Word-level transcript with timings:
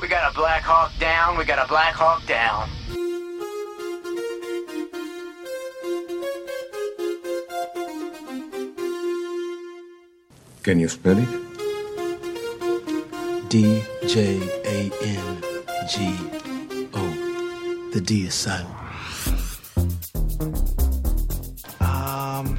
We 0.00 0.06
got 0.06 0.30
a 0.30 0.34
Black 0.34 0.62
Hawk 0.62 0.92
down. 1.00 1.36
We 1.36 1.44
got 1.44 1.58
a 1.58 1.66
Black 1.66 1.92
Hawk 1.94 2.24
down. 2.26 2.68
Can 10.62 10.78
you 10.78 10.88
spell 10.88 11.18
it? 11.18 11.28
D 13.48 13.82
J 14.06 14.38
A 14.64 14.90
N 15.02 15.42
G 15.88 16.16
O. 16.94 17.90
The 17.92 18.00
D 18.00 18.26
is 18.26 18.34
silent. 18.34 18.68
Um, 21.80 22.56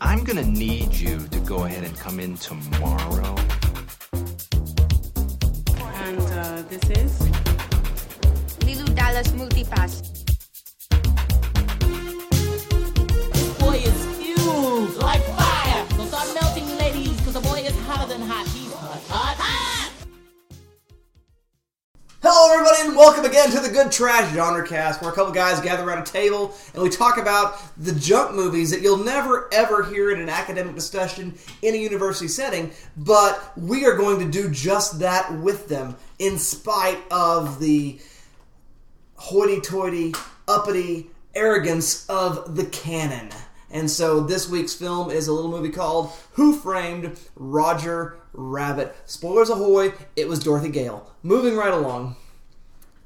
I'm 0.00 0.24
gonna 0.24 0.44
need 0.44 0.94
you 0.94 1.18
to 1.28 1.40
go 1.40 1.64
ahead 1.64 1.84
and 1.84 1.94
come 1.98 2.20
in 2.20 2.36
tomorrow. 2.36 3.34
This 6.80 6.98
is? 6.98 7.12
Lilu 8.60 8.94
Dallas 8.94 9.28
Multipass. 9.32 10.15
Again 23.46 23.62
to 23.62 23.68
the 23.68 23.72
Good 23.72 23.92
Trash 23.92 24.34
Genre 24.34 24.66
Cast, 24.66 25.00
where 25.00 25.10
a 25.10 25.14
couple 25.14 25.32
guys 25.32 25.60
gather 25.60 25.84
around 25.84 25.98
a 25.98 26.04
table 26.04 26.54
and 26.74 26.82
we 26.82 26.88
talk 26.88 27.16
about 27.16 27.60
the 27.76 27.92
junk 27.92 28.34
movies 28.34 28.70
that 28.72 28.80
you'll 28.80 29.04
never 29.04 29.48
ever 29.52 29.84
hear 29.84 30.10
in 30.10 30.20
an 30.20 30.28
academic 30.28 30.74
discussion 30.74 31.38
in 31.62 31.74
a 31.74 31.76
university 31.76 32.26
setting, 32.26 32.72
but 32.96 33.52
we 33.56 33.84
are 33.84 33.96
going 33.96 34.18
to 34.18 34.28
do 34.28 34.50
just 34.50 34.98
that 34.98 35.32
with 35.38 35.68
them, 35.68 35.96
in 36.18 36.38
spite 36.38 36.98
of 37.10 37.60
the 37.60 38.00
hoity-toity, 39.14 40.14
uppity 40.48 41.08
arrogance 41.34 42.08
of 42.08 42.56
the 42.56 42.66
canon. 42.66 43.28
And 43.70 43.88
so 43.88 44.20
this 44.20 44.48
week's 44.48 44.74
film 44.74 45.10
is 45.10 45.28
a 45.28 45.32
little 45.32 45.50
movie 45.50 45.70
called 45.70 46.10
Who 46.32 46.52
Framed 46.58 47.16
Roger 47.36 48.18
Rabbit. 48.32 48.96
Spoilers 49.04 49.50
ahoy, 49.50 49.92
it 50.16 50.26
was 50.26 50.42
Dorothy 50.42 50.70
Gale. 50.70 51.12
Moving 51.22 51.56
right 51.56 51.72
along. 51.72 52.16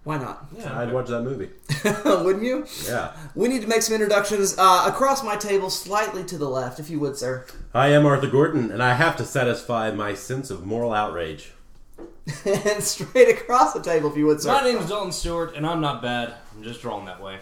Why 0.03 0.17
not? 0.17 0.47
Yeah, 0.57 0.79
I'd 0.79 0.93
watch 0.93 1.09
that 1.09 1.23
movie. 1.23 1.51
Wouldn't 2.05 2.43
you? 2.43 2.67
Yeah. 2.87 3.13
We 3.35 3.49
need 3.49 3.61
to 3.63 3.69
make 3.69 3.83
some 3.83 3.95
introductions 3.95 4.57
uh, 4.57 4.85
across 4.87 5.23
my 5.23 5.37
table, 5.37 5.69
slightly 5.69 6.25
to 6.25 6.39
the 6.39 6.49
left, 6.49 6.81
if 6.81 6.89
you 6.89 6.99
would, 7.01 7.19
sir. 7.19 7.45
I 7.75 7.89
am 7.89 8.07
Arthur 8.07 8.29
Gordon, 8.29 8.71
and 8.71 8.83
I 8.83 8.95
have 8.95 9.17
to 9.19 9.25
satisfy 9.25 9.91
my 9.91 10.15
sense 10.15 10.51
of 10.51 10.65
moral 10.65 10.95
outrage. 10.95 11.53
and 12.47 12.83
straight 12.83 13.29
across 13.29 13.75
the 13.75 13.83
table, 13.83 14.11
if 14.11 14.17
you 14.17 14.27
would, 14.27 14.41
sir. 14.41 14.53
My 14.53 14.63
name 14.63 14.79
is 14.79 14.89
Dalton 14.89 15.13
Stewart, 15.13 15.55
and 15.55 15.67
I'm 15.67 15.83
not 15.83 16.01
bad. 16.01 16.35
I'm 16.57 16.63
just 16.63 16.81
drawn 16.81 17.05
that 17.05 17.21
way. 17.21 17.39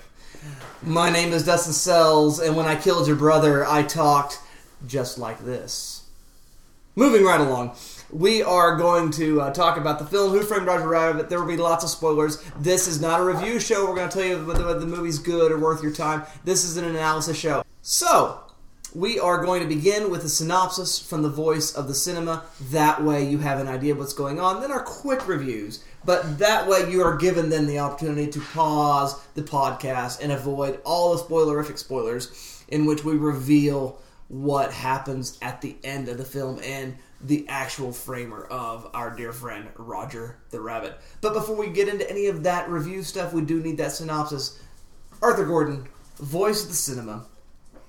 My 0.82 1.10
name 1.10 1.32
is 1.32 1.44
Dustin 1.44 1.72
Sells, 1.72 2.40
and 2.40 2.56
when 2.56 2.66
I 2.66 2.74
killed 2.74 3.06
your 3.06 3.16
brother, 3.16 3.66
I 3.66 3.82
talked 3.82 4.40
just 4.86 5.18
like 5.18 5.44
this. 5.44 6.08
Moving 6.96 7.24
right 7.24 7.40
along, 7.40 7.76
we 8.10 8.42
are 8.42 8.76
going 8.76 9.10
to 9.12 9.40
uh, 9.40 9.52
talk 9.52 9.76
about 9.76 9.98
the 9.98 10.04
film 10.04 10.30
Who 10.30 10.42
Framed 10.42 10.66
Roger 10.66 10.88
Rabbit. 10.88 11.28
There 11.28 11.40
will 11.40 11.48
be 11.48 11.56
lots 11.56 11.84
of 11.84 11.90
spoilers. 11.90 12.42
This 12.58 12.88
is 12.88 13.00
not 13.00 13.20
a 13.20 13.24
review 13.24 13.60
show. 13.60 13.86
We're 13.86 13.96
going 13.96 14.08
to 14.08 14.18
tell 14.18 14.26
you 14.26 14.44
whether, 14.46 14.64
whether 14.64 14.80
the 14.80 14.86
movie's 14.86 15.18
good 15.18 15.52
or 15.52 15.58
worth 15.58 15.82
your 15.82 15.92
time. 15.92 16.22
This 16.44 16.64
is 16.64 16.76
an 16.76 16.84
analysis 16.84 17.36
show. 17.36 17.62
So, 17.82 18.40
we 18.94 19.20
are 19.20 19.44
going 19.44 19.60
to 19.62 19.68
begin 19.68 20.10
with 20.10 20.24
a 20.24 20.28
synopsis 20.28 20.98
from 20.98 21.22
the 21.22 21.28
voice 21.28 21.74
of 21.74 21.88
the 21.88 21.94
cinema. 21.94 22.44
That 22.70 23.04
way, 23.04 23.28
you 23.28 23.38
have 23.38 23.60
an 23.60 23.68
idea 23.68 23.92
of 23.92 23.98
what's 23.98 24.14
going 24.14 24.40
on. 24.40 24.62
Then 24.62 24.72
our 24.72 24.82
quick 24.82 25.28
reviews. 25.28 25.84
But 26.04 26.38
that 26.38 26.66
way, 26.66 26.90
you 26.90 27.02
are 27.02 27.16
given 27.16 27.50
then 27.50 27.66
the 27.66 27.80
opportunity 27.80 28.28
to 28.28 28.40
pause 28.40 29.20
the 29.34 29.42
podcast 29.42 30.22
and 30.22 30.32
avoid 30.32 30.80
all 30.84 31.14
the 31.14 31.22
spoilerific 31.22 31.76
spoilers, 31.76 32.64
in 32.68 32.86
which 32.86 33.04
we 33.04 33.16
reveal 33.16 34.00
what 34.28 34.72
happens 34.72 35.38
at 35.42 35.60
the 35.60 35.76
end 35.84 36.08
of 36.08 36.16
the 36.16 36.24
film 36.24 36.60
and 36.62 36.96
the 37.20 37.46
actual 37.48 37.92
framer 37.92 38.44
of 38.44 38.88
our 38.94 39.14
dear 39.14 39.32
friend 39.32 39.68
Roger 39.76 40.38
the 40.50 40.60
Rabbit. 40.60 40.98
But 41.20 41.34
before 41.34 41.56
we 41.56 41.70
get 41.70 41.88
into 41.88 42.08
any 42.08 42.26
of 42.26 42.44
that 42.44 42.68
review 42.68 43.02
stuff, 43.02 43.32
we 43.32 43.42
do 43.42 43.60
need 43.60 43.78
that 43.78 43.92
synopsis. 43.92 44.60
Arthur 45.20 45.44
Gordon, 45.44 45.88
voice 46.18 46.62
of 46.62 46.68
the 46.68 46.74
cinema, 46.74 47.26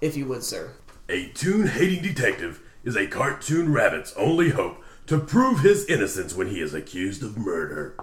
if 0.02 0.18
you 0.18 0.26
would, 0.26 0.44
sir. 0.44 0.72
A 1.10 1.30
tune 1.30 1.68
hating 1.68 2.04
detective 2.04 2.62
is 2.84 2.96
a 2.96 3.08
cartoon 3.08 3.72
rabbit's 3.72 4.14
only 4.14 4.50
hope 4.50 4.84
to 5.08 5.20
prove 5.20 5.60
his 5.60 5.86
innocence 5.86 6.36
when 6.36 6.48
he 6.48 6.62
is 6.62 6.74
accused 6.74 7.24
of 7.24 7.38
murder. 7.38 7.96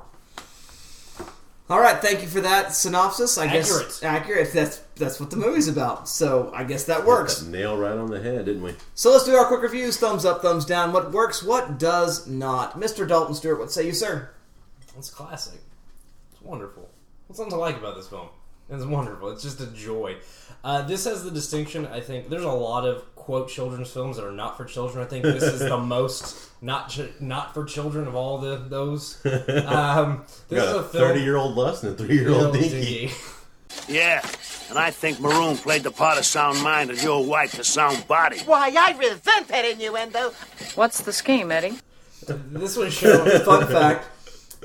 All 1.69 1.81
right, 1.81 2.01
thank 2.01 2.23
you 2.23 2.29
for 2.29 2.41
that 2.43 2.73
synopsis. 2.75 3.39
I 3.39 3.49
guess 3.53 3.71
Accurate. 3.75 4.05
accurate. 4.05 4.53
That's 4.53 4.77
that's 4.95 5.19
what 5.19 5.31
the 5.31 5.37
movie's 5.37 5.67
about. 5.67 6.09
So 6.09 6.53
I 6.55 6.63
guess 6.63 6.85
that 6.85 7.05
works. 7.05 7.43
Nail 7.43 7.77
right 7.77 7.97
on 7.99 8.09
the 8.09 8.21
head, 8.21 8.45
didn't 8.45 8.63
we? 8.63 8.75
So 8.95 9.11
let's 9.11 9.25
do 9.25 9.35
our 9.35 9.47
quick 9.47 9.63
reviews. 9.63 9.97
Thumbs 9.99 10.25
up, 10.25 10.43
thumbs 10.43 10.65
down. 10.65 10.93
What 10.93 11.11
works? 11.11 11.43
What 11.43 11.79
does 11.79 12.29
not? 12.29 12.79
Mr. 12.79 13.07
Dalton 13.07 13.35
Stewart, 13.35 13.59
what 13.59 13.73
say 13.73 13.85
you, 13.85 13.93
sir? 13.93 14.31
It's 14.97 15.11
classic. 15.11 15.61
It's 16.33 16.41
wonderful. 16.41 16.89
What's 17.27 17.39
something 17.39 17.51
to 17.53 17.61
like 17.61 17.77
about 17.77 17.97
this 17.97 18.07
film? 18.09 18.29
It's 18.71 18.85
wonderful. 18.85 19.31
It's 19.31 19.43
just 19.43 19.61
a 19.61 19.67
joy. 19.67 20.17
Uh, 20.63 20.83
this 20.83 21.05
has 21.05 21.25
the 21.25 21.31
distinction. 21.33 21.87
I 21.87 22.01
think 22.01 22.29
there's 22.29 22.45
a 22.45 22.51
lot 22.51 22.87
of 22.87 23.15
quote 23.27 23.49
children's 23.49 23.91
films 23.91 24.17
that 24.17 24.25
are 24.25 24.31
not 24.31 24.57
for 24.57 24.65
children. 24.65 25.05
I 25.05 25.09
think 25.09 25.25
this 25.25 25.43
is 25.43 25.59
the 25.59 25.77
most 25.97 26.49
not 26.63 26.89
ch- 26.89 27.11
not 27.19 27.53
for 27.53 27.65
children 27.65 28.07
of 28.07 28.15
all 28.15 28.39
the 28.39 28.57
those. 28.69 29.21
Um, 29.67 30.25
this 30.49 30.63
is 30.63 30.73
Got 30.73 30.77
a 30.77 30.79
a 30.79 30.83
thirty-year-old 30.85 31.57
Lust 31.57 31.83
and 31.83 31.93
a 31.93 31.97
three-year-old 31.97 32.55
Dinky. 32.55 33.11
Yeah, 33.89 34.25
and 34.69 34.79
I 34.79 34.93
think 34.93 35.19
Maroon 35.21 35.57
played 35.57 35.83
the 35.83 35.91
part 35.91 36.19
of 36.19 36.25
sound 36.25 36.63
mind 36.63 36.91
and 36.91 37.03
your 37.03 37.25
wife 37.25 37.53
the 37.57 37.65
sound 37.65 38.07
body. 38.07 38.39
Why, 38.47 38.73
I 38.79 38.97
resent 38.97 39.49
that 39.49 39.65
innuendo. 39.65 40.33
What's 40.77 41.03
the 41.03 41.13
scheme, 41.13 41.51
Eddie? 41.51 41.79
This 42.29 42.77
was 42.77 42.95
shown. 42.95 43.29
Fun 43.45 43.67
fact: 43.79 44.07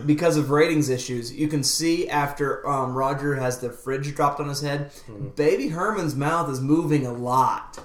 because 0.06 0.38
of 0.38 0.52
ratings 0.52 0.90
issues, 0.90 1.34
you 1.34 1.48
can 1.48 1.64
see 1.64 2.08
after 2.10 2.68
um, 2.70 2.94
Roger 2.94 3.36
has 3.36 3.58
the 3.60 3.72
fridge 3.72 4.14
dropped 4.16 4.40
on 4.40 4.48
his 4.50 4.62
head, 4.62 4.92
Baby 5.36 5.70
Herman's 5.70 6.16
mouth 6.16 6.48
is 6.50 6.62
moving 6.62 7.08
a 7.08 7.12
lot, 7.12 7.80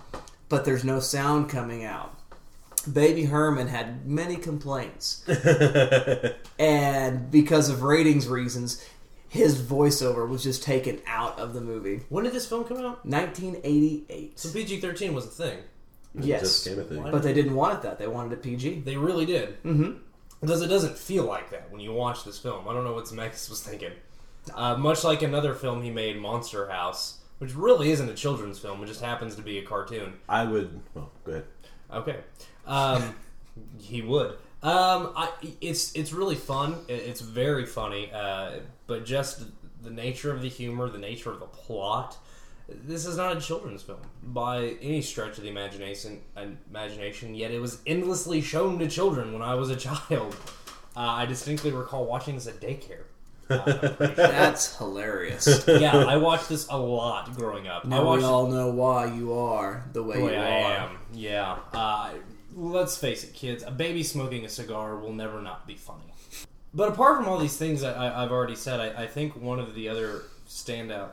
but 0.48 0.64
there's 0.64 0.84
no 0.84 1.00
sound 1.00 1.48
coming 1.48 1.84
out. 1.84 2.18
Baby 2.90 3.24
Herman 3.24 3.66
had 3.66 4.06
many 4.06 4.36
complaints, 4.36 5.24
and 6.58 7.30
because 7.32 7.68
of 7.68 7.82
ratings 7.82 8.28
reasons, 8.28 8.84
his 9.28 9.60
voiceover 9.60 10.28
was 10.28 10.42
just 10.44 10.62
taken 10.62 11.00
out 11.06 11.38
of 11.38 11.52
the 11.52 11.60
movie. 11.60 12.02
when 12.08 12.24
did 12.24 12.32
this 12.32 12.46
film 12.46 12.64
come 12.64 12.78
out? 12.78 13.04
1988. 13.04 14.38
So 14.38 14.50
PG-13 14.52 15.12
was 15.12 15.26
a 15.26 15.28
thing. 15.28 15.58
yes, 16.14 16.42
just 16.42 16.68
came 16.68 16.78
a 16.78 16.84
thing. 16.84 17.02
but 17.02 17.22
they 17.22 17.34
didn't 17.34 17.54
want 17.56 17.74
it 17.74 17.82
that. 17.82 17.98
They 17.98 18.06
wanted 18.06 18.32
it 18.34 18.42
PG. 18.42 18.80
They 18.80 18.96
really 18.96 19.26
did. 19.26 19.62
Mm-hmm. 19.64 19.98
Because 20.40 20.62
it 20.62 20.68
doesn't 20.68 20.96
feel 20.96 21.24
like 21.24 21.50
that 21.50 21.70
when 21.72 21.80
you 21.80 21.92
watch 21.92 22.24
this 22.24 22.38
film. 22.38 22.68
I 22.68 22.72
don't 22.72 22.84
know 22.84 22.92
what 22.92 23.06
Zemeckis 23.06 23.50
was 23.50 23.62
thinking. 23.62 23.92
Uh, 24.54 24.76
much 24.76 25.02
like 25.02 25.22
another 25.22 25.54
film 25.54 25.82
he 25.82 25.90
made, 25.90 26.18
Monster 26.18 26.68
House, 26.68 27.18
which 27.38 27.54
really 27.54 27.90
isn't 27.90 28.08
a 28.08 28.14
children's 28.14 28.58
film. 28.58 28.82
It 28.82 28.86
just 28.86 29.00
happens 29.00 29.36
to 29.36 29.42
be 29.42 29.58
a 29.58 29.62
cartoon. 29.62 30.14
I 30.28 30.44
would. 30.44 30.80
Well, 30.94 31.10
go 31.24 31.32
ahead. 31.32 31.44
Okay, 31.92 32.16
um, 32.66 33.14
he 33.78 34.02
would. 34.02 34.36
Um, 34.62 35.12
I, 35.16 35.30
it's 35.60 35.94
it's 35.94 36.12
really 36.12 36.34
fun. 36.34 36.76
It's 36.88 37.20
very 37.20 37.66
funny, 37.66 38.10
uh, 38.12 38.60
but 38.86 39.04
just 39.04 39.44
the 39.82 39.90
nature 39.90 40.32
of 40.32 40.42
the 40.42 40.48
humor, 40.48 40.88
the 40.88 40.98
nature 40.98 41.30
of 41.30 41.40
the 41.40 41.46
plot. 41.46 42.16
This 42.68 43.06
is 43.06 43.16
not 43.16 43.36
a 43.36 43.40
children's 43.40 43.82
film 43.82 44.00
by 44.24 44.76
any 44.82 45.00
stretch 45.00 45.38
of 45.38 45.44
the 45.44 45.50
imagination. 45.50 46.20
Imagination, 46.68 47.34
yet 47.34 47.52
it 47.52 47.60
was 47.60 47.80
endlessly 47.86 48.40
shown 48.40 48.80
to 48.80 48.88
children 48.88 49.32
when 49.32 49.42
I 49.42 49.54
was 49.54 49.70
a 49.70 49.76
child. 50.08 50.34
Uh, 50.96 51.00
I 51.00 51.26
distinctly 51.26 51.70
recall 51.70 52.06
watching 52.06 52.34
this 52.34 52.46
at 52.46 52.60
daycare. 52.60 53.04
I'm 53.48 53.62
pretty 53.96 54.14
sure. 54.14 54.14
That's 54.16 54.76
hilarious. 54.76 55.64
yeah, 55.68 55.96
I 55.96 56.16
watched 56.28 56.48
this 56.48 56.66
a 56.68 56.78
lot 56.78 57.34
growing 57.36 57.68
up. 57.68 57.84
I 57.84 57.88
Now 57.88 58.04
watched 58.04 58.22
we 58.22 58.28
all 58.28 58.46
know 58.48 58.70
why 58.70 59.06
you 59.12 59.32
are 59.34 59.84
the 59.92 60.02
way, 60.02 60.18
the 60.18 60.24
way 60.24 60.32
you 60.34 60.38
I 60.40 60.62
are. 60.62 60.72
am. 60.88 60.98
Yeah. 61.12 61.58
Uh, 61.72 62.10
let's 62.54 62.96
face 62.96 63.24
it, 63.24 63.34
kids. 63.34 63.62
A 63.66 63.70
baby 63.70 64.02
smoking 64.02 64.44
a 64.44 64.48
cigar 64.48 64.96
will 64.96 65.12
never 65.12 65.40
not 65.42 65.66
be 65.66 65.74
funny. 65.74 66.12
But 66.74 66.90
apart 66.90 67.16
from 67.16 67.28
all 67.28 67.38
these 67.38 67.56
things 67.56 67.80
that 67.80 67.96
I, 67.96 68.22
I've 68.22 68.32
already 68.32 68.56
said, 68.56 68.80
I, 68.80 69.04
I 69.04 69.06
think 69.06 69.36
one 69.36 69.58
of 69.58 69.74
the 69.74 69.88
other 69.88 70.24
standout 70.48 71.10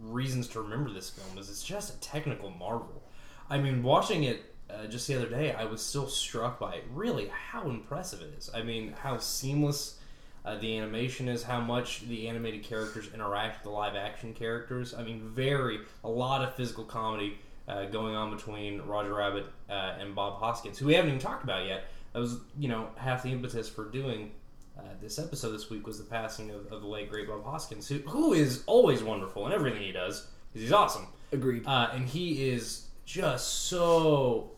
reasons 0.00 0.48
to 0.48 0.60
remember 0.60 0.90
this 0.90 1.10
film 1.10 1.38
is 1.38 1.48
it's 1.48 1.62
just 1.62 1.94
a 1.94 2.00
technical 2.00 2.50
marvel. 2.50 3.02
I 3.48 3.58
mean, 3.58 3.82
watching 3.82 4.24
it 4.24 4.42
uh, 4.70 4.86
just 4.86 5.06
the 5.06 5.14
other 5.16 5.28
day, 5.28 5.52
I 5.52 5.64
was 5.64 5.82
still 5.84 6.08
struck 6.08 6.58
by 6.58 6.80
really 6.92 7.28
how 7.28 7.68
impressive 7.68 8.20
it 8.20 8.34
is. 8.36 8.50
I 8.54 8.62
mean, 8.62 8.94
how 9.00 9.18
seamless 9.18 9.98
uh, 10.44 10.56
the 10.58 10.76
animation 10.78 11.28
is, 11.28 11.42
how 11.42 11.60
much 11.60 12.00
the 12.08 12.28
animated 12.28 12.62
characters 12.64 13.08
interact 13.14 13.58
with 13.58 13.64
the 13.64 13.70
live 13.70 13.94
action 13.96 14.34
characters. 14.34 14.94
I 14.94 15.02
mean, 15.02 15.20
very 15.20 15.80
a 16.04 16.08
lot 16.08 16.42
of 16.42 16.54
physical 16.54 16.84
comedy 16.84 17.38
uh, 17.68 17.84
going 17.86 18.14
on 18.16 18.34
between 18.34 18.82
Roger 18.82 19.14
Rabbit 19.14 19.46
uh, 19.70 19.94
and 20.00 20.14
Bob 20.14 20.38
Hoskins, 20.40 20.78
who 20.78 20.86
we 20.86 20.94
haven't 20.94 21.10
even 21.10 21.20
talked 21.20 21.44
about 21.44 21.66
yet. 21.66 21.84
That 22.12 22.18
was, 22.18 22.38
you 22.58 22.68
know, 22.68 22.88
half 22.96 23.22
the 23.22 23.30
impetus 23.30 23.68
for 23.68 23.84
doing 23.90 24.32
Uh, 24.78 24.82
this 25.02 25.18
episode 25.18 25.52
this 25.52 25.68
week 25.70 25.86
was 25.86 25.98
the 25.98 26.04
passing 26.04 26.50
of, 26.50 26.60
of 26.72 26.80
the 26.80 26.88
late 26.88 27.10
great 27.10 27.28
Bob 27.28 27.44
Hoskins, 27.44 27.86
who, 27.88 27.98
who 28.08 28.32
is 28.32 28.64
always 28.66 29.02
wonderful 29.02 29.46
in 29.46 29.52
everything 29.52 29.82
he 29.82 29.92
does. 29.92 30.22
'cause 30.52 30.62
He's 30.62 30.72
awesome. 30.72 31.06
Agreed. 31.30 31.66
Uh, 31.66 31.90
and 31.92 32.08
he 32.08 32.48
is 32.50 32.86
just 33.04 33.46
so 33.68 34.50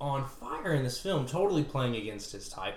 on 0.00 0.26
fire 0.26 0.74
in 0.74 0.82
this 0.82 0.98
film, 0.98 1.26
totally 1.26 1.62
playing 1.62 1.94
against 1.96 2.32
his 2.32 2.48
type. 2.48 2.74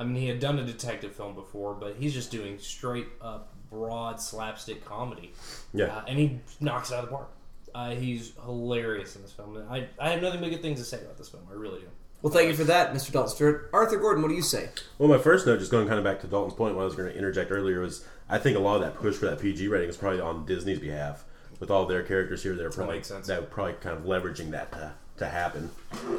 I 0.00 0.04
mean, 0.04 0.16
he 0.16 0.28
had 0.28 0.40
done 0.40 0.58
a 0.58 0.64
detective 0.64 1.14
film 1.14 1.34
before, 1.34 1.74
but 1.74 1.96
he's 1.98 2.14
just 2.14 2.30
doing 2.30 2.58
straight 2.58 3.06
up 3.20 3.52
broad 3.68 4.18
slapstick 4.18 4.82
comedy. 4.82 5.34
Yeah. 5.74 5.94
Uh, 5.94 6.04
and 6.08 6.18
he 6.18 6.40
knocks 6.58 6.90
it 6.90 6.94
out 6.94 7.04
of 7.04 7.10
the 7.10 7.16
park. 7.16 7.30
Uh, 7.74 7.90
he's 7.90 8.32
hilarious 8.46 9.14
in 9.14 9.20
this 9.20 9.32
film. 9.32 9.62
I, 9.68 9.88
I 9.98 10.08
have 10.08 10.22
nothing 10.22 10.40
but 10.40 10.48
good 10.48 10.62
things 10.62 10.80
to 10.80 10.86
say 10.86 11.02
about 11.02 11.18
this 11.18 11.28
film. 11.28 11.42
I 11.50 11.54
really 11.54 11.80
do. 11.80 11.86
Well, 12.22 12.32
thank 12.32 12.48
you 12.48 12.54
for 12.54 12.64
that, 12.64 12.94
Mr. 12.94 13.12
Dalton 13.12 13.34
Stewart. 13.34 13.68
Arthur 13.74 13.98
Gordon, 13.98 14.22
what 14.22 14.30
do 14.30 14.34
you 14.34 14.42
say? 14.42 14.70
Well, 14.96 15.08
my 15.08 15.18
first 15.18 15.46
note, 15.46 15.58
just 15.58 15.70
going 15.70 15.86
kind 15.86 15.98
of 15.98 16.04
back 16.04 16.20
to 16.22 16.26
Dalton's 16.26 16.54
point, 16.54 16.76
what 16.76 16.82
I 16.82 16.84
was 16.86 16.96
going 16.96 17.12
to 17.12 17.16
interject 17.16 17.50
earlier 17.50 17.80
was 17.80 18.04
I 18.28 18.38
think 18.38 18.56
a 18.56 18.60
lot 18.60 18.76
of 18.76 18.80
that 18.82 18.94
push 18.94 19.16
for 19.16 19.26
that 19.26 19.38
PG 19.38 19.68
rating 19.68 19.90
is 19.90 19.98
probably 19.98 20.20
on 20.20 20.46
Disney's 20.46 20.78
behalf. 20.78 21.24
With 21.60 21.70
all 21.70 21.84
their 21.84 22.02
characters 22.02 22.42
here, 22.42 22.54
they're 22.54 22.70
probably 22.70 22.96
makes 22.96 23.08
sense. 23.08 23.26
that 23.26 23.38
would 23.38 23.50
probably 23.50 23.74
kind 23.74 23.98
of 23.98 24.04
leveraging 24.04 24.50
that 24.52 24.72
to, 24.72 24.94
to 25.20 25.28
happen. 25.28 25.70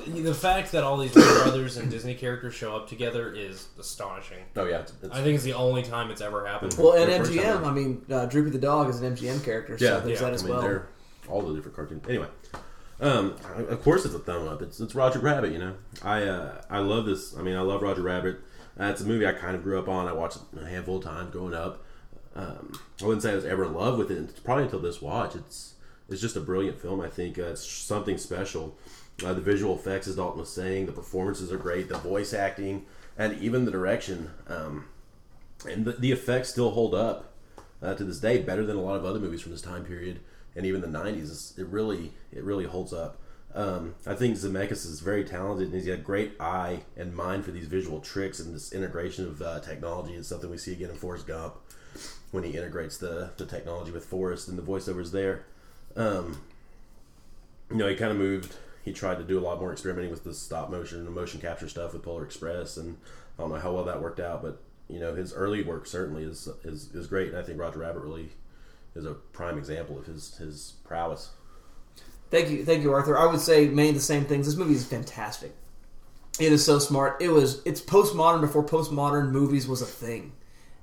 The 0.08 0.34
fact 0.34 0.72
that 0.72 0.84
all 0.84 0.98
these 0.98 1.12
brothers 1.12 1.78
and 1.78 1.92
Disney 1.92 2.16
characters 2.16 2.56
show 2.56 2.76
up 2.76 2.88
together 2.88 3.34
is 3.34 3.68
astonishing. 3.80 4.40
Oh 4.56 4.66
yeah, 4.66 4.80
it's, 4.80 4.94
it's, 5.04 5.14
I 5.14 5.22
think 5.22 5.36
it's 5.36 5.44
the 5.44 5.54
only 5.54 5.84
time 5.84 6.10
it's 6.10 6.22
ever 6.22 6.48
happened. 6.48 6.76
Well, 6.78 6.94
and 6.94 7.26
MGM. 7.26 7.66
I 7.66 7.72
mean, 7.72 8.06
uh, 8.10 8.28
Droopy 8.28 8.52
the 8.52 8.60
dog 8.60 8.90
is 8.90 9.02
an 9.02 9.16
MGM 9.16 9.44
character, 9.44 9.78
so 9.78 9.86
yeah, 9.86 10.00
there's 10.00 10.22
yeah. 10.22 10.28
that 10.28 10.34
as 10.34 10.44
I 10.44 10.46
mean, 10.46 10.54
well. 10.54 10.62
they're 10.62 10.88
all 11.28 11.42
the 11.42 11.54
different 11.54 11.76
cartoons. 11.76 12.08
Anyway, 12.08 12.28
um, 13.00 13.36
of 13.70 13.84
course 13.84 14.06
it's 14.06 14.16
a 14.16 14.20
thumb 14.20 14.48
up. 14.48 14.62
It's 14.62 14.80
it's 14.80 14.96
Roger 14.96 15.20
Rabbit. 15.20 15.52
You 15.52 15.60
know, 15.60 15.76
I 16.04 16.24
uh, 16.24 16.62
I 16.70 16.80
love 16.80 17.06
this. 17.06 17.36
I 17.36 17.42
mean, 17.42 17.56
I 17.56 17.62
love 17.62 17.82
Roger 17.82 18.04
Rabbit. 18.04 18.40
Uh, 18.80 18.86
it's 18.86 19.02
a 19.02 19.06
movie 19.06 19.26
I 19.26 19.34
kind 19.34 19.56
of 19.56 19.64
grew 19.64 19.80
up 19.80 19.90
on. 19.90 20.08
I 20.08 20.14
watched 20.14 20.38
it 20.38 20.62
a 20.62 20.66
handful 20.66 20.98
of 20.98 21.04
times 21.04 21.32
growing 21.32 21.54
up. 21.54 21.84
Um, 22.36 22.80
I 23.02 23.06
wouldn't 23.06 23.24
say 23.24 23.32
I 23.32 23.36
was 23.36 23.46
ever 23.46 23.66
in 23.66 23.74
love 23.74 23.98
with 23.98 24.10
it. 24.10 24.18
It's 24.18 24.40
probably 24.40 24.66
until 24.66 24.80
this 24.80 25.02
watch. 25.02 25.36
It's 25.36 25.74
it's 26.12 26.22
just 26.22 26.36
a 26.36 26.42
brilliant 26.42 26.80
film. 26.80 27.02
I 27.02 27.08
think 27.08 27.40
uh, 27.40 27.44
it's 27.44 27.66
something 27.66 28.18
special. 28.18 28.78
Uh, 29.24 29.34
the 29.34 29.42
visual 29.42 29.76
effects, 29.76 30.08
as 30.08 30.16
Dalton 30.16 30.40
was 30.40 30.52
saying, 30.52 30.86
the 30.86 30.92
performances 30.92 31.52
are 31.52 31.58
great. 31.58 31.90
The 31.90 31.98
voice 31.98 32.34
acting, 32.34 32.86
and 33.18 33.40
even 33.42 33.66
the 33.66 33.72
direction, 33.72 34.32
um, 34.48 34.86
and 35.70 35.86
the, 35.86 35.94
the 35.94 36.12
effects 36.12 36.50
still 36.50 36.72
hold 36.72 36.96
up 36.96 37.34
uh, 37.82 37.94
to 37.96 38.04
this 38.04 38.20
day, 38.20 38.42
better 38.42 38.66
than 38.66 38.78
a 38.78 38.82
lot 38.82 38.96
of 38.96 39.06
other 39.06 39.20
movies 39.20 39.42
from 39.42 39.52
this 39.52 39.62
time 39.62 39.86
period, 39.86 40.20
and 40.56 40.66
even 40.66 40.82
the 40.82 40.88
'90s. 40.88 41.58
It 41.58 41.68
really, 41.68 42.14
it 42.32 42.44
really 42.44 42.66
holds 42.66 42.94
up. 42.94 43.18
Um, 43.54 43.96
I 44.08 44.16
think 44.16 44.38
Zemeckis 44.38 44.86
is 44.86 45.02
very 45.02 45.24
talented, 45.24 45.68
and 45.68 45.76
he's 45.76 45.86
got 45.86 45.94
a 45.94 45.98
great 45.98 46.40
eye 46.40 46.82
and 46.96 47.14
mind 47.16 47.44
for 47.44 47.52
these 47.52 47.68
visual 47.68 48.00
tricks 48.00 48.40
and 48.40 48.56
this 48.56 48.72
integration 48.72 49.26
of 49.26 49.42
uh, 49.42 49.60
technology. 49.60 50.14
is 50.14 50.28
something 50.28 50.50
we 50.50 50.58
see 50.58 50.72
again 50.72 50.90
in 50.90 50.96
Forrest 50.96 51.28
Gump 51.28 51.56
when 52.32 52.44
he 52.44 52.52
integrates 52.52 52.98
the, 52.98 53.32
the 53.38 53.46
technology 53.46 53.92
with 53.92 54.06
Forrest 54.06 54.48
and 54.48 54.58
the 54.58 54.62
voiceovers 54.62 55.12
there. 55.12 55.44
Um, 55.98 56.42
you 57.70 57.78
know, 57.78 57.88
he 57.88 57.96
kind 57.96 58.12
of 58.12 58.18
moved. 58.18 58.56
He 58.84 58.94
tried 58.94 59.18
to 59.20 59.24
do 59.24 59.40
a 59.40 59.42
lot 59.42 59.60
more 59.60 59.72
experimenting 59.72 60.12
with 60.12 60.24
the 60.24 60.34
stop 60.34 60.70
motion 60.70 61.06
and 61.06 61.16
motion 61.16 61.40
capture 61.40 61.70
stuff 61.70 61.94
with 61.94 62.04
Polar 62.04 62.26
Express, 62.26 62.78
and 62.78 62.98
I 63.38 63.42
don't 63.42 63.52
know 63.52 63.60
how 63.60 63.74
well 63.74 63.86
that 63.86 64.02
worked 64.02 64.20
out, 64.20 64.42
but 64.42 64.62
you 64.88 65.00
know, 65.00 65.16
his 65.16 65.34
early 65.34 65.64
work 65.64 65.88
certainly 65.88 66.24
is 66.24 66.50
is, 66.64 66.94
is 66.94 67.08
great, 67.08 67.30
and 67.30 67.38
I 67.38 67.44
think 67.44 67.60
Roger 67.60 67.80
Rabbit 67.80 68.02
really 68.02 68.30
is 68.96 69.06
a 69.06 69.14
prime 69.14 69.58
example 69.58 69.98
of 69.98 70.06
his 70.06 70.36
his 70.38 70.74
prowess. 70.84 71.30
Thank 72.30 72.50
you, 72.50 72.66
thank 72.66 72.82
you, 72.82 72.94
Arthur. 72.94 73.18
I 73.18 73.26
would 73.26 73.42
say 73.42 73.68
many 73.68 73.92
the 73.92 74.00
same 74.00 74.26
things. 74.26 74.46
This 74.46 74.56
movie 74.56 74.74
is 74.74 74.86
fantastic. 74.86 75.54
It 76.40 76.52
is 76.52 76.66
so 76.66 76.80
smart. 76.80 77.22
It 77.22 77.30
was. 77.30 77.62
It's 77.66 77.82
postmodern 77.82 78.42
before 78.42 78.64
postmodern 78.64 79.32
movies 79.32 79.68
was 79.68 79.82
a 79.82 79.86
thing. 79.86 80.32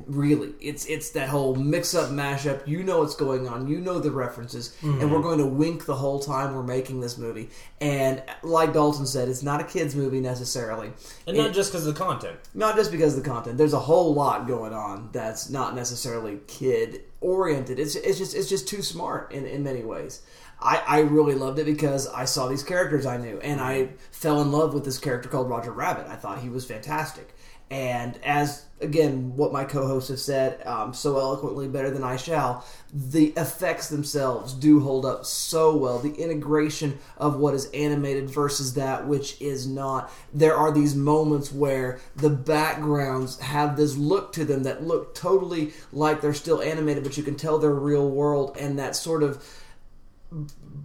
Really, 0.07 0.55
it's 0.61 0.87
it's 0.87 1.11
that 1.11 1.29
whole 1.29 1.57
mix-up, 1.57 2.11
mashup. 2.11 2.67
You 2.67 2.85
know 2.85 3.01
what's 3.01 3.17
going 3.17 3.49
on. 3.49 3.67
You 3.67 3.81
know 3.81 3.99
the 3.99 4.13
references, 4.13 4.77
and 4.81 4.99
we're 4.99 5.07
mm-hmm. 5.07 5.23
going 5.23 5.39
to 5.39 5.47
wink 5.47 5.87
the 5.87 5.97
whole 5.97 6.21
time 6.21 6.55
we're 6.55 6.63
making 6.63 7.01
this 7.01 7.19
movie. 7.19 7.51
And 7.81 8.23
like 8.43 8.73
Dalton 8.73 9.07
said, 9.07 9.29
it's 9.29 9.43
not 9.43 9.61
a 9.61 9.65
kids' 9.65 9.97
movie 9.97 10.21
necessarily, 10.21 10.93
And 11.27 11.37
not 11.37 11.53
just 11.53 11.73
because 11.73 11.87
of 11.87 11.95
the 11.95 12.01
content. 12.01 12.39
not 12.55 12.77
just 12.77 12.93
because 12.93 13.17
of 13.17 13.25
the 13.25 13.29
content. 13.29 13.59
There's 13.59 13.73
a 13.73 13.81
whole 13.81 14.15
lot 14.15 14.47
going 14.47 14.73
on 14.73 15.11
that's 15.13 15.51
not 15.51 15.75
necessarily 15.75 16.39
kid 16.47 17.03
oriented. 17.21 17.79
It's 17.79 17.97
it's 17.97 18.19
just 18.19 18.37
it's 18.37 18.49
just 18.49 18.69
too 18.69 18.83
smart 18.83 19.33
in, 19.33 19.47
in 19.47 19.65
many 19.65 19.83
ways. 19.83 20.23
I, 20.61 20.83
I 20.87 20.99
really 21.01 21.35
loved 21.35 21.59
it 21.59 21.67
because 21.67 22.09
I 22.09 22.25
saw 22.25 22.49
these 22.49 22.63
characters 22.65 23.07
I 23.07 23.17
knew 23.17 23.39
and 23.41 23.61
I 23.61 23.91
fell 24.11 24.43
in 24.43 24.51
love 24.51 24.75
with 24.75 24.85
this 24.85 24.99
character 24.99 25.29
called 25.29 25.49
Roger 25.49 25.71
Rabbit. 25.71 26.07
I 26.09 26.17
thought 26.17 26.41
he 26.41 26.49
was 26.49 26.65
fantastic. 26.65 27.35
And 27.71 28.19
as 28.25 28.65
again, 28.81 29.37
what 29.37 29.53
my 29.53 29.65
co-hosts 29.65 30.09
have 30.09 30.21
said 30.21 30.65
um, 30.67 30.95
so 30.95 31.19
eloquently, 31.19 31.69
better 31.69 31.91
than 31.91 32.05
I 32.05 32.17
shall, 32.17 32.65
the 32.93 33.27
effects 33.37 33.89
themselves 33.89 34.55
do 34.55 34.81
hold 34.81 35.05
up 35.05 35.27
so 35.27 35.77
well. 35.77 35.99
The 35.99 36.15
integration 36.15 36.99
of 37.19 37.37
what 37.37 37.55
is 37.55 37.67
animated 37.73 38.31
versus 38.31 38.75
that 38.75 39.07
which 39.07 39.41
is 39.41 39.67
not. 39.67 40.11
There 40.33 40.57
are 40.57 40.73
these 40.73 40.95
moments 40.95 41.53
where 41.53 42.01
the 42.17 42.31
backgrounds 42.31 43.39
have 43.41 43.77
this 43.77 43.97
look 43.97 44.33
to 44.35 44.45
them 44.45 44.63
that 44.63 44.85
look 44.85 45.15
totally 45.15 45.73
like 45.93 46.21
they're 46.21 46.33
still 46.33 46.63
animated, 46.63 47.05
but 47.05 47.17
you 47.17 47.23
can 47.23 47.37
tell 47.37 47.59
they're 47.59 47.71
real 47.71 48.09
world, 48.09 48.57
and 48.59 48.79
that 48.79 48.97
sort 48.97 49.23
of 49.23 49.45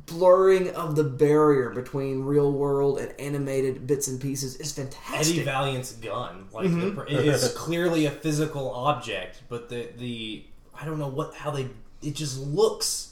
blurring 0.06 0.70
of 0.76 0.96
the 0.96 1.04
barrier 1.04 1.70
between 1.70 2.24
real 2.24 2.52
world 2.52 3.00
and 3.00 3.14
animated 3.20 3.86
bits 3.88 4.08
and 4.08 4.20
pieces 4.20 4.56
is 4.58 4.72
fantastic. 4.72 5.36
Eddie 5.36 5.44
Valiant's 5.44 5.94
gun, 5.94 6.48
like 6.52 6.68
Mhm. 6.68 6.96
the, 6.96 7.20
it 7.20 7.26
is 7.26 7.54
clearly 7.54 8.06
a 8.06 8.12
physical 8.12 8.72
object, 8.72 9.42
but 9.50 9.70
the 9.70 9.90
the 9.98 10.44
I 10.80 10.86
don't 10.86 11.00
know 11.00 11.08
what 11.08 11.34
how 11.36 11.52
they 11.52 11.68
it 12.02 12.16
just 12.16 12.38
looks 12.40 13.10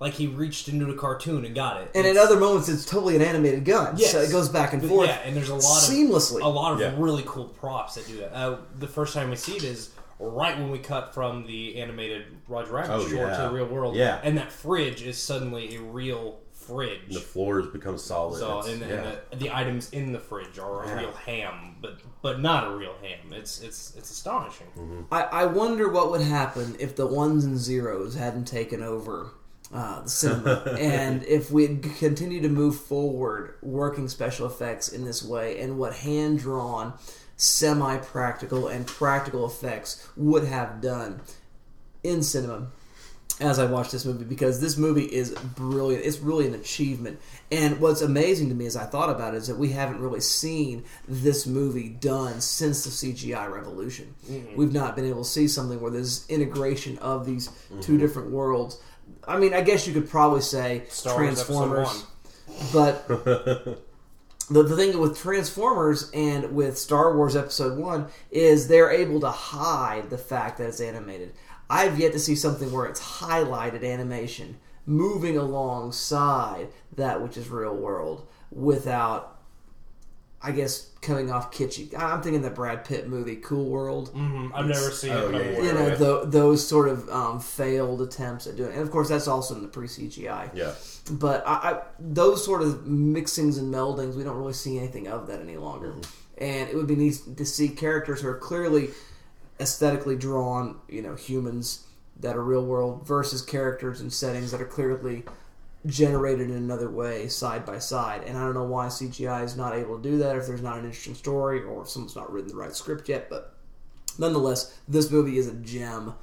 like 0.00 0.14
he 0.14 0.26
reached 0.26 0.68
into 0.68 0.84
the 0.84 0.92
cartoon 0.94 1.44
and 1.44 1.54
got 1.54 1.80
it. 1.80 1.90
and 1.94 2.04
at 2.04 2.10
It's- 2.10 2.26
other 2.26 2.38
moments, 2.38 2.68
it's 2.68 2.84
totally 2.84 3.14
an 3.16 3.22
animated 3.22 3.64
gun. 3.64 3.94
Yes. 3.96 4.10
So 4.12 4.20
it 4.20 4.30
goes 4.30 4.48
back 4.48 4.72
and 4.72 4.82
But 4.82 4.88
forth. 4.88 5.08
Yeah, 5.08 5.18
and 5.24 5.36
there's 5.36 5.48
a 5.48 5.54
lot 5.54 5.82
of 5.82 5.88
seamlessly. 5.94 6.42
a 6.42 6.48
lot 6.48 6.72
of 6.74 6.80
Yeah. 6.80 6.92
really 6.98 7.22
cool 7.24 7.44
props 7.44 7.94
that 7.94 8.06
do 8.06 8.18
that. 8.18 8.34
Uh, 8.34 8.56
the 8.78 8.88
first 8.88 9.14
time 9.14 9.30
we 9.30 9.36
see 9.36 9.56
it 9.56 9.62
is 9.64 9.90
right 10.30 10.56
when 10.58 10.70
we 10.70 10.78
cut 10.78 11.14
from 11.14 11.46
the 11.46 11.76
animated 11.80 12.26
Roger 12.48 12.72
Rabbit 12.72 12.92
Oh, 12.92 13.08
short 13.08 13.34
to 13.34 13.42
the 13.42 13.50
real 13.50 13.66
world. 13.66 13.96
Yeah. 13.96 14.20
and 14.22 14.36
that 14.38 14.52
fridge 14.52 15.02
is 15.02 15.18
suddenly 15.18 15.76
a 15.76 15.80
real 15.80 16.38
fridge. 16.52 17.12
The 17.12 17.20
floors 17.20 17.66
become 17.66 17.98
solid. 17.98 18.38
So, 18.38 18.62
and, 18.62 18.80
yeah. 18.80 18.86
and 18.86 19.18
the, 19.32 19.36
the 19.36 19.54
items 19.54 19.90
in 19.92 20.12
the 20.12 20.18
fridge 20.18 20.58
are 20.58 20.84
a 20.84 20.96
real 20.96 21.12
ham, 21.12 21.76
but 21.82 21.98
but 22.22 22.40
not 22.40 22.66
a 22.66 22.74
real 22.76 22.94
ham. 23.02 23.32
It's 23.32 23.60
it's 23.60 23.94
it's 23.96 24.10
astonishing. 24.10 24.68
Mm-hmm. 24.76 25.02
I, 25.12 25.22
I 25.24 25.46
wonder 25.46 25.88
what 25.90 26.10
would 26.10 26.22
happen 26.22 26.76
if 26.78 26.96
the 26.96 27.06
ones 27.06 27.44
and 27.44 27.58
zeros 27.58 28.14
hadn't 28.14 28.46
taken 28.46 28.82
over 28.82 29.32
uh, 29.72 30.02
the 30.02 30.08
cinema, 30.10 30.76
and 30.78 31.22
if 31.24 31.50
we 31.50 31.66
had 31.66 31.82
continued 31.98 32.44
to 32.44 32.48
move 32.48 32.76
forward 32.76 33.56
working 33.62 34.08
special 34.08 34.46
effects 34.46 34.88
in 34.88 35.04
this 35.04 35.22
way, 35.22 35.60
and 35.60 35.78
what 35.78 35.92
hand 35.94 36.38
drawn, 36.38 36.94
semi 37.36 37.96
practical, 37.98 38.68
and 38.68 38.86
practical 38.86 39.46
effects 39.46 40.06
would 40.16 40.44
have 40.44 40.80
done 40.80 41.20
in 42.02 42.22
cinema 42.22 42.68
as 43.40 43.58
I 43.58 43.64
watched 43.66 43.90
this 43.90 44.04
movie 44.04 44.24
because 44.24 44.60
this 44.60 44.76
movie 44.76 45.06
is 45.06 45.32
brilliant. 45.56 46.04
It's 46.04 46.20
really 46.20 46.46
an 46.46 46.54
achievement. 46.54 47.18
And 47.50 47.80
what's 47.80 48.00
amazing 48.00 48.48
to 48.50 48.54
me 48.54 48.64
as 48.66 48.76
I 48.76 48.84
thought 48.84 49.10
about 49.10 49.34
it 49.34 49.38
is 49.38 49.48
that 49.48 49.56
we 49.56 49.70
haven't 49.70 49.98
really 50.00 50.20
seen 50.20 50.84
this 51.08 51.44
movie 51.44 51.88
done 51.88 52.40
since 52.40 52.84
the 52.84 52.90
CGI 52.90 53.48
revolution. 53.52 54.14
Mhm. 54.30 54.54
We've 54.56 54.72
not 54.72 54.94
been 54.94 55.06
able 55.06 55.24
to 55.24 55.28
see 55.28 55.48
something 55.48 55.80
where 55.80 55.90
there's 55.90 56.24
integration 56.28 56.96
of 56.98 57.26
these 57.26 57.48
two 57.80 57.94
Mhm. 57.94 57.98
different 57.98 58.30
worlds. 58.30 58.78
I 59.26 59.38
mean, 59.38 59.52
I 59.52 59.62
guess 59.62 59.84
you 59.86 59.92
could 59.92 60.08
probably 60.08 60.40
say 60.42 60.84
Star 60.88 61.16
Transformers, 61.16 62.04
but 62.72 63.08
the, 64.50 64.62
the 64.62 64.76
thing 64.76 64.98
with 64.98 65.18
Transformers 65.18 66.10
and 66.12 66.54
with 66.54 66.76
Star 66.78 67.16
Wars 67.16 67.34
Episode 67.36 67.78
1 67.78 68.06
is 68.30 68.68
they're 68.68 68.90
able 68.90 69.20
to 69.20 69.30
hide 69.30 70.10
the 70.10 70.18
fact 70.18 70.58
that 70.58 70.68
it's 70.68 70.80
animated. 70.80 71.32
I've 71.70 71.98
yet 71.98 72.12
to 72.12 72.18
see 72.18 72.34
something 72.36 72.70
where 72.70 72.86
it's 72.86 73.00
highlighted 73.00 73.84
animation 73.84 74.58
moving 74.86 75.38
alongside 75.38 76.68
that 76.96 77.22
which 77.22 77.36
is 77.38 77.48
real 77.48 77.74
world 77.74 78.26
without, 78.50 79.38
I 80.42 80.50
guess, 80.52 80.90
coming 81.00 81.30
off 81.30 81.50
kitschy. 81.52 81.98
I'm 81.98 82.20
thinking 82.20 82.42
the 82.42 82.50
Brad 82.50 82.84
Pitt 82.84 83.08
movie, 83.08 83.36
Cool 83.36 83.64
World. 83.70 84.12
Mhm. 84.14 84.50
I've 84.54 84.66
never 84.66 84.90
seen 84.90 85.12
it, 85.12 85.16
Oh, 85.16 85.32
but 85.32 85.40
I'm 85.40 85.64
You 85.64 85.72
know, 85.72 85.86
it. 85.86 85.98
tho- 85.98 86.24
those 86.26 86.66
sort 86.66 86.88
of 86.88 87.08
um, 87.08 87.40
failed 87.40 88.02
attempts 88.02 88.46
at 88.46 88.56
doing 88.56 88.70
it. 88.70 88.74
And 88.74 88.82
of 88.82 88.90
course, 88.90 89.08
that's 89.08 89.26
also 89.26 89.54
in 89.54 89.62
the 89.62 89.68
pre 89.68 89.86
CGI. 89.88 90.50
Yeah. 90.54 90.72
But 91.10 91.46
I, 91.46 91.52
I, 91.52 91.82
those 91.98 92.44
sort 92.44 92.62
of 92.62 92.84
mixings 92.86 93.58
and 93.58 93.70
meldings, 93.70 94.16
we 94.16 94.24
don't 94.24 94.36
really 94.36 94.54
see 94.54 94.78
anything 94.78 95.06
of 95.06 95.26
that 95.26 95.40
any 95.40 95.56
longer. 95.56 95.88
Mm-hmm. 95.88 96.44
And 96.44 96.68
it 96.70 96.76
would 96.76 96.86
be 96.86 96.96
neat 96.96 97.20
to 97.36 97.44
see 97.44 97.68
characters 97.68 98.22
who 98.22 98.28
are 98.28 98.38
clearly 98.38 98.90
aesthetically 99.60 100.16
drawn, 100.16 100.76
you 100.88 101.02
know, 101.02 101.14
humans 101.14 101.86
that 102.20 102.36
are 102.36 102.42
real 102.42 102.64
world 102.64 103.06
versus 103.06 103.42
characters 103.42 104.00
and 104.00 104.12
settings 104.12 104.50
that 104.50 104.60
are 104.60 104.66
clearly 104.66 105.24
generated 105.86 106.48
in 106.48 106.56
another 106.56 106.90
way 106.90 107.28
side 107.28 107.66
by 107.66 107.78
side. 107.78 108.22
And 108.24 108.38
I 108.38 108.40
don't 108.40 108.54
know 108.54 108.64
why 108.64 108.86
CGI 108.86 109.44
is 109.44 109.56
not 109.56 109.74
able 109.74 109.96
to 109.96 110.02
do 110.02 110.18
that, 110.18 110.36
if 110.36 110.46
there's 110.46 110.62
not 110.62 110.78
an 110.78 110.84
interesting 110.84 111.14
story 111.14 111.62
or 111.62 111.82
if 111.82 111.88
someone's 111.88 112.16
not 112.16 112.32
written 112.32 112.48
the 112.48 112.56
right 112.56 112.74
script 112.74 113.08
yet, 113.08 113.28
but 113.28 113.54
nonetheless, 114.18 114.78
this 114.88 115.10
movie 115.10 115.38
is 115.38 115.48
a 115.48 115.54
gem 115.54 116.14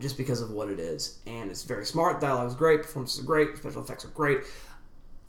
just 0.00 0.16
because 0.16 0.40
of 0.40 0.50
what 0.50 0.68
it 0.68 0.80
is, 0.80 1.18
and 1.26 1.50
it's 1.50 1.62
very 1.62 1.84
smart. 1.84 2.20
Dialogue 2.20 2.48
is 2.48 2.54
great, 2.54 2.82
performances 2.82 3.20
are 3.20 3.26
great, 3.26 3.56
special 3.56 3.82
effects 3.82 4.04
are 4.04 4.08
great. 4.08 4.40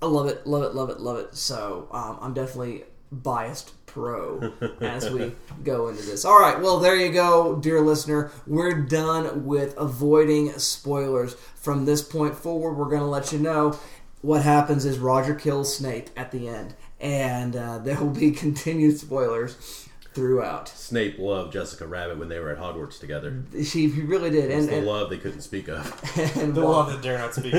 I 0.02 0.08
love 0.08 0.28
it, 0.28 0.48
love 0.48 0.64
it, 0.64 0.74
love 0.74 0.90
it, 0.90 1.00
love 1.00 1.18
it. 1.18 1.36
So 1.36 1.88
um, 1.92 2.18
I'm 2.22 2.34
definitely 2.34 2.86
biased 3.12 3.74
pro 3.86 4.54
as 4.82 5.10
we 5.12 5.34
go 5.64 5.90
into 5.90 6.02
this. 6.04 6.26
All 6.26 6.40
right, 6.40 6.60
well, 6.60 6.80
there 6.80 6.96
you 6.96 7.12
go, 7.12 7.58
dear 7.58 7.82
listener. 7.82 8.32
We're 8.48 8.82
done 8.82 9.46
with 9.46 9.76
avoiding 9.78 10.52
spoilers. 10.54 11.36
From 11.56 11.86
this 11.86 12.02
point 12.02 12.36
forward, 12.36 12.74
we're 12.74 12.90
going 12.90 13.02
to 13.02 13.06
let 13.06 13.32
you 13.32 13.40
know 13.40 13.78
what 14.22 14.44
happens 14.44 14.86
is 14.86 14.98
Roger 14.98 15.36
kills 15.36 15.76
Snape 15.76 16.10
at 16.16 16.32
the 16.32 16.48
end, 16.48 16.76
and 17.00 17.56
uh, 17.56 17.80
there 17.80 18.00
will 18.00 18.10
be 18.10 18.32
continued 18.32 18.98
spoilers 18.98 19.88
throughout. 20.14 20.68
Snape 20.70 21.18
loved 21.20 21.54
Jessica 21.54 21.88
Rabbit 21.88 22.18
when 22.18 22.28
they 22.30 22.40
were 22.40 22.50
at 22.52 22.58
Hogwarts 22.60 23.00
together. 23.00 23.44
She 23.64 23.88
he 23.90 24.02
really 24.02 24.30
did, 24.30 24.46
It's 24.52 24.62
and, 24.66 24.70
the 24.70 24.78
and 24.78 24.86
love 24.88 25.10
they 25.10 25.18
couldn't 25.18 25.42
speak 25.42 25.68
of. 25.70 25.86
and 26.38 26.54
The 26.54 26.62
love 26.62 26.92
that 26.92 27.02
dare 27.02 27.18
not 27.18 27.34
speak. 27.34 27.54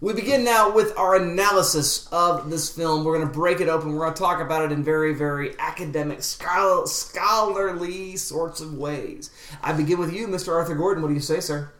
We 0.00 0.12
begin 0.12 0.44
now 0.44 0.70
with 0.70 0.92
our 0.98 1.14
analysis 1.16 2.08
of 2.12 2.50
this 2.50 2.68
film. 2.68 3.04
We're 3.04 3.16
going 3.16 3.26
to 3.26 3.32
break 3.32 3.60
it 3.62 3.68
open. 3.68 3.92
We're 3.94 4.00
going 4.04 4.12
to 4.14 4.20
talk 4.20 4.40
about 4.40 4.62
it 4.64 4.70
in 4.72 4.84
very, 4.84 5.14
very 5.14 5.58
academic, 5.58 6.22
schol- 6.22 6.86
scholarly 6.86 8.16
sorts 8.16 8.60
of 8.60 8.74
ways. 8.74 9.30
I 9.62 9.72
begin 9.72 9.98
with 9.98 10.12
you, 10.12 10.26
Mr. 10.26 10.52
Arthur 10.54 10.74
Gordon. 10.74 11.02
What 11.02 11.08
do 11.08 11.14
you 11.14 11.20
say, 11.20 11.40
sir? 11.40 11.70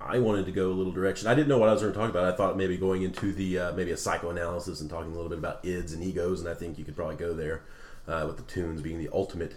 I 0.00 0.18
wanted 0.18 0.46
to 0.46 0.52
go 0.52 0.70
a 0.70 0.72
little 0.72 0.92
direction. 0.92 1.28
I 1.28 1.34
didn't 1.34 1.48
know 1.48 1.58
what 1.58 1.68
I 1.68 1.72
was 1.72 1.82
going 1.82 1.92
to 1.92 1.98
talk 1.98 2.08
about. 2.08 2.24
I 2.24 2.34
thought 2.34 2.56
maybe 2.56 2.78
going 2.78 3.02
into 3.02 3.32
the 3.34 3.58
uh, 3.58 3.72
maybe 3.72 3.90
a 3.90 3.96
psychoanalysis 3.98 4.80
and 4.80 4.88
talking 4.88 5.10
a 5.12 5.14
little 5.14 5.28
bit 5.28 5.38
about 5.38 5.62
ids 5.66 5.92
and 5.92 6.02
egos, 6.02 6.40
and 6.40 6.48
I 6.48 6.54
think 6.54 6.78
you 6.78 6.84
could 6.86 6.96
probably 6.96 7.16
go 7.16 7.34
there 7.34 7.64
uh, 8.08 8.24
with 8.26 8.36
the 8.36 8.42
tunes 8.42 8.80
being 8.82 8.98
the 8.98 9.10
ultimate 9.12 9.54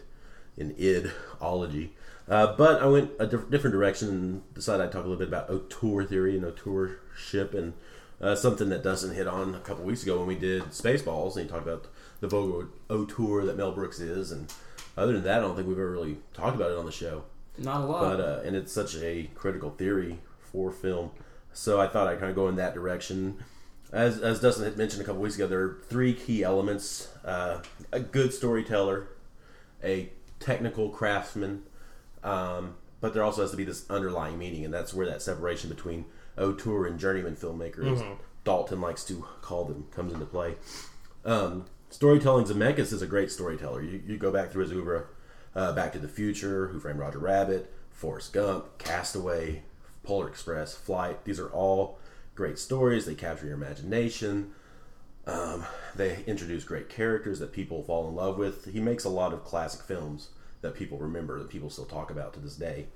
in 0.58 0.74
idology. 0.76 1.90
Uh, 2.28 2.56
but 2.56 2.82
I 2.82 2.86
went 2.86 3.12
a 3.20 3.26
diff- 3.26 3.50
different 3.50 3.74
direction 3.74 4.10
and 4.10 4.54
decided 4.54 4.84
I'd 4.84 4.92
talk 4.92 5.06
a 5.06 5.08
little 5.08 5.18
bit 5.18 5.28
about 5.28 5.50
auteur 5.50 6.06
theory 6.06 6.38
and 6.38 6.46
auteurship 6.46 7.54
and 7.54 7.74
uh, 8.22 8.36
something 8.36 8.70
that 8.70 8.84
Dustin 8.84 9.16
hit 9.16 9.28
on 9.28 9.56
a 9.56 9.60
couple 9.60 9.84
weeks 9.84 10.04
ago 10.04 10.20
when 10.20 10.28
we 10.28 10.36
did 10.36 10.64
Spaceballs, 10.66 11.36
and 11.36 11.46
he 11.46 11.52
talked 11.52 11.66
about 11.66 11.88
the 12.20 12.28
vogue 12.28 12.68
auteur 12.90 13.44
that 13.46 13.58
Mel 13.58 13.72
Brooks 13.72 14.00
is. 14.00 14.32
And 14.32 14.54
other 14.96 15.14
than 15.14 15.24
that, 15.24 15.40
I 15.40 15.42
don't 15.42 15.56
think 15.56 15.68
we've 15.68 15.78
ever 15.78 15.92
really 15.92 16.18
talked 16.34 16.56
about 16.56 16.72
it 16.72 16.78
on 16.78 16.86
the 16.86 16.92
show. 16.92 17.24
Not 17.58 17.82
a 17.82 17.86
lot. 17.86 18.02
But 18.02 18.22
uh, 18.22 18.42
and 18.46 18.56
it's 18.56 18.72
such 18.72 18.96
a 18.96 19.30
critical 19.36 19.72
theory 19.72 20.20
for 20.40 20.72
film, 20.72 21.12
so 21.54 21.82
I 21.82 21.88
thought 21.88 22.08
I'd 22.08 22.20
kind 22.20 22.30
of 22.30 22.36
go 22.36 22.48
in 22.48 22.56
that 22.58 22.74
direction. 22.74 23.44
As 23.92 24.20
as 24.22 24.40
Dustin 24.40 24.64
had 24.64 24.78
mentioned 24.78 25.02
a 25.02 25.06
couple 25.06 25.22
weeks 25.22 25.36
ago, 25.36 25.48
there 25.48 25.62
are 25.62 25.78
three 25.90 26.14
key 26.14 26.44
elements: 26.44 27.10
uh, 27.26 27.62
a 27.92 28.00
good 28.00 28.34
storyteller, 28.34 29.08
a 29.84 30.10
technical 30.40 30.90
craftsman, 30.90 31.64
um, 32.24 32.76
but 33.02 33.14
there 33.14 33.24
also 33.24 33.42
has 33.42 33.52
to 33.52 33.58
be 33.58 33.66
this 33.66 33.90
underlying 33.90 34.38
meaning, 34.38 34.64
and 34.64 34.74
that's 34.74 34.94
where 34.94 35.06
that 35.06 35.22
separation 35.22 35.70
between 35.70 36.06
auteur 36.38 36.86
and 36.86 37.00
journeyman 37.00 37.36
filmmaker, 37.36 37.80
as 37.92 38.02
Mhm. 38.02 38.18
Dalton 38.44 38.80
likes 38.82 39.04
to 39.06 39.26
call 39.42 39.66
them, 39.66 39.86
comes 39.92 40.14
into 40.14 40.26
play. 40.26 40.56
Um, 41.26 41.66
storytelling, 41.90 42.46
Zemeckis 42.46 42.92
is 42.94 43.02
a 43.02 43.06
great 43.08 43.30
storyteller. 43.32 43.82
You, 43.84 44.02
you 44.08 44.18
go 44.18 44.32
back 44.32 44.50
through 44.52 44.64
his 44.64 44.72
oeuvre, 44.72 45.04
uh, 45.54 45.74
Back 45.74 45.92
to 45.94 46.00
the 46.00 46.08
Future, 46.08 46.68
Who 46.70 46.80
Framed 46.80 46.98
Roger 46.98 47.20
Rabbit, 47.20 47.72
Forrest 47.92 48.34
Gump, 48.34 48.80
Castaway, 48.80 49.62
Polar 50.04 50.28
Express, 50.28 50.74
Flight. 50.74 51.24
These 51.26 51.40
are 51.40 51.50
all 51.50 52.00
great 52.36 52.60
stories. 52.60 53.06
They 53.06 53.16
capture 53.16 53.48
your 53.48 53.56
imagination. 53.56 54.52
Um, 55.28 55.66
they 55.96 56.24
introduce 56.26 56.64
great 56.64 56.90
characters 56.90 57.40
that 57.40 57.52
people 57.52 57.84
fall 57.84 58.08
in 58.10 58.16
love 58.16 58.38
with. 58.38 58.72
He 58.72 58.80
makes 58.80 59.04
a 59.04 59.10
lot 59.10 59.34
of 59.34 59.44
classic 59.44 59.82
films 59.82 60.30
that 60.62 60.76
people 60.76 60.98
remember, 60.98 61.40
that 61.40 61.50
people 61.50 61.70
still 61.70 61.86
talk 61.86 62.10
about 62.10 62.34
to 62.34 62.40
this 62.40 62.56
day, 62.56 62.88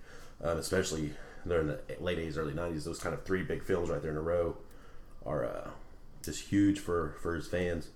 um, 0.44 0.58
especially 0.58 1.12
during 1.48 1.68
the 1.68 1.80
late 2.00 2.18
80s, 2.18 2.38
early 2.38 2.54
90s. 2.54 2.84
Those 2.84 3.00
kind 3.00 3.13
of 3.13 3.24
three 3.24 3.44
big 3.44 3.63
films 3.63 3.89
right 3.89 4.01
there 4.01 4.12
in 4.12 4.18
a 4.18 4.22
row 4.22 4.58
are 5.25 5.46
uh, 5.46 5.70
just 6.24 6.50
huge 6.50 6.80
for, 6.80 7.15
for 7.22 7.36
his 7.36 7.48
fans. 7.48 7.89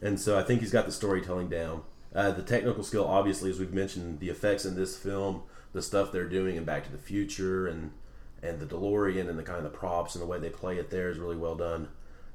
And 0.00 0.20
so 0.20 0.38
I 0.38 0.42
think 0.42 0.60
he's 0.60 0.72
got 0.72 0.86
the 0.86 0.92
storytelling 0.92 1.48
down. 1.48 1.82
Uh, 2.14 2.30
the 2.30 2.42
technical 2.42 2.82
skill, 2.84 3.06
obviously, 3.06 3.50
as 3.50 3.58
we've 3.58 3.72
mentioned, 3.72 4.20
the 4.20 4.30
effects 4.30 4.64
in 4.64 4.76
this 4.76 4.96
film, 4.96 5.42
the 5.72 5.82
stuff 5.82 6.10
they're 6.10 6.28
doing 6.28 6.56
in 6.56 6.64
Back 6.64 6.84
to 6.84 6.92
the 6.92 6.98
Future, 6.98 7.66
and 7.66 7.92
and 8.42 8.60
the 8.60 8.66
DeLorean, 8.66 9.28
and 9.28 9.38
the 9.38 9.42
kind 9.42 9.58
of 9.58 9.64
the 9.64 9.76
props 9.78 10.14
and 10.14 10.22
the 10.22 10.26
way 10.26 10.38
they 10.38 10.50
play 10.50 10.76
it 10.78 10.90
there 10.90 11.10
is 11.10 11.18
really 11.18 11.36
well 11.36 11.54
done. 11.54 11.88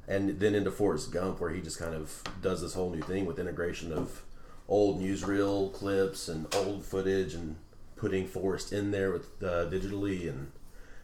And 0.07 0.39
then 0.39 0.53
into 0.53 0.72
Forrest 0.72 1.12
Gump, 1.12 1.39
where 1.39 1.51
he 1.51 1.62
just 1.62 1.79
kind 1.79 1.95
of 1.95 2.22
does 2.41 2.62
this 2.62 2.74
whole 2.74 2.89
new 2.89 3.01
thing 3.01 3.25
with 3.25 3.39
integration 3.39 3.93
of 3.93 4.24
old 4.67 5.01
newsreel 5.01 5.72
clips 5.74 6.27
and 6.27 6.53
old 6.55 6.83
footage, 6.83 7.33
and 7.33 7.55
putting 7.95 8.27
Forrest 8.27 8.74
in 8.74 8.91
there 8.91 9.12
with 9.12 9.41
uh, 9.41 9.69
digitally 9.69 10.27
and 10.27 10.51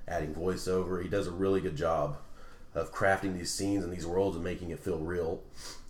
adding 0.07 0.33
voiceover. 0.33 1.01
He 1.01 1.07
does 1.07 1.27
a 1.27 1.31
really 1.31 1.61
good 1.61 1.77
job 1.77 2.17
of 2.75 2.93
crafting 2.93 3.37
these 3.37 3.53
scenes 3.53 3.83
and 3.83 3.93
these 3.93 4.05
worlds 4.05 4.35
and 4.35 4.43
making 4.43 4.71
it 4.71 4.79
feel 4.79 4.99
real. 4.99 5.41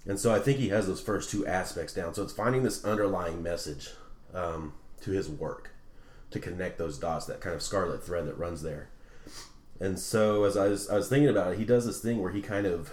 And 0.06 0.20
so 0.20 0.34
I 0.34 0.40
think 0.40 0.60
he 0.60 0.70
has 0.70 0.88
those 0.88 1.02
first 1.02 1.30
two 1.30 1.46
aspects 1.46 1.94
down. 1.94 2.14
So 2.14 2.24
it's 2.24 2.34
finding 2.34 2.64
this 2.64 2.86
underlying 2.86 3.44
message 3.44 3.90
um, 4.34 4.74
to 5.02 5.12
his 5.12 5.30
work 5.30 5.72
to 6.32 6.40
connect 6.40 6.78
those 6.78 6.98
dots, 6.98 7.26
that 7.26 7.42
kind 7.42 7.56
of 7.56 7.62
scarlet 7.62 8.04
thread 8.04 8.28
that 8.28 8.38
runs 8.38 8.62
there. 8.62 8.90
And 9.80 9.98
so 9.98 10.44
as 10.44 10.58
I 10.58 10.68
was, 10.68 10.90
I 10.90 10.96
was 10.96 11.08
thinking 11.10 11.30
about 11.30 11.54
it, 11.54 11.60
he 11.60 11.66
does 11.66 11.86
this 11.86 12.00
thing 12.02 12.22
where 12.22 12.32
he 12.32 12.42
kind 12.42 12.66
of, 12.66 12.92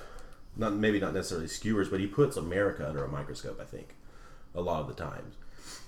not 0.57 0.75
maybe 0.75 1.01
not 1.01 1.15
necessarily 1.15 1.49
skewers, 1.49 1.89
but 1.89 2.01
he 2.01 2.07
puts 2.07 2.37
America 2.37 2.87
under 2.89 3.05
a 3.05 3.09
microscope. 3.09 3.59
I 3.61 3.65
think 3.65 3.95
a 4.55 4.61
lot 4.61 4.81
of 4.81 4.89
the 4.89 4.95
times, 4.95 5.35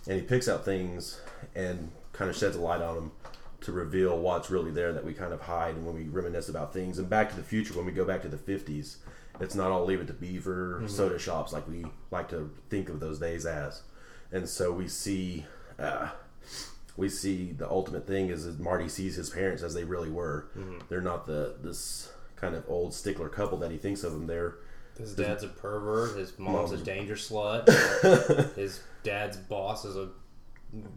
and 0.06 0.16
he 0.20 0.22
picks 0.22 0.48
out 0.48 0.64
things 0.64 1.20
and 1.54 1.90
kind 2.12 2.28
of 2.30 2.36
sheds 2.36 2.56
a 2.56 2.60
light 2.60 2.82
on 2.82 2.94
them 2.96 3.12
to 3.60 3.72
reveal 3.72 4.18
what's 4.18 4.50
really 4.50 4.70
there 4.70 4.92
that 4.92 5.04
we 5.04 5.12
kind 5.12 5.32
of 5.32 5.40
hide 5.42 5.74
and 5.74 5.84
when 5.86 5.94
we 5.94 6.04
reminisce 6.04 6.48
about 6.48 6.72
things. 6.72 6.98
And 6.98 7.08
Back 7.08 7.30
to 7.30 7.36
the 7.36 7.42
Future, 7.42 7.74
when 7.74 7.86
we 7.86 7.92
go 7.92 8.04
back 8.04 8.22
to 8.22 8.28
the 8.28 8.36
50s, 8.36 8.96
it's 9.40 9.54
not 9.54 9.70
all 9.70 9.84
Leave 9.84 10.00
It 10.00 10.06
to 10.08 10.12
Beaver 10.12 10.80
Mhm. 10.82 10.90
soda 10.90 11.18
shops 11.18 11.52
like 11.52 11.66
we 11.68 11.84
like 12.10 12.28
to 12.30 12.50
think 12.70 12.88
of 12.88 13.00
those 13.00 13.18
days 13.18 13.46
as. 13.46 13.82
And 14.32 14.48
so 14.48 14.72
we 14.72 14.88
see, 14.88 15.46
uh, 15.78 16.08
we 16.98 17.08
see 17.08 17.52
the 17.52 17.70
ultimate 17.70 18.06
thing 18.06 18.28
is 18.28 18.44
that 18.44 18.58
Marty 18.60 18.88
sees 18.88 19.14
his 19.16 19.30
parents 19.30 19.62
as 19.62 19.72
they 19.72 19.84
really 19.84 20.10
were. 20.10 20.48
Mhm. 20.56 20.82
They're 20.90 21.00
not 21.00 21.26
the 21.26 21.54
this 21.62 22.12
kind 22.36 22.54
of 22.54 22.64
old 22.68 22.92
stickler 22.92 23.28
couple 23.30 23.56
that 23.58 23.70
he 23.70 23.78
thinks 23.78 24.04
of 24.04 24.12
them. 24.12 24.26
They're 24.26 24.56
His 24.98 25.14
dad's 25.14 25.44
a 25.44 25.48
pervert. 25.48 26.16
His 26.18 26.36
mom's 26.38 26.72
a 26.72 26.74
Mom's- 26.74 26.82
danger 26.82 27.14
slut. 27.14 27.66
his 28.56 28.80
dad's 29.04 29.36
boss 29.36 29.84
is 29.84 29.96
a 29.96 30.10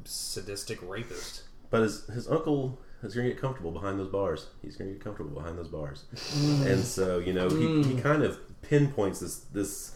sadistic 0.05 0.79
rapist. 0.81 1.43
But 1.69 1.83
his 1.83 2.05
his 2.07 2.27
uncle 2.27 2.79
is 3.03 3.13
going 3.15 3.27
to 3.27 3.33
get 3.33 3.41
comfortable 3.41 3.71
behind 3.71 3.99
those 3.99 4.09
bars. 4.09 4.47
He's 4.61 4.75
going 4.75 4.89
to 4.89 4.93
get 4.95 5.03
comfortable 5.03 5.31
behind 5.33 5.57
those 5.57 5.67
bars, 5.69 6.03
Mm. 6.13 6.65
and 6.65 6.83
so 6.83 7.19
you 7.19 7.33
know 7.33 7.47
he, 7.49 7.83
he 7.83 7.93
Mm. 7.95 8.01
kind 8.03 8.23
of 8.23 8.37
pinpoints 8.61 9.19
this 9.19 9.37
this 9.53 9.95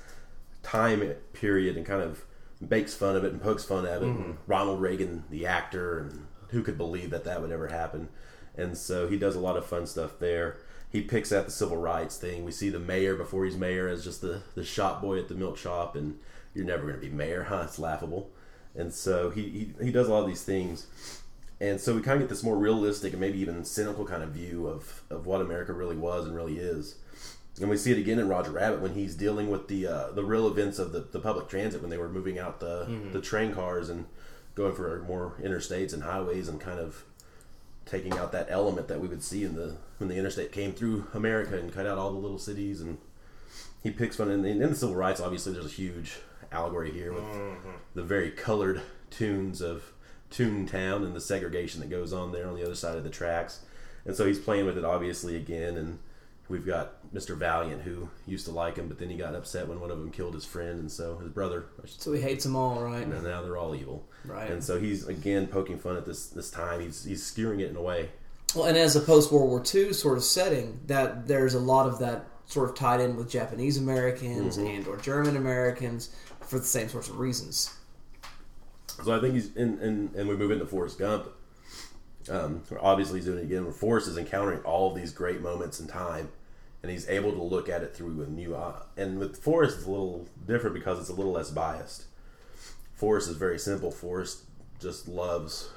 time 0.64 1.02
period 1.34 1.78
and 1.78 1.86
kind 1.86 2.02
of 2.02 2.24
makes 2.60 2.94
fun 2.94 3.16
of 3.16 3.24
it 3.24 3.32
and 3.32 3.42
pokes 3.42 3.64
fun 3.66 3.86
at 3.86 4.02
it. 4.02 4.06
Mhm. 4.06 4.26
And 4.26 4.38
Ronald 4.48 4.82
Reagan, 4.82 5.24
the 5.30 5.46
actor, 5.46 6.00
and 6.00 6.28
who 6.50 6.64
could 6.64 6.78
believe 6.78 7.10
that 7.10 7.24
that 7.26 7.42
would 7.42 7.52
ever 7.52 7.68
happen? 7.68 8.10
And 8.58 8.78
so 8.78 9.08
he 9.08 9.18
does 9.18 9.36
a 9.36 9.40
lot 9.40 9.58
of 9.58 9.66
fun 9.66 9.86
stuff 9.86 10.20
there. 10.20 10.58
He 10.90 11.02
picks 11.02 11.32
at 11.32 11.46
the 11.46 11.52
civil 11.52 11.78
rights 11.78 12.16
thing. 12.18 12.46
We 12.46 12.52
see 12.52 12.70
the 12.70 12.80
mayor 12.80 13.16
before 13.16 13.44
he's 13.44 13.58
mayor 13.58 13.88
as 13.90 14.04
just 14.04 14.22
the, 14.22 14.44
the 14.56 14.64
shop 14.64 15.02
boy 15.02 15.20
at 15.20 15.28
the 15.28 15.36
milk 15.36 15.58
shop, 15.58 15.96
and 15.96 16.20
you're 16.54 16.66
never 16.66 16.84
going 16.84 16.96
to 16.96 17.02
be 17.02 17.10
mayor, 17.10 17.44
huh? 17.44 17.64
It's 17.66 17.78
laughable. 17.80 18.32
And 18.74 18.94
so 18.94 19.30
he, 19.30 19.74
he, 19.80 19.86
he 19.86 19.92
does 19.92 20.08
a 20.08 20.12
lot 20.12 20.22
of 20.22 20.28
these 20.28 20.44
things. 20.44 20.88
And 21.60 21.80
so 21.80 21.96
we 21.96 22.02
kind 22.02 22.16
of 22.16 22.22
get 22.22 22.30
this 22.30 22.44
more 22.44 22.58
realistic 22.58 23.14
and 23.14 23.20
maybe 23.22 23.40
even 23.40 23.64
cynical 23.66 24.06
kind 24.06 24.24
of 24.24 24.30
view 24.30 24.68
of, 24.68 25.02
of 25.10 25.26
what 25.26 25.42
America 25.42 25.74
really 25.74 25.96
was 25.96 26.26
and 26.26 26.36
really 26.36 26.58
is. 26.58 26.96
And 27.62 27.70
we 27.70 27.78
see 27.78 27.92
it 27.92 27.98
again 27.98 28.20
in 28.20 28.28
Roger 28.28 28.52
Rabbit 28.52 28.82
when 28.82 28.94
he's 28.96 29.16
dealing 29.16 29.50
with 29.50 29.68
the 29.70 29.88
uh, 29.88 30.12
the 30.12 30.24
real 30.26 30.48
events 30.48 30.78
of 30.80 30.92
the, 30.92 31.00
the 31.00 31.20
public 31.20 31.48
transit 31.48 31.82
when 31.82 31.90
they 31.90 31.98
were 31.98 32.10
moving 32.10 32.38
out 32.38 32.60
the, 32.60 32.86
Mhm. 32.86 33.14
the 33.14 33.22
train 33.22 33.54
cars 33.54 33.90
and 33.90 34.06
going 34.56 34.74
for 34.76 35.00
more 35.08 35.36
interstates 35.42 35.94
and 35.94 36.04
highways 36.04 36.48
and 36.50 36.60
kind 36.60 36.80
of 36.80 37.04
taking 37.86 38.14
out 38.18 38.32
that 38.32 38.48
element 38.50 38.88
that 38.88 39.00
we 39.00 39.08
would 39.08 39.24
see 39.24 39.44
in 39.44 39.56
the 39.56 39.76
when 40.00 40.10
the 40.10 40.16
interstate 40.16 40.52
came 40.52 40.74
through 40.74 41.08
America 41.14 41.58
and 41.58 41.74
cut 41.74 41.86
out 41.86 41.98
all 41.98 42.12
the 42.12 42.18
little 42.20 42.40
cities 42.40 42.82
and 42.82 42.98
he 43.84 43.92
picks 43.92 44.18
one 44.20 44.32
and 44.32 44.46
in 44.46 44.60
the 44.60 44.76
civil 44.76 44.96
rights 44.96 45.22
obviously 45.22 45.54
there's 45.54 45.66
a 45.66 45.70
huge 45.70 46.18
allegory 46.52 46.92
here 46.92 47.14
with 47.14 47.24
Mhm. 47.24 47.56
the 47.94 48.04
very 48.04 48.32
colored 48.32 48.82
tunes 49.12 49.62
of 49.62 49.94
Toontown 50.32 51.06
and 51.06 51.16
the 51.16 51.22
segregation 51.22 51.80
that 51.82 51.90
goes 51.90 52.12
on 52.12 52.32
there 52.32 52.48
on 52.48 52.56
the 52.56 52.64
other 52.64 52.76
side 52.76 52.98
of 52.98 53.04
the 53.04 53.10
tracks. 53.10 53.62
And 54.06 54.16
so 54.16 54.26
he's 54.26 54.40
playing 54.40 54.66
with 54.66 54.78
it 54.78 54.84
obviously 54.84 55.36
again 55.36 55.78
and 55.78 56.00
we've 56.50 56.66
got 56.66 57.12
Mr. 57.14 57.36
Valiant 57.38 57.82
who 57.82 58.10
used 58.28 58.46
to 58.46 58.52
like 58.52 58.76
him 58.78 58.88
but 58.88 59.00
then 59.00 59.10
he 59.10 59.18
got 59.18 59.34
upset 59.36 59.68
when 59.68 59.80
one 59.80 59.90
of 59.92 59.98
them 60.00 60.12
killed 60.12 60.34
his 60.34 60.46
friend 60.46 60.80
and 60.80 60.92
so 60.92 61.18
his 61.18 61.30
brother 61.30 61.66
So 61.86 62.14
he 62.14 62.22
hates 62.22 62.44
them 62.44 62.56
all, 62.56 62.82
right? 62.84 63.04
and 63.06 63.24
now 63.24 63.42
they're 63.42 63.58
all 63.58 63.76
evil. 63.76 64.08
Right. 64.26 64.50
And 64.52 64.64
so 64.64 64.80
he's 64.80 65.08
again 65.08 65.48
poking 65.48 65.78
fun 65.80 65.96
at 65.98 66.06
this 66.06 66.28
this 66.28 66.50
time. 66.52 66.82
He's 66.82 67.04
he's 67.04 67.24
skewering 67.24 67.60
it 67.62 67.70
in 67.70 67.76
a 67.76 67.82
way. 67.82 68.10
Well, 68.56 68.66
and 68.66 68.78
as 68.78 68.96
a 68.96 69.02
post 69.02 69.32
World 69.32 69.50
War 69.50 69.62
II 69.74 69.92
sort 69.94 70.18
of 70.18 70.24
setting, 70.24 70.80
that 70.88 71.28
there's 71.28 71.56
a 71.56 71.60
lot 71.60 71.88
of 71.88 72.00
that 72.00 72.26
sort 72.46 72.70
of 72.70 72.76
tied 72.76 73.02
in 73.02 73.16
with 73.16 73.30
Japanese 73.30 73.78
Americans 73.78 74.58
Mhm. 74.58 74.78
and 74.78 74.88
or 74.88 74.98
German 74.98 75.36
Americans 75.36 76.10
for 76.42 76.60
the 76.60 76.66
same 76.66 76.88
sorts 76.90 77.10
of 77.10 77.20
reasons. 77.20 77.72
So 79.04 79.16
I 79.16 79.20
think 79.20 79.34
he's 79.34 79.54
in, 79.56 79.80
in 79.80 80.12
and 80.16 80.30
we 80.30 80.36
move 80.38 80.52
into 80.52 80.66
Forrest 80.66 80.98
Gump. 81.00 81.28
Um, 82.30 82.64
obviously, 82.82 83.20
he's 83.20 83.26
doing 83.26 83.40
it 83.40 83.44
again. 83.44 83.64
Where 83.64 83.74
Forrest 83.74 84.08
is 84.08 84.18
encountering 84.18 84.62
all 84.62 84.90
of 84.90 84.96
these 84.96 85.12
great 85.12 85.42
moments 85.42 85.80
in 85.80 85.88
time, 85.88 86.30
and 86.82 86.92
he's 86.92 87.08
able 87.08 87.32
to 87.32 87.42
look 87.42 87.70
at 87.70 87.84
it 87.84 87.96
through 87.96 88.22
a 88.24 88.28
new 88.28 88.56
eye. 88.56 88.82
And 88.98 89.20
with 89.20 89.38
Forrest, 89.38 89.78
it's 89.78 89.88
a 89.88 89.92
little 89.92 90.28
different 90.48 90.76
because 90.76 91.00
it's 91.00 91.10
a 91.10 91.14
little 91.14 91.34
less 91.34 91.52
biased. 91.52 92.06
Forrest 92.96 93.30
is 93.30 93.36
very 93.36 93.60
simple. 93.60 93.92
Forrest 93.92 94.44
just 94.80 95.08
loves 95.08 95.70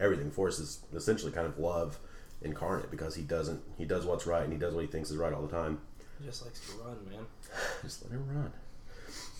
everything. 0.00 0.30
Forrest 0.30 0.60
is 0.60 0.80
essentially 0.94 1.32
kind 1.32 1.46
of 1.46 1.58
love 1.58 1.98
incarnate 2.40 2.90
because 2.90 3.14
he 3.14 3.22
doesn't 3.22 3.60
he 3.78 3.84
does 3.84 4.04
what's 4.04 4.26
right 4.26 4.42
and 4.42 4.52
he 4.52 4.58
does 4.58 4.74
what 4.74 4.80
he 4.80 4.86
thinks 4.86 5.10
is 5.10 5.16
right 5.16 5.32
all 5.32 5.42
the 5.42 5.54
time. 5.54 5.78
He 6.18 6.26
just 6.26 6.44
likes 6.44 6.60
to 6.60 6.76
run, 6.82 6.96
man. 7.10 7.26
Just 7.82 8.02
let 8.02 8.12
him 8.12 8.26
run. 8.28 8.52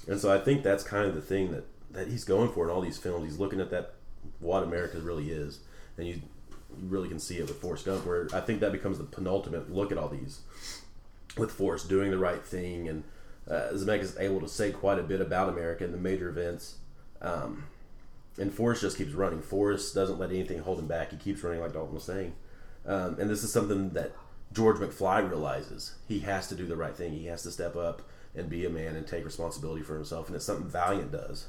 And 0.08 0.20
so 0.20 0.32
I 0.32 0.38
think 0.38 0.62
that's 0.62 0.82
kind 0.82 1.06
of 1.06 1.14
the 1.14 1.20
thing 1.20 1.52
that 1.52 1.64
that 1.92 2.08
he's 2.08 2.24
going 2.24 2.50
for 2.50 2.64
in 2.64 2.70
all 2.70 2.80
these 2.80 2.98
films. 2.98 3.24
He's 3.24 3.38
looking 3.38 3.60
at 3.60 3.70
that 3.70 3.94
what 4.40 4.62
America 4.62 4.98
really 4.98 5.30
is, 5.30 5.60
and 5.96 6.06
you 6.06 6.22
you 6.80 6.88
really 6.88 7.08
can 7.08 7.18
see 7.18 7.38
it 7.38 7.48
with 7.48 7.60
Forrest 7.60 7.84
Gump. 7.84 8.06
Where 8.06 8.28
I 8.32 8.40
think 8.40 8.60
that 8.60 8.72
becomes 8.72 8.98
the 8.98 9.04
penultimate 9.04 9.72
look 9.72 9.92
at 9.92 9.98
all 9.98 10.08
these 10.08 10.40
with 11.36 11.50
Forrest 11.50 11.88
doing 11.88 12.10
the 12.10 12.18
right 12.18 12.44
thing, 12.44 12.88
and 12.88 13.04
uh, 13.48 13.70
Zemeckis 13.72 14.02
is 14.02 14.18
able 14.18 14.40
to 14.40 14.48
say 14.48 14.70
quite 14.70 14.98
a 14.98 15.02
bit 15.02 15.20
about 15.20 15.48
America 15.48 15.84
and 15.84 15.94
the 15.94 15.98
major 15.98 16.28
events. 16.28 16.76
Um, 17.20 17.64
and 18.38 18.52
Forrest 18.52 18.82
just 18.82 18.98
keeps 18.98 19.12
running. 19.12 19.42
Forrest 19.42 19.94
doesn't 19.94 20.18
let 20.18 20.30
anything 20.30 20.60
hold 20.60 20.78
him 20.78 20.86
back. 20.86 21.10
He 21.10 21.16
keeps 21.16 21.42
running, 21.42 21.60
like 21.60 21.72
Dalton 21.72 21.94
was 21.94 22.04
saying. 22.04 22.34
Um, 22.86 23.16
and 23.20 23.30
this 23.30 23.44
is 23.44 23.52
something 23.52 23.90
that 23.90 24.12
George 24.52 24.78
McFly 24.78 25.28
realizes. 25.28 25.94
He 26.08 26.20
has 26.20 26.48
to 26.48 26.54
do 26.54 26.66
the 26.66 26.76
right 26.76 26.96
thing. 26.96 27.12
He 27.12 27.26
has 27.26 27.42
to 27.42 27.50
step 27.50 27.76
up 27.76 28.02
and 28.34 28.48
be 28.48 28.64
a 28.64 28.70
man 28.70 28.96
and 28.96 29.06
take 29.06 29.24
responsibility 29.24 29.82
for 29.82 29.94
himself. 29.94 30.26
And 30.26 30.36
it's 30.36 30.44
something 30.44 30.66
Valiant 30.66 31.12
does 31.12 31.48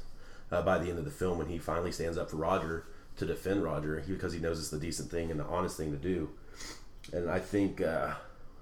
uh, 0.52 0.62
by 0.62 0.78
the 0.78 0.90
end 0.90 0.98
of 0.98 1.04
the 1.04 1.10
film 1.10 1.38
when 1.38 1.48
he 1.48 1.58
finally 1.58 1.92
stands 1.92 2.18
up 2.18 2.30
for 2.30 2.36
Roger 2.36 2.86
to 3.16 3.26
defend 3.26 3.62
Roger 3.62 4.02
because 4.06 4.32
he 4.32 4.40
knows 4.40 4.58
it's 4.58 4.70
the 4.70 4.78
decent 4.78 5.10
thing 5.10 5.30
and 5.30 5.38
the 5.38 5.44
honest 5.44 5.76
thing 5.76 5.92
to 5.92 5.98
do. 5.98 6.30
And 7.12 7.30
I 7.30 7.38
think 7.38 7.80
uh, 7.80 8.14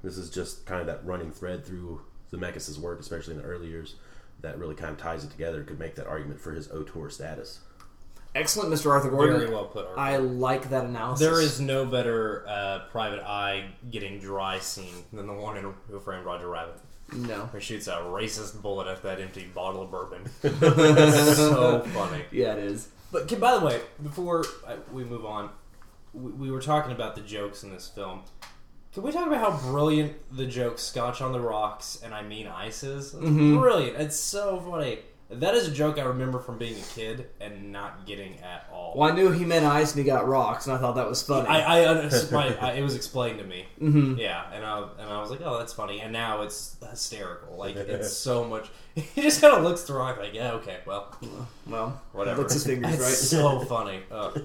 this 0.03 0.19
is 0.19 0.31
just 0.31 0.67
kind 0.67 0.81
of 0.81 0.87
that 0.87 1.05
running 1.05 1.31
thread 1.31 1.65
through 1.65 2.03
Zemeckis' 2.33 2.79
work, 2.79 3.01
especially 3.01 3.35
in 3.35 3.41
the 3.41 3.47
early 3.47 3.69
years, 3.69 3.95
that 4.41 4.59
really 4.59 4.75
kind 4.75 4.91
of 4.91 4.99
ties 4.99 5.25
it 5.25 5.31
together. 5.31 5.63
Could 5.63 5.79
make 5.79 5.95
that 5.97 6.07
argument 6.07 6.41
for 6.41 6.53
his 6.53 6.71
auteur 6.71 7.09
status. 7.11 7.61
Excellent, 8.35 8.73
Mr. 8.73 8.91
Arthur 8.91 9.11
Gordon. 9.11 9.39
Very 9.39 9.51
well 9.51 9.67
put, 9.67 9.87
Arthur. 9.87 10.01
I 10.01 10.17
like 10.17 10.71
that 10.71 10.87
analysis. 10.87 11.27
There 11.27 11.41
is 11.41 11.61
no 11.61 11.85
better 11.85 12.47
uh, 12.49 12.81
private 12.91 13.21
eye 13.21 13.67
getting 13.91 14.19
dry 14.19 14.59
scene 14.59 15.05
than 15.13 15.27
the 15.27 15.35
one 15.35 15.59
in 15.59 15.75
Who 15.91 16.01
Framed 16.01 16.25
Roger 16.25 16.49
Rabbit. 16.49 16.77
No. 17.13 17.41
Where 17.47 17.61
he 17.61 17.67
shoots 17.67 17.89
a 17.89 17.97
racist 17.97 18.63
bullet 18.63 18.87
at 18.87 19.03
that 19.03 19.21
empty 19.21 19.45
bottle 19.55 19.83
of 19.83 19.91
bourbon. 19.91 20.23
It's 20.43 21.37
so 21.37 21.83
funny. 21.93 22.25
Yeah, 22.31 22.55
it 22.55 22.61
is. 22.61 22.89
But 23.13 23.29
can, 23.29 23.39
by 23.39 23.57
the 23.59 23.65
way, 23.65 23.81
before 24.03 24.45
uh, 24.67 24.77
we 24.93 25.05
move 25.05 25.25
on, 25.25 25.51
we, 26.15 26.33
we 26.33 26.51
were 26.51 26.61
talking 26.61 26.91
about 26.93 27.15
the 27.15 27.21
jokes 27.21 27.63
in 27.63 27.71
this 27.71 27.89
film. 27.89 28.23
Can 28.95 29.03
we 29.05 29.13
talk 29.13 29.27
about 29.27 29.39
how 29.39 29.71
brilliant 29.71 30.15
the 30.37 30.47
joke 30.47 30.79
"Scotch 30.79 31.21
on 31.23 31.33
the 31.33 31.41
rocks" 31.41 32.01
and 32.05 32.13
I 32.13 32.23
mean 32.23 32.47
ice 32.47 32.83
is? 32.83 33.15
It's 33.15 33.23
Mhm. 33.25 33.59
brilliant. 33.61 33.97
It's 34.01 34.17
so 34.17 34.59
funny. 34.61 34.99
That 35.35 35.55
is 35.55 35.69
a 35.69 35.71
joke 35.71 35.99
I 35.99 36.03
remember 36.03 36.39
from 36.39 36.59
being 36.59 36.75
a 36.75 36.95
kid 36.95 37.27
and 37.41 37.73
not 37.73 38.07
getting 38.07 38.39
at 38.41 38.69
all. 38.73 38.95
Well, 38.97 39.11
I 39.11 39.15
knew 39.15 39.31
he 39.31 39.45
meant 39.45 39.65
ice 39.65 39.93
and 39.95 39.99
he 39.99 40.05
got 40.05 40.29
rocks, 40.29 40.67
and 40.67 40.77
I 40.77 40.79
thought 40.79 40.97
that 40.97 41.09
was 41.09 41.23
funny. 41.23 41.49
I, 41.49 41.83
I, 41.83 41.89
under- 41.89 42.11
my, 42.33 42.55
I 42.59 42.73
it 42.73 42.83
was 42.83 42.95
explained 42.95 43.39
to 43.39 43.45
me. 43.45 43.67
Mhm. 43.81 44.19
Yeah, 44.19 44.45
and 44.53 44.65
I 44.65 44.87
and 44.99 45.11
I 45.11 45.21
was 45.21 45.31
like, 45.31 45.41
oh, 45.45 45.59
that's 45.59 45.73
funny. 45.73 46.01
And 46.01 46.13
now 46.13 46.43
it's 46.43 46.77
hysterical. 46.91 47.57
Like 47.57 47.77
it's 47.77 48.13
so 48.13 48.45
much. 48.45 48.69
He 48.95 49.23
just 49.23 49.41
kind 49.41 49.55
of 49.55 49.63
looks 49.63 49.83
through 49.85 50.07
it 50.09 50.19
like, 50.19 50.35
yeah, 50.35 50.53
okay, 50.53 50.77
well, 50.87 51.17
well, 51.67 51.99
whatever. 52.13 52.43
licks 52.43 52.53
his 52.53 52.67
fingers, 52.67 52.93
It's 52.93 53.01
right? 53.03 53.11
So 53.11 53.61
funny. 53.61 54.01
Ugh. 54.11 54.39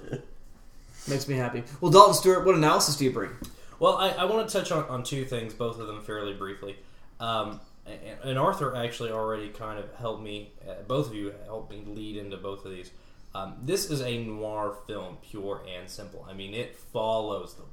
Makes 1.07 1.27
me 1.27 1.35
happy. 1.35 1.63
Well, 1.81 1.91
Dalton 1.91 2.13
Stewart, 2.13 2.45
what 2.45 2.55
analysis 2.55 2.95
do 2.95 3.03
you 3.03 3.11
bring? 3.11 3.31
Well, 3.79 3.97
I, 3.97 4.09
I 4.11 4.23
want 4.25 4.47
to 4.47 4.57
touch 4.57 4.71
on, 4.71 4.85
on 4.85 5.03
two 5.03 5.25
things, 5.25 5.53
both 5.53 5.79
of 5.79 5.87
them 5.87 6.01
fairly 6.01 6.33
briefly. 6.33 6.77
Um, 7.19 7.59
and, 7.87 8.19
and 8.23 8.39
Arthur 8.39 8.75
actually 8.75 9.11
already 9.11 9.49
kind 9.49 9.79
of 9.79 9.93
helped 9.95 10.23
me, 10.23 10.51
uh, 10.67 10.73
both 10.87 11.07
of 11.07 11.15
you 11.15 11.33
helped 11.45 11.71
me 11.71 11.83
lead 11.85 12.17
into 12.17 12.37
both 12.37 12.65
of 12.65 12.71
these. 12.71 12.91
Um, 13.33 13.55
this 13.61 13.89
is 13.89 14.01
a 14.01 14.17
noir 14.23 14.77
film, 14.87 15.17
pure 15.21 15.61
and 15.67 15.89
simple. 15.89 16.25
I 16.29 16.33
mean, 16.33 16.53
it 16.53 16.75
follows 16.75 17.55
the 17.55 17.65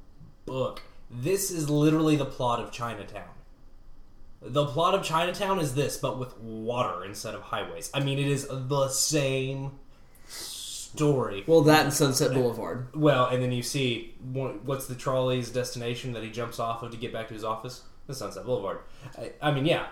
book. 0.45 0.81
This 1.09 1.51
is 1.51 1.69
literally 1.69 2.15
the 2.15 2.25
plot 2.25 2.59
of 2.59 2.71
Chinatown. 2.71 3.29
The 4.41 4.65
plot 4.65 4.93
of 4.93 5.03
Chinatown 5.03 5.59
is 5.59 5.73
this, 5.73 5.97
but 5.97 6.19
with 6.19 6.37
water 6.37 7.03
instead 7.03 7.33
of 7.33 7.41
highways. 7.41 7.89
I 7.93 8.01
mean, 8.01 8.19
it 8.19 8.27
is 8.27 8.47
the 8.47 8.89
same 8.89 9.71
story. 10.27 11.43
Well, 11.47 11.61
that 11.61 11.85
and 11.85 11.93
Sunset 11.93 12.31
Boulevard. 12.33 12.87
Well, 12.93 13.27
and 13.27 13.41
then 13.41 13.51
you 13.51 13.63
see 13.63 14.13
what's 14.31 14.87
the 14.87 14.95
trolley's 14.95 15.49
destination 15.49 16.13
that 16.13 16.23
he 16.23 16.29
jumps 16.29 16.59
off 16.59 16.83
of 16.83 16.91
to 16.91 16.97
get 16.97 17.11
back 17.11 17.27
to 17.29 17.33
his 17.33 17.43
office? 17.43 17.83
The 18.07 18.13
Sunset 18.13 18.45
Boulevard. 18.45 18.79
I, 19.17 19.31
I 19.41 19.51
mean, 19.51 19.65
yeah, 19.65 19.87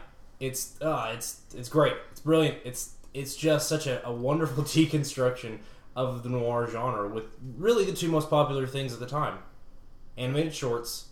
it's 0.46 0.80
uh, 0.82 1.12
it's 1.16 1.42
it's 1.56 1.70
great. 1.70 1.94
It's 2.12 2.22
brilliant. 2.22 2.58
It's 2.66 2.94
it's 3.14 3.36
just 3.36 3.68
such 3.70 3.88
a, 3.88 4.06
a 4.08 4.12
wonderful 4.12 4.64
deconstruction 4.76 5.60
of 5.96 6.24
the 6.24 6.30
noir 6.30 6.68
genre 6.70 7.08
with 7.08 7.26
really 7.58 7.86
the 7.86 7.94
two 7.94 8.10
most 8.10 8.30
popular 8.30 8.68
things 8.68 8.94
at 8.94 9.00
the 9.00 9.06
time: 9.08 9.38
animated 10.18 10.54
shorts 10.54 11.08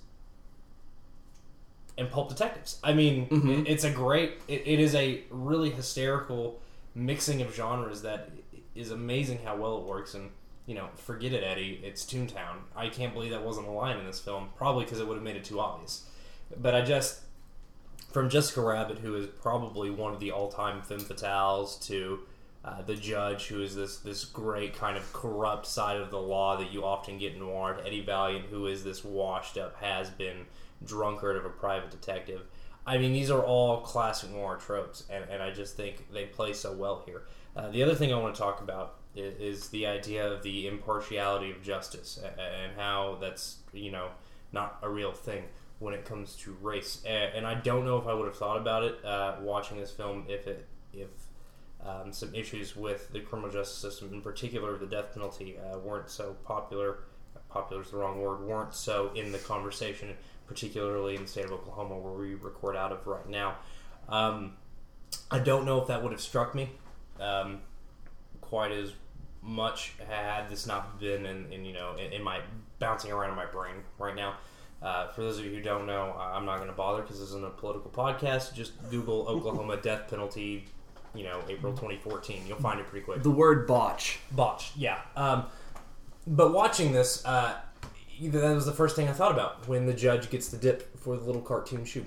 and 1.98 2.10
pulp 2.10 2.30
detectives. 2.30 2.80
I 2.84 2.94
mean, 2.94 3.28
Mhm. 3.30 3.67
it's 3.67 3.84
a 3.84 3.91
great. 3.91 4.34
It, 4.48 4.63
it 4.65 4.80
is 4.80 4.96
a 4.96 5.24
really 5.30 5.70
hysterical 5.70 6.60
mixing 6.96 7.41
of 7.41 7.54
genres 7.56 8.02
that 8.02 8.30
is 8.76 8.91
amazing 8.91 9.39
how 9.44 9.56
well 9.58 9.78
it 9.80 9.84
works. 9.86 10.13
And 10.13 10.32
you 10.67 10.76
know, 10.76 10.88
forget 10.96 11.34
it, 11.34 11.44
Eddie. 11.44 11.82
It's 11.84 12.06
Toontown. 12.06 12.58
I 12.76 12.88
can't 12.89 13.13
believe 13.13 13.32
that 13.32 13.44
wasn't 13.44 13.67
a 13.67 13.72
line 13.72 13.98
in 13.98 14.06
this 14.06 14.20
film. 14.20 14.50
Probably 14.56 14.86
because 14.86 15.00
it 15.00 15.08
would 15.08 15.15
have 15.15 15.24
made 15.24 15.36
it 15.36 15.44
too 15.44 15.60
obvious. 15.60 16.06
But 16.56 16.76
I 16.76 16.82
just 16.82 17.22
from 18.12 18.30
Jessica 18.30 18.62
Rabbit, 18.62 19.00
who 19.00 19.15
is 19.15 19.28
probably 19.28 19.89
one 19.89 20.13
of 20.13 20.19
the 20.19 20.32
all-time 20.32 20.82
femme 20.82 21.00
fatales, 21.00 21.82
to 21.88 22.19
uh, 22.63 22.82
the 22.84 22.95
judge, 22.95 23.47
who 23.47 23.62
is 23.62 23.76
this 23.76 23.97
this 23.97 24.26
great 24.26 24.76
kind 24.76 24.97
of 24.97 25.13
corrupt 25.13 25.65
side 25.65 25.97
of 25.97 26.12
the 26.12 26.21
law 26.21 26.58
that 26.58 26.71
you 26.71 26.84
often 26.84 27.17
get 27.17 27.34
in 27.34 27.39
noir, 27.39 27.80
Eddie 27.86 28.04
Valiant, 28.04 28.45
who 28.45 28.67
is 28.67 28.84
this 28.84 29.04
washed-up 29.04 29.76
has-been 29.82 30.45
drunkard 30.86 31.38
of 31.38 31.45
a 31.45 31.50
private 31.50 31.89
detective. 31.89 32.41
I 32.86 32.97
mean, 32.97 33.13
these 33.13 33.30
are 33.32 33.43
all 33.43 33.82
classic 33.82 34.32
noir 34.32 34.58
tropes, 34.58 35.04
and, 35.10 35.24
and 35.30 35.41
I 35.41 35.52
just 35.52 35.76
think 35.76 36.12
they 36.12 36.26
play 36.26 36.54
so 36.54 36.74
well 36.74 37.04
here. 37.06 37.24
Uh, 37.56 37.69
the 37.69 37.84
other 37.84 37.95
thing 37.95 38.13
I 38.13 38.17
want 38.17 38.34
to 38.34 38.41
talk 38.41 38.62
about 38.62 38.95
is, 39.15 39.39
is 39.39 39.69
the 39.69 39.86
idea 39.86 40.32
of 40.32 40.41
the 40.41 40.67
impartiality 40.67 41.52
of 41.52 41.62
justice 41.62 42.19
a- 42.24 42.41
and 42.41 42.76
how 42.76 43.17
that's 43.19 43.58
you 43.74 43.91
know 43.91 44.10
not 44.52 44.78
a 44.82 44.89
real 44.89 45.12
thing 45.12 45.43
when 45.82 45.96
it 45.96 46.06
comes 46.06 46.36
to 46.36 46.56
race. 46.62 47.04
And 47.06 47.46
I 47.46 47.56
don't 47.56 47.86
know 47.86 47.98
if 47.98 48.06
I 48.06 48.13
would 48.13 48.28
have 48.28 48.38
thought 48.38 48.58
about 48.58 48.84
it 48.84 49.04
uh, 49.04 49.38
watching 49.41 49.80
this 49.80 49.91
film 49.91 50.26
if 50.30 50.46
it 50.48 50.67
if 50.94 51.10
um, 51.84 52.13
some 52.13 52.34
issues 52.36 52.76
with 52.76 53.12
the 53.12 53.20
criminal 53.20 53.50
justice 53.52 53.78
system, 53.78 54.13
in 54.13 54.22
particular 54.22 54.78
the 54.78 54.86
death 54.86 55.13
penalty, 55.13 55.58
uh, 55.58 55.80
weren't 55.80 56.10
so 56.10 56.36
popular. 56.46 57.00
Popular 57.50 57.82
is 57.82 57.89
the 57.89 57.98
wrong 57.98 58.22
word. 58.22 58.41
weren't 58.41 58.76
so 58.76 59.12
in 59.15 59.32
the 59.32 59.39
conversation, 59.39 60.13
particularly 60.48 61.15
in 61.15 61.24
the 61.24 61.28
state 61.28 61.46
of 61.46 61.52
Oklahoma, 61.52 61.98
where 61.98 62.13
we 62.13 62.36
record 62.36 62.76
out 62.76 62.91
of 62.91 63.06
right 63.08 63.28
now. 63.28 63.56
Um, 64.08 64.54
I 65.32 65.39
don't 65.39 65.65
know 65.65 65.82
if 65.82 65.88
that 65.88 66.04
would 66.04 66.12
have 66.12 66.22
struck 66.22 66.54
me 66.54 66.70
um, 67.20 67.62
quite 68.39 68.72
as 68.72 68.94
much 69.41 69.94
had 70.08 70.48
this 70.50 70.67
not 70.67 71.00
been 71.00 71.26
in, 71.26 71.65
you 71.65 71.74
know 71.74 71.96
in, 71.96 72.13
in 72.13 72.24
my 72.24 72.39
bouncing 72.78 73.12
around 73.12 73.32
in 73.32 73.36
my 73.36 73.48
brain 73.48 73.78
right 73.98 74.15
now. 74.15 74.36
Uh, 74.82 75.08
for 75.10 75.22
those 75.22 75.38
of 75.38 75.46
you 75.46 75.52
who 75.52 75.62
don't 75.62 75.86
know, 75.86 76.15
I- 76.17 76.36
I'm 76.36 76.46
not 76.46 76.58
going 76.58 76.70
to 76.70 76.76
bother 76.76 77.02
because 77.04 77.20
this 77.20 77.30
isn't 77.30 77.46
a 77.46 77.50
political 77.52 77.91
podcast. 77.91 78.54
Just 78.54 78.72
Google 78.89 79.28
Oklahoma 79.28 79.78
death 79.82 80.10
penalty, 80.10 80.65
you 81.13 81.24
know, 81.24 81.39
April 81.50 81.72
2014. 81.74 82.44
You'll 82.48 82.58
find 82.58 82.80
it 82.80 82.88
pretty 82.88 83.06
quick. 83.06 83.22
The 83.22 83.30
word 83.30 83.67
botch. 83.67 84.20
Botch, 84.32 84.72
yeah. 84.76 85.00
Um, 85.15 85.46
but 86.26 86.52
watching 86.54 86.91
this, 86.94 87.24
uh, 87.26 87.54
that 88.22 88.56
was 88.56 88.65
the 88.65 88.72
first 88.72 88.96
thing 88.96 89.08
I 89.08 89.12
thought 89.13 89.32
about 89.32 89.67
when 89.67 89.86
the 89.86 89.94
judge 89.94 90.30
gets 90.30 90.50
the 90.50 90.58
dip 90.58 90.98
for 91.00 91.15
the 91.15 91.24
little 91.24 91.41
cartoon 91.41 91.86
shoe. 91.86 92.06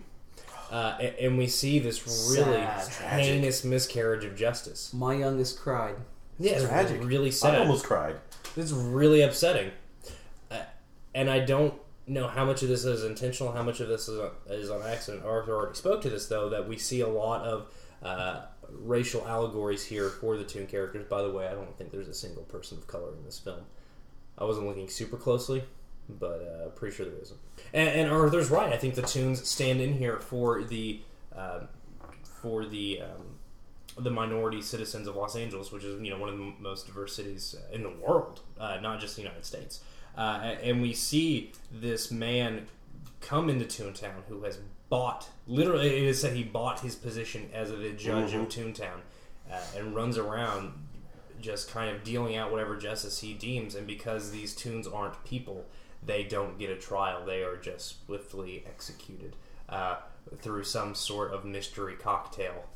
Uh, 0.71 0.97
and, 1.01 1.15
and 1.17 1.39
we 1.39 1.47
see 1.47 1.79
this 1.79 2.29
really 2.33 2.61
Sad. 2.63 3.21
heinous 3.21 3.63
miscarriage 3.65 4.25
of 4.25 4.35
justice. 4.35 4.93
My 4.93 5.15
youngest 5.15 5.61
cried. 5.61 5.95
Yeah, 6.41 6.53
it's 6.55 6.65
Tragic. 6.65 7.05
really 7.05 7.31
sad. 7.31 7.55
I 7.55 7.59
almost 7.59 7.85
cried. 7.85 8.17
It's 8.57 8.73
really 8.73 9.21
upsetting, 9.23 9.71
uh, 10.51 10.57
and 11.15 11.31
I 11.31 11.39
don't 11.41 11.75
know 12.07 12.29
how 12.29 12.45
much 12.45 12.63
of 12.63 12.69
this 12.69 12.85
is 12.85 13.05
intentional, 13.05 13.53
how 13.53 13.63
much 13.63 13.81
of 13.81 13.89
this 13.89 14.09
is, 14.09 14.21
is 14.49 14.71
on 14.71 14.83
accident. 14.83 15.25
Arthur 15.25 15.55
already 15.55 15.77
spoke 15.77 16.03
to 16.03 16.11
this, 16.11 16.27
though, 16.27 16.49
that 16.51 16.69
we 16.69 16.77
see 16.77 17.01
a 17.01 17.09
lot 17.09 17.43
of 17.43 17.67
uh, 18.03 18.43
racial 18.71 19.27
allegories 19.27 19.85
here 19.85 20.09
for 20.09 20.37
the 20.37 20.45
Toon 20.45 20.67
characters. 20.67 21.07
By 21.09 21.23
the 21.23 21.31
way, 21.31 21.49
I 21.49 21.53
don't 21.53 21.77
think 21.79 21.91
there's 21.91 22.09
a 22.09 22.15
single 22.15 22.43
person 22.45 22.79
of 22.79 22.87
color 22.87 23.15
in 23.17 23.25
this 23.25 23.39
film. 23.39 23.63
I 24.37 24.45
wasn't 24.45 24.67
looking 24.67 24.89
super 24.89 25.17
closely, 25.17 25.65
but 26.09 26.63
uh, 26.67 26.69
pretty 26.71 26.95
sure 26.95 27.07
there 27.07 27.21
isn't. 27.23 27.41
And, 27.73 27.89
and 27.89 28.11
Arthur's 28.11 28.51
right. 28.51 28.73
I 28.73 28.77
think 28.77 28.95
the 28.95 29.03
Toons 29.03 29.47
stand 29.49 29.81
in 29.81 29.95
here 29.95 30.21
for 30.21 30.63
the 30.63 31.01
um 31.35 31.69
for 32.45 32.67
the 32.67 33.01
um, 33.01 34.05
the 34.05 34.11
minority 34.11 34.61
citizens 34.61 35.09
of 35.09 35.17
Los 35.17 35.35
Angeles, 35.35 35.73
which 35.73 35.83
is 35.83 36.01
you 36.03 36.11
know 36.11 36.19
one 36.19 36.29
of 36.29 36.37
the 36.37 36.53
most 36.61 36.87
diverse 36.87 37.17
cities 37.17 37.57
in 37.73 37.83
the 37.83 37.91
world, 37.91 38.41
uh, 38.61 38.79
not 38.83 39.01
just 39.01 39.17
the 39.17 39.23
United 39.23 39.47
States. 39.47 39.81
Uh, 40.17 40.55
and 40.63 40.81
we 40.81 40.93
see 40.93 41.53
this 41.73 42.11
man 42.11 42.67
come 43.21 43.49
into 43.51 43.65
Toontown 43.65 44.25
who 44.29 44.43
has 44.43 44.59
bought 44.91 45.29
literally 45.47 45.87
it 45.87 46.03
is 46.05 46.21
said 46.21 46.37
he 46.37 46.45
bought 46.45 46.81
his 46.81 46.95
position 46.95 47.49
as 47.53 47.71
the 47.71 47.91
judge 47.93 48.35
of 48.35 48.49
Toontown 48.49 49.01
uh, 49.51 49.61
and 49.77 49.95
runs 49.95 50.19
around 50.19 50.73
just 51.41 51.71
kind 51.71 51.95
of 51.95 52.05
dealing 52.05 52.37
out 52.37 52.53
whatever 52.53 52.77
justice 52.77 53.21
he 53.21 53.33
deems 53.33 53.75
and 53.75 53.87
because 53.87 54.31
these 54.31 54.55
tunes 54.55 54.87
aren't 54.87 55.25
people 55.25 55.65
they 56.07 56.23
don't 56.23 56.59
get 56.59 56.71
a 56.71 56.77
trial. 56.77 57.25
They 57.25 57.43
are 57.43 57.57
just 57.57 58.05
swiftly 58.07 58.65
executed 58.67 59.37
uh, 59.69 59.97
through 60.39 60.65
some 60.65 60.95
sort 60.95 61.33
of 61.33 61.45
mystery 61.45 61.95
cocktail 61.95 62.67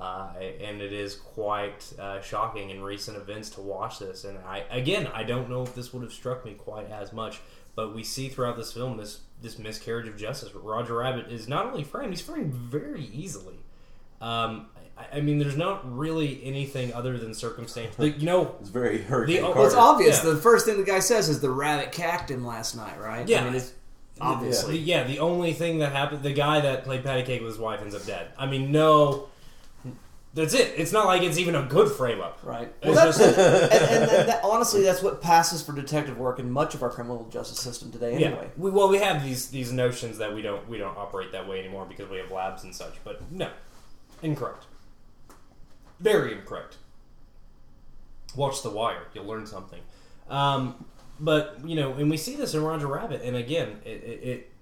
uh, 0.00 0.30
and 0.38 0.80
it 0.80 0.92
is 0.92 1.14
quite 1.14 1.92
uh, 1.98 2.20
shocking 2.22 2.70
in 2.70 2.82
recent 2.82 3.16
events 3.16 3.50
to 3.50 3.60
watch 3.60 3.98
this. 3.98 4.24
And 4.24 4.38
I, 4.38 4.64
again, 4.70 5.06
I 5.08 5.22
don't 5.24 5.50
know 5.50 5.62
if 5.62 5.74
this 5.74 5.92
would 5.92 6.02
have 6.02 6.12
struck 6.12 6.44
me 6.44 6.54
quite 6.54 6.90
as 6.90 7.12
much, 7.12 7.40
but 7.76 7.94
we 7.94 8.02
see 8.02 8.28
throughout 8.28 8.56
this 8.56 8.72
film 8.72 8.96
this 8.96 9.20
this 9.42 9.58
miscarriage 9.58 10.06
of 10.08 10.16
justice. 10.16 10.50
Roger 10.54 10.96
Rabbit 10.96 11.28
is 11.30 11.48
not 11.48 11.66
only 11.66 11.84
framed; 11.84 12.12
he's 12.12 12.20
framed 12.20 12.52
very 12.54 13.04
easily. 13.12 13.58
Um, 14.20 14.66
I, 14.98 15.18
I 15.18 15.20
mean, 15.22 15.38
there's 15.38 15.56
not 15.56 15.80
really 15.96 16.42
anything 16.44 16.92
other 16.92 17.16
than 17.18 17.32
circumstance. 17.32 17.98
Like, 17.98 18.18
you 18.20 18.26
know, 18.26 18.54
It's 18.60 18.68
very 18.68 19.00
Hurricane 19.02 19.42
The- 19.42 19.50
Well, 19.50 19.64
it's 19.66 19.74
obvious. 19.74 20.22
Yeah. 20.22 20.30
The 20.32 20.36
first 20.36 20.66
thing 20.66 20.76
the 20.76 20.82
guy 20.84 21.00
says 21.00 21.28
is 21.30 21.40
the 21.40 21.50
rabbit 21.50 21.90
cacked 21.92 22.30
him 22.30 22.44
last 22.46 22.76
night, 22.76 23.00
right? 23.00 23.26
Yeah. 23.26 23.40
I 23.40 23.44
mean, 23.44 23.54
it's 23.54 23.72
The- 24.16 24.22
obviously. 24.22 24.76
yeah, 24.78 25.04
the 25.04 25.18
only 25.20 25.54
thing 25.54 25.78
that 25.78 25.92
happened, 25.92 26.22
the 26.22 26.34
guy 26.34 26.60
that 26.60 26.84
played 26.84 27.02
patty 27.02 27.22
cake 27.22 27.40
with 27.40 27.50
his 27.52 27.58
wife 27.58 27.80
ends 27.80 27.94
up 27.94 28.04
dead. 28.04 28.28
I 28.38 28.44
mean, 28.44 28.70
no, 28.72 29.28
that's 30.34 30.54
it. 30.54 30.74
It's 30.76 30.92
not 30.92 31.06
like 31.06 31.22
it's 31.22 31.38
even 31.38 31.54
a 31.54 31.62
good 31.62 31.90
frame 31.90 32.20
up. 32.20 32.38
Right. 32.42 32.72
Well, 32.84 32.94
that's, 32.94 33.18
just- 33.18 33.38
and, 33.38 33.72
and, 33.72 34.10
and 34.10 34.28
that, 34.28 34.40
honestly, 34.44 34.82
that's 34.82 35.02
what 35.02 35.20
passes 35.20 35.60
for 35.62 35.72
detective 35.72 36.18
work 36.18 36.38
in 36.38 36.50
much 36.50 36.74
of 36.74 36.82
our 36.82 36.90
criminal 36.90 37.28
justice 37.30 37.58
system 37.60 37.90
today. 37.90 38.14
Anyway, 38.14 38.30
Yeah. 38.42 38.48
We, 38.56 38.70
well, 38.70 38.88
we 38.88 38.98
have 38.98 39.24
these 39.24 39.48
these 39.48 39.72
notions 39.72 40.18
that 40.18 40.32
we 40.34 40.42
don't 40.42 40.68
we 40.68 40.78
don't 40.78 40.96
operate 40.96 41.32
that 41.32 41.48
way 41.48 41.58
anymore 41.60 41.84
because 41.88 42.08
we 42.08 42.18
have 42.18 42.30
labs 42.30 42.62
and 42.64 42.74
such. 42.74 42.94
But 43.04 43.20
no, 43.32 43.48
incorrect. 44.22 44.66
Very 45.98 46.32
incorrect. 46.32 46.76
Watch 48.36 48.62
The 48.62 48.70
Wire. 48.70 49.02
You'll 49.14 49.26
learn 49.26 49.46
something. 49.46 49.80
Um, 50.28 50.84
but 51.18 51.58
you 51.64 51.74
know, 51.76 51.92
and 51.94 52.08
we 52.08 52.16
see 52.16 52.36
this 52.36 52.54
in 52.54 52.62
Roger 52.62 52.86
Rabbit, 52.86 53.22
and 53.24 53.36
again, 53.36 53.80
it, 53.84 53.88
it, 54.04 54.20
it 54.22 54.52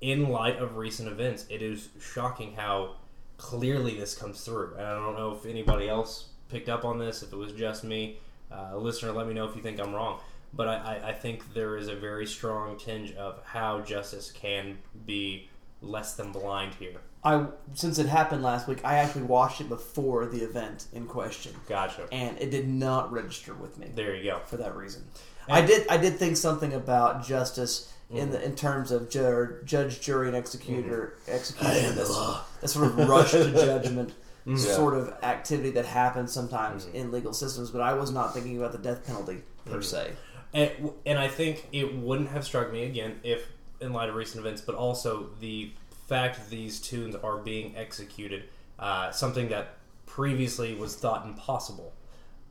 in 0.00 0.28
light 0.28 0.58
of 0.58 0.76
recent 0.76 1.08
events, 1.08 1.44
it 1.50 1.60
is 1.62 1.88
shocking 2.00 2.54
how 2.54 2.94
clearly 3.36 3.96
this 3.96 4.14
comes 4.14 4.42
through. 4.42 4.74
And 4.74 4.86
I 4.86 4.94
don't 4.94 5.16
know 5.16 5.32
if 5.32 5.46
anybody 5.46 5.88
else 5.88 6.28
picked 6.48 6.68
up 6.68 6.84
on 6.84 6.98
this. 6.98 7.22
If 7.22 7.32
it 7.32 7.36
was 7.36 7.52
just 7.52 7.84
me, 7.84 8.18
uh, 8.50 8.76
listener, 8.76 9.12
let 9.12 9.26
me 9.26 9.34
know 9.34 9.46
if 9.46 9.56
you 9.56 9.62
think 9.62 9.80
I'm 9.80 9.94
wrong. 9.94 10.20
But 10.52 10.68
I, 10.68 10.74
I, 10.74 11.08
I 11.08 11.12
think 11.12 11.52
there 11.52 11.76
is 11.76 11.88
a 11.88 11.96
very 11.96 12.26
strong 12.26 12.78
tinge 12.78 13.12
of 13.12 13.40
how 13.44 13.80
justice 13.80 14.30
can 14.30 14.78
be 15.04 15.48
less 15.82 16.14
than 16.14 16.30
blind 16.32 16.74
here. 16.74 17.00
I 17.24 17.46
since 17.72 17.98
it 17.98 18.06
happened 18.06 18.42
last 18.42 18.68
week, 18.68 18.80
I 18.84 18.96
actually 18.98 19.22
watched 19.22 19.60
it 19.60 19.68
before 19.68 20.26
the 20.26 20.38
event 20.42 20.86
in 20.92 21.06
question, 21.06 21.52
Gotcha. 21.68 22.06
and 22.12 22.38
it 22.38 22.50
did 22.50 22.68
not 22.68 23.10
register 23.12 23.54
with 23.54 23.78
me 23.78 23.88
There 23.94 24.14
you 24.14 24.24
go. 24.30 24.40
for 24.44 24.56
that 24.58 24.76
reason. 24.76 25.04
And- 25.48 25.56
I 25.56 25.66
did. 25.66 25.86
I 25.88 25.96
did 25.96 26.16
think 26.16 26.36
something 26.36 26.72
about 26.74 27.24
justice 27.26 27.90
in 28.10 28.16
Mm-hmm. 28.28 28.32
the 28.32 28.44
in 28.44 28.54
terms 28.54 28.90
of 28.92 29.08
ju- 29.08 29.56
judge, 29.64 30.00
jury, 30.02 30.28
and 30.28 30.36
executor 30.36 31.14
execution. 31.26 31.94
That's, 31.96 32.14
that 32.60 32.68
sort 32.68 32.86
of 32.86 33.08
rush 33.08 33.30
to 33.32 33.50
judgment. 33.66 34.10
Mm-hmm. 34.46 34.56
Sort 34.58 34.92
of 34.92 35.08
activity 35.22 35.70
that 35.70 35.86
happens 35.86 36.30
sometimes 36.30 36.84
in 36.92 37.10
legal 37.10 37.32
systems, 37.32 37.70
but 37.70 37.80
I 37.80 37.94
was 37.94 38.10
not 38.10 38.34
thinking 38.34 38.58
about 38.58 38.72
the 38.72 38.78
death 38.78 39.06
penalty 39.06 39.36
Mm-hmm. 39.36 39.72
per 39.72 39.80
se. 39.80 40.12
And, 40.52 40.70
and 41.06 41.18
I 41.18 41.28
think 41.28 41.66
it 41.72 41.96
wouldn't 41.96 42.28
have 42.28 42.44
struck 42.44 42.70
me 42.70 42.84
again 42.84 43.18
if, 43.24 43.50
in 43.80 43.94
light 43.94 44.10
of 44.10 44.14
recent 44.14 44.44
events, 44.44 44.60
but 44.60 44.74
also 44.74 45.30
the 45.40 45.72
fact 46.06 46.50
these 46.50 46.80
tunes 46.80 47.14
are 47.14 47.38
being 47.38 47.76
executed, 47.76 48.44
uh, 48.78 49.10
something 49.10 49.48
that 49.48 49.76
previously 50.06 50.74
was 50.74 50.96
thought 50.96 51.26
impossible, 51.26 51.92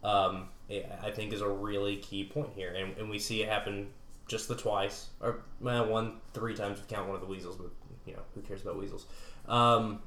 um, 0.04 0.50
I 0.70 1.12
think 1.12 1.34
is 1.34 1.42
a 1.42 1.50
really 1.50 1.98
key 1.98 2.24
point 2.24 2.50
here. 2.56 2.74
And, 2.74 2.98
and 2.98 3.10
we 3.10 3.20
see 3.20 3.42
it 3.44 3.50
happen 3.50 3.90
just 4.28 4.48
the 4.48 4.56
twice, 4.56 5.10
or 5.22 5.42
well, 5.60 5.86
one, 5.86 6.18
three 6.34 6.56
times 6.56 6.80
if 6.80 6.90
you 6.90 6.96
count 6.96 7.08
one 7.08 7.16
of 7.16 7.22
the 7.22 7.28
weasels, 7.28 7.58
but 7.58 7.70
you 8.06 8.14
know, 8.14 8.22
who 8.36 8.42
cares 8.42 8.62
about 8.62 8.78
weasels? 8.78 9.06
Um, 9.48 10.02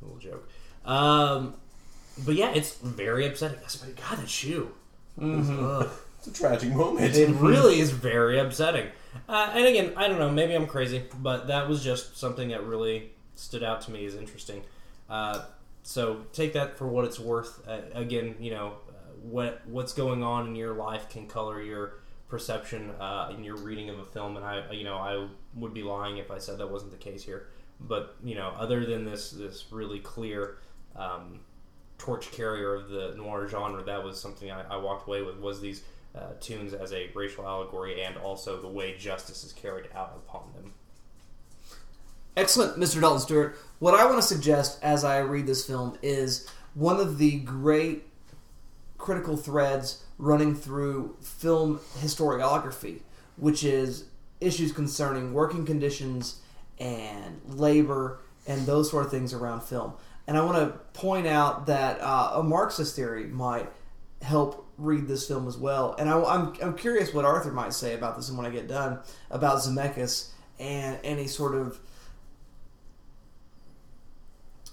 little 0.00 0.18
joke. 0.18 0.48
Um, 0.84 1.54
but 2.24 2.34
yeah, 2.34 2.52
it's 2.52 2.74
very 2.76 3.26
upsetting. 3.26 3.58
God, 3.96 4.18
that 4.18 4.28
shoe. 4.28 4.72
Ugh. 5.20 5.90
It's 6.18 6.26
a 6.28 6.32
tragic 6.32 6.72
moment. 6.72 7.16
It 7.16 7.30
really 7.30 7.80
is 7.80 7.90
very 7.90 8.38
upsetting. 8.38 8.88
Uh, 9.28 9.50
and 9.54 9.66
again, 9.66 9.92
I 9.96 10.08
don't 10.08 10.18
know. 10.18 10.30
Maybe 10.30 10.54
I'm 10.54 10.66
crazy, 10.66 11.04
but 11.20 11.46
that 11.48 11.68
was 11.68 11.82
just 11.82 12.16
something 12.18 12.48
that 12.48 12.64
really 12.64 13.12
stood 13.34 13.62
out 13.62 13.80
to 13.82 13.90
me 13.90 14.04
as 14.06 14.14
interesting. 14.14 14.62
Uh, 15.08 15.44
so 15.82 16.24
take 16.32 16.52
that 16.54 16.78
for 16.78 16.86
what 16.86 17.04
it's 17.04 17.18
worth. 17.18 17.66
Uh, 17.66 17.80
again, 17.94 18.36
you 18.38 18.50
know, 18.50 18.74
uh, 18.88 18.92
what 19.22 19.62
what's 19.66 19.92
going 19.92 20.22
on 20.22 20.48
in 20.48 20.56
your 20.56 20.74
life 20.74 21.08
can 21.08 21.26
color 21.26 21.60
your 21.62 22.00
perception 22.28 22.90
uh, 23.00 23.32
in 23.34 23.44
your 23.44 23.56
reading 23.56 23.90
of 23.90 23.98
a 23.98 24.04
film. 24.04 24.36
And 24.36 24.44
I, 24.44 24.70
you 24.70 24.84
know, 24.84 24.96
I 24.96 25.28
would 25.54 25.74
be 25.74 25.82
lying 25.82 26.18
if 26.18 26.30
I 26.30 26.38
said 26.38 26.58
that 26.58 26.70
wasn't 26.70 26.92
the 26.92 26.98
case 26.98 27.22
here. 27.22 27.48
But 27.80 28.16
you 28.22 28.34
know, 28.34 28.54
other 28.56 28.86
than 28.86 29.04
this, 29.04 29.30
this 29.30 29.66
really 29.70 29.98
clear. 29.98 30.58
Um, 30.94 31.40
torch 32.02 32.32
carrier 32.32 32.74
of 32.74 32.88
the 32.88 33.14
noir 33.16 33.46
genre. 33.46 33.82
That 33.84 34.02
was 34.02 34.20
something 34.20 34.50
I, 34.50 34.62
I 34.74 34.76
walked 34.76 35.06
away 35.06 35.22
with. 35.22 35.36
Was 35.36 35.60
these 35.60 35.84
uh, 36.14 36.32
tunes 36.40 36.72
as 36.74 36.92
a 36.92 37.10
racial 37.14 37.46
allegory 37.46 38.02
and 38.02 38.16
also 38.16 38.60
the 38.60 38.68
way 38.68 38.96
justice 38.96 39.44
is 39.44 39.52
carried 39.52 39.88
out 39.94 40.12
upon 40.16 40.52
them. 40.54 40.72
Excellent, 42.36 42.78
Mr. 42.78 43.00
Dalton 43.00 43.20
Stewart. 43.20 43.58
What 43.78 43.94
I 43.94 44.04
want 44.04 44.16
to 44.16 44.22
suggest 44.22 44.82
as 44.82 45.04
I 45.04 45.18
read 45.18 45.46
this 45.46 45.66
film 45.66 45.98
is 46.02 46.48
one 46.74 46.98
of 46.98 47.18
the 47.18 47.38
great 47.40 48.04
critical 48.96 49.36
threads 49.36 50.04
running 50.18 50.54
through 50.54 51.16
film 51.20 51.78
historiography, 51.98 53.00
which 53.36 53.64
is 53.64 54.04
issues 54.40 54.72
concerning 54.72 55.34
working 55.34 55.66
conditions 55.66 56.40
and 56.78 57.40
labor 57.46 58.20
and 58.46 58.66
those 58.66 58.90
sort 58.90 59.04
of 59.04 59.10
things 59.10 59.32
around 59.32 59.62
film. 59.62 59.92
And 60.26 60.38
I 60.38 60.44
want 60.44 60.56
to 60.58 60.78
point 60.98 61.26
out 61.26 61.66
that 61.66 62.00
uh, 62.00 62.32
a 62.36 62.42
Marxist 62.42 62.96
theory 62.96 63.26
might 63.26 63.68
help 64.22 64.61
read 64.82 65.06
this 65.06 65.26
film 65.26 65.48
as 65.48 65.56
well. 65.56 65.94
And 65.98 66.08
I, 66.08 66.34
am 66.34 66.54
I'm 66.62 66.76
curious 66.76 67.14
what 67.14 67.24
Arthur 67.24 67.52
might 67.52 67.72
say 67.72 67.94
about 67.94 68.16
this 68.16 68.28
and 68.28 68.36
when 68.36 68.46
I 68.46 68.50
get 68.50 68.68
done 68.68 69.00
about 69.30 69.58
Zemeckis 69.58 70.30
and 70.58 70.98
any 71.04 71.26
sort 71.26 71.54
of 71.54 71.78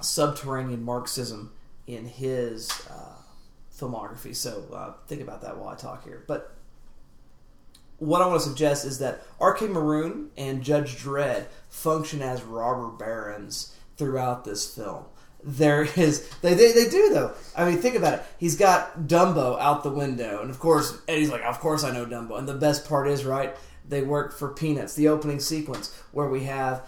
subterranean 0.02 0.84
Marxism 0.84 1.52
in 1.88 2.06
his 2.06 2.70
uh, 2.90 3.22
filmography. 3.76 4.36
So 4.36 4.66
uh, 4.74 4.94
think 5.08 5.22
about 5.22 5.42
that 5.42 5.58
while 5.58 5.70
I 5.70 5.76
talk 5.76 6.04
here. 6.04 6.24
But 6.28 6.56
what 7.98 8.22
I 8.22 8.28
want 8.28 8.42
to 8.42 8.48
suggest 8.48 8.86
is 8.86 9.00
that 9.00 9.24
R.K. 9.40 9.68
Maroon 9.68 10.30
and 10.38 10.64
Judge 10.64 10.98
Dredd 10.98 11.48
function 11.70 12.22
as 12.22 12.44
robber 12.44 12.88
barons 12.88 13.76
throughout 13.98 14.46
this 14.46 14.74
film. 14.74 15.06
There 15.44 15.84
is 15.96 16.30
they, 16.42 16.54
they 16.54 16.74
they 16.74 16.90
do 16.90 17.14
though. 17.14 17.34
I 17.56 17.66
mean, 17.70 17.78
think 17.78 17.96
about 17.96 18.16
it. 18.16 18.26
He's 18.38 18.58
got 18.58 19.02
Dumbo 19.02 19.60
out 19.60 19.84
the 19.84 19.90
window, 19.90 20.42
and 20.42 20.50
of 20.50 20.60
course 20.60 20.98
Eddie's 21.08 21.32
like, 21.32 21.44
"Of 21.44 21.60
course 21.60 21.84
I 21.84 21.92
know 21.92 22.06
Dumbo." 22.06 22.38
And 22.38 22.48
the 22.48 22.54
best 22.54 22.88
part 22.88 23.08
is, 23.08 23.24
right? 23.24 23.56
They 23.88 24.02
work 24.02 24.38
for 24.38 24.50
peanuts. 24.50 24.96
The 24.96 25.08
opening 25.08 25.40
sequence 25.40 25.96
where 26.12 26.28
we 26.28 26.44
have 26.44 26.86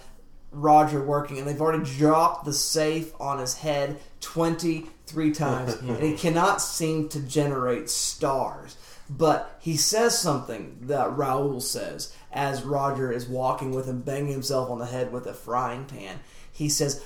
Roger 0.51 1.01
working, 1.01 1.37
and 1.37 1.47
they've 1.47 1.61
already 1.61 1.85
dropped 1.85 2.43
the 2.43 2.53
safe 2.53 3.13
on 3.21 3.39
his 3.39 3.55
head 3.55 3.99
twenty 4.19 4.87
three 5.05 5.31
times, 5.33 5.75
and 5.75 6.03
he 6.03 6.17
cannot 6.17 6.61
seem 6.61 7.07
to 7.09 7.21
generate 7.21 7.89
stars. 7.89 8.75
But 9.09 9.57
he 9.59 9.75
says 9.75 10.17
something 10.17 10.77
that 10.83 11.17
Raoul 11.17 11.59
says 11.59 12.13
as 12.31 12.63
Roger 12.63 13.11
is 13.11 13.27
walking 13.27 13.71
with 13.71 13.85
him, 13.85 14.01
banging 14.01 14.31
himself 14.31 14.69
on 14.69 14.79
the 14.79 14.85
head 14.85 15.11
with 15.11 15.27
a 15.27 15.33
frying 15.33 15.85
pan. 15.85 16.19
He 16.51 16.69
says, 16.69 17.03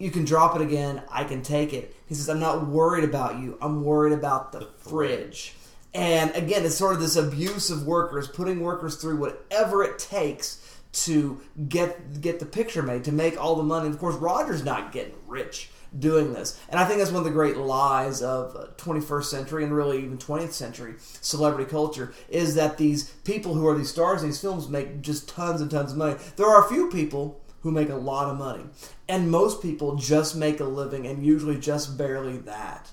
You 0.00 0.10
can 0.10 0.24
drop 0.24 0.56
it 0.56 0.62
again. 0.62 1.02
I 1.10 1.24
can 1.24 1.42
take 1.42 1.74
it. 1.74 1.94
He 2.06 2.14
says, 2.14 2.28
I'm 2.30 2.40
not 2.40 2.66
worried 2.66 3.04
about 3.04 3.38
you. 3.38 3.58
I'm 3.60 3.84
worried 3.84 4.14
about 4.14 4.50
the 4.50 4.66
fridge. 4.78 5.54
And 5.92 6.34
again, 6.34 6.64
it's 6.64 6.74
sort 6.74 6.94
of 6.94 7.00
this 7.00 7.16
abuse 7.16 7.68
of 7.68 7.86
workers, 7.86 8.26
putting 8.26 8.60
workers 8.60 8.96
through 8.96 9.18
whatever 9.18 9.84
it 9.84 9.98
takes 9.98 10.66
to 10.92 11.40
get 11.68 12.20
get 12.22 12.40
the 12.40 12.46
picture 12.46 12.82
made, 12.82 13.04
to 13.04 13.12
make 13.12 13.38
all 13.38 13.56
the 13.56 13.62
money. 13.62 13.88
Of 13.88 13.98
course, 13.98 14.16
Roger's 14.16 14.64
not 14.64 14.90
getting 14.90 15.14
rich 15.26 15.70
doing 15.98 16.32
this. 16.32 16.58
And 16.68 16.80
I 16.80 16.84
think 16.86 16.98
that's 16.98 17.10
one 17.10 17.20
of 17.20 17.24
the 17.24 17.30
great 17.30 17.56
lies 17.56 18.22
of 18.22 18.56
uh, 18.56 18.66
21st 18.76 19.24
century 19.24 19.64
and 19.64 19.74
really 19.74 19.98
even 19.98 20.18
20th 20.18 20.52
century 20.52 20.94
celebrity 20.98 21.68
culture 21.68 22.12
is 22.28 22.54
that 22.54 22.78
these 22.78 23.10
people 23.24 23.54
who 23.54 23.66
are 23.66 23.76
these 23.76 23.90
stars 23.90 24.22
in 24.22 24.28
these 24.28 24.40
films 24.40 24.68
make 24.68 25.02
just 25.02 25.28
tons 25.28 25.60
and 25.60 25.70
tons 25.70 25.92
of 25.92 25.98
money. 25.98 26.16
There 26.36 26.46
are 26.46 26.64
a 26.64 26.68
few 26.68 26.88
people 26.90 27.39
who 27.62 27.70
make 27.70 27.88
a 27.88 27.94
lot 27.94 28.30
of 28.30 28.38
money. 28.38 28.64
And 29.08 29.30
most 29.30 29.62
people 29.62 29.96
just 29.96 30.36
make 30.36 30.60
a 30.60 30.64
living 30.64 31.06
and 31.06 31.24
usually 31.24 31.58
just 31.58 31.98
barely 31.98 32.38
that. 32.38 32.90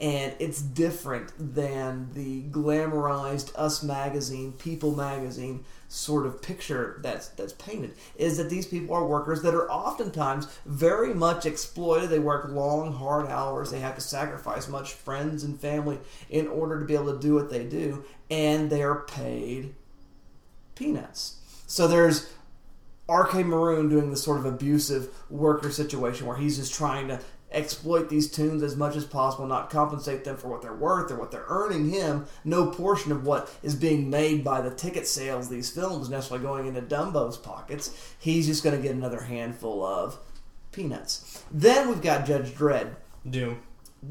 And 0.00 0.34
it's 0.38 0.62
different 0.62 1.32
than 1.38 2.08
the 2.14 2.44
glamorized 2.44 3.52
Us 3.54 3.82
magazine, 3.82 4.52
People 4.52 4.96
magazine 4.96 5.64
sort 5.88 6.24
of 6.24 6.40
picture 6.40 7.00
that's 7.02 7.28
that's 7.30 7.52
painted 7.54 7.92
is 8.14 8.36
that 8.36 8.48
these 8.48 8.64
people 8.64 8.94
are 8.94 9.04
workers 9.04 9.42
that 9.42 9.54
are 9.54 9.68
oftentimes 9.68 10.46
very 10.64 11.12
much 11.12 11.44
exploited. 11.44 12.08
They 12.08 12.20
work 12.20 12.48
long, 12.48 12.92
hard 12.92 13.26
hours. 13.26 13.70
They 13.70 13.80
have 13.80 13.96
to 13.96 14.00
sacrifice 14.00 14.68
much 14.68 14.92
friends 14.92 15.42
and 15.42 15.60
family 15.60 15.98
in 16.30 16.46
order 16.46 16.78
to 16.78 16.86
be 16.86 16.94
able 16.94 17.12
to 17.12 17.18
do 17.18 17.34
what 17.34 17.50
they 17.50 17.64
do, 17.64 18.04
and 18.30 18.70
they 18.70 18.82
are 18.82 19.00
paid 19.02 19.74
peanuts. 20.76 21.40
So 21.66 21.86
there's 21.86 22.30
RK 23.10 23.44
Maroon 23.46 23.88
doing 23.88 24.10
this 24.10 24.22
sort 24.22 24.38
of 24.38 24.46
abusive 24.46 25.08
worker 25.28 25.70
situation 25.70 26.26
where 26.26 26.36
he's 26.36 26.56
just 26.56 26.72
trying 26.74 27.08
to 27.08 27.20
exploit 27.52 28.08
these 28.08 28.30
tunes 28.30 28.62
as 28.62 28.76
much 28.76 28.94
as 28.94 29.04
possible, 29.04 29.44
not 29.46 29.70
compensate 29.70 30.22
them 30.22 30.36
for 30.36 30.46
what 30.48 30.62
they're 30.62 30.72
worth 30.72 31.10
or 31.10 31.16
what 31.18 31.32
they're 31.32 31.46
earning 31.48 31.90
him. 31.90 32.24
No 32.44 32.68
portion 32.68 33.10
of 33.10 33.26
what 33.26 33.52
is 33.64 33.74
being 33.74 34.08
made 34.08 34.44
by 34.44 34.60
the 34.60 34.70
ticket 34.70 35.06
sales 35.08 35.48
these 35.48 35.68
films 35.68 36.08
necessarily 36.08 36.44
going 36.46 36.66
into 36.68 36.80
Dumbo's 36.80 37.36
pockets. 37.36 38.14
He's 38.20 38.46
just 38.46 38.62
going 38.62 38.76
to 38.76 38.82
get 38.82 38.94
another 38.94 39.20
handful 39.22 39.84
of 39.84 40.16
peanuts. 40.70 41.42
Then 41.50 41.88
we've 41.88 42.02
got 42.02 42.24
Judge 42.26 42.50
Dredd. 42.54 42.94
Doom. 43.28 43.60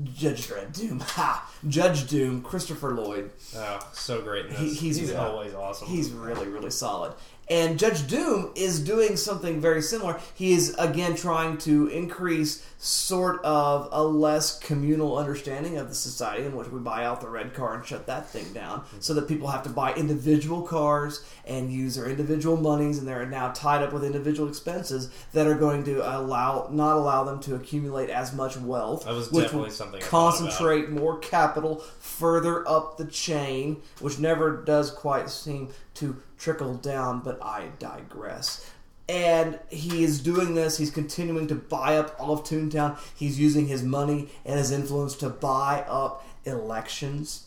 Judge 0.04 0.48
Dredd. 0.48 0.74
Doom. 0.78 1.00
Ha! 1.00 1.50
Judge 1.68 2.08
Doom. 2.10 2.42
Christopher 2.42 2.94
Lloyd. 2.94 3.32
Oh, 3.56 3.80
so 3.94 4.22
great. 4.22 4.52
He- 4.52 4.74
he's, 4.74 4.98
he's 4.98 5.14
always 5.14 5.54
awesome. 5.54 5.88
He's 5.88 6.12
really, 6.12 6.48
really 6.48 6.70
solid. 6.72 7.14
And 7.50 7.80
Judge 7.80 8.06
Doom 8.06 8.52
is 8.56 8.80
doing 8.80 9.18
something 9.18 9.60
very 9.60 9.82
similar. 9.82 10.20
He 10.36 10.52
is 10.52 10.76
again 10.78 11.16
trying 11.16 11.58
to 11.60 11.88
increase 11.88 12.64
sort 12.78 13.44
of 13.44 13.90
a 13.92 14.04
less 14.04 14.60
communal 14.60 15.18
understanding 15.18 15.78
of 15.78 15.90
the 15.90 15.96
society 15.96 16.46
in 16.46 16.56
which 16.56 16.70
we 16.70 16.80
buy 16.80 17.06
out 17.06 17.22
the 17.22 17.28
red 17.28 17.56
car 17.56 17.74
and 17.74 17.84
shut 17.84 18.06
that 18.06 18.30
thing 18.30 18.54
down, 18.54 18.84
so 19.00 19.16
that 19.16 19.28
people 19.28 19.48
have 19.48 19.64
to 19.64 19.70
buy 19.70 19.94
individual 19.96 20.62
cars 20.62 21.26
and 21.46 21.74
use 21.74 21.96
their 21.96 22.08
individual 22.08 22.56
monies, 22.56 23.00
and 23.00 23.08
they're 23.08 23.26
now 23.26 23.50
tied 23.52 23.82
up 23.82 23.92
with 23.92 24.04
individual 24.04 24.48
expenses 24.48 25.10
that 25.34 25.48
are 25.48 25.56
going 25.56 25.84
to 25.84 26.00
allow 26.18 26.70
not 26.72 26.98
allow 26.98 27.24
them 27.24 27.40
to 27.40 27.56
accumulate 27.56 28.12
as 28.12 28.32
much 28.32 28.58
wealth. 28.58 29.06
That 29.06 29.16
was 29.16 29.32
which 29.32 29.46
definitely 29.46 29.70
will 29.70 29.76
something 29.76 30.02
I 30.02 30.06
thought 30.06 30.10
concentrate 30.10 30.90
more 30.92 31.18
capital 31.18 31.78
further 32.00 32.68
up 32.68 32.98
the 32.98 33.06
chain, 33.06 33.82
which 34.02 34.20
never 34.20 34.64
does 34.64 34.92
quite 34.92 35.30
seem 35.30 35.70
to 35.96 36.16
trickle 36.40 36.76
down, 36.76 37.20
but 37.20 37.44
I 37.44 37.68
digress. 37.78 38.72
And 39.08 39.60
he 39.70 40.04
is 40.04 40.22
doing 40.22 40.54
this, 40.54 40.78
he's 40.78 40.92
continuing 40.92 41.48
to 41.48 41.56
buy 41.56 41.98
up 41.98 42.16
all 42.20 42.32
of 42.32 42.44
Toontown. 42.44 42.98
He's 43.16 43.40
using 43.40 43.68
his 43.68 43.84
money 43.84 44.30
and 44.46 44.60
his 44.60 44.72
influence 44.72 45.16
to 45.16 45.30
buy 45.30 45.84
up 45.88 46.26
elections. 46.46 47.46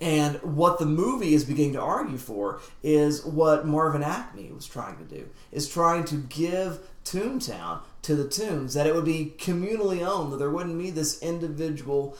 And 0.00 0.36
what 0.42 0.78
the 0.78 0.86
movie 0.86 1.34
is 1.34 1.44
beginning 1.44 1.72
to 1.72 1.80
argue 1.80 2.18
for 2.18 2.60
is 2.82 3.24
what 3.24 3.66
Marvin 3.66 4.02
Acme 4.02 4.52
was 4.52 4.66
trying 4.66 4.98
to 4.98 5.04
do, 5.04 5.28
is 5.50 5.68
trying 5.68 6.04
to 6.04 6.16
give 6.16 6.78
Toontown 7.04 7.80
to 8.02 8.14
the 8.14 8.28
Toons, 8.28 8.74
that 8.74 8.86
it 8.86 8.94
would 8.94 9.04
be 9.04 9.34
communally 9.38 10.06
owned, 10.06 10.32
that 10.32 10.36
there 10.36 10.50
wouldn't 10.50 10.78
be 10.78 10.90
this 10.90 11.20
individual 11.22 12.16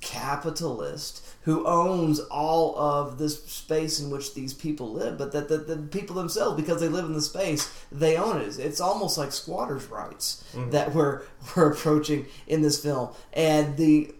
capitalist 0.00 1.24
who 1.42 1.66
owns 1.66 2.20
all 2.20 2.78
of 2.78 3.18
this 3.18 3.42
space 3.44 4.00
in 4.00 4.10
which 4.10 4.34
these 4.34 4.52
people 4.52 4.92
live, 4.92 5.16
but 5.16 5.32
that 5.32 5.48
the, 5.48 5.56
the 5.58 5.76
people 5.76 6.14
themselves, 6.14 6.60
because 6.60 6.80
they 6.80 6.88
live 6.88 7.06
in 7.06 7.14
the 7.14 7.22
space, 7.22 7.72
they 7.90 8.16
own 8.16 8.38
it. 8.40 8.58
It's 8.58 8.80
almost 8.80 9.16
like 9.16 9.32
squatters' 9.32 9.86
rights 9.86 10.44
Mhm. 10.54 10.70
that 10.72 10.94
we're 10.94 11.22
we're 11.56 11.72
approaching 11.72 12.26
in 12.46 12.60
this 12.62 12.78
film, 12.82 13.10
and 13.32 13.76
the 13.76 14.12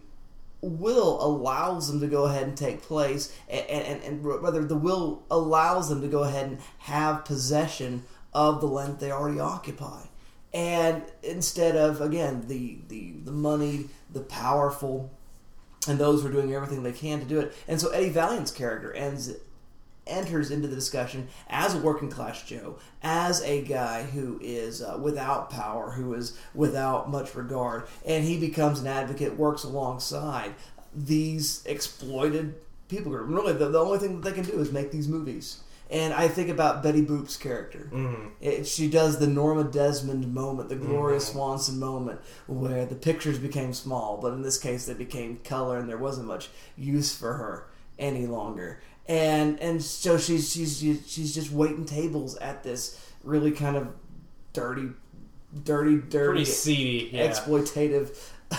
will 0.61 1.23
allows 1.25 1.89
them 1.89 2.01
to 2.01 2.07
go 2.07 2.25
ahead 2.25 2.45
and 2.45 2.57
take 2.57 2.83
place, 2.83 3.33
and, 3.49 3.65
and, 3.69 4.03
and 4.03 4.25
rather 4.25 4.65
the 4.65 4.75
will 4.77 5.23
allows 5.31 5.89
them 5.89 6.01
to 6.01 6.09
go 6.09 6.25
ahead 6.25 6.47
and 6.47 6.59
have 6.79 7.25
possession 7.25 8.03
of 8.35 8.61
the 8.61 8.67
land 8.67 8.99
they 8.99 9.13
already 9.13 9.39
occupy. 9.41 10.01
And 10.55 11.03
instead 11.23 11.77
of 11.77 12.01
again 12.01 12.45
the, 12.49 12.79
the, 12.89 13.13
the 13.25 13.31
money, 13.33 13.85
the 14.13 14.21
powerful, 14.21 15.11
and 15.89 15.99
those 15.99 16.23
who 16.23 16.29
are 16.29 16.33
doing 16.33 16.55
everything 16.55 16.83
they 16.83 16.93
can 16.93 17.21
to 17.21 17.27
do 17.27 17.41
it. 17.41 17.55
And 17.67 17.81
so 17.81 17.91
Eddie 17.91 18.11
Valiant's 18.11 18.51
character 18.51 18.93
ends 18.93 19.33
enters 20.07 20.51
into 20.51 20.67
the 20.67 20.75
discussion 20.75 21.29
as 21.49 21.75
a 21.75 21.79
working 21.79 22.11
class 22.11 22.43
Joe, 22.43 22.79
as 23.03 23.43
a 23.43 23.63
guy 23.63 24.05
who 24.05 24.39
is 24.43 24.83
uh, 24.83 24.99
without 25.01 25.51
power, 25.51 25.91
who 25.91 26.15
is 26.15 26.39
without 26.55 27.11
much 27.11 27.35
regard, 27.35 27.85
and 28.07 28.25
he 28.25 28.39
becomes 28.39 28.81
an 28.81 28.87
advocate, 28.87 29.37
works 29.37 29.65
alongside 29.65 30.55
these 30.95 31.63
exploited 31.67 32.55
people 32.89 33.13
group. 33.13 33.29
Really, 33.29 33.53
the, 33.53 33.69
the 33.69 33.79
only 33.79 33.99
thing 33.99 34.21
that 34.21 34.29
they 34.29 34.35
can 34.35 34.51
do 34.51 34.59
is 34.59 34.73
make 34.73 34.91
these 34.91 35.09
movies. 35.09 35.61
And 35.91 36.13
I 36.13 36.29
think 36.29 36.51
about 36.51 36.83
Betty 36.83 37.03
Boop's 37.03 37.37
character. 37.39 37.89
Mhm. 37.93 38.33
It, 38.43 38.67
she 38.67 38.91
does 38.91 39.19
the 39.19 39.27
Norma 39.27 39.65
Desmond 39.65 40.35
moment, 40.35 40.69
the 40.69 40.77
Gloria 40.77 41.19
Mhm. 41.19 41.23
Swanson 41.33 41.79
moment, 41.79 42.21
where 42.47 42.85
the 42.85 42.95
pictures 42.95 43.39
became 43.39 43.73
small, 43.73 44.19
but 44.21 44.35
in 44.35 44.43
this 44.43 44.59
case 44.59 44.85
they 44.85 44.93
became 44.95 45.39
color, 45.45 45.79
and 45.79 45.89
there 45.89 45.97
wasn't 45.97 46.27
much 46.27 46.51
use 46.77 47.15
for 47.15 47.35
her 47.35 47.69
any 47.99 48.27
longer. 48.27 48.81
And 49.07 49.59
and 49.61 49.83
so 49.83 50.19
she's 50.19 50.53
she's 50.53 50.79
she's 51.07 51.35
just 51.35 51.51
waiting 51.51 51.87
tables 51.87 52.37
at 52.37 52.63
this 52.63 52.99
really 53.25 53.51
kind 53.53 53.75
of 53.77 53.89
dirty, 54.53 54.91
dirty, 55.65 55.97
dirty, 55.97 56.09
Pretty 56.11 56.45
seedy, 56.45 57.11
yeah. 57.15 57.27
exploitative 57.31 58.11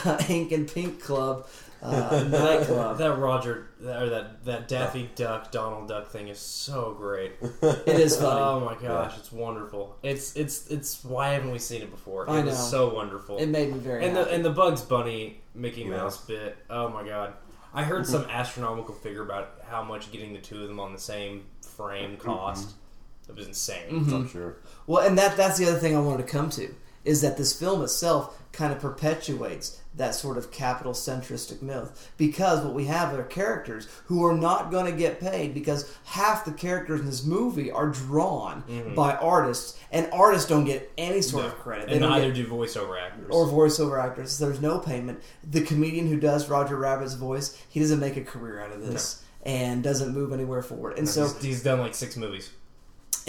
uh, 0.06 0.22
Ink 0.30 0.52
and 0.52 0.68
Paint 0.68 1.00
club 1.00 1.48
uh, 1.84 2.26
nightclub. 2.30 2.98
that 2.98 3.18
Roger 3.18 3.70
or 3.86 4.10
that 4.10 4.44
that 4.46 4.68
Daffy 4.68 5.10
Duck 5.16 5.52
Donald 5.52 5.88
Duck 5.88 6.10
thing 6.10 6.28
is 6.28 6.40
so 6.40 6.94
great. 6.98 7.34
It 7.62 7.88
is 8.00 8.18
funny. 8.18 8.40
Oh 8.42 8.60
my 8.60 8.76
gosh, 8.76 9.18
it's 9.18 9.32
wonderful. 9.32 9.96
It's 10.04 10.36
it's 10.36 10.68
it's 10.68 11.04
why 11.06 11.30
haven't 11.30 11.52
we 11.52 11.60
seen 11.60 11.82
it 11.82 11.90
before? 11.92 12.30
I 12.30 12.40
It 12.40 12.46
was 12.46 12.56
know. 12.58 12.66
so 12.66 12.94
wonderful. 12.94 13.38
It 13.38 13.48
made 13.48 13.72
me 13.72 13.80
very 13.80 14.06
and 14.06 14.16
happy. 14.18 14.30
the 14.30 14.36
and 14.36 14.46
the 14.46 14.50
Bugs 14.52 14.82
Bunny 14.82 15.42
Mickey 15.56 15.82
Yeah. 15.82 15.92
Mouse 15.92 16.18
bit. 16.26 16.58
Oh 16.70 16.90
my 16.90 17.04
god, 17.08 17.34
I 17.74 17.84
heard 17.84 18.06
some 18.06 18.24
astronomical 18.30 18.94
figure 18.96 19.24
about 19.24 19.62
how 19.70 19.84
much 19.84 20.12
getting 20.12 20.34
the 20.34 20.40
two 20.40 20.62
of 20.62 20.68
them 20.68 20.80
on 20.80 20.92
the 20.94 21.00
same 21.00 21.46
frame 21.62 22.18
cost. 22.18 22.72
It 23.30 23.36
was 23.36 23.48
insane. 23.48 24.06
Mhm. 24.06 24.14
I'm 24.14 24.28
sure. 24.28 24.58
Well, 24.88 25.06
and 25.08 25.18
that 25.18 25.38
that's 25.38 25.58
the 25.58 25.68
other 25.70 25.80
thing 25.80 25.96
I 25.96 26.00
wanted 26.02 26.26
to 26.26 26.32
come 26.34 26.50
to 26.52 26.74
is 27.06 27.22
that 27.22 27.38
this 27.38 27.58
film 27.58 27.82
itself 27.84 28.38
kind 28.52 28.74
of 28.74 28.80
perpetuates 28.80 29.80
that 30.00 30.16
sort 30.16 30.38
of 30.38 30.50
capital 30.52 30.94
centristic 30.94 31.62
myth 31.62 32.12
because 32.18 32.64
what 32.66 32.74
we 32.74 32.86
have 32.86 33.14
are 33.14 33.24
characters 33.24 33.88
who 34.06 34.26
are 34.26 34.34
not 34.36 34.72
going 34.72 34.86
to 34.92 34.98
get 34.98 35.20
paid 35.20 35.54
because 35.54 35.94
half 36.06 36.44
the 36.46 36.52
characters 36.52 37.02
in 37.02 37.06
this 37.06 37.24
movie 37.24 37.70
are 37.72 37.88
drawn 37.90 38.64
Mhm. 38.68 38.96
by 38.96 39.14
artists 39.16 39.78
and 39.92 40.10
artists 40.12 40.48
don't 40.50 40.66
get 40.66 40.92
any 40.98 41.22
sort 41.22 41.44
No. 41.44 41.50
of 41.52 41.60
credit. 41.60 41.90
And 41.90 42.00
don't 42.02 42.10
neither 42.10 42.32
get- 42.32 42.46
do 42.46 42.48
voiceover 42.48 43.00
actors. 43.00 43.28
or 43.30 43.46
voiceover 43.48 44.02
actors. 44.04 44.38
There's 44.40 44.62
no 44.62 44.80
payment. 44.80 45.22
The 45.44 45.62
comedian 45.62 46.08
who 46.08 46.18
does 46.18 46.50
Roger 46.50 46.76
Rabbit's 46.78 47.14
voice, 47.14 47.56
he 47.70 47.80
doesn't 47.80 48.00
make 48.00 48.18
a 48.18 48.24
career 48.24 48.62
out 48.62 48.72
of 48.72 48.86
this 48.86 49.22
and 49.44 49.84
doesn't 49.84 50.14
move 50.14 50.32
anywhere 50.34 50.62
forward. 50.62 50.98
And 50.98 51.08
so 51.08 51.24
he's, 51.24 51.42
he's 51.44 51.64
done 51.64 51.80
like 51.80 51.94
six 51.96 52.16
movies. 52.18 52.50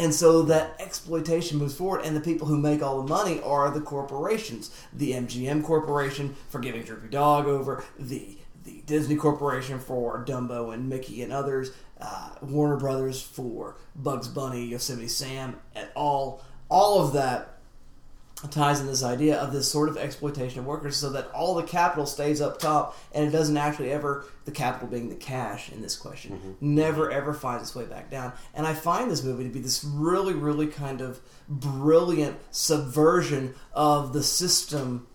And 0.01 0.15
so 0.15 0.41
that 0.43 0.77
exploitation 0.81 1.59
moves 1.59 1.77
forward, 1.77 2.01
and 2.05 2.17
the 2.17 2.21
people 2.23 2.47
who 2.47 2.57
make 2.57 2.83
all 2.83 3.03
the 3.03 3.09
money 3.09 3.39
are 3.43 3.71
the 3.71 3.83
corporations. 3.83 4.75
The 4.95 5.13
MGM 5.13 5.63
Corporation 5.63 6.35
for 6.49 6.59
giving 6.59 6.83
Droopy 6.83 7.09
Dog 7.09 7.47
over, 7.47 7.85
the 7.99 8.39
the 8.65 8.83
Disney 8.87 9.17
Corporation 9.17 9.79
for 9.79 10.25
Dumbo 10.25 10.73
and 10.73 10.89
Mickey 10.89 11.23
and 11.23 11.33
others, 11.33 11.73
uh, 12.01 12.31
Warner 12.43 12.77
Brothers 12.77 13.23
for 13.23 13.77
Bugs 13.95 14.29
Bunny, 14.29 14.65
Yosemite 14.67 15.09
Sam, 15.09 15.61
and 15.75 15.89
all 15.95 16.43
all 16.71 17.05
of 17.05 17.13
that 17.13 17.60
ties 18.48 18.81
in 18.81 18.87
this 18.87 19.03
idea 19.03 19.38
of 19.38 19.53
this 19.53 19.70
sort 19.70 19.88
of 19.88 19.96
exploitation 19.96 20.61
of 20.61 20.66
workers 20.66 20.96
so 20.96 21.11
that 21.11 21.31
all 21.33 21.55
the 21.55 21.62
capital 21.62 22.07
stays 22.07 22.40
up 22.40 22.59
top 22.59 22.96
and 23.12 23.26
it 23.26 23.31
doesn't 23.31 23.57
actually 23.57 23.92
ever 23.92 24.24
the 24.46 24.50
capital 24.50 24.88
being 24.88 25.09
the 25.09 25.14
cash 25.14 25.70
in 25.70 25.83
this 25.83 25.96
question 25.96 26.33
mm-hmm. 26.33 26.53
never 26.61 27.11
ever 27.11 27.35
finds 27.35 27.62
its 27.64 27.74
way 27.74 27.85
back 27.85 28.11
down. 28.11 28.33
And 28.55 28.66
i 28.66 28.74
find 28.74 29.11
this 29.11 29.22
movie 29.22 29.44
to 29.44 29.50
be 29.50 29.61
this 29.61 29.85
really 29.85 30.35
really 30.35 30.66
kind 30.66 31.00
of 31.00 31.20
brilliant 31.48 32.38
subversion 32.50 33.55
of 33.72 34.12
the 34.12 34.22
system 34.22 35.07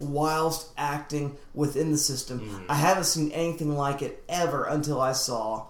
whilst 0.00 0.70
acting 0.76 1.36
within 1.54 1.92
the 1.92 1.98
system. 1.98 2.40
Mm. 2.40 2.66
I 2.68 2.74
haven't 2.74 3.04
seen 3.04 3.30
anything 3.30 3.76
like 3.76 4.02
it 4.02 4.24
ever 4.28 4.64
until 4.64 5.00
i 5.00 5.12
saw 5.12 5.66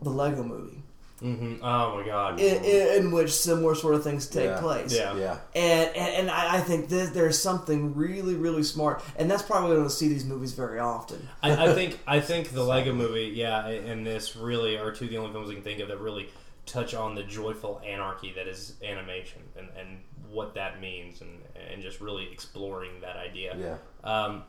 the 0.00 0.10
lego 0.10 0.42
movie 0.42 0.82
hmm 1.20 1.54
Oh 1.62 1.96
my 1.96 2.04
god. 2.04 2.40
in, 2.40 2.64
in, 2.64 3.04
in 3.04 3.12
which 3.12 3.30
similar 3.32 3.74
sort 3.74 3.94
of 3.94 4.02
things 4.04 4.26
take 4.26 4.44
Yeah. 4.46 4.60
place. 4.60 4.92
Yeah. 4.92 5.16
Yeah. 5.16 5.38
And 5.54 5.96
and, 5.96 6.14
and 6.16 6.30
I, 6.30 6.56
I 6.56 6.60
think 6.60 6.88
this, 6.88 7.10
there's 7.10 7.38
something 7.38 7.94
really 7.94 8.34
really 8.34 8.62
smart, 8.64 9.02
and 9.16 9.30
that's 9.30 9.42
probably 9.42 9.70
why 9.70 9.74
we 9.76 9.80
don't 9.80 9.90
see 9.90 10.08
these 10.08 10.24
movies 10.24 10.52
very 10.52 10.78
often. 10.80 11.28
I, 11.42 11.70
I 11.70 11.74
think 11.74 11.98
I 12.06 12.20
think 12.20 12.50
the 12.50 12.62
Lego 12.64 12.92
Movie, 12.92 13.32
yeah, 13.34 13.66
and 13.68 14.06
this 14.06 14.36
really 14.36 14.76
are 14.76 14.90
two 14.92 15.04
of 15.06 15.10
the 15.10 15.16
only 15.18 15.32
films 15.32 15.50
I 15.50 15.54
can 15.54 15.62
think 15.62 15.80
of 15.80 15.88
that 15.88 16.00
really 16.00 16.28
touch 16.66 16.94
on 16.94 17.14
the 17.14 17.22
joyful 17.22 17.80
anarchy 17.86 18.32
that 18.34 18.48
is 18.48 18.74
animation 18.82 19.42
and, 19.58 19.68
and 19.78 19.98
what 20.30 20.54
that 20.54 20.80
means 20.80 21.20
and, 21.20 21.30
and 21.70 21.82
just 21.82 22.00
really 22.00 22.26
exploring 22.32 22.90
that 23.02 23.16
idea. 23.16 23.54
Yeah. 23.56 23.76
Um, 24.02 24.44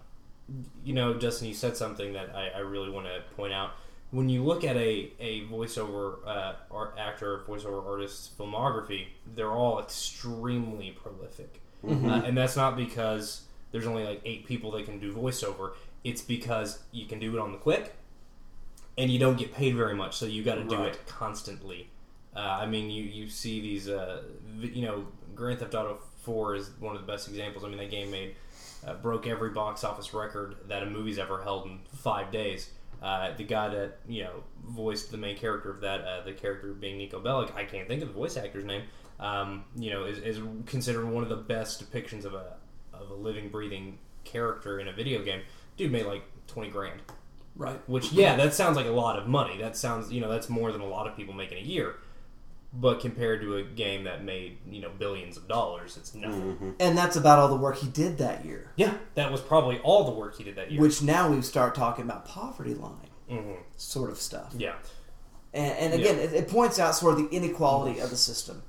you 0.84 0.94
know, 0.94 1.14
Justin, 1.16 1.48
you 1.48 1.54
said 1.54 1.76
something 1.76 2.14
that 2.14 2.34
I, 2.36 2.50
I 2.56 2.60
really 2.60 2.90
want 2.90 3.06
to 3.08 3.22
point 3.36 3.52
out. 3.54 3.72
When 4.16 4.30
you 4.30 4.44
look 4.44 4.64
at 4.64 4.78
a, 4.78 5.12
a 5.20 5.42
voiceover 5.48 6.26
uh, 6.26 6.54
art 6.72 6.96
actor, 6.98 7.42
voiceover 7.48 7.86
artist's 7.86 8.30
filmography, 8.40 9.08
they're 9.36 9.52
all 9.52 9.80
extremely 9.80 10.92
prolific. 10.92 11.60
Mhm. 11.84 12.10
Uh, 12.10 12.26
and 12.26 12.38
that's 12.38 12.56
not 12.56 12.78
because 12.78 13.42
there's 13.72 13.86
only 13.86 14.06
like 14.06 14.22
eight 14.24 14.46
people 14.46 14.72
that 14.72 14.86
can 14.86 15.00
do 15.00 15.14
voiceover. 15.14 15.74
It's 16.06 16.22
because 16.22 16.80
you 16.94 17.06
can 17.08 17.20
do 17.20 17.36
it 17.36 17.40
on 17.42 17.52
the 17.52 17.58
quick, 17.58 17.94
and 18.98 19.12
you 19.12 19.20
don't 19.20 19.38
get 19.38 19.54
paid 19.54 19.76
very 19.76 19.94
much, 19.96 20.16
so 20.16 20.26
you 20.26 20.44
got 20.44 20.56
to 20.56 20.64
do 20.64 20.78
Right. 20.78 20.94
it 20.94 21.06
constantly. 21.08 21.90
Uh, 22.34 22.40
I 22.40 22.66
mean, 22.68 22.90
you 22.90 23.04
you 23.04 23.28
see 23.28 23.60
these, 23.60 23.90
uh, 23.90 24.24
you 24.62 24.84
know, 24.86 25.08
Grand 25.36 25.60
Theft 25.60 25.76
Auto 25.76 26.00
Four 26.24 26.56
is 26.56 26.70
one 26.80 26.96
of 26.96 27.02
the 27.06 27.08
best 27.12 27.28
examples. 27.28 27.66
I 27.66 27.68
mean, 27.68 27.78
that 27.80 27.92
game 27.92 28.12
made 28.12 28.36
uh, 28.88 28.94
broke 28.94 29.28
every 29.28 29.50
box 29.50 29.84
office 29.84 30.14
record 30.14 30.56
that 30.70 30.84
a 30.84 30.86
movie's 30.86 31.20
ever 31.20 31.42
held 31.44 31.66
in 31.66 31.80
five 31.98 32.32
days. 32.32 32.70
Uh, 33.06 33.38
the 33.38 33.44
guy 33.44 33.70
that 33.70 34.00
you 34.08 34.24
know 34.24 34.44
voiced 34.68 35.12
the 35.12 35.18
main 35.18 35.38
character 35.38 35.70
of 35.70 35.80
that, 35.82 36.02
uh, 36.02 36.24
the 36.24 36.34
character 36.34 36.74
being 36.74 36.98
Niko 36.98 37.22
Bellic, 37.22 37.56
I 37.56 37.64
can't 37.64 37.88
think 37.88 38.02
of 38.02 38.08
the 38.08 38.16
voice 38.16 38.36
actor's 38.36 38.66
name. 38.66 38.82
Um, 39.20 39.64
you 39.76 39.92
know, 39.92 40.06
is, 40.06 40.18
is 40.18 40.40
considered 40.66 41.06
one 41.06 41.22
of 41.22 41.30
the 41.30 41.36
best 41.36 41.74
depictions 41.80 42.26
of 42.26 42.34
a 42.34 42.58
of 42.92 43.12
a 43.12 43.14
living, 43.14 43.50
breathing 43.50 44.00
character 44.24 44.80
in 44.80 44.88
a 44.88 44.92
video 44.92 45.24
game. 45.24 45.42
Dude 45.78 45.92
made 45.92 46.08
like 46.08 46.24
twenty 46.48 46.72
grand. 46.72 47.00
Right. 47.56 47.80
Which, 47.88 48.12
yeah, 48.12 48.36
that 48.36 48.54
sounds 48.54 48.76
like 48.76 48.86
a 48.88 48.92
lot 48.92 49.18
of 49.18 49.28
money. 49.28 49.58
That 49.58 49.78
sounds, 49.78 50.12
you 50.12 50.20
know, 50.20 50.30
that's 50.30 50.50
more 50.50 50.72
than 50.74 50.82
a 50.82 50.88
lot 50.88 51.08
of 51.08 51.16
people 51.16 51.34
make 51.34 51.52
in 51.52 51.58
a 51.58 51.62
year. 51.62 51.96
But 52.78 53.00
compared 53.00 53.40
to 53.42 53.56
a 53.58 53.64
game 53.64 54.04
that 54.04 54.24
made, 54.26 54.58
you 54.70 54.82
know, 54.82 54.90
billions 55.00 55.38
of 55.38 55.48
dollars, 55.48 55.96
it's 55.96 56.14
nothing. 56.14 56.76
And 56.80 56.98
that's 56.98 57.16
about 57.16 57.40
all 57.40 57.48
the 57.48 57.56
work 57.56 57.78
he 57.78 57.88
did 57.88 58.18
that 58.18 58.44
year. 58.46 58.72
Yeah, 58.76 58.96
that 59.14 59.32
was 59.32 59.40
probably 59.40 59.80
all 59.80 60.04
the 60.04 60.12
work 60.12 60.38
he 60.38 60.44
did 60.44 60.56
that 60.58 60.72
year. 60.72 60.82
Which 60.82 61.02
now 61.02 61.30
we 61.32 61.42
start 61.42 61.74
talking 61.74 62.04
about 62.04 62.26
poverty 62.26 62.74
line 62.74 63.10
Mhm. 63.32 63.58
sort 63.78 64.10
of 64.12 64.18
stuff. 64.20 64.54
Yeah. 64.58 64.76
And, 65.54 65.78
and 65.78 65.94
again, 65.94 66.20
it, 66.20 66.34
it 66.34 66.50
points 66.50 66.78
out 66.78 66.96
sort 66.96 67.18
of 67.18 67.30
the 67.30 67.36
inequality 67.36 68.00
of 68.00 68.10
the 68.10 68.18
system. 68.18 68.62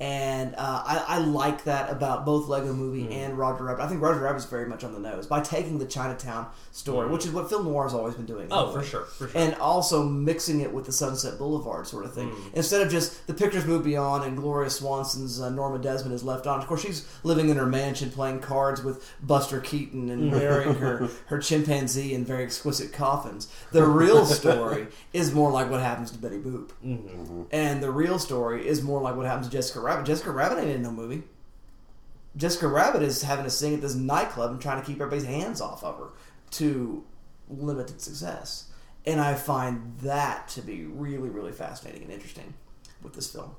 And 0.00 0.54
uh, 0.56 0.82
I, 0.84 1.04
I 1.06 1.18
like 1.18 1.64
that 1.64 1.88
about 1.90 2.24
both 2.26 2.48
Lego 2.48 2.72
Movie 2.72 3.04
Mm. 3.04 3.12
and 3.12 3.38
Roger 3.38 3.64
Rabbit. 3.64 3.82
I 3.82 3.86
think 3.88 4.02
Roger 4.02 4.20
Rabbit's 4.20 4.44
very 4.44 4.66
much 4.66 4.82
on 4.82 4.92
the 4.92 4.98
nose 4.98 5.26
by 5.26 5.40
taking 5.40 5.78
the 5.78 5.84
Chinatown 5.86 6.46
story, 6.72 7.08
Mhm. 7.08 7.12
which 7.12 7.24
is 7.26 7.30
what 7.32 7.48
film 7.48 7.64
noir 7.64 7.84
has 7.84 7.94
always 7.94 8.14
been 8.14 8.26
doing. 8.26 8.48
Oh, 8.50 8.72
for 8.72 8.82
sure, 8.82 9.02
for 9.04 9.28
sure. 9.28 9.40
And 9.40 9.54
also 9.56 10.02
mixing 10.02 10.60
it 10.60 10.72
with 10.74 10.86
the 10.86 10.92
Sunset 10.92 11.38
Boulevard 11.38 11.86
sort 11.86 12.04
of 12.04 12.12
thing. 12.12 12.28
Mm. 12.30 12.54
Instead 12.54 12.80
of 12.82 12.90
just 12.90 13.26
the 13.28 13.34
pictures 13.34 13.64
move 13.66 13.84
beyond 13.84 14.24
and 14.24 14.36
Gloria 14.36 14.68
Swanson's 14.68 15.40
uh, 15.40 15.48
Norma 15.48 15.78
Desmond 15.78 16.12
is 16.14 16.24
left 16.24 16.46
on. 16.48 16.60
Of 16.60 16.66
course, 16.66 16.80
she's 16.82 17.06
living 17.22 17.48
in 17.48 17.56
her 17.56 17.66
mansion 17.66 18.10
playing 18.10 18.40
cards 18.40 18.82
with 18.82 19.08
Buster 19.22 19.60
Keaton 19.60 20.10
and 20.10 20.32
Mhm. 20.32 20.40
wearing 20.40 20.74
her, 20.74 21.08
her 21.26 21.38
chimpanzee 21.38 22.14
in 22.14 22.24
very 22.24 22.42
exquisite 22.42 22.92
coffins. 22.92 23.46
The 23.70 23.84
real 23.86 24.26
story 24.26 24.88
is 25.12 25.32
more 25.32 25.52
like 25.52 25.70
what 25.70 25.80
happens 25.80 26.10
to 26.10 26.18
Betty 26.18 26.38
Boop. 26.38 26.70
Mhm. 26.84 27.46
And 27.52 27.80
the 27.82 27.90
real 27.92 28.18
story 28.18 28.66
is 28.66 28.82
more 28.82 29.00
like 29.00 29.14
what 29.16 29.26
happens 29.26 29.46
to 29.46 29.52
Jessica 29.52 29.80
Rabbit. 29.84 30.06
Jessica 30.06 30.30
Rabbit 30.30 30.58
ain't 30.58 30.70
in 30.70 30.82
no 30.82 30.90
movie. 30.90 31.22
Jessica 32.36 32.66
Rabbit 32.66 33.02
is 33.02 33.22
having 33.22 33.44
to 33.44 33.50
sing 33.50 33.74
at 33.74 33.80
this 33.80 33.94
nightclub 33.94 34.50
and 34.50 34.60
trying 34.60 34.80
to 34.80 34.86
keep 34.86 34.96
everybody's 34.96 35.24
hands 35.24 35.60
off 35.60 35.84
of 35.84 35.98
her 35.98 36.08
to 36.52 37.04
limited 37.48 38.00
success. 38.00 38.70
And 39.06 39.20
I 39.20 39.34
find 39.34 39.96
that 40.02 40.48
to 40.48 40.62
be 40.62 40.84
really, 40.84 41.28
really 41.28 41.52
fascinating 41.52 42.02
and 42.02 42.12
interesting 42.12 42.54
with 43.02 43.14
this 43.14 43.30
film. 43.30 43.54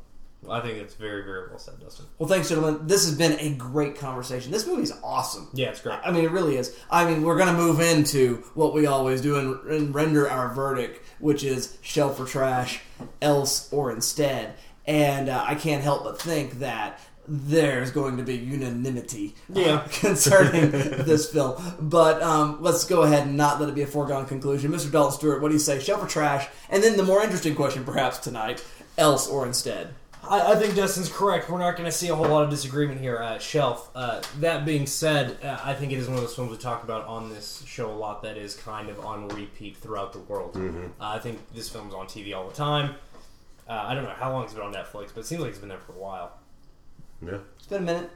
I 0.49 0.59
think 0.59 0.77
it's 0.77 0.93
very, 0.93 1.23
very 1.23 1.49
well 1.49 1.57
said, 1.57 1.79
Dustin. 1.79 2.05
Well, 2.19 2.29
thanks, 2.29 2.49
gentlemen. 2.49 2.85
This 2.87 3.05
has 3.05 3.17
been 3.17 3.39
a 3.39 3.55
great 3.55 3.97
conversation. 3.97 4.51
This 4.51 4.67
movie's 4.67 4.93
awesome. 5.03 5.49
Yeah, 5.53 5.69
it's 5.69 5.81
great. 5.81 5.99
I 6.03 6.11
mean, 6.11 6.23
it 6.23 6.31
really 6.31 6.57
is. 6.57 6.77
I 6.89 7.09
mean, 7.09 7.23
we're 7.23 7.37
going 7.37 7.47
to 7.47 7.59
move 7.59 7.79
into 7.79 8.43
what 8.53 8.73
we 8.73 8.85
always 8.85 9.21
do 9.21 9.37
and, 9.37 9.71
and 9.71 9.95
render 9.95 10.29
our 10.29 10.53
verdict, 10.53 11.03
which 11.19 11.43
is 11.43 11.77
shelf 11.81 12.19
or 12.19 12.25
trash, 12.25 12.81
else 13.21 13.71
or 13.73 13.91
instead. 13.91 14.55
And 14.87 15.29
uh, 15.29 15.43
I 15.45 15.55
can't 15.55 15.83
help 15.83 16.03
but 16.03 16.21
think 16.21 16.59
that 16.59 16.99
there's 17.27 17.89
going 17.91 18.17
to 18.17 18.23
be 18.23 18.35
unanimity 18.35 19.35
uh, 19.55 19.79
concerning 19.91 20.69
this 20.71 21.31
film. 21.31 21.61
But 21.79 22.21
um, 22.21 22.61
let's 22.61 22.83
go 22.83 23.01
ahead 23.01 23.27
and 23.27 23.35
not 23.35 23.59
let 23.59 23.69
it 23.69 23.75
be 23.75 23.81
a 23.81 23.87
foregone 23.87 24.25
conclusion. 24.27 24.71
Mr. 24.71 24.91
Dalton 24.91 25.17
Stewart, 25.17 25.41
what 25.41 25.49
do 25.49 25.55
you 25.55 25.59
say? 25.59 25.79
Shelf 25.79 26.03
or 26.03 26.07
trash? 26.07 26.47
And 26.69 26.83
then 26.83 26.97
the 26.97 27.03
more 27.03 27.23
interesting 27.23 27.55
question, 27.55 27.83
perhaps, 27.83 28.19
tonight, 28.19 28.63
else 28.97 29.27
or 29.27 29.45
instead. 29.47 29.93
I, 30.27 30.53
I 30.53 30.55
think 30.55 30.75
Dustin's 30.75 31.09
correct. 31.11 31.49
We're 31.49 31.59
not 31.59 31.75
going 31.77 31.85
to 31.85 31.91
see 31.91 32.09
a 32.09 32.15
whole 32.15 32.27
lot 32.27 32.43
of 32.43 32.49
disagreement 32.49 32.99
here 32.99 33.17
at 33.17 33.41
Shelf. 33.41 33.89
Uh, 33.95 34.21
that 34.39 34.65
being 34.65 34.87
said, 34.87 35.37
uh, 35.43 35.59
I 35.63 35.73
think 35.73 35.91
it 35.91 35.97
is 35.97 36.07
one 36.07 36.15
of 36.17 36.21
those 36.21 36.35
films 36.35 36.51
we 36.51 36.57
talk 36.57 36.83
about 36.83 37.05
on 37.05 37.29
this 37.29 37.63
show 37.65 37.91
a 37.91 37.93
lot 37.93 38.23
that 38.23 38.37
is 38.37 38.55
kind 38.55 38.89
of 38.89 39.03
on 39.05 39.27
repeat 39.29 39.77
throughout 39.77 40.13
the 40.13 40.19
world. 40.19 40.53
Mhm. 40.53 40.87
Uh, 40.87 40.89
I 40.99 41.19
think 41.19 41.39
this 41.53 41.69
film's 41.69 41.93
on 41.93 42.07
TV 42.07 42.35
all 42.35 42.47
the 42.47 42.55
time. 42.55 42.95
Uh, 43.67 43.73
I 43.87 43.93
don't 43.95 44.03
know 44.03 44.11
how 44.11 44.31
long 44.31 44.43
it's 44.43 44.53
been 44.53 44.63
on 44.63 44.73
Netflix, 44.73 45.09
but 45.13 45.17
it 45.21 45.25
seems 45.25 45.41
like 45.41 45.49
it's 45.49 45.59
been 45.59 45.69
there 45.69 45.79
for 45.79 45.93
a 45.93 45.97
while. 45.99 46.37
Yeah. 47.25 47.39
It's 47.57 47.67
been 47.67 47.81
a 47.83 47.85
minute. 47.85 48.11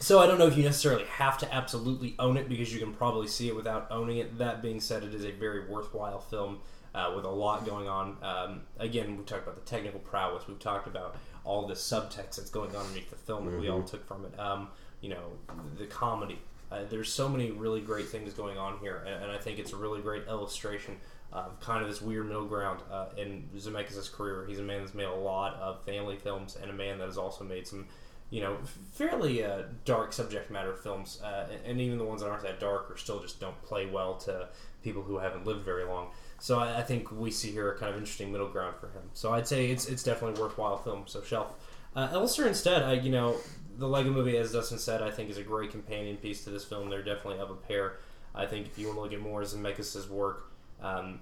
So 0.00 0.20
I 0.20 0.26
don't 0.26 0.38
know 0.38 0.46
if 0.46 0.56
you 0.56 0.62
necessarily 0.64 1.04
have 1.04 1.38
to 1.38 1.54
absolutely 1.54 2.14
own 2.18 2.36
it 2.36 2.48
because 2.48 2.72
you 2.72 2.78
can 2.78 2.92
probably 2.94 3.26
see 3.26 3.48
it 3.48 3.56
without 3.56 3.88
owning 3.90 4.18
it. 4.18 4.38
That 4.38 4.62
being 4.62 4.80
said, 4.80 5.02
it 5.02 5.14
is 5.14 5.24
a 5.24 5.32
very 5.32 5.66
worthwhile 5.66 6.20
film 6.20 6.60
uh, 6.94 7.12
with 7.16 7.24
a 7.24 7.30
lot 7.30 7.64
going 7.66 7.88
on. 7.88 8.16
Um, 8.22 8.62
again, 8.78 9.16
we 9.16 9.24
talked 9.24 9.42
about 9.42 9.54
the 9.56 9.68
technical 9.68 10.00
prowess. 10.00 10.46
We've 10.46 10.58
talked 10.58 10.86
about 10.86 11.16
all 11.44 11.66
the 11.66 11.74
subtext 11.74 12.36
that's 12.36 12.50
going 12.50 12.74
on 12.76 12.82
underneath 12.86 13.10
the 13.10 13.16
film 13.16 13.46
that 13.46 13.58
we 13.58 13.68
all 13.68 13.80
Mhm. 13.82 13.90
took 13.90 14.06
from 14.06 14.24
it. 14.24 14.38
Um, 14.38 14.68
you 15.00 15.08
know, 15.08 15.32
the 15.78 15.86
comedy. 15.86 16.38
Uh, 16.70 16.80
there's 16.90 17.10
so 17.12 17.28
many 17.28 17.50
really 17.50 17.80
great 17.80 18.08
things 18.08 18.34
going 18.34 18.58
on 18.58 18.78
here, 18.78 18.96
and, 19.06 19.24
and 19.24 19.32
I 19.32 19.38
think 19.38 19.58
it's 19.58 19.72
a 19.72 19.76
really 19.76 20.02
great 20.02 20.26
illustration 20.28 20.98
of 21.32 21.60
kind 21.60 21.82
of 21.82 21.88
this 21.88 22.00
weird 22.00 22.26
middle 22.26 22.46
ground 22.46 22.80
uh, 22.90 23.06
in 23.16 23.48
Zemeckis' 23.56 24.10
career. 24.12 24.46
He's 24.46 24.58
a 24.58 24.62
man 24.62 24.80
that's 24.80 24.94
made 24.94 25.04
a 25.04 25.14
lot 25.14 25.54
of 25.56 25.84
family 25.84 26.16
films, 26.16 26.56
and 26.60 26.70
a 26.70 26.74
man 26.74 26.98
that 26.98 27.06
has 27.06 27.18
also 27.18 27.44
made 27.44 27.66
some, 27.66 27.86
you 28.30 28.40
know, 28.40 28.56
fairly 28.92 29.44
uh, 29.44 29.62
dark 29.84 30.12
subject 30.12 30.50
matter 30.50 30.74
films, 30.74 31.20
uh, 31.22 31.46
and, 31.50 31.60
and 31.66 31.80
even 31.80 31.98
the 31.98 32.04
ones 32.04 32.22
that 32.22 32.30
aren't 32.30 32.42
that 32.42 32.60
dark 32.60 32.90
are 32.90 32.96
still 32.96 33.20
just 33.20 33.40
don't 33.40 33.60
play 33.62 33.86
well 33.86 34.16
to 34.16 34.48
people 34.82 35.02
who 35.02 35.18
haven't 35.18 35.44
lived 35.44 35.64
very 35.64 35.84
long. 35.84 36.08
So 36.38 36.60
I, 36.60 36.78
I 36.78 36.82
think 36.82 37.10
we 37.12 37.30
see 37.30 37.50
here 37.50 37.72
a 37.72 37.78
kind 37.78 37.90
of 37.90 37.98
interesting 37.98 38.32
middle 38.32 38.48
ground 38.48 38.76
for 38.80 38.86
him. 38.86 39.02
So 39.12 39.32
I'd 39.32 39.46
say 39.46 39.70
it's 39.70 39.86
it's 39.86 40.02
definitely 40.02 40.40
a 40.40 40.42
worthwhile 40.42 40.78
film. 40.78 41.02
So 41.06 41.22
shelf. 41.22 41.52
Uh, 41.94 42.08
Elster 42.12 42.46
instead, 42.46 42.82
I 42.82 42.94
you 42.94 43.10
know 43.10 43.36
the 43.76 43.88
Lego 43.88 44.10
Movie, 44.10 44.36
as 44.36 44.52
Dustin 44.52 44.78
said, 44.78 45.02
I 45.02 45.10
think 45.10 45.30
is 45.30 45.38
a 45.38 45.42
great 45.42 45.70
companion 45.70 46.16
piece 46.16 46.42
to 46.44 46.50
this 46.50 46.64
film. 46.64 46.90
They're 46.90 47.02
definitely 47.02 47.38
of 47.38 47.50
a 47.50 47.54
pair. 47.54 47.98
I 48.34 48.46
think 48.46 48.66
if 48.66 48.78
you 48.78 48.86
want 48.86 48.96
to 48.96 49.02
look 49.02 49.12
at 49.12 49.20
more 49.20 49.42
Zemeckis' 49.42 50.08
work, 50.08 50.50
um, 50.82 51.20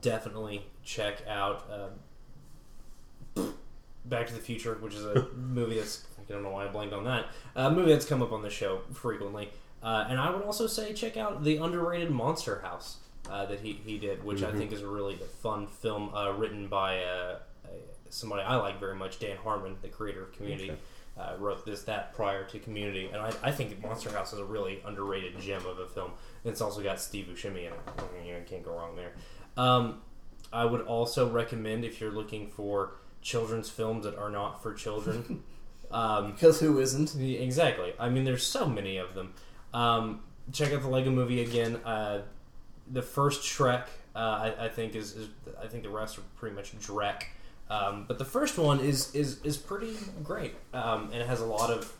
definitely 0.00 0.64
check 0.84 1.22
out 1.28 1.66
uh, 1.70 3.42
Back 4.04 4.26
to 4.28 4.34
the 4.34 4.40
Future, 4.40 4.74
which 4.80 4.94
is 4.94 5.04
a 5.04 5.28
movie 5.36 5.76
that's 5.76 6.04
I 6.28 6.32
don't 6.32 6.42
know 6.42 6.50
why 6.50 6.64
I 6.64 6.68
blanked 6.68 6.94
on 6.94 7.04
that. 7.04 7.26
A 7.56 7.70
movie 7.70 7.92
that's 7.92 8.06
come 8.06 8.22
up 8.22 8.32
on 8.32 8.42
the 8.42 8.50
show 8.50 8.80
frequently. 8.92 9.50
Uh, 9.82 10.06
and 10.08 10.18
I 10.20 10.30
would 10.30 10.42
also 10.42 10.66
say 10.66 10.92
check 10.92 11.16
out 11.16 11.42
the 11.44 11.56
underrated 11.56 12.10
Monster 12.10 12.60
House 12.60 12.98
uh, 13.28 13.44
that 13.46 13.60
he, 13.60 13.72
he 13.84 13.98
did, 13.98 14.22
which 14.24 14.42
I 14.42 14.50
Mhm. 14.52 14.58
think 14.58 14.72
is 14.72 14.82
a 14.82 14.86
really 14.86 15.16
fun 15.42 15.66
film 15.66 16.14
uh, 16.14 16.30
written 16.32 16.68
by 16.68 17.02
uh, 17.02 17.38
somebody 18.08 18.42
I 18.42 18.56
like 18.56 18.78
very 18.78 18.94
much, 18.94 19.18
Dan 19.18 19.36
Harmon, 19.38 19.76
the 19.82 19.88
creator 19.88 20.22
of 20.22 20.32
Community. 20.32 20.70
Okay. 20.70 20.80
Uh, 21.14 21.34
wrote 21.38 21.66
this 21.66 21.82
that 21.82 22.14
prior 22.14 22.42
to 22.44 22.58
Community, 22.58 23.10
and 23.12 23.20
I, 23.20 23.30
I 23.42 23.50
think 23.50 23.82
Monster 23.82 24.10
House 24.10 24.32
is 24.32 24.38
a 24.38 24.44
really 24.46 24.82
underrated 24.86 25.38
gem 25.38 25.66
of 25.66 25.78
a 25.78 25.86
film. 25.86 26.12
And 26.42 26.52
it's 26.52 26.62
also 26.62 26.82
got 26.82 27.00
Steve 27.00 27.26
Buscemi 27.26 27.66
in 27.66 27.72
it. 27.72 27.80
I 27.98 28.16
mean, 28.16 28.26
you 28.26 28.42
can't 28.46 28.64
go 28.64 28.72
wrong 28.72 28.96
there. 28.96 29.12
Um, 29.58 30.00
I 30.52 30.64
would 30.64 30.80
also 30.80 31.30
recommend 31.30 31.84
if 31.84 32.00
you're 32.00 32.12
looking 32.12 32.48
for 32.48 32.94
children's 33.20 33.68
films 33.68 34.04
that 34.04 34.16
are 34.16 34.30
not 34.30 34.62
for 34.62 34.72
children. 34.72 35.42
um, 35.90 36.32
Because 36.32 36.60
who 36.60 36.80
isn't? 36.80 37.14
Exactly. 37.14 37.92
I 37.98 38.08
mean, 38.08 38.24
there's 38.24 38.46
so 38.46 38.66
many 38.66 38.96
of 38.96 39.14
them. 39.14 39.34
Um, 39.74 40.20
check 40.50 40.72
out 40.72 40.82
the 40.82 40.88
Lego 40.88 41.10
Movie 41.10 41.42
again. 41.42 41.76
Uh, 41.84 42.22
the 42.90 43.02
first 43.02 43.42
Shrek, 43.42 43.84
uh, 44.14 44.18
I, 44.18 44.64
I 44.64 44.68
think 44.68 44.94
is, 44.94 45.14
is 45.14 45.28
I 45.62 45.66
think 45.66 45.82
the 45.84 45.90
rest 45.90 46.18
are 46.18 46.22
pretty 46.36 46.56
much 46.56 46.76
Drek. 46.78 47.24
Um, 47.72 48.04
but 48.06 48.18
the 48.18 48.24
first 48.26 48.58
one 48.58 48.80
is 48.80 49.14
is 49.14 49.40
is 49.42 49.56
pretty 49.56 49.96
great, 50.22 50.54
um, 50.74 51.04
and 51.10 51.22
it 51.22 51.26
has 51.26 51.40
a 51.40 51.46
lot 51.46 51.70
of, 51.70 51.90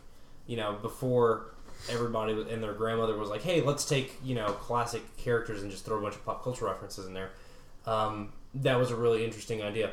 you 0.45 0.55
know, 0.55 0.73
before 0.73 1.55
everybody 1.89 2.33
and 2.33 2.61
their 2.61 2.73
grandmother 2.73 3.17
was 3.17 3.29
like, 3.29 3.41
"Hey, 3.41 3.59
let's 3.61 3.83
take 3.83 4.15
you 4.23 4.35
know 4.35 4.45
classic 4.67 5.01
characters 5.17 5.63
and 5.63 5.71
just 5.71 5.83
throw 5.83 5.97
a 5.97 6.01
bunch 6.01 6.13
of 6.13 6.23
pop 6.25 6.43
culture 6.43 6.65
references 6.65 7.07
in 7.07 7.15
there." 7.15 7.31
Um, 7.87 8.33
that 8.53 8.77
was 8.77 8.91
a 8.91 8.95
really 8.95 9.25
interesting 9.25 9.63
idea, 9.63 9.89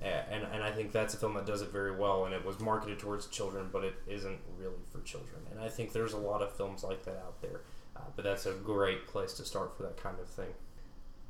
and 0.00 0.44
and 0.52 0.62
I 0.62 0.70
think 0.70 0.92
that's 0.92 1.14
a 1.14 1.16
film 1.16 1.34
that 1.34 1.44
does 1.44 1.60
it 1.60 1.72
very 1.72 1.96
well. 1.96 2.26
And 2.26 2.32
it 2.32 2.44
was 2.44 2.60
marketed 2.60 3.00
towards 3.00 3.26
children, 3.26 3.68
but 3.72 3.82
it 3.82 3.94
isn't 4.06 4.38
really 4.56 4.84
for 4.92 5.00
children. 5.00 5.40
And 5.50 5.58
I 5.58 5.68
think 5.68 5.92
there's 5.92 6.12
a 6.12 6.18
lot 6.18 6.40
of 6.40 6.52
films 6.52 6.84
like 6.84 7.04
that 7.04 7.16
out 7.26 7.42
there. 7.42 7.62
Uh, 7.96 8.00
but 8.14 8.24
that's 8.24 8.46
a 8.46 8.52
great 8.52 9.08
place 9.08 9.32
to 9.34 9.44
start 9.44 9.76
for 9.76 9.82
that 9.82 9.96
kind 9.96 10.20
of 10.20 10.28
thing. 10.28 10.52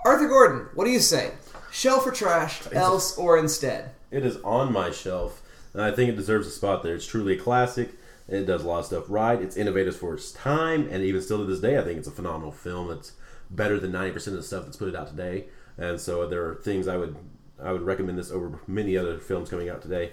Arthur 0.05 0.29
Gordon, 0.29 0.69
what 0.75 0.85
do 0.85 0.91
you 0.91 1.01
say? 1.01 1.33
Shelf 1.73 2.07
or 2.07 2.13
trash, 2.13 2.63
else 2.73 3.17
or 3.19 3.39
instead? 3.39 3.91
It 4.11 4.25
is 4.25 4.37
on 4.39 4.73
my 4.73 4.91
shelf, 4.91 5.43
and 5.73 5.83
I 5.83 5.91
think 5.91 6.09
it 6.11 6.17
deserves 6.17 6.47
a 6.47 6.51
spot 6.51 6.83
there. 6.83 6.95
It's 6.95 7.07
truly 7.07 7.35
a 7.37 7.41
classic. 7.41 7.91
It 8.29 8.45
does 8.47 8.65
a 8.65 8.67
lot 8.69 8.81
of 8.81 8.87
stuff 8.87 9.05
right. 9.09 9.41
It's 9.41 9.57
innovative 9.57 9.97
for 9.97 10.15
its 10.15 10.33
time, 10.33 10.89
and 10.91 11.03
even 11.03 11.21
still 11.23 11.39
to 11.39 11.45
this 11.45 11.61
day, 11.61 11.79
I 11.79 11.83
think 11.83 11.99
it's 11.99 12.09
a 12.09 12.13
phenomenal 12.13 12.53
film. 12.53 12.91
It's 12.91 13.13
better 13.51 13.79
than 13.79 13.93
ninety 13.93 14.13
percent 14.13 14.37
of 14.37 14.43
the 14.43 14.47
stuff 14.47 14.65
that's 14.65 14.77
put 14.77 14.89
it 14.89 14.97
out 14.97 15.09
today. 15.09 15.47
And 15.79 16.01
so 16.01 16.27
there 16.27 16.45
are 16.47 16.55
things 16.57 16.89
I 16.89 16.97
would 16.97 17.17
I 17.63 17.73
would 17.73 17.83
recommend 17.83 18.19
this 18.19 18.31
over 18.31 18.59
many 18.67 18.97
other 18.97 19.19
films 19.19 19.49
coming 19.51 19.69
out 19.69 19.83
today. 19.83 20.13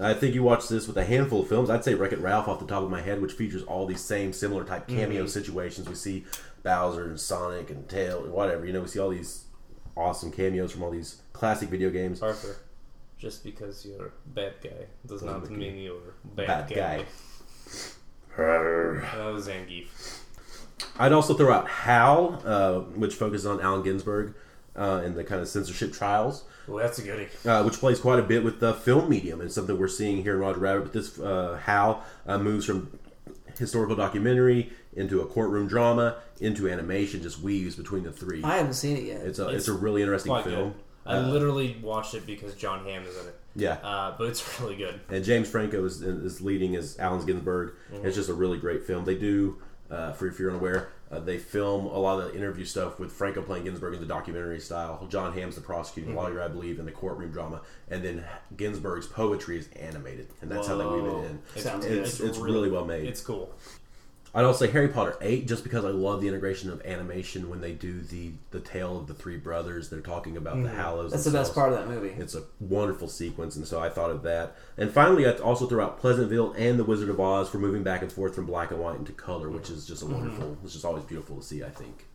I 0.00 0.14
think 0.14 0.34
you 0.34 0.42
watch 0.42 0.68
this 0.68 0.86
with 0.88 0.96
a 0.96 1.04
handful 1.04 1.42
of 1.42 1.48
films. 1.48 1.70
I'd 1.70 1.84
say 1.84 1.94
Wreck 1.94 2.12
It 2.12 2.18
Ralph 2.18 2.48
off 2.48 2.58
the 2.58 2.66
top 2.66 2.82
of 2.82 2.90
my 2.90 3.00
head, 3.00 3.22
which 3.22 3.32
features 3.32 3.62
all 3.64 3.86
these 3.86 4.00
same 4.00 4.32
similar 4.32 4.64
type 4.64 4.88
cameo 4.88 5.24
Mhm. 5.24 5.28
situations. 5.28 5.88
We 5.88 5.94
see 5.94 6.24
Bowser 6.64 7.04
and 7.04 7.20
Sonic 7.20 7.70
and 7.70 7.88
Tail 7.88 8.24
and 8.24 8.32
whatever. 8.32 8.66
You 8.66 8.72
know, 8.72 8.80
we 8.80 8.88
see 8.88 8.98
all 8.98 9.10
these 9.10 9.44
awesome 9.96 10.32
cameos 10.32 10.72
from 10.72 10.82
all 10.82 10.90
these 10.90 11.22
classic 11.32 11.68
video 11.68 11.90
games. 11.90 12.20
Arthur, 12.20 12.56
just 13.18 13.44
because 13.44 13.86
you're 13.86 14.06
a 14.06 14.10
bad 14.26 14.54
guy 14.62 14.70
does 15.06 15.22
not 15.22 15.40
Doesn't 15.40 15.56
mean 15.56 15.74
mean 15.74 15.82
you're 15.84 15.96
a 16.24 16.36
bad, 16.36 16.46
bad 16.46 16.68
guy. 16.68 16.96
guy. 16.98 17.04
That 18.36 19.32
was 19.32 19.48
Zangief. 19.48 19.86
I'd 20.98 21.12
also 21.12 21.34
throw 21.34 21.52
out 21.52 21.68
Howl, 21.68 22.42
uh, 22.44 22.80
which 22.80 23.14
focuses 23.14 23.46
on 23.46 23.60
Allen 23.60 23.82
Ginsberg 23.82 24.34
uh, 24.76 25.02
and 25.04 25.14
the 25.14 25.22
kind 25.24 25.40
of 25.40 25.48
censorship 25.48 25.92
trials. 25.92 26.44
Well, 26.66 26.78
that's 26.78 26.98
a 26.98 27.02
goodie. 27.02 27.28
Uh, 27.44 27.62
which 27.62 27.74
plays 27.74 28.00
quite 28.00 28.18
a 28.18 28.22
bit 28.22 28.42
with 28.42 28.58
the 28.58 28.74
film 28.74 29.08
medium 29.08 29.40
and 29.40 29.52
something 29.52 29.78
we're 29.78 29.86
seeing 29.88 30.22
here 30.22 30.34
in 30.34 30.40
Roger 30.40 30.60
Rabbit. 30.60 30.84
But 30.84 30.92
this 30.92 31.18
uh, 31.18 31.60
Howl 31.62 32.02
uh, 32.26 32.38
moves 32.38 32.64
from 32.66 32.98
historical 33.58 33.94
documentary 33.94 34.72
into 34.96 35.20
a 35.20 35.26
courtroom 35.26 35.66
drama 35.66 36.16
into 36.40 36.68
animation, 36.68 37.22
just 37.22 37.40
weaves 37.40 37.76
between 37.76 38.02
the 38.02 38.12
three. 38.12 38.42
I 38.42 38.56
haven't 38.56 38.74
seen 38.74 38.96
it 38.96 39.04
yet. 39.04 39.20
It's 39.22 39.38
a 39.38 39.48
it's, 39.48 39.68
a 39.68 39.72
really 39.72 40.02
interesting 40.02 40.32
film. 40.42 40.70
good. 40.70 40.74
I 41.06 41.16
Uh, 41.18 41.28
literally 41.28 41.76
watched 41.82 42.14
it 42.14 42.24
because 42.26 42.54
Jon 42.54 42.84
Hamm 42.84 43.04
is 43.04 43.16
in 43.18 43.26
it. 43.26 43.36
Yeah. 43.56 43.74
uh, 43.82 44.14
but 44.16 44.28
it's 44.28 44.60
really 44.60 44.76
good. 44.76 45.00
and 45.10 45.24
James 45.24 45.48
Franco 45.48 45.84
is, 45.84 46.00
is 46.02 46.40
leading 46.40 46.76
as 46.76 46.98
Allen 46.98 47.24
Ginsberg. 47.26 47.74
Mhm. 47.92 48.04
It's 48.04 48.16
just 48.16 48.28
a 48.30 48.34
really 48.34 48.58
great 48.58 48.84
film. 48.84 49.04
They 49.04 49.14
do, 49.16 49.58
uh, 49.90 50.12
for 50.12 50.26
if 50.26 50.38
you're 50.38 50.50
unaware, 50.50 50.88
uh, 51.12 51.20
they 51.20 51.36
film 51.38 51.84
a 51.86 51.98
lot 51.98 52.18
of 52.20 52.32
the 52.32 52.36
interview 52.36 52.64
stuff 52.64 52.98
with 52.98 53.12
Franco 53.12 53.42
playing 53.42 53.64
Ginsberg 53.64 53.94
in 53.94 54.00
the 54.00 54.06
documentary 54.06 54.58
style. 54.58 55.06
Jon 55.10 55.32
Hamm's 55.34 55.54
the 55.54 55.60
prosecuting 55.60 56.14
Mhm. 56.14 56.16
lawyer, 56.16 56.40
I 56.42 56.48
believe, 56.48 56.78
in 56.80 56.86
the 56.86 56.90
courtroom 56.92 57.30
drama, 57.30 57.60
and 57.90 58.02
then 58.02 58.24
Ginsberg's 58.56 59.06
poetry 59.06 59.58
is 59.58 59.68
animated, 59.76 60.28
and 60.40 60.50
that's 60.50 60.66
how 60.66 60.76
they 60.78 60.86
weave 60.86 61.04
it 61.04 61.30
in. 61.30 61.38
It's- 61.54 61.66
It's, 61.66 61.84
it's 61.86 62.20
it's, 62.20 62.38
really- 62.38 62.52
really 62.52 62.70
well 62.70 62.84
made. 62.86 63.06
it's 63.06 63.20
cool. 63.20 63.54
I'd 64.36 64.44
also 64.44 64.66
say 64.66 64.72
Harry 64.72 64.88
Potter 64.88 65.16
eight, 65.20 65.46
just 65.46 65.62
because 65.62 65.84
I 65.84 65.90
love 65.90 66.20
the 66.20 66.26
integration 66.26 66.68
of 66.70 66.84
animation 66.84 67.48
when 67.48 67.60
they 67.60 67.70
do 67.72 68.00
the 68.00 68.32
the 68.50 68.58
tale 68.60 68.98
of 68.98 69.06
the 69.06 69.14
three 69.14 69.36
brothers. 69.36 69.88
They're 69.90 70.00
talking 70.00 70.36
about 70.36 70.56
the 70.62 70.68
Mhm. 70.68 70.74
Hallows. 70.74 71.12
That's 71.12 71.24
the 71.24 71.30
best 71.30 71.54
part 71.54 71.72
of 71.72 71.78
that 71.78 71.88
movie. 71.88 72.14
It's 72.18 72.34
a 72.34 72.42
wonderful 72.58 73.06
sequence, 73.08 73.54
and 73.54 73.64
so 73.66 73.78
I 73.80 73.88
thought 73.88 74.10
of 74.10 74.22
that. 74.24 74.56
And 74.76 74.90
finally, 74.90 75.24
I 75.26 75.32
also 75.36 75.66
throw 75.66 75.84
out 75.84 76.00
Pleasantville 76.00 76.52
and 76.56 76.78
The 76.80 76.84
Wizard 76.84 77.08
of 77.10 77.20
Oz 77.20 77.48
for 77.48 77.58
moving 77.58 77.84
back 77.84 78.02
and 78.02 78.12
forth 78.12 78.34
from 78.34 78.46
black 78.46 78.72
and 78.72 78.80
white 78.80 78.96
into 78.98 79.12
color, 79.12 79.48
which 79.50 79.70
is 79.70 79.86
just 79.86 80.02
a 80.02 80.06
Mhm. 80.06 80.12
wonderful. 80.14 80.56
It's 80.64 80.72
just 80.72 80.84
always 80.84 81.04
beautiful 81.04 81.36
to 81.36 81.42
see. 81.42 81.62
I 81.62 81.70
think, 81.70 82.06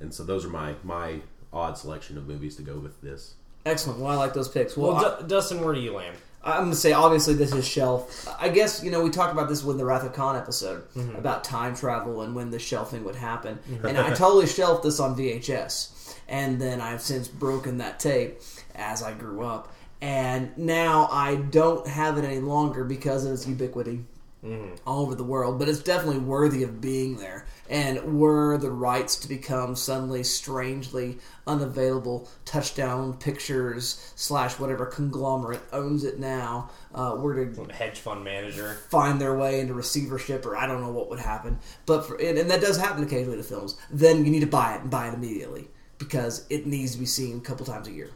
and 0.00 0.12
so 0.12 0.24
those 0.24 0.44
are 0.44 0.48
my 0.50 0.74
my 0.82 1.20
odd 1.52 1.78
selection 1.78 2.18
of 2.18 2.26
movies 2.26 2.56
to 2.56 2.62
go 2.62 2.78
with 2.78 3.00
this. 3.00 3.34
Excellent. 3.64 4.00
Well, 4.00 4.10
I 4.10 4.16
like 4.16 4.34
those 4.34 4.48
picks. 4.48 4.76
Well, 4.76 4.94
Well, 4.94 5.04
I- 5.18 5.20
Du- 5.22 5.26
Dustin, 5.28 5.62
where 5.62 5.74
do 5.74 5.80
you 5.80 5.92
land? 5.92 6.16
I'm 6.42 6.64
gonna 6.64 6.74
say 6.74 6.92
obviously 6.92 7.34
this 7.34 7.52
is 7.52 7.66
shelf. 7.66 8.26
I 8.40 8.48
guess 8.48 8.82
you 8.82 8.90
know 8.90 9.02
we 9.02 9.10
talked 9.10 9.32
about 9.32 9.48
this 9.48 9.62
with 9.62 9.76
the 9.78 9.84
Wrath 9.84 10.04
of 10.04 10.12
Khan 10.14 10.36
episode 10.36 10.82
Mhm. 10.94 11.18
about 11.18 11.44
time 11.44 11.74
travel 11.76 12.22
and 12.22 12.34
when 12.34 12.50
the 12.50 12.58
shelving 12.58 13.04
would 13.04 13.16
happen, 13.16 13.58
Mhm. 13.70 13.84
and 13.84 13.98
I 13.98 14.10
totally 14.14 14.46
shelved 14.46 14.82
this 14.82 15.00
on 15.00 15.14
VHS, 15.16 16.14
and 16.28 16.60
then 16.60 16.80
I've 16.80 17.02
since 17.02 17.28
broken 17.28 17.78
that 17.78 18.00
tape 18.00 18.40
as 18.74 19.02
I 19.02 19.12
grew 19.12 19.44
up, 19.44 19.72
and 20.00 20.56
now 20.56 21.08
I 21.12 21.34
don't 21.36 21.86
have 21.86 22.16
it 22.16 22.24
any 22.24 22.40
longer 22.40 22.84
because 22.84 23.26
of 23.26 23.32
its 23.32 23.46
ubiquity 23.46 24.06
Mhm. 24.44 24.78
all 24.86 25.02
over 25.02 25.14
the 25.14 25.22
world, 25.24 25.58
but 25.58 25.68
it's 25.68 25.80
definitely 25.80 26.18
worthy 26.18 26.62
of 26.62 26.80
being 26.80 27.18
there. 27.18 27.44
And 27.68 28.18
were 28.18 28.56
the 28.56 28.70
rights 28.70 29.16
to 29.16 29.28
become 29.28 29.76
suddenly 29.76 30.22
strangely 30.24 31.18
unavailable, 31.46 32.26
Touchstone 32.46 33.14
Pictures 33.14 34.12
slash 34.16 34.58
whatever 34.58 34.86
conglomerate 34.86 35.60
owns 35.72 36.04
it 36.04 36.18
now, 36.18 36.70
uh, 36.94 37.16
were 37.18 37.44
to 37.44 37.64
Hedge 37.72 37.98
fund 38.00 38.24
manager. 38.24 38.78
find 38.88 39.20
their 39.20 39.36
way 39.36 39.60
into 39.60 39.74
receivership, 39.74 40.46
or 40.46 40.56
I 40.56 40.66
don't 40.66 40.80
know 40.80 40.90
what 40.92 41.10
would 41.10 41.20
happen. 41.20 41.58
But 41.86 42.06
for, 42.06 42.16
and, 42.16 42.38
and 42.38 42.50
that 42.50 42.60
does 42.62 42.78
happen 42.78 43.04
occasionally 43.04 43.36
to 43.36 43.42
films. 43.42 43.76
Then 43.90 44.24
you 44.24 44.30
need 44.30 44.40
to 44.40 44.46
buy 44.46 44.74
it 44.76 44.80
and 44.80 44.90
buy 44.90 45.08
it 45.08 45.14
immediately 45.14 45.68
because 45.98 46.46
it 46.48 46.66
needs 46.66 46.92
to 46.92 46.98
be 46.98 47.06
seen 47.06 47.36
a 47.38 47.40
couple 47.40 47.66
times 47.66 47.88
a 47.88 47.92
year. 47.92 48.10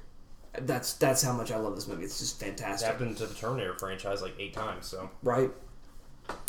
That's 0.60 0.94
that's 0.94 1.20
how 1.20 1.32
much 1.32 1.50
I 1.50 1.56
love 1.56 1.74
this 1.74 1.88
movie. 1.88 2.04
It's 2.04 2.20
just 2.20 2.38
fantastic. 2.40 2.72
It's 2.74 2.82
happened 2.84 3.16
to 3.18 3.26
the 3.26 3.34
Terminator 3.34 3.74
franchise 3.76 4.22
like 4.22 4.34
eight 4.38 4.54
times. 4.54 4.86
So 4.86 5.10
right? 5.22 5.50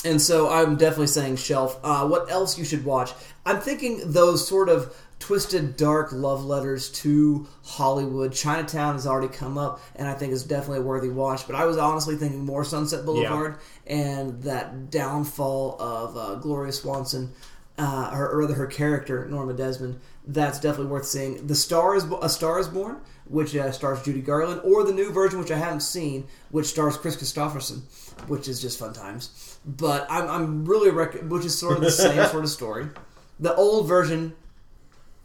And 0.03 0.21
so 0.21 0.49
I'm 0.49 0.75
definitely 0.75 1.07
saying 1.07 1.37
shelf. 1.37 1.79
Uh, 1.83 2.07
what 2.07 2.29
else 2.29 2.57
you 2.57 2.65
should 2.65 2.85
watch? 2.85 3.11
I'm 3.45 3.59
thinking 3.59 4.01
those 4.11 4.47
sort 4.47 4.69
of 4.69 4.95
twisted, 5.19 5.77
dark 5.77 6.11
love 6.11 6.45
letters 6.45 6.91
to 6.91 7.47
Hollywood. 7.63 8.33
Chinatown 8.33 8.93
has 8.93 9.07
already 9.07 9.33
come 9.33 9.57
up, 9.57 9.81
and 9.95 10.07
I 10.07 10.13
think 10.13 10.33
is 10.33 10.43
definitely 10.43 10.79
a 10.79 10.83
worthy 10.83 11.09
watch. 11.09 11.47
But 11.47 11.55
I 11.55 11.65
was 11.65 11.77
honestly 11.77 12.15
thinking 12.15 12.45
more 12.45 12.63
Sunset 12.63 13.05
Boulevard 13.05 13.57
and 13.87 14.43
that 14.43 14.91
downfall 14.91 15.81
of 15.81 16.17
uh, 16.17 16.35
Gloria 16.35 16.71
Swanson, 16.71 17.31
uh, 17.77 18.11
or, 18.13 18.29
or 18.29 18.39
rather 18.39 18.53
her 18.53 18.67
character 18.67 19.25
Norma 19.25 19.53
Desmond. 19.53 19.99
That's 20.27 20.59
definitely 20.59 20.91
worth 20.91 21.05
seeing. 21.05 21.47
The 21.47 21.55
Star 21.55 21.95
is 21.95 22.05
a 22.21 22.29
Star 22.29 22.59
is 22.59 22.67
Born, 22.67 22.97
which 23.27 23.55
uh, 23.55 23.71
stars 23.71 24.03
Judy 24.03 24.21
Garland, 24.21 24.61
or 24.63 24.83
the 24.83 24.93
new 24.93 25.11
version, 25.11 25.39
which 25.39 25.51
I 25.51 25.57
haven't 25.57 25.81
seen, 25.81 26.27
which 26.49 26.67
stars 26.67 26.97
Kris 26.97 27.15
Kristofferson, 27.15 27.81
which 28.27 28.47
is 28.47 28.61
just 28.61 28.79
fun 28.79 28.93
times. 28.93 29.44
But 29.67 30.05
I'm, 30.09 30.29
I'm 30.29 30.65
really 30.65 30.91
rec- 30.91 31.21
which 31.23 31.45
is 31.45 31.57
sort 31.57 31.77
of 31.77 31.83
the 31.83 31.91
same 31.91 32.23
sort 32.29 32.43
of 32.43 32.49
story. 32.49 32.87
The 33.39 33.55
old 33.55 33.87
version 33.87 34.33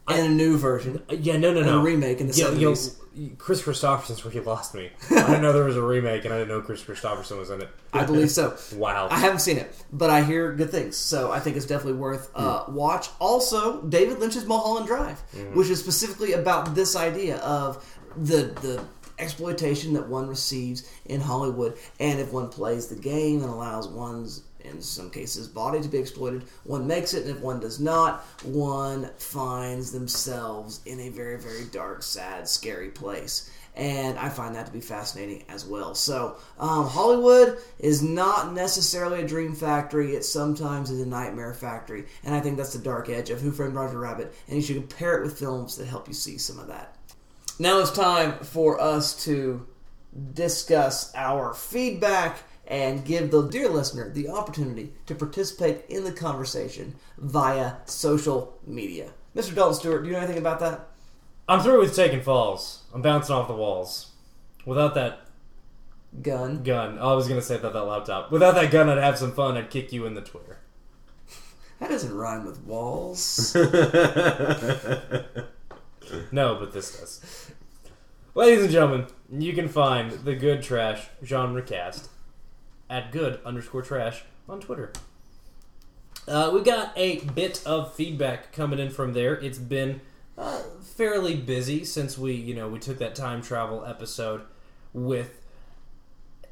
and 0.08 0.26
a 0.26 0.28
new 0.28 0.56
version. 0.56 1.02
yeah, 1.10 1.36
no, 1.36 1.52
no, 1.52 1.62
no. 1.62 1.78
A 1.78 1.82
remake 1.82 2.20
in 2.20 2.26
the 2.28 2.34
Yeah, 2.34 2.50
you 2.50 2.70
know, 2.70 3.34
Kris 3.38 3.62
Kristofferson's 3.62 4.24
where 4.24 4.32
you 4.32 4.40
lost 4.42 4.74
me. 4.74 4.90
I 5.10 5.14
didn't 5.26 5.42
know 5.42 5.52
there 5.52 5.64
was 5.64 5.76
a 5.76 5.82
remake, 5.82 6.24
and 6.24 6.32
I 6.32 6.38
didn't 6.38 6.48
know 6.48 6.62
Kris 6.62 6.82
Kristofferson 6.82 7.38
was 7.38 7.50
in 7.50 7.60
it. 7.60 7.68
I 7.92 8.04
believe 8.04 8.30
so. 8.30 8.56
wow. 8.76 9.08
I 9.10 9.18
haven't 9.18 9.40
seen 9.40 9.58
it, 9.58 9.72
but 9.92 10.10
I 10.10 10.22
hear 10.22 10.52
good 10.54 10.70
things, 10.70 10.96
so 10.96 11.30
I 11.30 11.38
think 11.38 11.56
it's 11.56 11.66
definitely 11.66 12.00
worth 12.00 12.30
uh, 12.34 12.64
watch. 12.68 13.08
Also, 13.20 13.82
David 13.82 14.20
Lynch's 14.20 14.46
Mulholland 14.46 14.86
Drive, 14.86 15.22
Mhm. 15.34 15.54
which 15.54 15.68
is 15.68 15.78
specifically 15.80 16.32
about 16.32 16.74
this 16.74 16.96
idea 16.96 17.36
of 17.38 17.84
the 18.16 18.46
the 18.62 18.82
exploitation 19.20 19.92
that 19.94 20.08
one 20.08 20.28
receives 20.28 20.90
in 21.06 21.20
Hollywood, 21.20 21.76
and 21.98 22.18
if 22.20 22.32
one 22.32 22.48
plays 22.48 22.88
the 22.88 22.96
game 22.96 23.42
and 23.42 23.50
allows 23.50 23.88
one's 23.88 24.42
in 24.62 24.82
some 24.82 25.10
cases 25.10 25.48
body 25.48 25.80
to 25.80 25.88
be 25.88 25.98
exploited, 25.98 26.44
one 26.64 26.86
makes 26.86 27.14
it, 27.14 27.26
and 27.26 27.36
if 27.36 27.42
one 27.42 27.60
does 27.60 27.80
not, 27.80 28.20
one 28.44 29.10
finds 29.16 29.90
themselves 29.92 30.80
in 30.84 31.00
a 31.00 31.08
very 31.08 31.38
very 31.38 31.64
dark, 31.64 32.02
sad, 32.02 32.48
scary 32.48 32.90
place 32.90 33.50
and 33.76 34.18
I 34.18 34.28
find 34.28 34.54
that 34.54 34.66
to 34.66 34.72
be 34.72 34.80
fascinating 34.80 35.44
as 35.48 35.64
well. 35.64 35.94
So, 35.94 36.36
um, 36.58 36.86
Hollywood 36.86 37.58
is 37.78 38.02
not 38.02 38.52
necessarily 38.52 39.22
a 39.22 39.26
dream 39.26 39.54
factory; 39.54 40.14
it 40.14 40.24
sometimes 40.24 40.90
is 40.90 41.00
a 41.00 41.06
nightmare 41.06 41.54
factory, 41.54 42.06
and 42.24 42.34
I 42.34 42.40
think 42.40 42.56
that's 42.56 42.72
the 42.72 42.78
dark 42.78 43.08
edge 43.08 43.30
of 43.30 43.40
Who 43.40 43.52
Framed 43.52 43.74
Roger 43.74 43.98
Rabbit. 43.98 44.34
And 44.48 44.56
you 44.56 44.62
should 44.62 44.76
compare 44.76 45.18
it 45.18 45.22
with 45.22 45.38
films 45.38 45.76
that 45.76 45.86
help 45.86 46.08
you 46.08 46.14
see 46.14 46.36
some 46.36 46.58
of 46.58 46.66
that. 46.66 46.96
Now 47.60 47.78
it's 47.80 47.90
time 47.90 48.38
for 48.38 48.80
us 48.80 49.22
to 49.26 49.66
discuss 50.32 51.14
our 51.14 51.52
feedback 51.52 52.38
and 52.66 53.04
give 53.04 53.30
the 53.30 53.48
dear 53.48 53.68
listener 53.68 54.08
the 54.08 54.30
opportunity 54.30 54.94
to 55.04 55.14
participate 55.14 55.84
in 55.90 56.04
the 56.04 56.12
conversation 56.12 56.94
via 57.18 57.74
social 57.84 58.58
media. 58.66 59.10
Mr. 59.36 59.54
Dalton 59.54 59.74
Stewart, 59.74 60.02
do 60.02 60.08
you 60.08 60.14
know 60.14 60.20
anything 60.20 60.38
about 60.38 60.60
that? 60.60 60.88
I'm 61.50 61.60
through 61.60 61.80
with 61.80 61.94
taking 61.94 62.22
falls. 62.22 62.84
I'm 62.94 63.02
bouncing 63.02 63.36
off 63.36 63.46
the 63.46 63.52
walls. 63.52 64.12
Without 64.64 64.94
that 64.94 65.26
gun, 66.22 66.62
gun. 66.62 66.96
Oh, 66.98 67.12
I 67.12 67.14
was 67.14 67.28
gonna 67.28 67.42
say 67.42 67.58
that 67.58 67.74
that 67.74 67.84
laptop. 67.84 68.32
Without 68.32 68.54
that 68.54 68.70
gun, 68.70 68.88
I'd 68.88 68.96
have 68.96 69.18
some 69.18 69.32
fun. 69.32 69.58
I'd 69.58 69.68
kick 69.68 69.92
you 69.92 70.06
in 70.06 70.14
the 70.14 70.22
Twitter. 70.22 70.56
That 71.78 71.90
doesn't 71.90 72.16
rhyme 72.16 72.46
with 72.46 72.64
walls. 72.64 73.54
no, 76.32 76.56
but 76.56 76.72
this 76.72 76.98
does. 76.98 77.50
Ladies 78.34 78.62
and 78.62 78.72
gentlemen, 78.72 79.06
you 79.32 79.52
can 79.52 79.68
find 79.68 80.12
the 80.12 80.34
Good 80.34 80.62
Trash 80.62 81.08
genre 81.24 81.62
cast 81.62 82.08
at 82.88 83.12
good 83.12 83.40
underscore 83.44 83.82
trash 83.82 84.22
on 84.48 84.60
Twitter. 84.60 84.92
Uh, 86.28 86.50
we 86.52 86.62
got 86.62 86.92
a 86.96 87.20
bit 87.20 87.62
of 87.64 87.94
feedback 87.94 88.52
coming 88.52 88.78
in 88.78 88.90
from 88.90 89.14
there. 89.14 89.34
It's 89.34 89.58
been 89.58 90.00
uh, 90.36 90.62
fairly 90.82 91.36
busy 91.36 91.84
since 91.84 92.18
we, 92.18 92.34
you 92.34 92.54
know, 92.54 92.68
we 92.68 92.78
took 92.78 92.98
that 92.98 93.14
time 93.14 93.42
travel 93.42 93.84
episode 93.84 94.42
with 94.92 95.40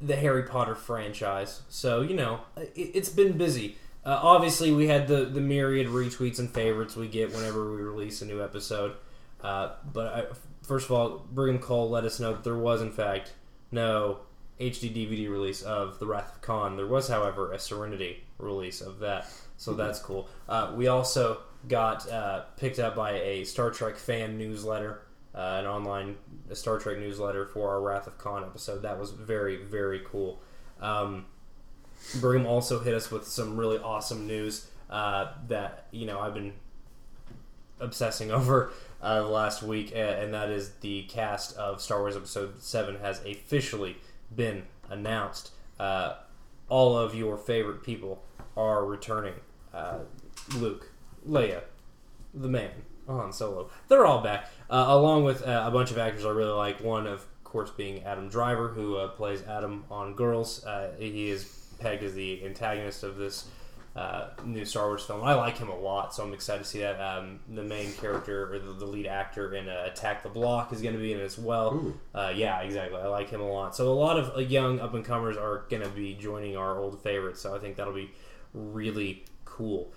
the 0.01 0.17
Harry 0.17 0.45
Potter 0.45 0.75
franchise. 0.75 1.63
So 1.69 2.01
you 2.01 2.15
know, 2.15 2.41
it, 2.57 2.91
it's 2.95 3.09
been 3.09 3.37
busy. 3.37 3.77
Uh, 4.05 4.19
obviously, 4.23 4.73
we 4.73 4.87
had 4.89 5.09
the 5.09 5.25
the 5.25 5.41
myriad 5.41 5.89
retweets 5.89 6.39
and 6.39 6.51
favorites 6.51 6.97
we 6.97 7.09
get 7.09 7.33
whenever 7.35 7.71
we 7.71 7.83
release 7.83 8.23
a 8.23 8.27
new 8.27 8.43
episode. 8.43 8.95
Uh, 9.43 9.71
but 9.93 10.07
I, 10.07 10.25
first 10.63 10.87
of 10.87 10.93
all, 10.93 11.27
Brigham 11.33 11.59
Cole 11.59 11.89
let 11.89 12.05
us 12.05 12.19
know 12.21 12.33
that 12.33 12.45
there 12.45 12.57
was 12.57 12.83
in 12.83 12.91
fact 12.91 13.33
no 13.71 14.21
HD 14.61 14.93
DVD 14.93 15.31
release 15.31 15.63
of 15.63 15.99
The 15.99 16.07
Wrath 16.07 16.37
of 16.37 16.41
Khan. 16.43 16.77
There 16.77 16.87
was, 16.87 17.09
however, 17.09 17.53
a 17.53 17.59
Serenity 17.59 18.25
release 18.39 18.81
of 18.81 18.99
that, 19.01 19.29
so 19.57 19.73
that's 19.75 20.01
cool. 20.01 20.29
Uh, 20.49 20.73
we 20.77 20.89
also 20.89 21.39
got 21.69 22.09
uh, 22.11 22.43
picked 22.57 22.79
up 22.79 22.97
by 22.97 23.13
a 23.13 23.45
Star 23.45 23.71
Trek 23.71 23.97
fan 23.97 24.37
newsletter, 24.37 25.03
uh, 25.35 25.59
an 25.61 25.67
online 25.67 26.17
Star 26.53 26.79
Trek 26.79 26.99
newsletter 26.99 27.47
for 27.47 27.71
our 27.71 27.81
Wrath 27.81 28.07
of 28.07 28.19
Khan 28.19 28.43
episode. 28.43 28.83
That 28.83 28.99
was 28.99 29.11
very, 29.13 29.57
very 29.57 30.01
cool. 30.05 30.41
Um, 30.81 31.27
Brigham 32.21 32.47
also 32.47 32.81
hit 32.81 32.95
us 32.95 33.11
with 33.11 33.27
some 33.27 33.57
really 33.57 33.79
awesome 33.79 34.27
news 34.27 34.69
uh, 34.91 35.33
that 35.49 35.87
you 35.91 36.07
know 36.07 36.21
I've 36.21 36.35
been 36.35 36.53
obsessing 37.81 38.31
over 38.33 38.73
uh, 39.03 39.27
last 39.29 39.63
week, 39.63 39.93
and 39.95 40.35
that 40.35 40.51
is 40.51 40.71
the 40.81 41.03
cast 41.05 41.57
of 41.57 41.81
Star 41.81 42.01
Wars 42.01 42.17
Episode 42.17 42.61
Seven 42.61 42.99
has 43.01 43.25
officially 43.25 43.97
been 44.35 44.65
announced. 44.91 45.53
Uh, 45.79 46.15
all 46.69 46.99
of 46.99 47.15
your 47.15 47.37
favorite 47.37 47.83
people 47.83 48.25
are 48.57 48.85
returning. 48.85 49.35
Uh, 49.73 49.99
Luke, 50.57 50.91
Leia, 51.29 51.63
the 52.35 52.49
man, 52.49 52.71
Han 53.07 53.33
Solo. 53.33 53.71
They're 53.89 54.07
all 54.07 54.23
back, 54.23 54.51
uh, 54.69 54.87
along 54.89 55.25
with 55.25 55.47
uh, 55.47 55.65
a 55.67 55.71
bunch 55.71 55.91
of 55.91 55.99
actors 55.99 56.25
I 56.25 56.31
really 56.31 56.51
like. 56.51 56.81
One, 56.81 57.07
of 57.07 57.25
course, 57.45 57.71
being 57.71 58.03
Adam 58.05 58.29
Driver, 58.29 58.69
who 58.69 58.97
uh, 58.97 59.09
plays 59.09 59.43
Adam 59.45 59.85
on 59.91 60.15
Girls. 60.15 60.65
He 60.99 61.31
is 61.31 61.45
pegged 61.79 62.03
as 62.03 62.15
the 62.15 62.45
antagonist 62.45 63.05
of 63.05 63.17
this 63.17 63.49
uh, 63.99 64.31
new 64.45 64.65
Star 64.65 64.87
Wars 64.87 65.05
film. 65.05 65.25
I 65.25 65.35
like 65.35 65.59
him 65.59 65.69
a 65.69 65.77
lot, 65.77 66.15
so 66.15 66.23
I'm 66.23 66.33
excited 66.33 66.63
to 66.63 66.69
see 66.69 66.79
that. 66.81 67.01
Um, 67.01 67.41
the 67.49 67.65
main 67.65 67.93
character 67.95 68.55
or 68.55 68.59
the, 68.61 68.73
the 68.73 68.85
lead 68.87 69.07
actor 69.07 69.53
in 69.55 69.69
uh, 69.69 69.89
Attack 69.91 70.23
the 70.23 70.29
Block 70.29 70.73
is 70.73 70.81
going 70.81 70.95
to 70.95 71.01
be 71.01 71.13
in 71.13 71.19
it 71.19 71.25
as 71.25 71.37
well. 71.37 71.95
Uh, 72.15 72.33
yeah, 72.35 72.61
exactly. 72.61 73.01
I 73.01 73.09
like 73.09 73.29
him 73.31 73.41
a 73.41 73.51
lot. 73.51 73.75
So 73.75 73.91
a 73.91 73.93
lot 73.93 74.17
of 74.17 74.37
uh, 74.37 74.41
young 74.41 74.79
up 74.79 74.95
and 74.95 75.05
comers 75.05 75.37
are 75.37 75.65
going 75.69 75.83
to 75.83 75.89
be 75.89 76.15
joining 76.15 76.57
our 76.57 76.79
old 76.79 77.03
favorites. 77.03 77.41
So 77.41 77.57
I 77.57 77.59
think 77.59 77.77
that'll 77.77 77.93
be 77.93 78.13
really 78.55 79.25
cool. 79.45 79.93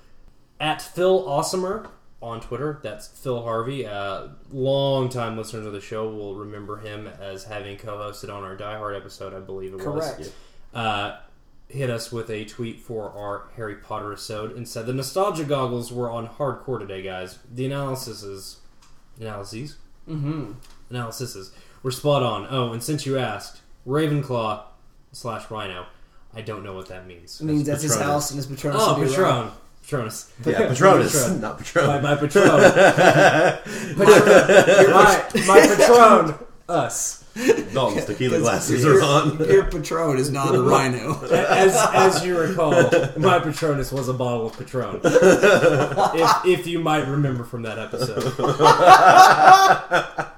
At 0.59 0.81
Phil 0.81 1.23
Awesomer 1.23 1.87
on 2.23 2.41
Twitter, 2.41 2.79
that's 2.81 3.07
Phil 3.07 3.43
Harvey. 3.43 3.85
Uh, 3.85 4.29
long 4.51 5.09
time 5.09 5.37
listeners 5.37 5.67
of 5.67 5.73
the 5.73 5.81
show 5.81 6.09
will 6.09 6.35
remember 6.35 6.77
him 6.77 7.07
as 7.07 7.43
having 7.43 7.77
co-hosted 7.77 8.33
on 8.33 8.43
our 8.43 8.55
Die 8.55 8.77
Hard 8.77 8.95
episode, 8.95 9.35
I 9.35 9.41
believe 9.41 9.75
it 9.75 9.79
Correct. 9.79 10.17
was. 10.17 10.33
Uh, 10.73 11.19
hit 11.71 11.89
us 11.89 12.11
with 12.11 12.29
a 12.29 12.43
tweet 12.45 12.79
for 12.79 13.11
our 13.11 13.49
Harry 13.55 13.75
Potter 13.75 14.11
episode 14.11 14.55
and 14.55 14.67
said 14.67 14.85
the 14.85 14.93
nostalgia 14.93 15.43
goggles 15.45 15.91
were 15.91 16.09
on 16.09 16.27
hardcore 16.27 16.79
today, 16.79 17.01
guys. 17.01 17.39
The 17.53 17.65
analysis 17.65 18.23
is 18.23 18.57
analyses 19.19 19.77
Mm-hmm. 20.09 20.53
analyses 20.89 21.51
were 21.83 21.91
spot 21.91 22.23
on. 22.23 22.47
Oh, 22.49 22.73
and 22.73 22.81
since 22.83 23.05
you 23.05 23.17
asked, 23.19 23.61
Ravenclaw 23.87 24.63
slash 25.11 25.49
Rhino, 25.51 25.85
I 26.33 26.41
don't 26.41 26.63
know 26.63 26.73
what 26.73 26.87
that 26.89 27.05
means. 27.07 27.39
It 27.39 27.43
means 27.45 27.65
that's 27.67 27.83
his 27.83 27.95
house 27.99 28.31
and 28.31 28.37
his 28.37 28.47
Patronus. 28.47 28.81
Oh, 28.83 28.99
will 28.99 29.07
Patron. 29.07 29.23
around. 29.25 29.51
Patronus. 29.83 30.31
Yeah, 30.45 30.67
Patronus, 30.67 31.13
Patron. 31.23 31.41
not 31.41 31.57
Patron. 31.59 31.85
My, 31.87 31.99
my 32.01 32.15
Patron. 32.15 32.43
Patron. 32.49 34.01
my, 34.91 35.29
my 35.47 35.75
Patron. 35.75 36.47
Us. 36.69 37.20
Dalton's 37.73 38.05
tequila 38.05 38.39
glasses 38.39 38.83
Your- 38.83 38.99
are 38.99 39.03
on. 39.03 39.37
Your 39.39 39.63
Patron 39.65 40.17
is 40.17 40.29
not 40.31 40.53
a 40.53 40.61
rhino. 40.63 41.21
As, 41.25 41.75
as 41.93 42.25
you 42.25 42.37
recall, 42.37 42.71
my 43.17 43.39
Patronus 43.39 43.91
was 43.91 44.09
a 44.09 44.13
bottle 44.13 44.47
of 44.47 44.57
Patron. 44.57 44.99
if, 45.03 46.45
if 46.45 46.67
you 46.67 46.79
might 46.79 47.07
remember 47.07 47.43
from 47.43 47.61
that 47.63 47.79
episode. 47.79 48.33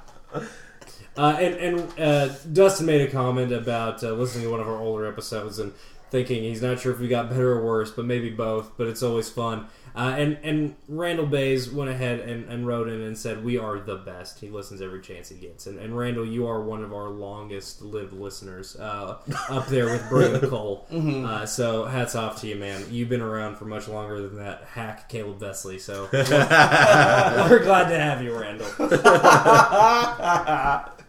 Uh, 1.16 1.38
and 1.40 1.54
and 1.56 2.00
uh, 2.00 2.28
Dustin 2.52 2.88
made 2.88 3.02
a 3.02 3.12
comment 3.12 3.52
about 3.52 4.04
uh, 4.04 4.12
listening 4.14 4.46
to 4.46 4.50
one 4.50 4.60
of 4.60 4.68
our 4.68 4.80
older 4.80 5.06
episodes 5.06 5.60
and 5.60 5.72
thinking 6.10 6.42
he's 6.42 6.60
not 6.64 6.80
sure 6.80 6.92
if 6.92 7.00
we 7.00 7.08
got 7.08 7.30
better 7.30 7.52
or 7.52 7.64
worse, 7.64 7.92
but 7.92 8.06
maybe 8.06 8.32
both. 8.32 8.72
But 8.78 8.88
it's 8.88 9.04
always 9.04 9.30
fun. 9.30 9.68
Uh, 9.96 10.16
and 10.18 10.38
and 10.44 10.76
Randall 10.88 11.28
Bays 11.28 11.70
went 11.72 11.90
ahead 11.90 12.22
and, 12.22 12.50
and 12.50 12.66
wrote 12.66 12.88
in 12.88 13.02
and 13.02 13.18
said 13.18 13.44
we 13.44 13.58
are 13.60 13.80
the 13.80 13.98
best. 13.98 14.40
He 14.40 14.50
listens 14.50 14.82
every 14.82 15.02
chance 15.02 15.30
he 15.30 15.38
gets. 15.38 15.68
And, 15.68 15.78
and 15.78 15.96
Randall, 15.98 16.26
you 16.26 16.48
are 16.48 16.62
one 16.62 16.84
of 16.84 16.94
our 16.94 17.10
longest 17.10 17.82
lived 17.82 18.14
listeners, 18.14 18.76
uh, 18.76 19.18
up 19.50 19.68
there 19.68 19.86
with 19.86 20.08
Brigham 20.10 20.42
Cole. 20.50 20.88
Mhm. 20.92 21.26
Uh, 21.28 21.46
so 21.46 21.86
hats 21.86 22.16
off 22.16 22.42
to 22.42 22.48
you, 22.48 22.56
man. 22.56 22.84
You've 22.90 23.10
been 23.10 23.22
around 23.22 23.58
for 23.58 23.66
much 23.66 23.88
longer 23.88 24.22
than 24.28 24.38
that 24.38 24.64
hack 24.64 25.10
Caleb 25.10 25.40
Vesley. 25.40 25.80
So 25.80 26.08
we're 26.14 27.64
glad 27.64 27.90
to 27.90 28.00
have 28.00 28.24
you, 28.24 28.38
Randall. 28.38 28.68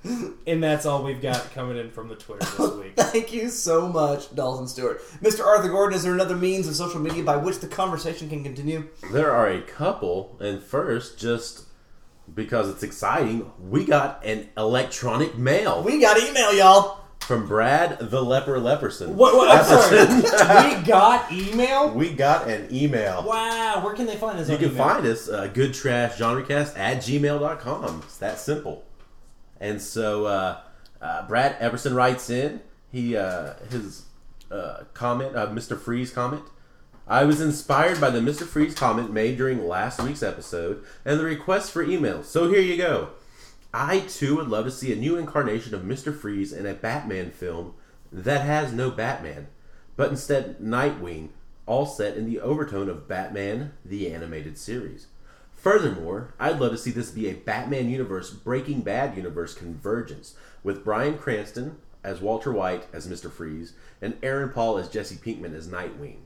and 0.47 0.63
that's 0.63 0.85
all 0.87 1.03
we've 1.03 1.23
got 1.23 1.51
coming 1.55 1.77
in 1.77 1.91
from 1.91 2.09
the 2.09 2.15
Twitter 2.15 2.45
this 2.45 2.73
week. 2.79 2.93
Thank 2.97 3.33
you 3.33 3.49
so 3.49 3.89
much, 3.89 4.35
Dalton 4.35 4.67
Stewart. 4.69 5.01
Mr. 5.23 5.45
Arthur 5.45 5.69
Gordon, 5.69 5.97
is 5.97 6.03
there 6.03 6.13
another 6.15 6.37
means 6.37 6.69
of 6.69 6.75
social 6.77 7.01
media 7.01 7.23
by 7.23 7.37
which 7.37 7.59
the 7.61 7.69
conversation 7.69 8.29
can 8.29 8.43
continue? 8.43 8.89
There 9.13 9.33
are 9.33 9.49
a 9.49 9.61
couple, 9.63 10.37
and 10.41 10.63
first, 10.63 11.19
just 11.19 11.65
because 12.35 12.69
it's 12.71 12.83
exciting, 12.83 13.51
we 13.61 13.85
got 13.85 14.25
an 14.25 14.49
electronic 14.57 15.37
mail. 15.37 15.83
We 15.83 16.01
got 16.01 16.19
email, 16.19 16.53
y'all. 16.55 17.01
From 17.21 17.47
Brad 17.47 17.99
the 18.01 18.23
Leper 18.23 18.59
Leperson. 18.59 19.09
What? 19.15 19.35
what 19.35 19.49
I'm 19.51 19.65
sorry. 19.65 20.77
we 20.77 20.83
got 20.87 21.33
email. 21.33 21.89
We 21.91 22.13
got 22.13 22.49
an 22.51 22.69
email. 22.71 23.25
Wow. 23.27 23.83
Where 23.83 23.95
can 23.95 24.05
they 24.05 24.17
find 24.17 24.39
us? 24.39 24.49
You 24.49 24.57
on 24.57 24.61
can 24.61 24.73
email? 24.73 24.85
find 24.87 25.07
us, 25.07 25.29
uh, 25.31 25.47
Good 25.47 25.73
Trash 25.73 26.19
Genrecast 26.19 26.79
at 26.79 26.99
gmail.com. 26.99 28.03
It's 28.05 28.19
that 28.19 28.39
simple. 28.39 28.85
And 29.65 29.81
so 29.81 30.27
uh, 30.27 30.61
uh, 31.01 31.27
Brad 31.27 31.59
Epperson 31.59 31.95
writes 31.95 32.29
in 32.29 32.61
he 32.93 33.17
uh, 33.17 33.55
his 33.71 34.05
uh, 34.51 34.85
comment, 34.93 35.35
uh, 35.35 35.47
Mr. 35.47 35.81
Freeze 35.81 36.11
comment. 36.11 36.43
I 37.09 37.25
was 37.25 37.41
inspired 37.41 37.99
by 37.99 38.11
the 38.11 38.21
Mr. 38.21 38.43
Freeze 38.43 38.75
comment 38.75 39.11
made 39.11 39.39
during 39.39 39.67
last 39.67 40.03
week's 40.03 40.23
episode 40.23 40.85
and 41.03 41.19
the 41.19 41.25
request 41.25 41.73
for 41.73 41.83
emails. 41.83 42.25
So 42.25 42.51
here 42.51 42.61
you 42.61 42.77
go. 42.77 43.13
I 43.73 44.01
too 44.01 44.37
would 44.37 44.49
love 44.49 44.67
to 44.67 44.71
see 44.71 44.93
a 44.93 44.97
new 44.97 45.17
incarnation 45.17 45.75
of 45.75 45.81
Mr. 45.81 46.15
Freeze 46.15 46.53
in 46.53 46.67
a 46.67 46.75
Batman 46.75 47.31
film 47.31 47.73
that 48.13 48.43
has 48.43 48.71
no 48.71 48.91
Batman, 48.91 49.49
but 49.97 50.11
instead 50.11 50.59
Nightwing, 50.59 51.31
all 51.65 51.87
set 51.87 52.19
in 52.19 52.27
the 52.27 52.39
overtone 52.39 52.91
of 52.91 53.09
Batman 53.09 53.73
the 53.83 54.13
Animated 54.13 54.59
Series. 54.59 55.07
Furthermore, 55.65 56.35
I'd 56.39 56.61
love 56.61 56.73
to 56.73 56.77
see 56.77 56.91
this 56.91 57.11
be 57.11 57.27
a 57.27 57.33
Batman 57.33 57.89
universe 57.89 58.29
Breaking 58.29 58.83
Bad 58.83 59.17
universe 59.17 59.55
convergence 59.55 60.35
with 60.63 60.85
Bryan 60.85 61.17
Cranston 61.17 61.79
as 62.05 62.21
Walter 62.21 62.53
White 62.53 62.87
as 62.93 63.09
Mr. 63.09 63.33
Freeze 63.33 63.73
and 64.03 64.19
Aaron 64.23 64.51
Paul 64.51 64.77
as 64.77 64.91
Jesse 64.91 65.17
Pinkman 65.17 65.55
as 65.55 65.67
Nightwing. 65.67 66.19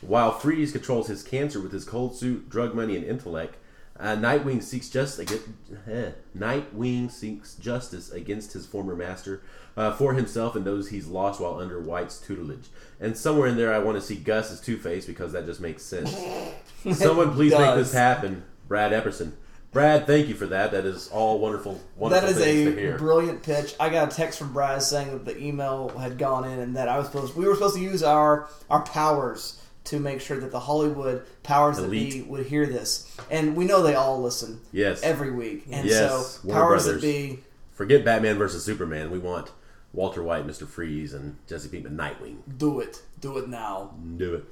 While 0.00 0.32
Freeze 0.32 0.72
controls 0.72 1.06
his 1.06 1.22
cancer 1.22 1.60
with 1.60 1.70
his 1.70 1.84
cold 1.84 2.16
suit, 2.16 2.50
drug 2.50 2.74
money, 2.74 2.96
and 2.96 3.04
intellect, 3.04 3.58
uh, 3.96 4.16
Nightwing 4.16 4.60
seeks 4.60 4.88
just 4.88 5.20
against, 5.20 5.46
eh, 5.88 6.10
Nightwing 6.36 7.12
seeks 7.12 7.54
justice 7.54 8.10
against 8.10 8.54
his 8.54 8.66
former 8.66 8.96
master 8.96 9.40
uh, 9.76 9.92
for 9.92 10.14
himself 10.14 10.56
and 10.56 10.64
those 10.64 10.88
he's 10.88 11.06
lost 11.06 11.40
while 11.40 11.60
under 11.60 11.80
White's 11.80 12.18
tutelage. 12.18 12.66
And 12.98 13.16
somewhere 13.16 13.46
in 13.46 13.56
there, 13.56 13.72
I 13.72 13.78
want 13.78 13.98
to 13.98 14.02
see 14.02 14.16
Gus 14.16 14.50
as 14.50 14.60
Two 14.60 14.78
Face 14.78 15.06
because 15.06 15.30
that 15.30 15.46
just 15.46 15.60
makes 15.60 15.84
sense. 15.84 16.12
Someone 16.92 17.34
please 17.34 17.52
make 17.52 17.76
this 17.76 17.92
happen, 17.92 18.42
Brad 18.68 18.92
Epperson. 18.92 19.32
Brad, 19.72 20.06
thank 20.06 20.28
you 20.28 20.34
for 20.34 20.46
that. 20.46 20.70
That 20.70 20.84
is 20.84 21.08
all 21.08 21.40
wonderful, 21.40 21.80
wonderful 21.96 22.28
that 22.28 22.40
is 22.40 22.40
a 22.40 22.96
brilliant 22.96 23.42
pitch. 23.42 23.74
I 23.80 23.88
got 23.88 24.12
a 24.12 24.16
text 24.16 24.38
from 24.38 24.52
Brad 24.52 24.82
saying 24.82 25.10
that 25.10 25.24
the 25.24 25.36
email 25.42 25.88
had 25.88 26.16
gone 26.16 26.48
in 26.48 26.60
and 26.60 26.76
that 26.76 26.88
I 26.88 26.96
was 26.96 27.06
supposed 27.06 27.34
we 27.34 27.46
were 27.46 27.54
supposed 27.54 27.74
to 27.74 27.82
use 27.82 28.02
our 28.04 28.48
our 28.70 28.82
powers 28.82 29.60
to 29.84 29.98
make 29.98 30.20
sure 30.20 30.38
that 30.38 30.52
the 30.52 30.60
Hollywood 30.60 31.24
powers 31.42 31.76
that 31.78 31.90
be 31.90 32.22
would 32.22 32.46
hear 32.46 32.66
this. 32.66 33.14
And 33.30 33.56
we 33.56 33.64
know 33.64 33.82
they 33.82 33.96
all 33.96 34.22
listen. 34.22 34.60
Yes. 34.72 35.02
Every 35.02 35.32
week. 35.32 35.64
And 35.70 35.88
yes, 35.88 36.40
so 36.40 36.48
powers 36.48 36.84
Brothers. 36.84 37.02
that 37.02 37.06
be 37.06 37.40
Forget 37.72 38.04
Batman 38.04 38.38
versus 38.38 38.64
Superman. 38.64 39.10
We 39.10 39.18
want 39.18 39.50
Walter 39.92 40.22
White, 40.22 40.46
Mr. 40.46 40.66
Freeze, 40.66 41.12
and 41.12 41.36
Jesse 41.48 41.68
Pinkman, 41.68 41.96
Nightwing. 41.96 42.36
do 42.58 42.80
it. 42.80 43.02
Do 43.20 43.38
it 43.38 43.48
now. 43.48 43.94
Do 44.16 44.34
it. 44.36 44.44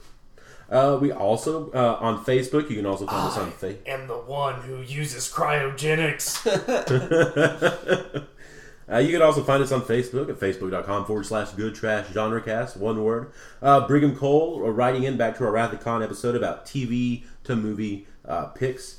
Uh, 0.72 0.96
we 0.98 1.12
also 1.12 1.70
uh, 1.72 1.98
on 2.00 2.24
Facebook. 2.24 2.70
You 2.70 2.76
can 2.76 2.86
also 2.86 3.06
find 3.06 3.28
us 3.28 3.36
on 3.36 3.52
Facebook. 3.52 3.86
am 3.86 4.08
the 4.08 4.16
one 4.16 4.62
who 4.62 4.80
uses 4.80 5.30
cryogenics. 5.30 6.42
Uh, 8.90 8.98
you 8.98 9.10
can 9.10 9.22
also 9.22 9.42
find 9.42 9.62
us 9.62 9.72
on 9.72 9.80
Facebook 9.80 10.28
at 10.28 10.38
facebook.com 10.38 11.06
forward 11.06 11.24
slash 11.24 11.50
good 11.52 11.74
trash 11.74 12.06
genrecast, 12.08 12.76
one 12.76 13.02
word. 13.02 13.32
Uh, 13.62 13.86
Brigham 13.86 14.14
Cole 14.14 14.62
uh, 14.64 14.68
writing 14.68 15.04
in 15.04 15.16
back 15.16 15.38
to 15.38 15.44
our 15.44 15.52
Wrath 15.52 15.72
of 15.72 15.80
Khan 15.80 16.02
episode 16.02 16.34
about 16.34 16.66
TV 16.66 17.22
to 17.44 17.56
movie 17.56 18.06
uh, 18.26 18.46
picks. 18.46 18.98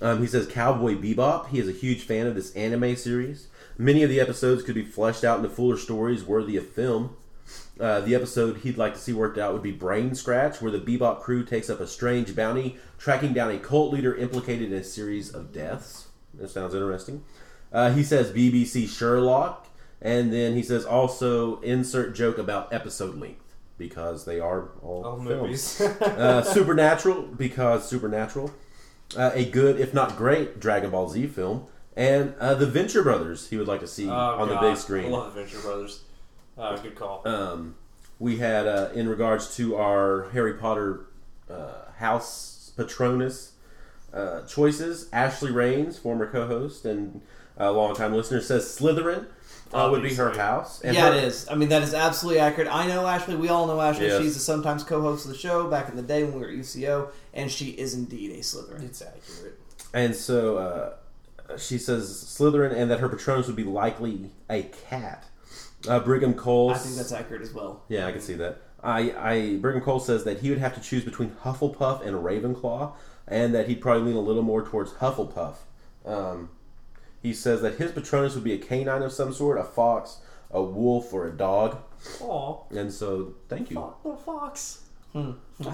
Um, 0.00 0.20
he 0.20 0.28
says 0.28 0.46
Cowboy 0.46 0.94
Bebop. 0.94 1.48
He 1.48 1.58
is 1.58 1.68
a 1.68 1.72
huge 1.72 2.02
fan 2.02 2.26
of 2.26 2.34
this 2.34 2.54
anime 2.54 2.94
series. 2.94 3.48
Many 3.78 4.02
of 4.02 4.10
the 4.10 4.20
episodes 4.20 4.62
could 4.62 4.74
be 4.74 4.84
fleshed 4.84 5.24
out 5.24 5.38
into 5.38 5.48
fuller 5.48 5.76
stories 5.76 6.24
worthy 6.24 6.56
of 6.56 6.68
film. 6.68 7.16
Uh, 7.82 8.00
the 8.00 8.14
episode 8.14 8.58
he'd 8.58 8.78
like 8.78 8.94
to 8.94 9.00
see 9.00 9.12
worked 9.12 9.38
out 9.38 9.52
would 9.52 9.62
be 9.62 9.72
Brain 9.72 10.14
Scratch, 10.14 10.62
where 10.62 10.70
the 10.70 10.78
Bebop 10.78 11.20
crew 11.20 11.44
takes 11.44 11.68
up 11.68 11.80
a 11.80 11.86
strange 11.86 12.34
bounty, 12.36 12.76
tracking 12.96 13.32
down 13.32 13.50
a 13.50 13.58
cult 13.58 13.92
leader 13.92 14.14
implicated 14.14 14.70
in 14.72 14.78
a 14.78 14.84
series 14.84 15.34
of 15.34 15.52
deaths. 15.52 16.06
That 16.34 16.48
sounds 16.48 16.74
interesting. 16.74 17.24
Uh, 17.72 17.92
he 17.92 18.02
says 18.04 18.30
BBC 18.30 18.88
Sherlock 18.88 19.66
And 20.00 20.32
then 20.32 20.54
he 20.54 20.62
says 20.62 20.84
also 20.84 21.60
insert 21.60 22.14
joke 22.14 22.38
about 22.38 22.72
episode 22.72 23.16
length 23.18 23.54
because 23.78 24.24
they 24.26 24.38
are 24.40 24.68
all, 24.82 25.02
All 25.04 25.16
films. 25.24 25.28
movies. 25.42 25.80
uh, 26.02 26.42
Supernatural 26.42 27.22
because 27.22 27.88
Supernatural. 27.88 28.52
Uh, 29.16 29.30
a 29.34 29.44
good, 29.50 29.80
if 29.80 29.92
not 29.92 30.16
great, 30.16 30.60
Dragon 30.60 30.90
Ball 30.90 31.08
Z 31.08 31.26
film. 31.28 31.66
And 31.96 32.34
uh, 32.40 32.54
the 32.54 32.66
Venture 32.66 33.02
Brothers 33.02 33.48
he 33.50 33.56
would 33.56 33.68
like 33.68 33.80
to 33.80 33.86
see 33.86 34.08
Oh, 34.08 34.12
on 34.12 34.48
the 34.48 34.56
big 34.56 34.76
screen. 34.76 35.06
I 35.06 35.08
love 35.08 35.34
the 35.34 35.40
Venture 35.42 35.60
Brothers. 35.60 36.02
Uh, 36.58 36.76
good 36.76 36.94
call. 36.94 37.26
Um, 37.26 37.74
we 38.18 38.36
had 38.38 38.66
uh, 38.66 38.90
in 38.94 39.08
regards 39.08 39.56
to 39.56 39.76
our 39.76 40.28
Harry 40.32 40.54
Potter 40.54 41.06
uh, 41.50 41.90
house 41.98 42.72
patronus 42.76 43.52
uh, 44.12 44.42
choices. 44.42 45.08
Ashley 45.12 45.50
Rains, 45.50 45.98
former 45.98 46.30
co-host 46.30 46.84
and 46.84 47.20
uh, 47.58 47.72
longtime 47.72 48.14
listener, 48.14 48.40
says 48.40 48.64
Slytherin 48.64 49.26
uh, 49.72 49.88
would 49.90 50.02
be 50.02 50.14
her 50.14 50.30
house. 50.36 50.82
And 50.82 50.94
yeah, 50.94 51.10
her- 51.10 51.16
it 51.18 51.24
is. 51.24 51.48
I 51.48 51.54
mean, 51.54 51.70
that 51.70 51.82
is 51.82 51.94
absolutely 51.94 52.40
accurate. 52.40 52.68
I 52.70 52.86
know 52.86 53.06
Ashley. 53.06 53.34
We 53.36 53.48
all 53.48 53.66
know 53.66 53.80
Ashley. 53.80 54.06
Yes. 54.06 54.20
She's 54.22 54.36
a 54.36 54.40
sometimes 54.40 54.84
co-host 54.84 55.24
of 55.24 55.32
the 55.32 55.38
show 55.38 55.68
back 55.68 55.88
in 55.88 55.96
the 55.96 56.02
day 56.02 56.22
when 56.24 56.34
we 56.34 56.40
were 56.40 56.48
at 56.48 56.54
UCO, 56.54 57.10
and 57.34 57.50
she 57.50 57.70
is 57.70 57.94
indeed 57.94 58.30
a 58.32 58.38
Slytherin. 58.40 58.84
It's 58.84 59.02
accurate. 59.02 59.58
And 59.94 60.14
so 60.14 60.58
uh, 61.48 61.56
she 61.58 61.78
says 61.78 62.08
Slytherin, 62.10 62.72
and 62.74 62.90
that 62.90 63.00
her 63.00 63.08
patronus 63.08 63.46
would 63.46 63.56
be 63.56 63.64
likely 63.64 64.30
a 64.48 64.62
cat. 64.88 65.24
Uh, 65.88 66.00
Brigham 66.00 66.34
Cole. 66.34 66.70
I 66.70 66.78
think 66.78 66.96
that's 66.96 67.12
accurate 67.12 67.42
as 67.42 67.52
well. 67.52 67.82
Yeah, 67.88 68.06
I 68.06 68.12
can 68.12 68.20
see 68.20 68.34
that. 68.34 68.62
I, 68.82 69.12
I 69.16 69.56
Brigham 69.56 69.82
Cole 69.82 70.00
says 70.00 70.24
that 70.24 70.40
he 70.40 70.50
would 70.50 70.58
have 70.58 70.74
to 70.74 70.80
choose 70.80 71.04
between 71.04 71.30
Hufflepuff 71.44 72.04
and 72.04 72.16
Ravenclaw, 72.16 72.92
and 73.28 73.54
that 73.54 73.68
he'd 73.68 73.80
probably 73.80 74.04
lean 74.04 74.16
a 74.16 74.20
little 74.20 74.42
more 74.42 74.62
towards 74.64 74.92
Hufflepuff. 74.94 75.56
Um, 76.04 76.50
he 77.22 77.32
says 77.32 77.62
that 77.62 77.76
his 77.76 77.92
patronus 77.92 78.34
would 78.34 78.44
be 78.44 78.52
a 78.52 78.58
canine 78.58 79.02
of 79.02 79.12
some 79.12 79.32
sort, 79.32 79.58
a 79.58 79.64
fox, 79.64 80.18
a 80.50 80.62
wolf, 80.62 81.12
or 81.12 81.28
a 81.28 81.32
dog. 81.32 81.78
Aw. 82.20 82.58
And 82.70 82.92
so, 82.92 83.34
thank 83.48 83.70
you. 83.70 83.78
Little 84.02 84.18
fox. 84.18 84.82
Hmm. 85.12 85.32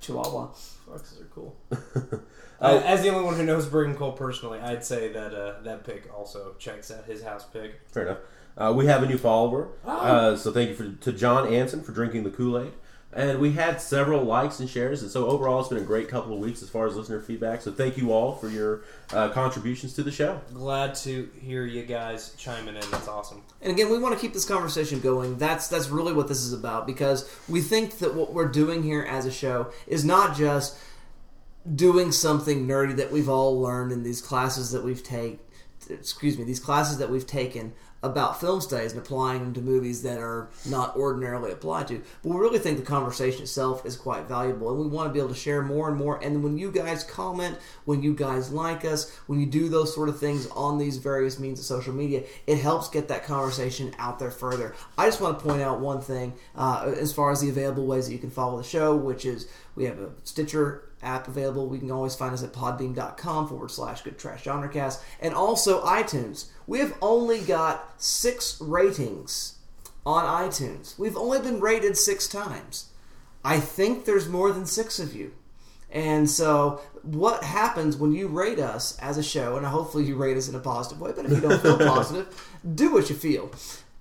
Chihuahua. 0.00 0.48
Foxes 0.86 1.20
are 1.20 1.24
cool. 1.26 1.56
Uh, 2.58 2.80
as 2.86 3.02
the 3.02 3.10
only 3.10 3.22
one 3.22 3.36
who 3.36 3.44
knows 3.44 3.66
Brigham 3.66 3.94
Cole 3.94 4.12
personally, 4.12 4.58
I'd 4.58 4.82
say 4.82 5.12
that 5.12 5.34
uh, 5.34 5.60
that 5.64 5.84
pick 5.84 6.08
also 6.16 6.54
checks 6.58 6.90
out 6.90 7.04
his 7.04 7.22
house 7.22 7.44
pick. 7.44 7.82
Fair 7.88 8.06
enough. 8.06 8.18
Uh, 8.56 8.72
we 8.74 8.86
have 8.86 9.02
a 9.02 9.06
new 9.06 9.18
follower, 9.18 9.68
Oh. 9.84 9.90
uh, 9.92 10.36
so 10.36 10.50
thank 10.50 10.70
you 10.70 10.74
for, 10.74 10.88
to 10.90 11.12
John 11.12 11.52
Anson 11.52 11.82
for 11.82 11.92
drinking 11.92 12.24
the 12.24 12.30
Kool 12.30 12.58
Aid. 12.58 12.72
And 13.12 13.38
we 13.38 13.52
had 13.52 13.80
several 13.80 14.24
likes 14.24 14.60
and 14.60 14.68
shares, 14.68 15.00
and 15.00 15.10
so 15.10 15.26
overall, 15.26 15.60
it's 15.60 15.68
been 15.70 15.78
a 15.78 15.84
great 15.84 16.08
couple 16.08 16.34
of 16.34 16.38
weeks 16.38 16.62
as 16.62 16.68
far 16.68 16.86
as 16.86 16.96
listener 16.96 17.20
feedback. 17.20 17.62
So 17.62 17.72
thank 17.72 17.96
you 17.96 18.12
all 18.12 18.34
for 18.34 18.48
your 18.48 18.82
uh, 19.10 19.30
contributions 19.30 19.94
to 19.94 20.02
the 20.02 20.10
show. 20.12 20.40
Glad 20.52 20.94
to 20.96 21.30
hear 21.40 21.64
you 21.64 21.84
guys 21.84 22.34
chiming 22.36 22.74
in. 22.76 22.82
That's 22.90 23.08
awesome. 23.08 23.42
And 23.62 23.72
again, 23.72 23.90
we 23.90 23.98
want 23.98 24.14
to 24.14 24.20
keep 24.20 24.34
this 24.34 24.44
conversation 24.44 25.00
going. 25.00 25.38
That's 25.38 25.68
that's 25.68 25.88
really 25.88 26.12
what 26.12 26.28
this 26.28 26.42
is 26.42 26.52
about 26.52 26.86
because 26.86 27.30
we 27.48 27.62
think 27.62 27.98
that 27.98 28.14
what 28.14 28.34
we're 28.34 28.48
doing 28.48 28.82
here 28.82 29.02
as 29.08 29.24
a 29.24 29.32
show 29.32 29.70
is 29.86 30.04
not 30.04 30.36
just 30.36 30.76
doing 31.74 32.12
something 32.12 32.66
nerdy 32.66 32.96
that 32.96 33.10
we've 33.12 33.30
all 33.30 33.58
learned 33.58 33.92
in 33.92 34.02
these 34.02 34.20
classes 34.20 34.72
that 34.72 34.84
we've 34.84 35.02
taken. 35.02 35.38
Excuse 35.88 36.36
me, 36.36 36.44
these 36.44 36.60
classes 36.60 36.98
that 36.98 37.08
we've 37.10 37.26
taken 37.26 37.72
about 38.06 38.40
film 38.40 38.60
studies 38.60 38.92
and 38.92 39.00
applying 39.00 39.40
them 39.40 39.54
to 39.54 39.60
movies 39.60 40.02
that 40.02 40.18
are 40.18 40.48
not 40.68 40.96
ordinarily 40.96 41.52
applied 41.52 41.88
to. 41.88 42.02
But 42.22 42.30
we 42.30 42.36
really 42.36 42.58
think 42.58 42.78
the 42.78 42.84
conversation 42.84 43.42
itself 43.42 43.84
is 43.84 43.96
quite 43.96 44.26
valuable, 44.26 44.70
and 44.70 44.78
we 44.78 44.86
want 44.86 45.08
to 45.08 45.12
be 45.12 45.18
able 45.18 45.30
to 45.30 45.34
share 45.34 45.62
more 45.62 45.88
and 45.88 45.96
more. 45.96 46.22
And 46.22 46.42
when 46.42 46.58
you 46.58 46.70
guys 46.70 47.04
comment, 47.04 47.58
when 47.84 48.02
you 48.02 48.14
guys 48.14 48.50
like 48.50 48.84
us, 48.84 49.14
when 49.26 49.40
you 49.40 49.46
do 49.46 49.68
those 49.68 49.94
sort 49.94 50.08
of 50.08 50.18
things 50.18 50.46
on 50.48 50.78
these 50.78 50.96
various 50.96 51.38
means 51.38 51.58
of 51.58 51.64
social 51.64 51.92
media, 51.92 52.22
it 52.46 52.58
helps 52.58 52.88
get 52.88 53.08
that 53.08 53.24
conversation 53.24 53.94
out 53.98 54.18
there 54.18 54.30
further. 54.30 54.74
I 54.96 55.06
just 55.06 55.20
want 55.20 55.38
to 55.38 55.44
point 55.44 55.62
out 55.62 55.80
one 55.80 56.00
thing 56.00 56.34
uh, 56.54 56.94
as 56.98 57.12
far 57.12 57.30
as 57.30 57.40
the 57.40 57.48
available 57.48 57.86
ways 57.86 58.06
that 58.06 58.12
you 58.12 58.18
can 58.18 58.30
follow 58.30 58.56
the 58.56 58.64
show, 58.64 58.94
which 58.94 59.24
is 59.24 59.48
we 59.74 59.84
have 59.84 59.98
a 59.98 60.10
Stitcher 60.24 60.85
app 61.02 61.28
available. 61.28 61.68
We 61.68 61.78
can 61.78 61.90
always 61.90 62.14
find 62.14 62.32
us 62.32 62.42
at 62.42 62.52
podbean.com 62.52 63.48
forward 63.48 63.70
slash 63.70 64.02
good 64.02 64.18
trash 64.18 64.44
genrecast. 64.44 65.02
And 65.20 65.34
also 65.34 65.84
iTunes. 65.84 66.46
We 66.66 66.78
have 66.80 66.96
only 67.00 67.40
got 67.40 67.94
six 67.96 68.60
ratings 68.60 69.58
on 70.04 70.24
iTunes. 70.24 70.98
We've 70.98 71.16
only 71.16 71.40
been 71.40 71.60
rated 71.60 71.96
six 71.96 72.26
times. 72.28 72.90
I 73.44 73.60
think 73.60 74.04
there's 74.04 74.28
more 74.28 74.52
than 74.52 74.66
six 74.66 74.98
of 74.98 75.14
you. 75.14 75.32
And 75.90 76.28
so, 76.28 76.80
what 77.02 77.44
happens 77.44 77.96
when 77.96 78.12
you 78.12 78.26
rate 78.26 78.58
us 78.58 78.98
as 78.98 79.18
a 79.18 79.22
show, 79.22 79.56
and 79.56 79.64
hopefully 79.64 80.04
you 80.04 80.16
rate 80.16 80.36
us 80.36 80.48
in 80.48 80.54
a 80.56 80.60
positive 80.60 81.00
way, 81.00 81.12
but 81.14 81.24
if 81.24 81.30
you 81.30 81.40
don't 81.40 81.62
feel 81.62 81.78
positive, 81.94 82.50
do 82.74 82.92
what 82.92 83.08
you 83.08 83.14
feel. 83.14 83.52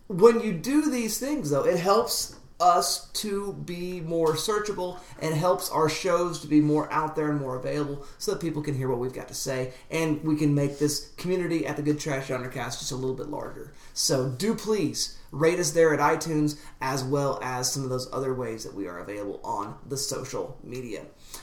When 0.08 0.40
you 0.42 0.52
do 0.52 0.90
these 0.90 1.20
things, 1.20 1.52
though, 1.52 1.64
it 1.64 1.80
helps 1.80 2.35
us 2.60 3.10
to 3.12 3.54
be 3.66 4.02
more 4.02 4.34
searchable 4.34 5.00
and 5.22 5.36
helps 5.36 5.70
our 5.70 5.90
shows 5.90 6.40
to 6.40 6.48
be 6.48 6.62
more 6.62 6.92
out 6.92 7.16
there 7.16 7.30
and 7.30 7.40
more 7.40 7.56
available 7.56 8.06
so 8.18 8.32
that 8.32 8.42
people 8.42 8.62
can 8.62 8.76
hear 8.76 8.88
what 8.90 9.00
we've 9.00 9.14
got 9.14 9.28
to 9.28 9.34
say 9.34 9.74
and 9.92 10.24
we 10.24 10.36
can 10.36 10.56
make 10.56 10.80
this 10.80 11.12
community 11.18 11.68
at 11.68 11.76
the 11.76 11.82
Good 11.82 12.00
Trash 12.00 12.28
Undercast 12.28 12.80
just 12.80 12.92
a 12.92 12.96
little 12.96 13.16
bit 13.16 13.28
larger. 13.28 13.74
So 13.94 14.30
do 14.30 14.56
please 14.56 15.18
rate 15.32 15.60
us 15.60 15.72
there 15.72 15.94
at 15.94 16.00
iTunes 16.00 16.58
as 16.80 17.04
well 17.04 17.40
as 17.42 17.72
some 17.72 17.84
of 17.84 17.90
those 17.90 18.08
other 18.14 18.34
ways 18.34 18.64
that 18.64 18.74
we 18.74 18.88
are 18.88 19.00
available 19.00 19.42
on 19.44 19.76
the 19.86 19.98
social 19.98 20.58
media. 20.64 21.02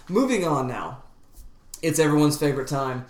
Moving 0.09 0.47
on 0.47 0.67
now. 0.67 1.03
It's 1.83 1.99
everyone's 1.99 2.39
favorite 2.39 2.69
time. 2.69 3.07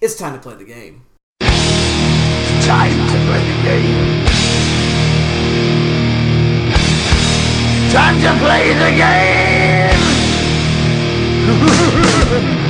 It's 0.00 0.16
time 0.16 0.34
to 0.34 0.40
play 0.40 0.54
the 0.54 0.64
game. 0.64 1.04
Time 1.40 2.92
to 3.08 3.26
play 3.26 3.40
the 3.44 3.62
game. 3.62 4.21
Time 7.92 8.18
to 8.22 8.32
play 8.42 8.72
the 8.72 8.90
game. 8.96 9.92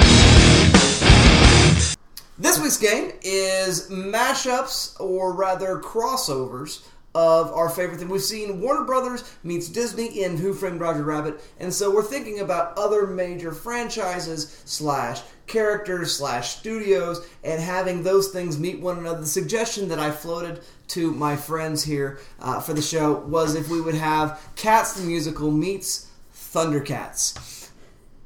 This 2.39 2.59
week's 2.61 2.77
game 2.77 3.13
is 3.23 3.89
mashups, 3.89 4.99
or 5.01 5.33
rather 5.33 5.79
crossovers, 5.79 6.81
of 7.15 7.53
our 7.53 7.69
favorite 7.69 7.99
thing. 7.99 8.09
We've 8.09 8.23
seen 8.23 8.61
Warner 8.61 8.85
Brothers 8.85 9.25
meets 9.43 9.69
Disney 9.69 10.23
in 10.23 10.37
Who 10.37 10.55
Framed 10.55 10.81
Roger 10.81 11.03
Rabbit, 11.03 11.41
and 11.61 11.73
so 11.73 11.95
we're 11.95 12.03
thinking 12.03 12.41
about 12.41 12.77
other 12.79 13.07
major 13.07 13.53
franchises 13.53 14.63
slash 14.65 15.21
characters 15.47 16.17
slash 16.17 16.57
studios 16.57 17.27
and 17.45 17.61
having 17.61 18.03
those 18.03 18.29
things 18.29 18.59
meet 18.59 18.81
one 18.81 18.99
another. 18.99 19.21
The 19.21 19.27
suggestion 19.27 19.89
that 19.89 19.99
I 19.99 20.11
floated 20.11 20.61
to 20.89 21.13
my 21.13 21.37
friends 21.37 21.83
here 21.85 22.21
uh, 22.41 22.61
for 22.61 22.73
the 22.73 22.83
show 22.83 23.13
was 23.13 23.55
if 23.55 23.69
we 23.69 23.81
would 23.81 23.95
have 23.95 24.41
Cats 24.57 24.95
the 24.95 25.07
Musical 25.07 25.51
meets 25.51 26.11
Thundercats. 26.35 27.62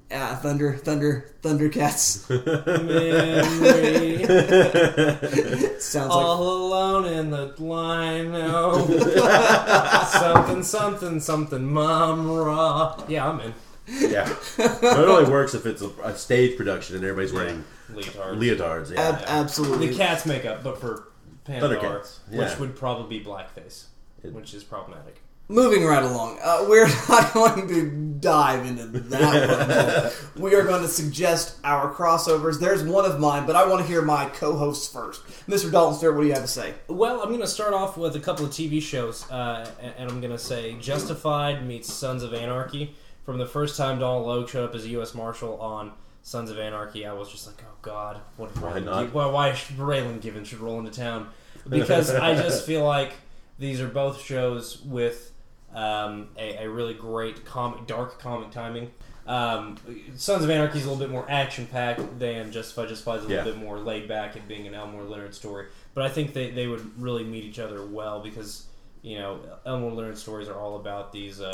Uh, 0.09 0.37
thunder, 0.37 0.77
thunder, 0.77 1.35
Thundercats. 1.43 2.29
Memory. 2.87 4.19
Sounds 5.81 6.11
like 6.11 6.25
All 6.25 6.67
alone 6.67 7.07
in 7.07 7.31
the 7.31 7.53
line. 7.59 8.31
Oh. 8.35 8.87
something, 10.13 10.63
something, 10.63 11.19
something. 11.21 11.65
Mumm-Ra. 11.73 13.03
Yeah, 13.09 13.29
I'm 13.29 13.41
in. 13.41 13.55
Yeah. 13.89 14.33
but 14.57 14.83
it 14.83 15.09
only 15.09 15.31
works 15.31 15.55
if 15.55 15.67
it's 15.67 15.83
a, 15.83 15.89
a 16.05 16.15
stage 16.17 16.57
production 16.57 16.97
and 16.97 17.05
everybody's 17.05 17.33
wearing 17.33 17.65
Leotards. 17.93 18.39
leotards. 18.39 18.93
Yeah. 18.95 19.01
Ab- 19.01 19.25
absolutely. 19.27 19.89
The 19.89 19.97
cat's 19.97 20.25
makeup, 20.25 20.63
but 20.63 20.81
for 20.81 21.09
Pandora, 21.45 21.79
Thundercats, 21.81 22.19
which 22.31 22.59
would 22.61 22.77
probably 22.77 23.19
be 23.19 23.25
blackface, 23.25 23.87
which 24.23 24.55
is 24.55 24.63
problematic. 24.65 25.21
Moving 25.49 25.85
right 25.85 26.03
along, 26.03 26.39
uh, 26.43 26.67
we're 26.69 26.89
not 27.09 27.33
going 27.33 27.69
to 27.69 27.91
dive 28.19 28.67
into 28.67 28.87
that 28.87 30.13
one. 30.35 30.43
we 30.43 30.55
are 30.57 30.65
going 30.65 30.83
to 30.83 30.89
suggest 30.89 31.59
our 31.63 31.95
crossovers. 31.95 32.59
There's 32.59 32.83
one 32.83 33.05
of 33.05 33.21
mine, 33.21 33.47
but 33.47 33.55
I 33.55 33.65
want 33.69 33.81
to 33.83 33.87
hear 33.87 34.03
my 34.03 34.27
co-hosts 34.27 34.93
first. 34.93 35.25
Mr. 35.47 35.71
Dalton 35.71 35.97
Stewart, 35.99 36.17
what 36.17 36.23
do 36.23 36.27
you 36.27 36.33
have 36.33 36.43
to 36.43 36.49
say? 36.49 36.75
Well, 36.89 37.21
I'm 37.21 37.29
going 37.29 37.41
to 37.43 37.47
start 37.47 37.75
off 37.75 37.97
with 37.97 38.17
a 38.17 38.21
couple 38.21 38.45
of 38.45 38.51
TV 38.51 38.83
shows, 38.83 39.31
uh, 39.31 39.71
and 39.81 39.95
and 39.99 40.11
I'm 40.11 40.21
going 40.21 40.33
to 40.33 40.39
say 40.39 40.75
Justified 40.81 41.65
meets 41.65 41.93
Sons 41.93 42.25
of 42.25 42.35
Anarchy. 42.35 42.97
From 43.25 43.39
the 43.39 43.47
first 43.47 43.77
time 43.77 44.01
Donal 44.01 44.27
Logue 44.27 44.49
showed 44.49 44.69
up 44.69 44.75
as 44.75 44.85
a 44.85 44.89
U.S. 44.91 45.15
Marshal 45.15 45.61
on 45.61 45.93
Sons 46.23 46.51
of 46.51 46.59
Anarchy, 46.59 47.07
I 47.07 47.13
was 47.13 47.31
just 47.31 47.47
like, 47.47 47.63
oh 47.65 47.75
God, 47.83 48.21
what 48.37 48.51
if 48.51 48.61
Why 48.61 48.73
Raylan 48.73 48.85
not? 48.85 49.05
Gi- 49.07 49.11
Why, 49.13 49.27
why 49.27 49.55
should 49.55 49.77
Raylan 49.77 50.21
Givens 50.21 50.49
should 50.49 50.59
roll 50.59 50.81
into 50.81 50.91
town? 50.91 51.29
Because 51.69 52.13
I 52.13 52.35
just 52.35 52.67
feel 52.67 52.85
like 52.85 53.13
these 53.61 53.81
are 53.81 53.89
both 53.89 54.21
shows 54.21 54.83
with 54.83 55.33
um, 55.77 56.29
a, 56.39 56.65
a 56.65 56.69
really 56.71 56.95
great 56.95 57.45
comic, 57.45 57.87
dark 57.87 58.19
comic 58.19 58.51
timing. 58.51 58.91
Um, 59.27 59.77
Sons 60.17 60.45
of 60.45 60.51
Anarchy 60.51 60.79
is 60.79 60.85
a 60.87 60.89
little 60.91 61.05
bit 61.05 61.11
more 61.13 61.27
action 61.29 61.67
packed 61.67 62.19
than 62.19 62.53
Justified. 62.53 62.89
Justified 62.89 63.19
is 63.19 63.25
a 63.25 63.29
little 63.29 63.45
Yeah. 63.47 63.53
bit 63.53 63.61
more 63.61 63.79
laid 63.79 64.07
back 64.09 64.37
and 64.37 64.47
being 64.49 64.67
an 64.67 64.75
Elmore 64.75 65.03
Leonard 65.03 65.35
story. 65.35 65.67
But 65.95 66.05
I 66.05 66.09
think 66.09 66.33
they, 66.33 66.51
they 66.51 66.67
would 66.67 67.01
really 67.01 67.25
meet 67.25 67.45
each 67.45 67.59
other 67.59 67.85
well 67.85 68.21
because 68.21 68.67
you 69.03 69.19
know 69.19 69.41
Elmore 69.65 69.93
Leonard 69.93 70.17
stories 70.19 70.49
are 70.49 70.59
all 70.59 70.77
about 70.77 71.13
these 71.13 71.41
uh, 71.41 71.53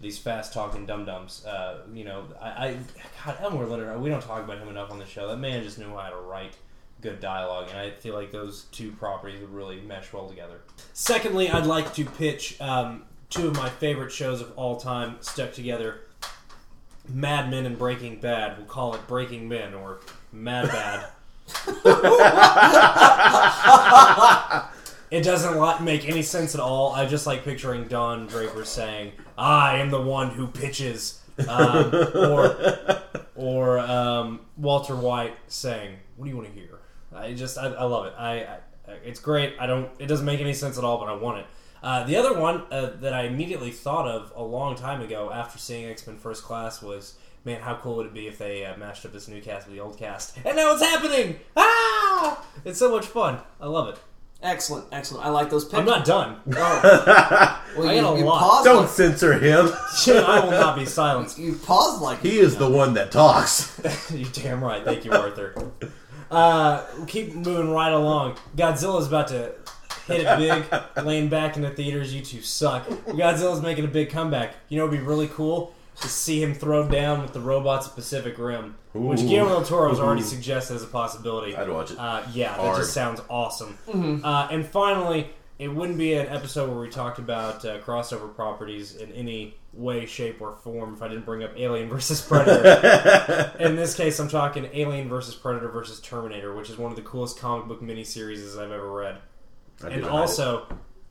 these 0.00 0.18
fast 0.18 0.52
talking 0.54 0.86
dum 0.86 1.04
dums. 1.04 1.44
Uh, 1.44 1.78
you 1.92 2.04
know, 2.04 2.24
I, 2.40 2.48
I 2.48 2.76
God 3.26 3.36
Elmore 3.40 3.66
Leonard. 3.66 4.00
We 4.00 4.08
don't 4.08 4.22
talk 4.22 4.42
about 4.44 4.58
him 4.58 4.68
enough 4.68 4.90
on 4.92 4.98
the 4.98 5.06
show. 5.06 5.26
That 5.28 5.38
man 5.38 5.62
just 5.64 5.78
knew 5.78 5.90
how 5.96 6.10
to 6.10 6.16
write 6.16 6.54
good 7.02 7.18
dialogue, 7.18 7.68
and 7.70 7.78
I 7.78 7.90
feel 7.90 8.14
like 8.14 8.30
those 8.30 8.66
two 8.72 8.92
properties 8.92 9.40
would 9.40 9.50
really 9.52 9.80
mesh 9.80 10.12
well 10.12 10.28
together. 10.28 10.60
Secondly, 10.92 11.48
I'd 11.50 11.66
like 11.66 11.92
to 11.94 12.04
pitch 12.04 12.60
um, 12.60 13.04
two 13.30 13.48
of 13.48 13.56
my 13.56 13.70
favorite 13.70 14.12
shows 14.12 14.40
of 14.40 14.52
all 14.56 14.78
time 14.78 15.16
stuck 15.20 15.52
together. 15.52 16.00
Mad 17.08 17.50
Men 17.50 17.64
and 17.66 17.78
Breaking 17.78 18.20
Bad. 18.20 18.58
We'll 18.58 18.66
call 18.66 18.94
it 18.94 19.06
Breaking 19.06 19.48
Men 19.48 19.72
or 19.74 20.00
Mad 20.32 20.68
Bad. 20.68 21.06
it 25.10 25.22
doesn't 25.24 25.82
make 25.84 26.08
any 26.08 26.22
sense 26.22 26.54
at 26.54 26.60
all. 26.60 26.92
I 26.92 27.06
just 27.06 27.26
like 27.26 27.44
picturing 27.44 27.88
Don 27.88 28.26
Draper 28.26 28.64
saying, 28.64 29.12
"I 29.36 29.78
am 29.78 29.90
the 29.90 30.00
one 30.00 30.30
who 30.30 30.46
pitches," 30.46 31.20
um, 31.48 31.92
or 32.14 33.00
or 33.34 33.78
um, 33.80 34.40
Walter 34.56 34.94
White 34.94 35.34
saying, 35.48 35.96
"What 36.16 36.26
do 36.26 36.30
you 36.30 36.36
want 36.36 36.48
to 36.48 36.54
hear?" 36.54 36.78
I 37.12 37.32
just 37.34 37.58
I, 37.58 37.66
I 37.66 37.84
love 37.84 38.06
it. 38.06 38.14
I, 38.16 38.34
I 38.34 38.58
it's 39.04 39.18
great. 39.18 39.54
I 39.58 39.66
don't. 39.66 39.90
It 39.98 40.06
doesn't 40.06 40.26
make 40.26 40.40
any 40.40 40.54
sense 40.54 40.78
at 40.78 40.84
all, 40.84 40.98
but 40.98 41.08
I 41.08 41.14
want 41.14 41.38
it. 41.38 41.46
Uh, 41.82 42.04
the 42.04 42.16
other 42.16 42.38
one 42.38 42.62
uh, 42.70 42.90
that 43.00 43.12
I 43.14 43.22
immediately 43.22 43.70
thought 43.70 44.06
of 44.06 44.32
a 44.36 44.42
long 44.42 44.76
time 44.76 45.00
ago 45.00 45.30
after 45.32 45.58
seeing 45.58 45.86
X 45.88 46.06
Men 46.06 46.16
First 46.18 46.42
Class 46.44 46.82
was, 46.82 47.14
man, 47.44 47.60
how 47.62 47.76
cool 47.76 47.96
would 47.96 48.06
it 48.06 48.14
be 48.14 48.26
if 48.26 48.36
they 48.38 48.64
uh, 48.66 48.76
mashed 48.76 49.06
up 49.06 49.12
this 49.12 49.28
new 49.28 49.40
cast 49.40 49.66
with 49.66 49.74
the 49.76 49.80
old 49.82 49.96
cast? 49.98 50.36
And 50.44 50.56
now 50.56 50.72
it's 50.74 50.82
happening! 50.82 51.40
Ah! 51.56 52.44
It's 52.64 52.78
so 52.78 52.90
much 52.90 53.06
fun. 53.06 53.38
I 53.60 53.66
love 53.66 53.88
it. 53.88 53.98
Excellent, 54.42 54.86
excellent. 54.92 55.26
I 55.26 55.28
like 55.28 55.50
those 55.50 55.64
picks. 55.66 55.74
I'm 55.74 55.84
not 55.84 56.04
done. 56.04 56.40
Oh. 56.56 57.56
Well, 57.76 57.88
I 57.88 57.94
you- 57.94 58.00
got 58.02 58.14
a 58.16 58.18
you 58.18 58.24
lot. 58.24 58.40
paused 58.40 58.64
Don't 58.64 58.76
like- 58.82 58.88
censor 58.90 59.34
him. 59.38 59.66
I 60.08 60.40
will 60.42 60.50
not 60.50 60.76
be 60.76 60.84
silenced. 60.86 61.38
You 61.38 61.54
paused 61.54 62.02
like 62.02 62.20
He 62.20 62.40
is 62.40 62.56
the 62.56 62.68
one 62.68 62.94
that 62.94 63.12
talks. 63.12 63.80
you 64.12 64.26
damn 64.32 64.62
right. 64.64 64.84
Thank 64.84 65.04
you, 65.04 65.12
Arthur. 65.12 65.70
Uh, 66.32 66.84
we'll 66.96 67.06
keep 67.06 67.32
moving 67.34 67.70
right 67.70 67.92
along. 67.92 68.38
Godzilla's 68.56 69.06
about 69.06 69.28
to 69.28 69.52
hit 70.10 70.26
it 70.26 70.38
big, 70.96 71.04
laying 71.04 71.28
back 71.28 71.56
in 71.56 71.62
the 71.62 71.70
theaters. 71.70 72.14
You 72.14 72.22
two 72.22 72.42
suck. 72.42 72.86
Godzilla's 72.88 73.62
making 73.62 73.84
a 73.84 73.88
big 73.88 74.10
comeback. 74.10 74.54
You 74.68 74.78
know, 74.78 74.86
it'd 74.86 74.98
be 74.98 75.04
really 75.04 75.28
cool 75.28 75.74
to 76.00 76.08
see 76.08 76.42
him 76.42 76.54
throw 76.54 76.88
down 76.88 77.22
with 77.22 77.32
the 77.32 77.40
robots 77.40 77.86
of 77.86 77.94
Pacific 77.94 78.38
Rim, 78.38 78.76
which 78.94 79.20
Ooh. 79.20 79.28
Guillermo 79.28 79.56
del 79.56 79.64
Toro 79.64 79.90
has 79.90 80.00
already 80.00 80.22
Ooh. 80.22 80.24
suggested 80.24 80.74
as 80.74 80.82
a 80.82 80.86
possibility. 80.86 81.54
I'd 81.54 81.68
watch 81.68 81.90
it. 81.90 81.98
Uh, 81.98 82.22
yeah, 82.32 82.56
that 82.56 82.76
just 82.76 82.92
sounds 82.92 83.20
awesome. 83.28 83.76
Mhm. 83.88 84.24
Uh, 84.24 84.48
and 84.50 84.66
finally, 84.66 85.30
it 85.58 85.68
wouldn't 85.68 85.98
be 85.98 86.14
an 86.14 86.26
episode 86.28 86.70
where 86.70 86.80
we 86.80 86.88
talked 86.88 87.18
about 87.18 87.64
uh, 87.66 87.78
crossover 87.80 88.34
properties 88.34 88.96
in 88.96 89.12
any 89.12 89.56
way, 89.74 90.06
shape, 90.06 90.40
or 90.40 90.56
form 90.56 90.94
if 90.94 91.02
I 91.02 91.08
didn't 91.08 91.26
bring 91.26 91.44
up 91.44 91.52
Alien 91.56 91.90
versus 91.90 92.22
Predator. 92.22 93.52
in 93.60 93.76
this 93.76 93.94
case, 93.94 94.18
I'm 94.18 94.28
talking 94.28 94.68
Alien 94.72 95.08
versus 95.08 95.34
Predator 95.34 95.68
versus 95.68 96.00
Terminator, 96.00 96.54
which 96.54 96.70
is 96.70 96.78
one 96.78 96.90
of 96.90 96.96
the 96.96 97.02
coolest 97.02 97.38
comic 97.38 97.68
book 97.68 97.82
miniseries 97.82 98.58
I've 98.58 98.72
ever 98.72 98.90
read. 98.90 99.18
I 99.82 99.88
and 99.90 100.04
also, 100.04 100.66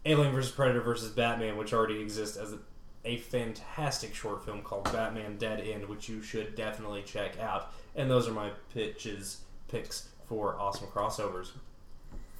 Alien 0.05 0.31
versus 0.31 0.51
Predator 0.51 0.81
versus 0.81 1.11
Batman, 1.11 1.57
which 1.57 1.73
already 1.73 1.99
exists 1.99 2.37
as 2.37 2.53
a, 2.53 2.59
a 3.05 3.17
fantastic 3.17 4.13
short 4.13 4.45
film 4.45 4.61
called 4.61 4.85
Batman 4.85 5.37
Dead 5.37 5.61
End, 5.61 5.87
which 5.87 6.07
you 6.09 6.21
should 6.21 6.55
definitely 6.55 7.01
check 7.03 7.39
out. 7.39 7.73
And 7.95 8.09
those 8.09 8.27
are 8.27 8.31
my 8.31 8.51
pitches, 8.73 9.41
picks 9.67 10.09
for 10.27 10.59
awesome 10.59 10.87
crossovers. 10.87 11.51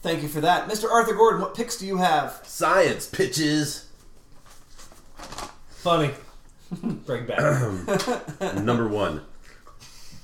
Thank 0.02 0.22
you 0.22 0.30
for 0.30 0.42
that, 0.42 0.70
Mr. 0.70 0.90
Arthur 0.90 1.14
Gordon. 1.14 1.42
What 1.42 1.56
picks 1.56 1.78
do 1.78 1.86
you 1.86 1.98
have? 1.98 2.40
Science 2.44 3.08
pitches. 3.08 3.88
Funny. 5.70 6.12
Bring 6.82 7.26
back. 7.26 7.40
Number 8.64 8.88
one. 8.88 9.22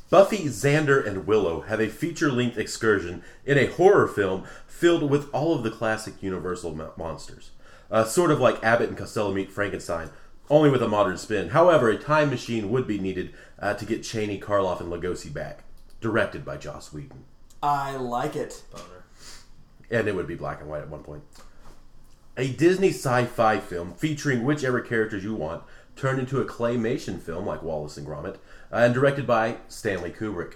Buffy, 0.10 0.46
Xander, 0.46 1.06
and 1.06 1.26
Willow 1.26 1.62
have 1.62 1.82
a 1.82 1.90
feature 1.90 2.32
length 2.32 2.58
excursion 2.58 3.24
in 3.46 3.58
a 3.58 3.66
horror 3.66 4.08
film 4.08 4.46
filled 4.76 5.10
with 5.10 5.34
all 5.34 5.56
of 5.56 5.64
the 5.64 5.72
classic 5.72 6.22
Universal 6.22 6.76
mo- 6.76 6.94
monsters. 6.98 7.52
Uh, 7.90 8.04
sort 8.04 8.30
of 8.30 8.40
like 8.42 8.64
Abbott 8.64 8.90
and 8.90 8.98
Costello 8.98 9.34
meet 9.34 9.52
Frankenstein, 9.52 10.10
only 10.50 10.70
with 10.70 10.82
a 10.82 10.88
modern 10.88 11.18
spin. 11.18 11.50
However, 11.50 11.90
a 11.90 11.98
time 11.98 12.30
machine 12.30 12.70
would 12.70 12.86
be 12.86 13.00
needed 13.00 13.34
uh, 13.58 13.74
to 13.76 13.86
get 13.86 14.04
Chaney, 14.04 14.40
Karloff, 14.40 14.82
and 14.82 14.92
Lugosi 14.92 15.34
back. 15.34 15.64
Directed 16.02 16.44
by 16.44 16.58
Joss 16.58 16.92
Whedon. 16.92 17.24
I 17.64 17.96
like 17.96 18.36
it. 18.36 18.64
Boner. 18.72 19.06
And 19.90 20.08
it 20.08 20.16
would 20.16 20.28
be 20.28 20.36
black 20.36 20.60
and 20.60 20.70
white 20.70 20.82
at 20.82 20.90
one 20.90 21.04
point. 21.04 21.24
A 22.38 22.50
Disney 22.50 22.90
sci 22.90 23.26
fi 23.26 23.60
film 23.60 23.94
featuring 23.94 24.44
whichever 24.44 24.82
characters 24.82 25.24
you 25.24 25.36
want, 25.36 25.64
turned 25.96 26.20
into 26.20 26.42
a 26.42 26.46
claymation 26.46 27.22
film 27.22 27.46
like 27.46 27.64
Wallace 27.64 27.96
and 27.96 28.06
Gromit, 28.06 28.36
uh, 28.72 28.78
and 28.78 28.94
directed 28.94 29.26
by 29.26 29.58
Stanley 29.70 30.12
Kubrick, 30.12 30.56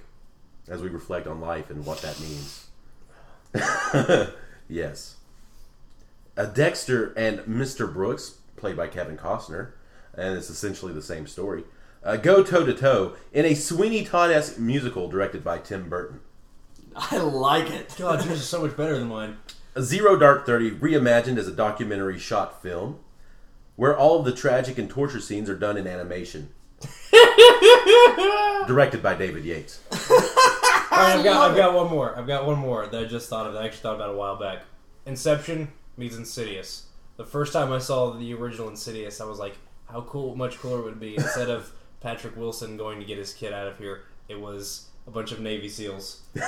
as 0.68 0.82
we 0.82 0.90
reflect 0.90 1.26
on 1.26 1.40
life 1.40 1.70
and 1.70 1.86
what 1.86 2.02
that 2.02 2.20
means. 2.20 2.69
yes. 4.70 5.18
A 6.38 6.48
Dexter 6.48 7.14
and 7.18 7.40
Mr. 7.40 7.92
Brooks, 7.92 8.38
played 8.56 8.78
by 8.78 8.88
Kevin 8.88 9.18
Costner, 9.18 9.72
and 10.14 10.38
it's 10.38 10.50
essentially 10.50 10.94
the 10.94 11.02
same 11.02 11.28
story, 11.28 11.64
uh, 12.04 12.16
go 12.16 12.44
toe 12.44 12.66
to 12.66 12.74
toe 12.74 13.16
in 13.34 13.46
a 13.46 13.54
Sweeney 13.54 14.06
Todd 14.06 14.32
esque 14.32 14.58
musical 14.58 15.10
directed 15.10 15.44
by 15.44 15.58
Tim 15.58 15.90
Burton. 15.90 16.22
I 16.96 17.18
like 17.18 17.70
it. 17.70 17.96
God, 17.98 18.26
yours 18.26 18.40
is 18.40 18.48
so 18.48 18.62
much 18.62 18.76
better 18.76 18.98
than 18.98 19.08
mine. 19.08 19.38
Zero 19.80 20.18
Dark 20.18 20.46
Thirty 20.46 20.72
reimagined 20.72 21.38
as 21.38 21.48
a 21.48 21.52
documentary 21.52 22.18
shot 22.18 22.62
film, 22.62 23.00
where 23.76 23.98
all 23.98 24.20
of 24.20 24.26
the 24.26 24.34
tragic 24.34 24.78
and 24.78 24.90
torture 24.90 25.20
scenes 25.20 25.50
are 25.50 25.56
done 25.56 25.78
in 25.78 25.88
animation. 25.88 26.50
Directed 28.68 29.04
by 29.04 29.16
David 29.16 29.46
Yates. 29.46 29.82
All 31.00 31.06
right, 31.06 31.18
I've 31.18 31.24
got, 31.24 31.52
I've 31.52 31.56
got 31.56 31.74
one 31.74 31.90
more. 31.90 32.14
I've 32.18 32.28
got 32.28 32.46
one 32.46 32.60
more 32.60 32.86
that 32.86 33.02
I 33.02 33.06
just 33.06 33.30
thought 33.30 33.48
of. 33.48 33.54
That 33.54 33.64
I 33.64 33.68
actually 33.68 33.84
thought 33.84 33.96
about 33.96 34.10
a 34.10 34.18
while 34.18 34.36
back. 34.36 34.64
Inception 35.06 35.72
meets 35.96 36.18
Insidious. 36.18 36.88
The 37.16 37.24
first 37.26 37.54
time 37.54 37.72
I 37.72 37.80
saw 37.80 38.12
the 38.12 38.34
original 38.34 38.68
Insidious, 38.68 39.22
I 39.22 39.26
was 39.26 39.40
like, 39.40 39.56
"How 39.90 40.02
cool! 40.02 40.36
Much 40.36 40.60
cooler 40.60 40.82
would 40.82 40.94
it 40.94 41.00
be 41.00 41.16
instead 41.16 41.50
of 41.50 41.72
Patrick 42.02 42.36
Wilson 42.36 42.76
going 42.76 43.00
to 43.00 43.06
get 43.06 43.18
his 43.18 43.34
kid 43.34 43.54
out 43.54 43.68
of 43.68 43.78
here. 43.78 44.02
It 44.28 44.42
was 44.42 44.90
a 45.08 45.12
bunch 45.12 45.32
of 45.32 45.40
Navy 45.40 45.70
SEAls." 45.70 46.20
yeah, 46.36 46.44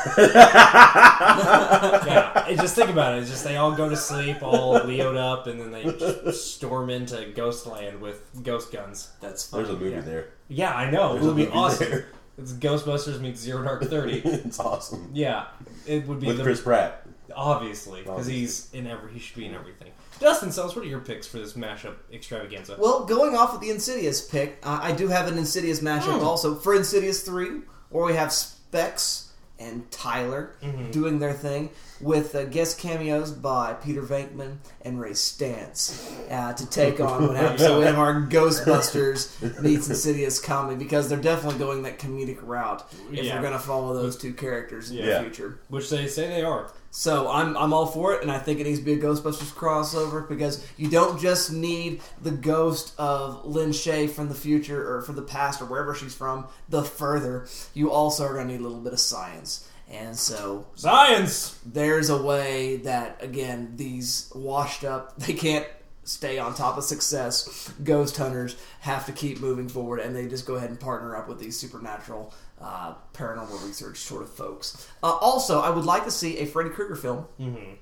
and 2.50 2.60
just 2.60 2.76
think 2.76 2.90
about 2.90 3.16
it. 3.18 3.22
It's 3.22 3.30
just 3.30 3.46
they 3.46 3.56
all 3.56 3.72
go 3.72 3.88
to 3.88 3.96
sleep, 3.96 4.44
all 4.44 4.82
leoed 4.82 5.16
up, 5.16 5.48
and 5.48 5.62
then 5.62 5.72
they 5.72 5.84
just 5.84 6.56
storm 6.56 6.90
into 6.90 7.26
Ghostland 7.34 8.02
with 8.02 8.44
ghost 8.44 8.74
guns. 8.74 9.12
That's 9.22 9.48
There's 9.48 9.70
a 9.70 9.74
movie 9.74 9.92
yeah. 9.92 10.02
there. 10.02 10.34
Yeah, 10.50 10.74
I 10.74 10.92
know. 10.92 11.14
There's 11.14 11.24
it 11.24 11.28
would 11.28 11.38
be 11.38 11.48
awesome. 11.48 11.90
there. 11.90 12.08
It's 12.38 12.54
Ghostbusters 12.54 13.20
meets 13.20 13.40
Zero 13.40 13.64
Dark 13.64 13.84
Thirty. 13.90 14.20
it's 14.24 14.60
awesome. 14.60 15.10
Yeah, 15.14 15.48
it 15.86 16.08
would 16.08 16.20
be 16.20 16.28
With 16.28 16.38
the, 16.38 16.44
Chris 16.44 16.62
Pratt. 16.62 17.06
obviously 17.36 18.02
because 18.04 18.26
he's 18.28 18.70
in 18.74 18.88
every. 18.88 19.12
He 19.14 19.20
should 19.20 19.36
be 19.38 19.46
in 19.46 19.54
everything. 19.54 19.92
Dustin, 20.20 20.52
Sells, 20.52 20.76
what 20.76 20.86
are 20.86 20.88
your 20.88 21.00
picks 21.00 21.26
for 21.28 21.40
this 21.40 21.54
mashup 21.54 21.96
extravaganza? 22.14 22.76
Well, 22.80 23.06
going 23.06 23.36
off 23.36 23.54
with 23.54 23.62
the 23.62 23.72
Insidious 23.72 24.22
pick, 24.28 24.60
uh, 24.64 24.80
I 24.82 24.92
do 24.92 25.08
have 25.08 25.28
an 25.28 25.38
Insidious 25.38 25.80
mashup 25.80 26.20
Hmm. 26.20 26.26
also 26.26 26.56
for 26.56 26.76
Insidious 26.76 27.24
3, 27.24 27.62
where 27.90 28.06
we 28.06 28.14
have 28.14 28.32
Specs 28.32 29.32
and 29.58 29.90
Tyler 29.92 30.56
Mhm. 30.62 30.92
doing 30.92 31.18
their 31.20 31.34
thing 31.34 31.70
with 32.02 32.36
uh, 32.36 32.46
guest 32.46 32.80
cameos 32.80 33.32
by 33.32 33.74
Peter 33.74 34.02
Venkman 34.02 34.58
and 34.84 35.00
Ray 35.00 35.12
Stantz 35.12 36.12
uh, 36.32 36.54
to 36.54 36.66
take 36.70 37.00
on 37.00 37.28
what 37.28 37.36
happens. 37.38 37.62
So 37.62 37.80
we 37.80 37.86
have 37.86 38.00
our 38.00 38.22
Ghostbusters 38.22 39.62
meets 39.62 39.90
Insidious 39.90 40.40
comedy 40.40 40.76
because 40.84 41.10
they're 41.10 41.20
definitely 41.20 41.60
going 41.60 41.84
that 41.84 42.00
comedic 42.00 42.40
route 42.42 42.84
if 43.12 43.24
Yeah. 43.24 43.36
we're 43.36 43.42
going 43.42 43.54
to 43.54 43.60
follow 43.60 43.94
those 43.94 44.18
two 44.18 44.34
characters 44.34 44.92
in 44.92 44.98
Yeah. 44.98 45.18
the 45.20 45.24
future. 45.26 45.60
Which 45.70 45.90
they 45.90 46.08
say 46.08 46.28
they 46.28 46.44
are. 46.44 46.72
So 46.94 47.30
I'm 47.32 47.56
I'm 47.56 47.72
all 47.72 47.86
for 47.86 48.14
it, 48.16 48.22
and 48.22 48.30
I 48.30 48.38
think 48.38 48.60
it 48.60 48.66
needs 48.66 48.80
to 48.80 48.84
be 48.86 48.92
a 48.94 48.98
Ghostbusters 48.98 49.54
crossover 49.54 50.28
because 50.28 50.66
you 50.76 50.90
don't 50.90 51.18
just 51.22 51.50
need 51.50 52.02
the 52.22 52.32
ghost 52.32 52.94
of 52.98 53.46
Lin 53.46 53.70
Shaye 53.70 54.10
from 54.10 54.28
the 54.28 54.36
future 54.36 54.94
or 54.94 55.02
from 55.02 55.16
the 55.16 55.22
past 55.22 55.62
or 55.62 55.66
wherever 55.66 55.96
she's 55.96 56.14
from. 56.14 56.48
The 56.68 56.84
further, 56.84 57.48
you 57.74 57.92
also 57.92 58.26
are 58.26 58.34
going 58.34 58.48
to 58.48 58.54
need 58.56 58.60
a 58.60 58.64
little 58.64 58.82
bit 58.82 58.92
of 58.92 59.00
science, 59.00 59.70
and 59.92 60.16
so 60.18 60.66
Science. 60.76 61.60
there's 61.66 62.10
a 62.10 62.22
way 62.22 62.78
that 62.78 63.22
again 63.24 63.74
these 63.76 64.32
washed 64.34 64.84
up 64.84 65.16
they 65.18 65.34
can't 65.34 65.68
stay 66.04 66.40
on 66.40 66.54
top 66.56 66.78
of 66.78 66.84
success 66.84 67.72
ghost 67.84 68.18
hunters 68.18 68.56
have 68.80 69.06
to 69.06 69.12
keep 69.12 69.40
moving 69.40 69.70
forward 69.70 70.00
and 70.00 70.16
they 70.16 70.28
just 70.28 70.48
go 70.48 70.56
ahead 70.56 70.70
and 70.70 70.80
partner 70.80 71.16
up 71.16 71.28
with 71.30 71.40
these 71.40 71.58
supernatural 71.60 72.34
uh, 72.60 72.94
paranormal 73.14 73.64
research 73.68 73.98
sort 74.00 74.22
of 74.24 74.30
folks 74.32 74.88
uh, 75.04 75.12
also 75.12 75.62
i 75.62 75.70
would 75.70 75.86
like 75.86 76.04
to 76.06 76.12
see 76.12 76.38
a 76.40 76.46
freddy 76.46 76.70
krueger 76.70 76.96
film 76.96 77.26
Mm-hmm. 77.40 77.74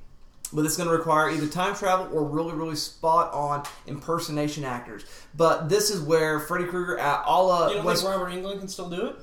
but 0.54 0.66
it's 0.66 0.76
going 0.78 0.90
to 0.90 0.96
require 0.96 1.30
either 1.30 1.48
time 1.48 1.76
travel 1.76 2.10
or 2.12 2.24
really, 2.26 2.54
really 2.54 2.76
spot 2.76 3.32
on 3.34 3.64
impersonation 3.88 4.64
actors. 4.66 5.06
But 5.38 5.70
this 5.70 5.92
is 5.92 6.02
where 6.02 6.40
Freddy 6.40 6.66
Krueger, 6.66 7.00
uh, 7.00 7.22
all 7.24 7.48
la 7.50 7.68
You 7.68 7.76
don't 7.76 7.86
Wes- 7.86 8.02
think 8.02 8.12
Robert 8.16 8.32
Englund 8.32 8.58
can 8.60 8.68
still 8.68 8.90
do 8.90 9.06
it? 9.08 9.16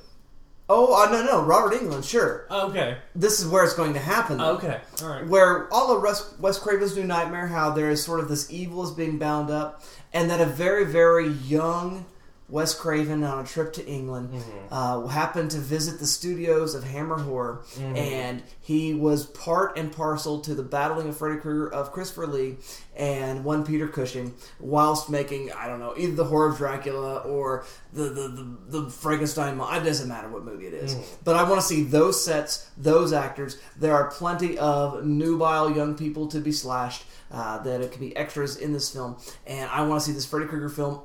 Oh 0.69 1.01
uh, 1.01 1.09
no 1.09 1.23
no 1.23 1.41
Robert 1.43 1.73
Englund, 1.73 2.07
sure. 2.07 2.45
Oh, 2.49 2.69
okay. 2.69 2.97
This 3.15 3.39
is 3.39 3.47
where 3.47 3.63
it's 3.63 3.73
going 3.73 3.93
to 3.93 3.99
happen. 3.99 4.37
though. 4.37 4.55
Okay. 4.55 4.79
All 5.01 5.09
right. 5.09 5.25
Where 5.25 5.71
all 5.73 5.95
of 5.95 6.03
Wes, 6.03 6.33
Wes 6.39 6.59
Craven's 6.59 6.95
New 6.95 7.05
Nightmare, 7.05 7.47
how 7.47 7.71
there 7.71 7.89
is 7.89 8.03
sort 8.03 8.19
of 8.19 8.27
this 8.27 8.51
evil 8.51 8.83
is 8.83 8.91
being 8.91 9.17
bound 9.17 9.49
up, 9.49 9.83
and 10.13 10.29
that 10.29 10.41
a 10.41 10.45
very, 10.45 10.83
very 10.85 11.29
young 11.29 12.05
Wes 12.49 12.73
Craven 12.73 13.25
on 13.25 13.43
a 13.43 13.47
trip 13.47 13.73
to 13.73 13.85
England, 13.85 14.29
uh, 14.71 15.05
happened 15.07 15.51
to 15.51 15.57
visit 15.57 15.99
the 15.99 16.07
studios 16.07 16.75
of 16.75 16.83
Hammer 16.85 17.19
Horror, 17.19 17.63
and 17.77 18.41
he 18.61 18.93
was 18.93 19.25
part 19.25 19.77
and 19.77 19.91
parcel 19.91 20.39
to 20.41 20.55
the 20.55 20.63
battling 20.63 21.09
of 21.09 21.17
Freddy 21.17 21.39
Krueger 21.41 21.73
of 21.73 21.91
Christopher 21.91 22.25
Lee 22.27 22.55
and 22.95 23.43
one 23.43 23.65
Peter 23.65 23.87
Cushing, 23.87 24.33
whilst 24.61 25.09
making 25.09 25.51
I 25.51 25.67
don't 25.67 25.79
know 25.79 25.93
either 25.97 26.15
the 26.15 26.23
Horror 26.23 26.51
of 26.51 26.57
Dracula 26.57 27.17
or 27.17 27.65
the 27.91 28.03
the 28.03 28.27
the, 28.29 28.81
the 28.81 28.89
Frankenstein. 28.89 29.59
It 29.59 29.83
doesn't 29.83 30.07
matter 30.07 30.29
what 30.29 30.45
movie 30.45 30.67
it 30.67 30.73
is, 30.73 30.95
but 31.25 31.35
I 31.35 31.43
want 31.43 31.59
to 31.59 31.67
see 31.67 31.83
those 31.83 32.23
sets, 32.23 32.69
those 32.77 33.11
actors. 33.11 33.59
There 33.77 33.93
are 33.93 34.09
plenty 34.09 34.57
of 34.57 35.05
nubile 35.05 35.75
young 35.75 35.95
people 35.95 36.27
to 36.29 36.39
be 36.39 36.53
slashed. 36.53 37.03
Uh, 37.29 37.57
that 37.63 37.81
it 37.81 37.91
could 37.91 37.99
be 37.99 38.15
extras 38.15 38.55
in 38.55 38.71
this 38.71 38.89
film, 38.89 39.17
and 39.45 39.69
I 39.69 39.81
want 39.85 39.99
to 40.01 40.05
see 40.05 40.13
this 40.13 40.25
Freddy 40.25 40.45
Krueger 40.45 40.69
film 40.69 41.01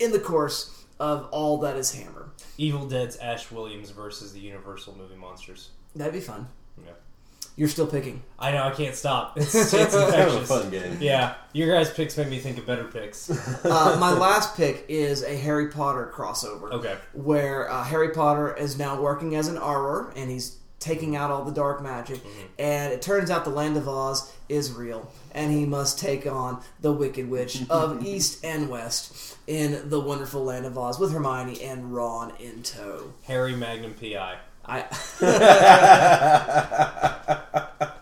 in 0.00 0.10
the 0.10 0.18
course 0.18 0.79
of 1.00 1.28
all 1.32 1.58
that 1.58 1.76
is 1.76 1.92
Hammer. 1.94 2.30
Evil 2.58 2.86
Dead's 2.86 3.16
Ash 3.16 3.50
Williams 3.50 3.90
versus 3.90 4.32
the 4.32 4.40
Universal 4.40 4.96
movie 4.96 5.16
monsters. 5.16 5.70
That'd 5.96 6.12
be 6.14 6.20
fun. 6.20 6.46
Yeah. 6.78 6.92
You're 7.56 7.68
still 7.68 7.86
picking. 7.86 8.22
I 8.38 8.52
know 8.52 8.62
I 8.62 8.70
can't 8.70 8.94
stop. 8.94 9.36
It's, 9.38 9.54
it's 9.54 9.72
Kind 9.72 9.84
of 9.84 9.94
a 9.94 10.06
infectious. 10.38 10.48
fun 10.48 10.70
game. 10.70 10.98
Yeah, 11.00 11.34
your 11.52 11.74
guys' 11.74 11.92
picks 11.92 12.16
make 12.16 12.28
me 12.28 12.38
think 12.38 12.58
of 12.58 12.66
better 12.66 12.84
picks. 12.84 13.28
Uh, 13.64 13.96
my 14.00 14.12
last 14.12 14.56
pick 14.56 14.84
is 14.88 15.22
a 15.22 15.36
Harry 15.36 15.68
Potter 15.68 16.10
crossover. 16.14 16.70
Okay. 16.72 16.96
Where 17.12 17.70
uh, 17.70 17.82
Harry 17.84 18.10
Potter 18.10 18.54
is 18.56 18.78
now 18.78 19.00
working 19.00 19.34
as 19.36 19.48
an 19.48 19.56
Auror 19.56 20.12
and 20.16 20.30
he's 20.30 20.56
taking 20.80 21.14
out 21.14 21.30
all 21.30 21.44
the 21.44 21.52
dark 21.52 21.82
magic. 21.82 22.16
Mm-hmm. 22.16 22.46
And 22.58 22.92
it 22.92 23.02
turns 23.02 23.30
out 23.30 23.44
the 23.44 23.50
Land 23.50 23.76
of 23.76 23.88
Oz 23.88 24.32
is 24.48 24.72
real. 24.72 25.12
And 25.32 25.52
he 25.52 25.66
must 25.66 25.98
take 25.98 26.26
on 26.26 26.62
the 26.80 26.90
Wicked 26.90 27.30
Witch 27.30 27.62
of 27.70 28.04
East 28.06 28.44
and 28.44 28.68
West 28.68 29.36
in 29.46 29.88
the 29.88 30.00
wonderful 30.00 30.42
Land 30.42 30.66
of 30.66 30.76
Oz 30.76 30.98
with 30.98 31.12
Hermione 31.12 31.62
and 31.62 31.94
Ron 31.94 32.32
in 32.40 32.62
tow. 32.62 33.12
Harry 33.24 33.54
Magnum 33.54 33.94
PI. 33.94 34.38
I. 34.64 34.80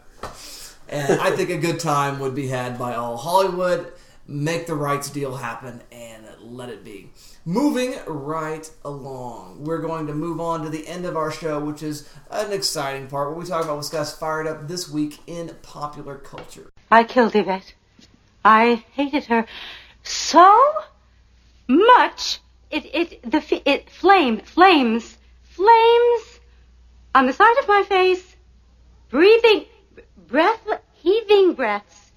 and 0.89 1.21
I 1.21 1.31
think 1.33 1.51
a 1.51 1.59
good 1.59 1.81
time 1.81 2.21
would 2.21 2.35
be 2.35 2.49
had 2.49 2.79
by 2.79 2.95
all. 2.95 3.17
Hollywood, 3.17 3.93
make 4.27 4.67
the 4.67 4.75
rights 4.75 5.11
deal 5.11 5.37
happen 5.37 5.83
and 5.91 6.27
let 6.41 6.69
it 6.69 6.85
be. 6.85 7.11
Moving 7.49 7.95
right 8.07 8.71
along, 8.85 9.65
we're 9.65 9.81
going 9.81 10.07
to 10.09 10.13
move 10.13 10.39
on 10.39 10.65
to 10.65 10.69
the 10.69 10.87
end 10.87 11.07
of 11.07 11.17
our 11.17 11.33
show, 11.33 11.59
which 11.59 11.83
is 11.83 12.07
an 12.31 12.53
exciting 12.53 13.07
part 13.07 13.31
where 13.31 13.39
we 13.39 13.47
talk 13.47 13.65
about 13.65 13.77
what's 13.77 13.89
got 13.89 14.03
us 14.03 14.19
fired 14.19 14.47
up 14.47 14.69
this 14.69 14.87
week 14.87 15.19
in 15.27 15.57
popular 15.63 16.19
culture. 16.19 16.71
I 16.91 17.05
killed 17.05 17.35
Yvette. 17.35 17.73
I 18.45 18.85
hated 18.93 19.25
her 19.25 19.47
so 20.03 20.61
much. 21.69 22.41
It 22.71 22.85
it 22.95 23.23
the 23.23 23.39
f- 23.39 23.63
it 23.65 23.89
flame 23.89 24.41
flames 24.41 25.17
flames 25.45 26.41
on 27.15 27.25
the 27.25 27.33
side 27.33 27.57
of 27.63 27.67
my 27.67 27.83
face, 27.89 28.37
breathing 29.09 29.65
breath 30.27 30.61
heaving 30.97 31.55
breaths. 31.55 32.13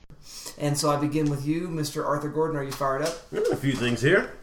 And 0.57 0.77
so 0.77 0.91
I 0.91 0.97
begin 0.97 1.29
with 1.29 1.45
you, 1.47 1.69
Mr. 1.69 2.05
Arthur 2.05 2.27
Gordon. 2.27 2.57
Are 2.57 2.63
you 2.63 2.73
fired 2.73 3.03
up? 3.03 3.31
A 3.31 3.55
few 3.55 3.71
things 3.71 4.01
here. 4.01 4.33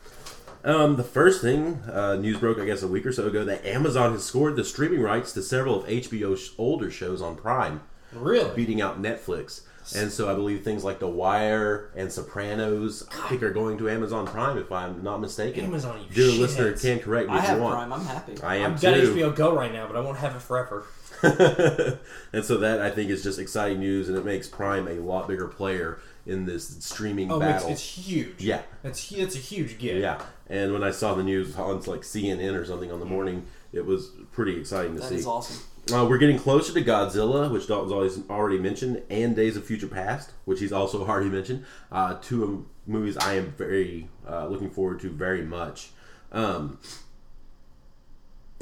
Um, 0.64 0.96
the 0.96 1.04
first 1.04 1.40
thing, 1.40 1.80
uh, 1.90 2.16
news 2.16 2.38
broke, 2.38 2.58
I 2.58 2.64
guess, 2.64 2.82
a 2.82 2.88
week 2.88 3.06
or 3.06 3.12
so 3.12 3.26
ago 3.26 3.44
that 3.44 3.64
Amazon 3.64 4.12
has 4.12 4.24
scored 4.24 4.56
the 4.56 4.64
streaming 4.64 5.00
rights 5.00 5.32
to 5.34 5.42
several 5.42 5.82
of 5.82 5.88
HBO's 5.88 6.52
older 6.58 6.90
shows 6.90 7.22
on 7.22 7.36
Prime, 7.36 7.80
Really? 8.12 8.54
beating 8.56 8.80
out 8.80 9.00
Netflix. 9.00 9.62
And 9.96 10.12
so 10.12 10.30
I 10.30 10.34
believe 10.34 10.64
things 10.64 10.84
like 10.84 10.98
The 10.98 11.08
Wire 11.08 11.90
and 11.96 12.12
Sopranos, 12.12 13.08
I 13.10 13.28
think, 13.30 13.42
are 13.42 13.52
going 13.52 13.78
to 13.78 13.88
Amazon 13.88 14.26
Prime, 14.26 14.58
if 14.58 14.70
I'm 14.70 15.02
not 15.02 15.18
mistaken. 15.18 15.64
Amazon, 15.64 16.00
you 16.06 16.14
Dear 16.14 16.26
shitheads. 16.26 16.38
listener, 16.40 16.72
can 16.74 16.98
correct 16.98 17.28
me 17.30 17.36
I 17.36 17.38
if 17.38 17.44
have 17.44 17.56
you 17.56 17.62
want. 17.62 17.74
Prime. 17.76 17.92
I'm 17.94 18.04
happy. 18.04 18.34
I 18.42 18.56
am 18.56 18.74
I've 18.74 18.82
got 18.82 18.94
too. 18.94 19.14
HBO 19.14 19.34
Go 19.34 19.54
right 19.54 19.72
now, 19.72 19.86
but 19.86 19.96
I 19.96 20.00
won't 20.00 20.18
have 20.18 20.36
it 20.36 20.42
forever. 20.42 20.84
and 21.22 22.44
so 22.44 22.58
that 22.58 22.80
I 22.82 22.90
think 22.90 23.10
is 23.10 23.22
just 23.22 23.38
exciting 23.38 23.80
news, 23.80 24.08
and 24.10 24.18
it 24.18 24.24
makes 24.26 24.46
Prime 24.46 24.86
a 24.88 24.94
lot 25.00 25.26
bigger 25.26 25.48
player 25.48 25.98
in 26.28 26.44
this 26.44 26.68
streaming 26.84 27.32
Oh, 27.32 27.40
battle. 27.40 27.70
it's 27.70 27.80
huge. 27.82 28.40
Yeah. 28.40 28.62
it's 28.84 29.10
it's 29.12 29.34
a 29.34 29.38
huge 29.38 29.78
get. 29.78 29.96
Yeah, 29.96 30.20
and 30.48 30.72
when 30.72 30.84
I 30.84 30.90
saw 30.92 31.14
the 31.14 31.22
news 31.24 31.56
on 31.56 31.80
like 31.82 32.02
CNN 32.02 32.54
or 32.54 32.64
something 32.64 32.92
on 32.92 33.00
the 33.00 33.06
morning, 33.06 33.46
it 33.72 33.84
was 33.84 34.10
pretty 34.30 34.56
exciting 34.60 34.94
to 34.94 35.00
That 35.00 35.08
see. 35.08 35.16
is 35.16 35.26
awesome. 35.26 35.56
Uh, 35.92 36.04
we're 36.06 36.18
getting 36.18 36.38
closer 36.38 36.74
to 36.74 36.82
Godzilla, 36.84 37.50
which 37.50 37.66
Dalton's 37.66 37.92
always 37.92 38.20
already 38.28 38.58
mentioned, 38.58 39.02
and 39.08 39.34
Days 39.34 39.56
of 39.56 39.64
Future 39.64 39.86
Past, 39.88 40.32
which 40.44 40.60
he's 40.60 40.70
also 40.72 41.04
already 41.08 41.30
mentioned. 41.30 41.64
Uh, 41.90 42.18
two 42.20 42.66
movies 42.86 43.16
I 43.16 43.34
am 43.34 43.52
very 43.56 44.08
uh, 44.28 44.46
looking 44.48 44.68
forward 44.70 45.00
to 45.00 45.10
very 45.10 45.42
much. 45.42 45.90
Um, 46.30 46.78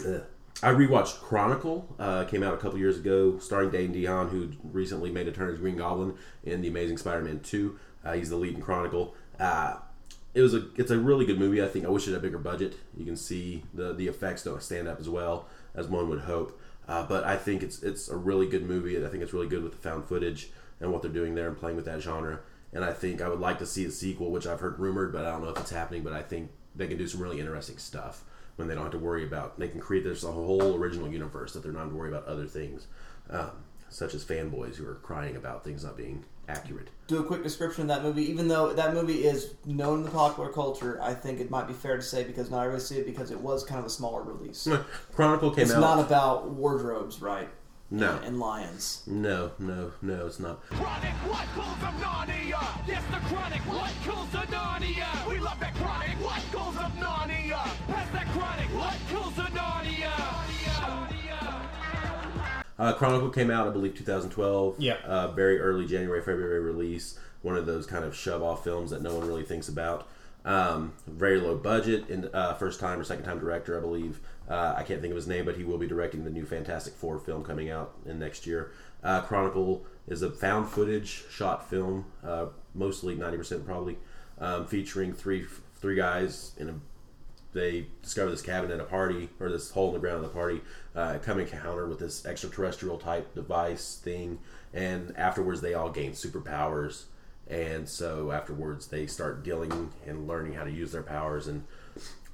ugh. 0.07 0.23
I 0.63 0.71
rewatched 0.71 1.21
Chronicle. 1.21 1.95
Uh, 1.99 2.25
came 2.25 2.43
out 2.43 2.55
a 2.55 2.57
couple 2.57 2.79
years 2.79 2.97
ago, 2.97 3.39
starring 3.39 3.71
Dane 3.71 3.93
DeHaan, 3.93 4.31
who 4.31 4.53
recently 4.65 5.11
made 5.11 5.29
a 5.29 5.33
turn 5.33 5.51
as 5.51 5.59
Green 5.59 5.77
Goblin 5.77 6.15
in 6.45 6.63
the 6.63 6.69
Amazing 6.69 6.97
Spider-Man 6.99 7.41
Two. 7.41 7.79
Uh, 8.05 8.15
he's 8.15 8.31
the 8.31 8.37
lead 8.37 8.55
in 8.55 8.63
Chronicle. 8.63 9.15
Uh, 9.39 9.77
it 10.33 10.41
was 10.41 10.55
a 10.55 10.67
it's 10.77 10.91
a 10.91 10.99
really 10.99 11.27
good 11.27 11.39
movie. 11.39 11.63
I 11.63 11.69
think 11.69 11.85
I 11.85 11.89
wish 11.89 12.07
it 12.07 12.13
had 12.13 12.21
a 12.21 12.23
bigger 12.23 12.39
budget. 12.39 12.77
You 12.97 13.05
can 13.05 13.17
see 13.17 13.65
the 13.75 13.93
the 13.93 14.09
effects 14.09 14.45
don't 14.45 14.63
stand 14.63 14.89
up 14.89 14.99
as 14.99 15.09
well 15.09 15.47
as 15.75 15.89
one 15.89 16.09
would 16.09 16.21
hope. 16.21 16.59
Uh, 16.89 17.05
but 17.05 17.25
I 17.25 17.37
think 17.37 17.63
it's 17.63 17.83
it's 17.83 18.09
a 18.09 18.17
really 18.17 18.47
good 18.47 18.67
movie. 18.67 19.05
I 19.05 19.09
think 19.09 19.23
it's 19.23 19.33
really 19.33 19.49
good 19.49 19.63
with 19.63 19.73
the 19.73 19.79
found 19.79 20.07
footage 20.07 20.51
and 20.81 20.93
what 20.93 21.03
they're 21.03 21.11
doing 21.11 21.35
there 21.35 21.49
and 21.49 21.57
playing 21.57 21.77
with 21.77 21.87
that 21.87 22.01
genre. 22.01 22.41
And 22.73 22.85
I 22.85 22.93
think 22.93 23.21
I 23.21 23.29
would 23.29 23.41
like 23.41 23.59
to 23.59 23.67
see 23.67 23.85
a 23.85 23.91
sequel, 23.91 24.31
which 24.31 24.47
I've 24.47 24.61
heard 24.61 24.79
rumored, 24.79 25.13
but 25.13 25.25
I 25.25 25.31
don't 25.31 25.43
know 25.43 25.51
if 25.51 25.59
it's 25.59 25.71
happening. 25.71 26.03
But 26.03 26.13
I 26.13 26.23
think 26.23 26.51
they 26.75 26.87
can 26.87 26.97
do 26.97 27.09
some 27.09 27.21
really 27.21 27.41
interesting 27.41 27.79
stuff 27.79 28.25
when 28.57 28.69
they 28.69 28.75
don't 28.75 28.85
have 28.85 28.93
to 28.93 28.99
worry 28.99 29.25
about. 29.25 29.59
They 29.59 29.69
can 29.69 29.81
create 29.81 30.05
this 30.05 30.23
whole 30.23 30.77
original 30.77 31.09
universe 31.09 31.53
that 31.53 31.63
they're 31.63 31.73
not 31.73 31.81
having 31.81 31.93
to 31.95 31.99
worry 31.99 32.09
about 32.09 32.27
other 32.27 32.47
things, 32.47 32.87
um, 33.31 33.51
such 33.89 34.15
as 34.15 34.25
fanboys 34.25 34.77
who 34.77 34.87
are 34.89 34.97
crying 34.97 35.37
about 35.37 35.65
things 35.65 35.85
not 35.85 35.97
being 35.97 36.25
accurate. 36.49 36.91
do 37.09 37.19
a 37.19 37.25
quick 37.25 37.43
description 37.43 37.83
of 37.83 37.89
that 37.89 38.03
movie. 38.03 38.23
Even 38.31 38.47
though 38.49 38.73
that 38.73 38.95
movie 38.95 39.25
is 39.25 39.55
known 39.65 39.99
in 39.99 40.05
the 40.05 40.11
popular 40.11 40.51
culture, 40.51 41.01
I 41.03 41.13
think 41.13 41.41
it 41.41 41.51
might 41.51 41.67
be 41.67 41.75
fair 41.75 41.97
to 41.97 42.03
say 42.03 42.25
because 42.25 42.51
not 42.51 42.61
everybody 42.61 42.83
see 42.85 42.99
it 42.99 43.07
because 43.07 43.31
it 43.31 43.41
was 43.41 43.65
kind 43.65 43.81
of 43.81 43.87
a 43.87 43.91
smaller 43.91 44.23
release. 44.23 44.69
Chronicle 45.13 45.51
came 45.51 45.63
it's 45.63 45.73
out. 45.73 45.79
It's 45.79 45.81
not 45.81 45.99
about 45.99 46.51
wardrobes, 46.51 47.21
right? 47.21 47.49
No. 47.91 48.17
And, 48.17 48.25
and 48.27 48.41
lions. 48.41 49.03
No, 49.07 49.53
no, 49.59 49.93
no, 50.03 50.27
it's 50.27 50.41
not. 50.41 50.61
Chronic, 50.71 51.13
what 51.29 51.47
goes 51.55 51.67
of 51.67 51.95
Narnia? 52.01 52.87
Yes, 52.87 53.03
the 53.11 53.19
chronic, 53.29 53.61
what 53.61 53.93
kills 54.03 54.29
the 54.31 54.46
Uh, 62.79 62.93
Chronicle 62.93 63.31
came 63.31 63.51
out, 63.51 63.67
I 63.67 63.71
believe, 63.71 63.95
2012. 63.97 64.77
Yeah. 64.79 64.97
Uh, 65.05 65.29
very 65.29 65.61
early 65.61 65.87
January, 65.87 66.21
February 66.21 66.61
release. 66.61 67.19
One 67.43 67.57
of 67.57 67.67
those 67.67 67.87
kind 67.87 68.05
of 68.05 68.15
shove 68.15 68.43
off 68.43 68.65
films 68.65 68.91
that 68.91 69.03
no 69.03 69.15
one 69.15 69.27
really 69.27 69.45
thinks 69.45 69.69
about. 69.69 70.09
Um, 70.45 70.93
very 71.07 71.41
low 71.41 71.57
budget, 71.57 72.09
and 72.09 72.31
uh, 72.33 72.55
first 72.55 72.79
time 72.79 73.01
or 73.01 73.05
second 73.05 73.25
time 73.25 73.39
director, 73.39 73.77
I 73.77 73.81
believe. 73.81 74.21
Uh, 74.49 74.75
I 74.77 74.85
can't 74.85 75.01
think 75.01 75.11
of 75.11 75.17
his 75.17 75.27
name, 75.27 75.45
but 75.45 75.57
he 75.57 75.65
will 75.65 75.79
be 75.79 75.89
directing 75.89 76.23
the 76.23 76.31
new 76.31 76.47
Fantastic 76.47 76.95
Four 76.95 77.19
film 77.19 77.43
coming 77.43 77.69
out 77.69 77.95
in 78.07 78.19
next 78.19 78.47
year. 78.47 78.71
Uh, 79.03 79.23
Chronicle 79.23 79.85
is 80.07 80.23
a 80.23 80.31
found 80.31 80.69
footage 80.69 81.25
shot 81.31 81.69
film, 81.69 82.07
uh, 82.25 82.47
mostly 82.75 83.17
90% 83.17 83.67
probably, 83.67 83.99
um, 84.39 84.67
featuring 84.67 85.13
three 85.13 85.47
three 85.81 85.97
guys 85.97 86.53
in 86.59 86.69
a 86.69 86.75
they 87.53 87.87
discover 88.03 88.31
this 88.31 88.43
cabin 88.43 88.71
at 88.71 88.81
a 88.81 88.85
party 88.85 89.29
or 89.41 89.49
this 89.51 89.71
hole 89.71 89.89
in 89.89 89.95
the 89.95 90.01
ground 90.01 90.25
at 90.25 90.31
a 90.31 90.33
party 90.33 90.61
uh, 90.95 91.19
come 91.23 91.41
encounter 91.41 91.87
with 91.87 91.99
this 91.99 92.27
extraterrestrial 92.27 92.99
type 92.99 93.35
device 93.35 93.97
thing 94.03 94.39
and 94.75 95.13
afterwards 95.17 95.61
they 95.61 95.75
all 95.75 95.91
gain 95.91 96.13
superpowers 96.13 97.05
and 97.49 97.89
so 97.89 98.33
afterwards 98.33 98.89
they 98.89 99.07
start 99.07 99.43
dealing 99.43 99.91
and 100.07 100.27
learning 100.27 100.53
how 100.53 100.65
to 100.65 100.71
use 100.71 100.93
their 100.93 101.03
powers 101.03 101.47
and 101.47 101.65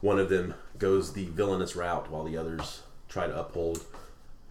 one 0.00 0.18
of 0.18 0.28
them 0.28 0.54
goes 0.78 1.12
the 1.12 1.26
villainous 1.26 1.76
route 1.76 2.10
while 2.10 2.24
the 2.24 2.36
others 2.36 2.82
try 3.08 3.26
to 3.26 3.38
uphold 3.38 3.84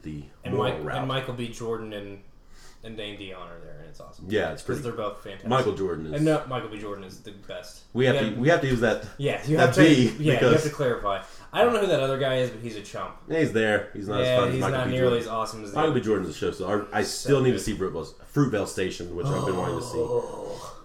the 0.04 0.24
And, 0.46 0.56
Mike, 0.56 0.84
route 0.84 1.00
and 1.00 1.08
Michael 1.08 1.34
B. 1.34 1.50
Jordan 1.50 1.94
and 1.94 2.20
and 2.84 2.98
Dane 2.98 3.20
DeHaan 3.20 3.36
are 3.46 3.60
there, 3.64 3.78
and 3.80 3.88
it's 3.90 4.00
awesome. 4.00 4.26
Yeah, 4.30 4.52
it's 4.54 4.62
because 4.64 4.82
pretty- 4.82 4.96
they're 4.98 5.06
both 5.08 5.22
fantastic. 5.24 5.50
Michael 5.50 5.74
Jordan 5.74 6.08
is- 6.08 6.14
and 6.14 6.26
no, 6.26 6.44
Michael 6.48 6.70
B. 6.70 6.80
Jordan 6.80 7.04
is 7.04 7.20
the 7.20 7.32
best. 7.48 7.82
we 7.94 8.06
have 8.06 8.16
Yeah. 8.16 8.30
to 8.30 8.36
we 8.40 8.50
have 8.50 8.62
to 8.62 8.68
use 8.68 8.80
that 8.82 9.06
Yeah, 9.18 9.42
you 9.46 9.58
that 9.58 9.68
have 9.68 9.76
to. 9.76 9.82
B 9.82 9.88
yeah, 10.20 10.34
you 10.34 10.40
because 10.40 10.54
have 10.54 10.64
to 10.64 10.70
clarify. 10.70 11.22
I 11.54 11.64
don't 11.64 11.74
know 11.74 11.80
who 11.82 11.88
that 11.88 12.00
other 12.00 12.18
guy 12.18 12.38
is, 12.38 12.50
but 12.50 12.62
he's 12.62 12.76
a 12.78 12.82
chump. 12.82 13.12
he's 13.30 13.52
there 13.54 13.90
he's 13.94 14.08
not 14.08 14.20
Yeah, 14.22 14.26
as 14.28 14.40
fun 14.40 14.48
as 14.48 14.54
he's 14.56 14.62
Michael 14.62 14.78
not 14.78 14.86
B. 14.88 14.92
nearly 14.94 15.10
Jordan. 15.10 15.24
as 15.24 15.28
awesome 15.28 15.64
as 15.64 15.72
the 15.72 15.78
Michael 15.78 15.94
B. 15.94 16.02
Jordan's 16.02 16.30
a 16.30 16.34
show 16.34 16.52
so 16.52 16.86
I, 16.94 17.00
I 17.00 17.04
still 17.04 17.42
need 17.42 17.52
to 17.52 17.60
see 17.60 17.76
Fruitvale, 17.76 18.14
Fruitvale 18.34 18.68
Station 18.68 19.16
which 19.16 19.26
I've 19.28 19.46
been 19.46 19.58
wanting 19.58 19.80
to 19.80 19.86
see 19.86 20.06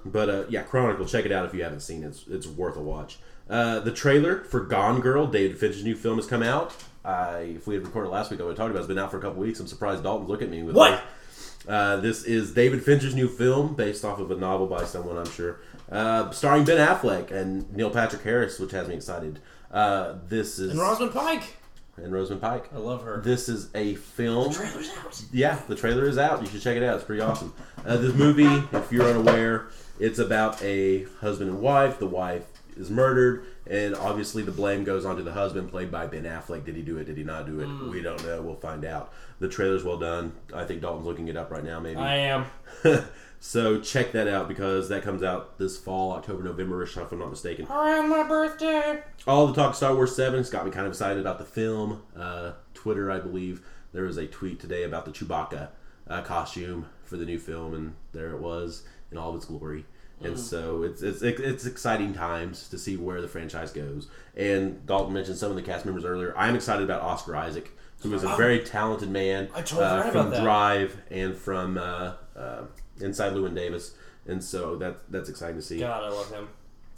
but 0.04 0.28
uh, 0.28 0.44
yeah 0.48 0.62
Chronicle 0.62 1.04
check 1.06 1.24
it 1.24 1.32
out 1.32 1.46
if 1.46 1.54
you 1.54 1.62
haven't 1.62 1.80
seen 1.80 2.02
it 2.02 2.08
it's, 2.08 2.24
it's 2.28 2.46
worth 2.46 2.76
a 2.76 2.80
watch 2.80 3.18
uh, 3.48 3.78
the 3.80 3.92
trailer 3.92 4.42
for 4.44 4.60
Gone 4.60 5.00
Girl 5.00 5.26
David 5.26 5.56
Finch's 5.58 5.84
new 5.84 5.94
film 5.94 6.16
has 6.18 6.26
come 6.26 6.42
out 6.42 6.74
I, 7.04 7.54
if 7.56 7.66
we 7.68 7.74
had 7.74 7.84
recorded 7.84 8.08
last 8.10 8.30
week 8.32 8.40
I 8.40 8.42
would 8.42 8.50
have 8.50 8.56
talked 8.56 8.70
about 8.70 8.78
it. 8.80 8.82
it's 8.82 8.88
been 8.88 8.98
out 8.98 9.10
for 9.12 9.18
a 9.18 9.20
couple 9.20 9.40
weeks 9.40 9.60
I'm 9.60 9.66
surprised 9.68 10.02
Dalton's 10.02 10.28
looking 10.28 10.48
at 10.48 10.50
me 10.52 10.62
with 10.64 10.74
What? 10.74 11.00
This. 11.66 11.72
Uh, 11.72 11.96
this 12.00 12.24
is 12.24 12.52
David 12.52 12.84
Fincher's 12.84 13.14
new 13.14 13.28
film 13.28 13.74
based 13.74 14.04
off 14.04 14.18
of 14.18 14.30
a 14.30 14.36
novel 14.36 14.66
by 14.66 14.84
someone 14.84 15.16
I'm 15.18 15.30
sure 15.30 15.60
uh, 15.90 16.30
starring 16.30 16.64
Ben 16.64 16.78
Affleck 16.86 17.30
and 17.30 17.72
Neil 17.74 17.90
Patrick 17.90 18.22
Harris, 18.22 18.58
which 18.58 18.72
has 18.72 18.88
me 18.88 18.94
excited. 18.94 19.40
Uh, 19.70 20.14
this 20.28 20.58
is 20.58 20.70
And 20.72 20.80
Rosamund 20.80 21.12
Pike. 21.12 21.56
and 21.96 22.12
Rosamund 22.12 22.40
Pike. 22.42 22.70
I 22.74 22.78
love 22.78 23.02
her. 23.04 23.20
This 23.20 23.48
is 23.48 23.68
a 23.74 23.94
film. 23.96 24.48
The 24.52 24.58
trailer's 24.58 24.90
out. 24.90 25.22
Yeah, 25.32 25.58
the 25.68 25.74
trailer 25.74 26.04
is 26.08 26.18
out. 26.18 26.40
You 26.42 26.48
should 26.48 26.62
check 26.62 26.76
it 26.76 26.82
out. 26.82 26.96
It's 26.96 27.04
pretty 27.04 27.22
awesome. 27.22 27.52
Uh, 27.84 27.96
this 27.96 28.14
movie, 28.14 28.62
if 28.76 28.90
you're 28.92 29.06
unaware, 29.08 29.68
it's 30.00 30.18
about 30.18 30.62
a 30.62 31.04
husband 31.20 31.50
and 31.50 31.60
wife. 31.60 31.98
The 31.98 32.06
wife 32.06 32.44
is 32.76 32.90
murdered, 32.90 33.46
and 33.66 33.94
obviously 33.94 34.42
the 34.42 34.52
blame 34.52 34.84
goes 34.84 35.04
on 35.04 35.16
to 35.16 35.22
the 35.22 35.32
husband, 35.32 35.70
played 35.70 35.90
by 35.90 36.06
Ben 36.06 36.24
Affleck. 36.24 36.64
Did 36.64 36.76
he 36.76 36.82
do 36.82 36.98
it? 36.98 37.04
Did 37.04 37.16
he 37.16 37.24
not 37.24 37.46
do 37.46 37.60
it? 37.60 37.66
Mm. 37.66 37.90
We 37.90 38.02
don't 38.02 38.22
know. 38.24 38.42
We'll 38.42 38.56
find 38.56 38.84
out. 38.84 39.12
The 39.38 39.48
trailer's 39.48 39.84
well 39.84 39.98
done. 39.98 40.32
I 40.54 40.64
think 40.64 40.80
Dalton's 40.80 41.06
looking 41.06 41.28
it 41.28 41.36
up 41.36 41.50
right 41.50 41.64
now. 41.64 41.78
Maybe 41.80 41.98
I 41.98 42.16
am. 42.16 42.46
so 43.40 43.80
check 43.80 44.12
that 44.12 44.28
out 44.28 44.48
because 44.48 44.88
that 44.88 45.02
comes 45.02 45.22
out 45.22 45.58
this 45.58 45.76
fall, 45.76 46.12
October, 46.12 46.42
November-ish, 46.42 46.96
if 46.96 47.12
I'm 47.12 47.18
not 47.18 47.30
mistaken. 47.30 47.66
Around 47.66 48.08
my 48.08 48.22
birthday. 48.22 49.02
All 49.26 49.46
the 49.46 49.52
talk 49.52 49.74
Star 49.74 49.94
Wars 49.94 50.16
7 50.16 50.38
has 50.38 50.50
got 50.50 50.64
me 50.64 50.70
kind 50.70 50.86
of 50.86 50.92
excited 50.92 51.20
about 51.20 51.38
the 51.38 51.44
film. 51.44 52.02
Uh, 52.16 52.52
Twitter, 52.74 53.10
I 53.10 53.18
believe, 53.18 53.60
there 53.92 54.04
was 54.04 54.16
a 54.16 54.26
tweet 54.26 54.58
today 54.58 54.84
about 54.84 55.04
the 55.04 55.10
Chewbacca 55.10 55.68
uh, 56.08 56.22
costume 56.22 56.86
for 57.04 57.16
the 57.16 57.24
new 57.24 57.38
film, 57.38 57.74
and 57.74 57.94
there 58.12 58.30
it 58.30 58.40
was 58.40 58.84
in 59.10 59.18
all 59.18 59.30
of 59.30 59.36
its 59.36 59.44
glory. 59.44 59.84
And 60.22 60.34
Mm. 60.34 60.38
so 60.38 60.82
it's, 60.82 61.02
it's 61.02 61.20
it's 61.22 61.66
exciting 61.66 62.14
times 62.14 62.68
to 62.70 62.78
see 62.78 62.96
where 62.96 63.20
the 63.20 63.28
franchise 63.28 63.70
goes. 63.70 64.08
And 64.36 64.84
Dalton 64.86 65.12
mentioned 65.12 65.36
some 65.36 65.50
of 65.50 65.56
the 65.56 65.62
cast 65.62 65.84
members 65.84 66.04
earlier. 66.04 66.32
I'm 66.36 66.54
excited 66.54 66.82
about 66.84 67.02
Oscar 67.02 67.36
Isaac, 67.36 67.70
who 68.00 68.12
is 68.14 68.24
a 68.24 68.32
Oh. 68.32 68.36
very 68.36 68.60
talented 68.60 69.10
man 69.10 69.48
I 69.54 69.60
totally 69.62 69.86
uh, 69.86 70.10
from. 70.10 70.30
Drive 70.42 70.96
and 71.10 71.36
from 71.36 71.76
uh, 71.76 72.12
uh, 72.34 72.62
Inside 73.00 73.32
Llewyn 73.34 73.54
Davis. 73.54 73.94
And 74.26 74.42
so 74.42 74.76
that 74.76 75.00
that's 75.10 75.28
exciting 75.28 75.56
to 75.56 75.62
see. 75.62 75.78
God, 75.80 76.02
I 76.02 76.08
love 76.08 76.30
him. 76.30 76.48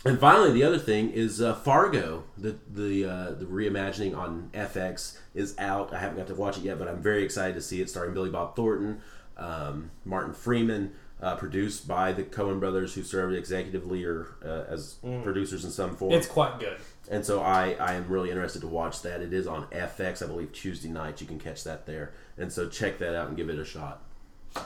And 0.04 0.18
finally, 0.20 0.52
the 0.52 0.62
other 0.62 0.78
thing 0.78 1.10
is 1.10 1.42
uh, 1.42 1.54
Fargo. 1.56 2.22
The 2.38 2.54
the 2.72 3.04
uh, 3.04 3.30
the 3.32 3.46
reimagining 3.46 4.16
on 4.16 4.48
FX 4.54 5.18
is 5.34 5.56
out. 5.58 5.92
I 5.92 5.98
haven't 5.98 6.18
got 6.18 6.28
to 6.28 6.36
watch 6.36 6.56
it 6.56 6.62
yet, 6.62 6.78
but 6.78 6.86
I'm 6.86 7.02
very 7.02 7.24
excited 7.24 7.56
to 7.56 7.60
see 7.60 7.80
it. 7.80 7.90
Starring 7.90 8.14
Billy 8.14 8.30
Bob 8.30 8.54
Thornton, 8.54 9.00
um, 9.36 9.90
Martin 10.04 10.32
Freeman, 10.34 10.92
uh, 11.20 11.34
produced 11.36 11.88
by 11.88 12.12
the 12.12 12.22
Coen 12.22 12.60
Brothers, 12.60 12.94
who 12.94 13.02
served 13.02 13.34
executively 13.34 14.04
or 14.06 14.36
uh, 14.44 14.72
as 14.72 14.96
Mm. 15.04 15.22
producers 15.24 15.64
in 15.64 15.70
some 15.70 15.96
form. 15.96 16.12
It's 16.12 16.26
quite 16.26 16.58
good. 16.60 16.76
And 17.10 17.24
so 17.24 17.40
I, 17.40 17.72
I 17.80 17.94
am 17.94 18.06
really 18.08 18.30
interested 18.30 18.60
to 18.60 18.68
watch 18.68 19.02
that. 19.02 19.20
It 19.22 19.32
is 19.32 19.46
on 19.46 19.64
FX, 19.72 20.22
I 20.22 20.26
believe 20.26 20.52
Tuesday 20.52 20.88
night. 20.88 21.20
You 21.20 21.26
can 21.26 21.38
catch 21.40 21.64
that 21.64 21.86
there. 21.86 22.12
And 22.36 22.52
so 22.52 22.68
check 22.68 22.98
that 22.98 23.16
out 23.16 23.28
and 23.28 23.36
give 23.36 23.48
it 23.48 23.58
a 23.58 23.64
shot. 23.64 24.02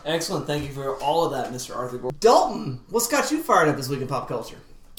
Excellent. 0.05 0.47
Thank 0.47 0.65
you 0.65 0.73
for 0.73 0.97
all 1.03 1.25
of 1.25 1.33
that, 1.33 1.53
Mr. 1.53 1.77
Arthur 1.77 1.99
Gore. 1.99 2.11
Dalton, 2.21 2.81
what's 2.91 3.07
got 3.09 3.31
you 3.31 3.43
fired 3.43 3.69
up 3.69 3.77
this 3.77 3.89
week 3.89 4.01
in 4.01 4.09
pop 4.09 4.29
culture? 4.29 4.57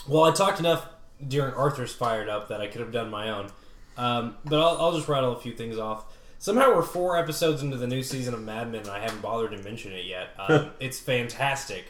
Well, 0.07 0.23
I 0.23 0.31
talked 0.31 0.59
enough 0.59 0.87
during 1.27 1.53
Arthur's 1.53 1.93
fired 1.93 2.29
up 2.29 2.49
that 2.49 2.61
I 2.61 2.67
could 2.67 2.81
have 2.81 2.91
done 2.91 3.09
my 3.09 3.29
own. 3.29 3.49
Um, 3.97 4.37
but 4.45 4.59
I'll, 4.59 4.77
I'll 4.81 4.91
just 4.95 5.07
rattle 5.07 5.33
a 5.33 5.39
few 5.39 5.53
things 5.53 5.77
off. 5.77 6.05
Somehow 6.43 6.75
we're 6.75 6.81
four 6.81 7.17
episodes 7.17 7.63
into 7.63 7.77
the 7.77 7.87
new 7.87 8.03
season 8.03 8.33
of 8.33 8.41
Mad 8.41 8.69
Men, 8.69 8.81
and 8.81 8.89
I 8.89 8.99
haven't 8.99 9.21
bothered 9.21 9.51
to 9.51 9.63
mention 9.63 9.93
it 9.93 10.03
yet. 10.03 10.31
Um, 10.37 10.71
it's 10.81 10.99
fantastic. 10.99 11.85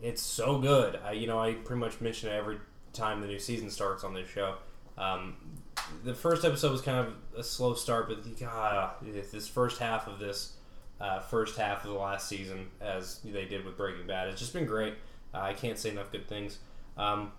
It's 0.00 0.22
so 0.22 0.60
good. 0.60 1.00
I, 1.04 1.10
you 1.10 1.26
know, 1.26 1.40
I 1.40 1.54
pretty 1.54 1.80
much 1.80 2.00
mention 2.00 2.28
it 2.28 2.34
every 2.36 2.58
time 2.92 3.20
the 3.20 3.26
new 3.26 3.40
season 3.40 3.70
starts 3.70 4.04
on 4.04 4.14
this 4.14 4.28
show. 4.28 4.54
Um, 4.96 5.34
the 6.04 6.14
first 6.14 6.44
episode 6.44 6.70
was 6.70 6.80
kind 6.80 7.08
of 7.08 7.14
a 7.36 7.42
slow 7.42 7.74
start, 7.74 8.08
but 8.08 8.38
God, 8.38 8.92
this 9.02 9.48
first 9.48 9.80
half 9.80 10.06
of 10.06 10.20
this 10.20 10.52
uh, 11.00 11.18
first 11.18 11.58
half 11.58 11.84
of 11.84 11.90
the 11.90 11.98
last 11.98 12.28
season, 12.28 12.68
as 12.80 13.18
they 13.24 13.46
did 13.46 13.64
with 13.64 13.76
Breaking 13.76 14.06
Bad, 14.06 14.28
it's 14.28 14.38
just 14.38 14.52
been 14.52 14.66
great. 14.66 14.94
Uh, 15.34 15.40
I 15.40 15.54
can't 15.54 15.76
say 15.76 15.90
enough 15.90 16.12
good 16.12 16.28
things. 16.28 16.58
Um, 16.96 17.32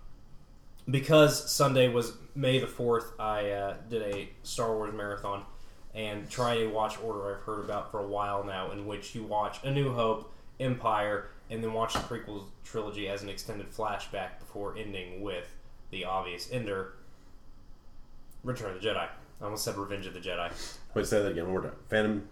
because 0.90 1.50
Sunday 1.50 1.88
was 1.88 2.12
May 2.34 2.58
the 2.58 2.66
fourth, 2.66 3.18
I 3.18 3.48
uh, 3.48 3.76
did 3.88 4.02
a 4.02 4.28
Star 4.42 4.74
Wars 4.74 4.92
marathon 4.92 5.46
and 5.94 6.28
try 6.30 6.54
a 6.62 6.68
watch 6.68 6.98
order 7.02 7.34
I've 7.34 7.42
heard 7.42 7.64
about 7.64 7.90
for 7.90 8.00
a 8.00 8.06
while 8.06 8.44
now, 8.44 8.70
in 8.70 8.86
which 8.86 9.14
you 9.14 9.22
watch 9.24 9.58
A 9.64 9.70
New 9.70 9.92
Hope, 9.92 10.32
Empire, 10.60 11.30
and 11.50 11.62
then 11.64 11.72
watch 11.72 11.94
the 11.94 11.98
prequel 12.00 12.44
trilogy 12.64 13.08
as 13.08 13.22
an 13.22 13.28
extended 13.28 13.70
flashback 13.72 14.38
before 14.38 14.76
ending 14.76 15.20
with 15.22 15.46
the 15.90 16.04
obvious 16.04 16.48
ender, 16.52 16.94
Return 18.44 18.74
of 18.74 18.80
the 18.80 18.88
Jedi. 18.88 18.96
I 19.40 19.44
almost 19.44 19.64
said 19.64 19.76
Revenge 19.76 20.06
of 20.06 20.14
the 20.14 20.20
Jedi. 20.20 20.50
Wait, 20.94 21.06
say 21.06 21.22
that 21.22 21.32
again. 21.32 21.44
One 21.44 21.52
more 21.54 21.62
time. 21.62 21.72
Phantom. 21.88 22.28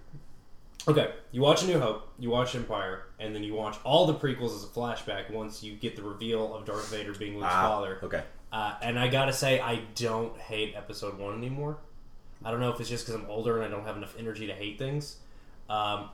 Okay, 0.87 1.11
you 1.33 1.43
watch 1.43 1.65
A 1.65 1.67
New 1.67 1.79
Hope, 1.79 2.09
you 2.19 2.31
watch 2.31 2.55
Empire, 2.55 3.07
and 3.19 3.35
then 3.35 3.43
you 3.43 3.53
watch 3.55 3.77
all 3.85 4.07
the 4.07 4.15
prequels 4.15 4.55
as 4.57 4.65
a 4.65 4.69
flashback 4.69 5.31
once 5.31 5.63
you 5.63 5.75
get 5.75 5.97
the 5.97 6.03
reveal 6.03 6.55
of 6.55 6.65
Darth 6.65 6.89
Vader 6.91 7.13
being 7.13 7.35
Luke's 7.35 7.49
Ah, 7.51 7.69
father. 7.69 7.99
okay. 8.05 8.23
Uh, 8.53 8.75
and 8.81 8.99
I 8.99 9.09
gotta 9.09 9.33
say, 9.33 9.61
I 9.61 9.83
don't 9.97 10.35
hate 10.39 10.75
Episode 10.77 11.19
One 11.19 11.35
anymore. 11.37 11.77
I 12.45 12.51
don't 12.51 12.61
know 12.61 12.71
if 12.71 12.81
it's 12.81 12.89
just 12.89 13.07
because 13.07 13.21
I'm 13.21 13.29
older 13.29 13.61
and 13.61 13.65
I 13.65 13.77
don't 13.77 13.87
have 13.87 13.97
enough 13.97 14.15
energy 14.19 14.47
to 14.47 14.55
hate 14.55 14.79
things. 14.79 15.17
Um, 15.69 16.11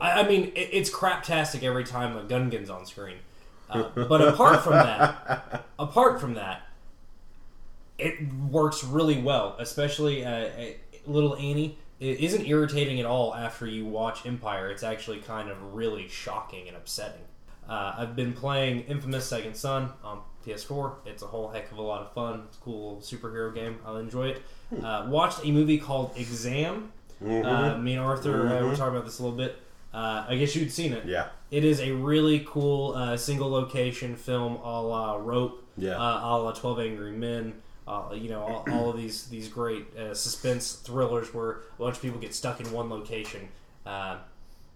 I, 0.00 0.20
I 0.20 0.28
mean, 0.28 0.52
it, 0.54 0.70
it's 0.72 0.90
craptastic 0.90 1.62
every 1.62 1.84
time 1.84 2.16
a 2.16 2.22
Gungan's 2.22 2.70
on 2.70 2.86
screen. 2.86 3.16
Uh, 3.70 3.88
but 3.94 4.22
apart 4.26 4.62
from 4.62 4.72
that, 4.74 5.64
apart 5.78 6.20
from 6.20 6.34
that, 6.34 6.62
it 7.98 8.32
works 8.50 8.84
really 8.84 9.20
well. 9.20 9.56
Especially 9.58 10.24
uh, 10.24 10.48
little 11.06 11.36
Annie. 11.36 11.78
It 12.00 12.20
isn't 12.20 12.46
irritating 12.46 13.00
at 13.00 13.06
all 13.06 13.34
after 13.34 13.66
you 13.66 13.84
watch 13.84 14.24
Empire. 14.24 14.70
It's 14.70 14.84
actually 14.84 15.18
kind 15.18 15.50
of 15.50 15.74
really 15.74 16.06
shocking 16.08 16.68
and 16.68 16.76
upsetting. 16.76 17.22
Uh, 17.68 17.94
I've 17.98 18.14
been 18.14 18.32
playing 18.32 18.82
Infamous 18.82 19.26
Second 19.26 19.54
Son 19.54 19.90
on 20.04 20.22
PS4. 20.46 20.92
It's 21.06 21.22
a 21.22 21.26
whole 21.26 21.48
heck 21.48 21.70
of 21.72 21.78
a 21.78 21.82
lot 21.82 22.02
of 22.02 22.12
fun. 22.12 22.42
It's 22.48 22.56
a 22.56 22.60
cool 22.60 22.98
superhero 22.98 23.54
game. 23.54 23.78
I'll 23.84 23.96
enjoy 23.96 24.28
it. 24.28 24.42
Uh, 24.82 25.06
watched 25.08 25.44
a 25.44 25.50
movie 25.52 25.78
called 25.78 26.12
Exam. 26.16 26.92
Uh, 27.20 27.24
Mhm. 27.24 27.82
me 27.82 27.92
and 27.94 28.00
Arthur 28.02 28.46
uh, 28.48 28.62
were 28.62 28.72
Mhm. 28.72 28.76
talking 28.76 28.94
about 28.94 29.04
this 29.04 29.18
a 29.18 29.22
little 29.22 29.36
bit. 29.36 29.56
Uh, 29.92 30.24
I 30.28 30.36
guess 30.36 30.54
you'd 30.54 30.70
seen 30.70 30.92
it. 30.92 31.04
Yeah. 31.06 31.28
It 31.50 31.64
is 31.64 31.80
a 31.80 31.92
really 31.92 32.40
cool 32.46 32.94
uh, 32.94 33.16
single 33.16 33.50
location 33.50 34.14
film 34.16 34.56
a 34.56 34.80
la 34.82 35.16
Rope, 35.16 35.64
Yeah. 35.76 35.96
uh, 35.98 36.20
a 36.22 36.38
la 36.38 36.52
Twelve 36.52 36.78
Angry 36.78 37.12
Men. 37.12 37.60
Uh, 37.88 38.10
you 38.12 38.28
know, 38.28 38.42
all, 38.42 38.64
all 38.70 38.90
of 38.90 38.98
these 38.98 39.28
these 39.28 39.48
great 39.48 39.96
uh, 39.96 40.12
suspense 40.14 40.74
thrillers 40.74 41.32
where 41.32 41.50
a 41.52 41.56
bunch 41.82 41.96
of 41.96 42.02
people 42.02 42.20
get 42.20 42.34
stuck 42.34 42.60
in 42.60 42.70
one 42.70 42.90
location. 42.90 43.48
Uh, 43.86 44.18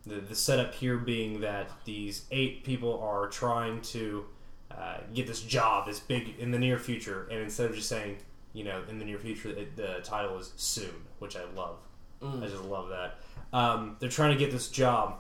the 0.06 0.16
the 0.16 0.34
setup 0.34 0.72
here 0.74 0.96
being 0.96 1.42
that 1.42 1.70
these 1.84 2.24
eight 2.30 2.64
people 2.64 2.98
are 3.00 3.28
trying 3.28 3.82
to 3.82 4.24
uh, 4.78 4.98
get 5.14 5.26
this 5.26 5.40
job, 5.42 5.86
this 5.86 6.00
big 6.00 6.34
in 6.38 6.50
the 6.50 6.58
near 6.58 6.78
future, 6.78 7.26
and 7.30 7.40
instead 7.40 7.68
of 7.70 7.76
just 7.76 7.88
saying, 7.88 8.16
you 8.52 8.64
know, 8.64 8.82
in 8.88 8.98
the 8.98 9.04
near 9.04 9.18
future, 9.18 9.50
it, 9.50 9.76
the 9.76 10.00
title 10.04 10.38
is 10.38 10.52
soon, 10.56 10.92
which 11.18 11.36
I 11.36 11.40
love. 11.56 11.76
Mm. 12.22 12.42
I 12.42 12.46
just 12.48 12.64
love 12.64 12.88
that. 12.90 13.18
Um, 13.52 13.96
they're 13.98 14.08
trying 14.08 14.32
to 14.32 14.38
get 14.38 14.50
this 14.52 14.68
job, 14.68 15.18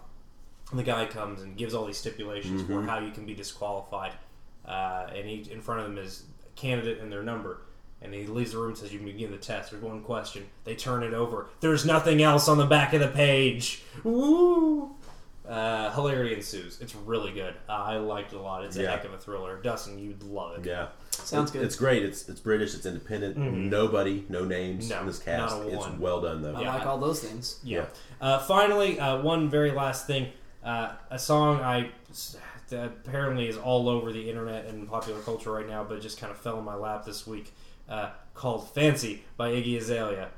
and 0.70 0.78
the 0.78 0.82
guy 0.84 1.06
comes 1.06 1.42
and 1.42 1.56
gives 1.56 1.74
all 1.74 1.84
these 1.86 1.98
stipulations 1.98 2.62
for 2.62 2.74
Mhm. 2.82 2.88
how 2.88 2.98
you 2.98 3.10
can 3.10 3.26
be 3.26 3.34
disqualified, 3.34 4.12
uh, 4.66 5.06
and 5.14 5.26
he 5.28 5.50
in 5.50 5.60
front 5.60 5.80
of 5.80 5.86
them 5.86 5.98
is 5.98 6.24
a 6.46 6.50
candidate 6.60 7.00
and 7.00 7.10
their 7.12 7.22
number. 7.22 7.62
And 8.04 8.12
he 8.12 8.26
leaves 8.26 8.50
the 8.50 8.58
room 8.58 8.70
and 8.70 8.76
says, 8.76 8.92
You 8.92 8.98
can 8.98 9.06
begin 9.06 9.30
the 9.30 9.36
test. 9.36 9.70
There's 9.70 9.80
one 9.82 10.02
question. 10.02 10.44
They 10.64 10.74
turn 10.74 11.04
it 11.04 11.14
over. 11.14 11.50
There's 11.60 11.86
nothing 11.86 12.20
else 12.20 12.48
on 12.48 12.58
the 12.58 12.66
back 12.66 12.94
of 12.94 13.00
the 13.00 13.06
page. 13.06 13.84
Woo! 14.02 14.96
Uh, 15.52 15.90
hilarity 15.92 16.34
ensues. 16.34 16.80
It's 16.80 16.94
really 16.94 17.30
good. 17.32 17.54
Uh, 17.68 17.72
I 17.72 17.96
liked 17.98 18.32
it 18.32 18.36
a 18.36 18.40
lot. 18.40 18.64
It's 18.64 18.76
a 18.76 18.82
Yeah. 18.82 18.92
heck 18.92 19.04
of 19.04 19.12
a 19.12 19.18
thriller. 19.18 19.60
Dustin, 19.62 19.98
you'd 19.98 20.22
love 20.22 20.58
it. 20.58 20.64
Yeah, 20.66 20.86
Sounds 21.10 21.50
It- 21.50 21.52
good. 21.52 21.64
It's 21.66 21.76
great. 21.76 22.02
It's 22.02 22.26
it's 22.28 22.40
British. 22.40 22.74
It's 22.74 22.86
independent. 22.86 23.36
Mhm. 23.36 23.68
Nobody, 23.68 24.24
no 24.30 24.46
names 24.46 24.88
No, 24.88 25.00
in 25.00 25.06
this 25.06 25.18
cast. 25.18 25.54
not 25.58 25.66
a 25.66 25.68
It's 25.68 25.76
one. 25.76 26.00
well 26.00 26.22
done 26.22 26.40
though. 26.40 26.54
I 26.54 26.60
like 26.78 26.86
all 26.86 26.96
those 26.96 27.20
things. 27.20 27.60
Yeah. 27.62 27.84
Uh, 28.18 28.38
finally, 28.38 28.98
uh, 28.98 29.20
one 29.20 29.50
very 29.50 29.72
last 29.72 30.06
thing. 30.06 30.32
Uh, 30.64 30.92
a 31.10 31.18
song 31.18 31.60
I 31.60 31.90
that 32.70 32.86
apparently 33.06 33.46
is 33.48 33.58
all 33.58 33.90
over 33.90 34.10
the 34.10 34.30
internet 34.30 34.64
and 34.64 34.88
popular 34.88 35.20
culture 35.20 35.52
right 35.52 35.68
now, 35.68 35.84
but 35.84 36.00
just 36.00 36.18
kind 36.18 36.30
of 36.30 36.38
fell 36.38 36.58
in 36.58 36.64
my 36.64 36.74
lap 36.76 37.04
this 37.04 37.26
week. 37.26 37.52
Uh, 37.90 38.08
called 38.32 38.70
"Fancy" 38.72 39.24
by 39.36 39.50
Iggy 39.50 39.76
Azalea. 39.76 40.28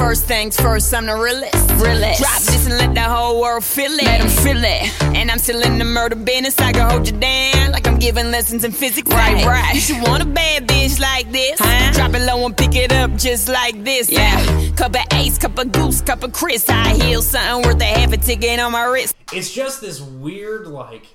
First 0.00 0.24
things 0.24 0.56
first, 0.58 0.94
I'm 0.94 1.04
the 1.04 1.14
realest. 1.14 1.70
realest. 1.72 2.22
Drop 2.22 2.40
this 2.40 2.64
and 2.66 2.78
let 2.78 2.94
the 2.94 3.02
whole 3.02 3.38
world 3.38 3.62
feel 3.62 3.92
it. 3.92 4.02
Let 4.02 4.22
'em 4.22 4.28
feel 4.28 4.64
it. 4.64 5.02
And 5.14 5.30
I'm 5.30 5.38
still 5.38 5.60
in 5.60 5.76
the 5.76 5.84
murder 5.84 6.16
business. 6.16 6.58
I 6.58 6.72
can 6.72 6.88
hold 6.88 7.06
you 7.06 7.18
down 7.18 7.72
like 7.72 7.86
I'm 7.86 7.98
giving 7.98 8.30
lessons 8.30 8.64
in 8.64 8.72
physics. 8.72 9.10
Right, 9.12 9.44
right. 9.44 9.74
You 9.74 9.80
should 9.80 10.02
want 10.02 10.22
a 10.22 10.26
bad 10.26 10.66
bitch 10.66 10.98
like 10.98 11.30
this. 11.30 11.58
Huh? 11.60 11.92
Drop 11.92 12.14
it 12.14 12.22
low 12.22 12.46
and 12.46 12.56
pick 12.56 12.74
it 12.76 12.92
up 12.92 13.14
just 13.16 13.50
like 13.50 13.84
this. 13.84 14.10
Yeah. 14.10 14.70
Cup 14.74 14.94
of 14.96 15.02
ace, 15.12 15.36
cup 15.36 15.58
of 15.58 15.70
goose, 15.70 16.00
cup 16.00 16.22
of 16.24 16.32
Cris. 16.32 16.66
I 16.70 16.94
heal 16.94 17.20
something 17.20 17.66
worth 17.66 17.82
a 17.82 17.84
half 17.84 18.10
a 18.10 18.16
ticket 18.16 18.58
on 18.58 18.72
my 18.72 18.84
wrist. 18.84 19.14
It's 19.34 19.52
just 19.52 19.82
this 19.82 20.00
weird, 20.00 20.66
like, 20.66 21.08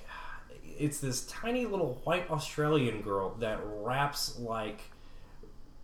it's 0.78 1.00
this 1.00 1.22
tiny 1.22 1.66
little 1.66 2.00
white 2.04 2.30
Australian 2.30 3.02
girl 3.02 3.34
that 3.40 3.58
raps 3.82 4.38
like 4.38 4.78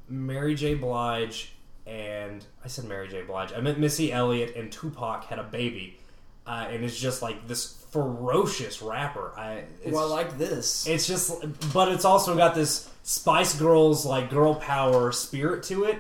Mary 0.09 0.55
J. 0.55 0.75
Blige 0.75 1.52
and 1.87 2.45
I 2.65 2.69
said 2.69 2.85
Mary 2.87 3.09
J. 3.09 3.23
Blige. 3.23 3.53
I 3.53 3.61
meant 3.61 3.79
Missy 3.79 4.13
Elliott 4.13 4.57
and 4.57 4.71
Tupac 4.71 5.25
had 5.25 5.39
a 5.39 5.45
baby, 5.45 5.99
uh, 6.47 6.67
and 6.71 6.85
it's 6.85 6.99
just 6.99 7.23
like 7.23 7.47
this 7.49 7.79
ferocious 7.91 8.81
rapper. 8.83 9.33
I 9.37 9.65
it's, 9.83 9.93
Well, 9.93 10.13
I 10.13 10.17
like 10.23 10.39
this. 10.39 10.87
It's 10.87 11.07
just, 11.07 11.43
but 11.73 11.89
it's 11.89 12.05
also 12.05 12.37
got 12.37 12.55
this 12.55 12.89
Spice 13.03 13.55
Girls 13.59 14.07
like 14.07 14.31
girl 14.31 14.55
power 14.55 15.13
spirit 15.13 15.63
to 15.65 15.85
it. 15.85 15.99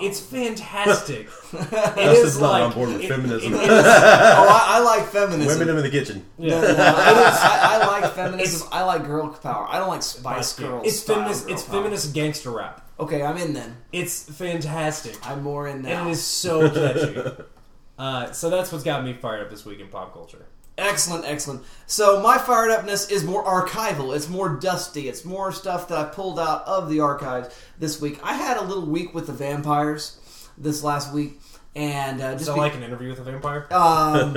It's 0.00 0.18
fantastic. 0.18 1.28
it 1.52 1.70
Dustin's 1.70 2.18
is 2.18 2.40
not 2.40 2.50
like 2.50 2.62
on 2.64 2.72
board 2.72 2.88
with 2.88 3.02
it- 3.02 3.08
feminism. 3.08 3.54
it 3.54 3.62
is- 3.62 3.68
oh, 3.70 3.74
I, 3.78 4.64
I 4.70 4.78
like 4.80 5.06
feminism. 5.06 5.46
Women 5.60 5.76
in 5.76 5.82
the 5.84 5.88
kitchen. 5.90 6.24
No, 6.36 6.48
no, 6.60 6.74
no, 6.76 6.82
I, 6.84 7.78
I 7.80 7.86
like 8.00 8.12
feminism. 8.14 8.68
I 8.72 8.82
like 8.82 9.04
girl 9.06 9.28
power. 9.28 9.68
I 9.70 9.78
don't 9.78 9.88
like 9.88 10.02
Spice 10.02 10.54
Girls. 10.58 10.84
It's 10.84 11.00
feminist. 11.02 11.46
girl 11.46 11.54
It's 11.54 11.62
power. 11.62 11.76
feminist 11.82 12.12
gangster 12.12 12.50
rap. 12.50 12.87
Okay, 13.00 13.22
I'm 13.22 13.36
in 13.36 13.52
then. 13.52 13.76
It's 13.92 14.24
fantastic. 14.24 15.16
I'm 15.26 15.42
more 15.42 15.68
in 15.68 15.82
now. 15.82 16.00
And 16.00 16.08
it 16.08 16.12
is 16.12 16.22
so 16.22 16.68
catchy. 16.68 17.44
uh, 17.98 18.32
so 18.32 18.50
that's 18.50 18.72
what's 18.72 18.84
got 18.84 19.04
me 19.04 19.12
fired 19.12 19.42
up 19.42 19.50
this 19.50 19.64
week 19.64 19.80
in 19.80 19.88
pop 19.88 20.12
culture. 20.12 20.46
Excellent, 20.78 21.24
excellent. 21.24 21.64
So 21.86 22.22
my 22.22 22.38
fired 22.38 22.70
upness 22.70 23.10
is 23.10 23.24
more 23.24 23.44
archival. 23.44 24.14
It's 24.14 24.28
more 24.28 24.48
dusty. 24.48 25.08
It's 25.08 25.24
more 25.24 25.50
stuff 25.50 25.88
that 25.88 25.98
I 25.98 26.04
pulled 26.04 26.38
out 26.38 26.66
of 26.66 26.88
the 26.88 27.00
archives 27.00 27.54
this 27.78 28.00
week. 28.00 28.20
I 28.22 28.34
had 28.34 28.56
a 28.56 28.62
little 28.62 28.86
week 28.86 29.12
with 29.12 29.26
the 29.26 29.32
vampires 29.32 30.20
this 30.56 30.84
last 30.84 31.12
week, 31.12 31.40
and 31.74 32.20
uh, 32.20 32.34
just 32.34 32.46
that 32.46 32.54
be- 32.54 32.60
like 32.60 32.76
an 32.76 32.84
interview 32.84 33.10
with 33.10 33.18
a 33.18 33.24
vampire? 33.24 33.66
Um, 33.72 34.34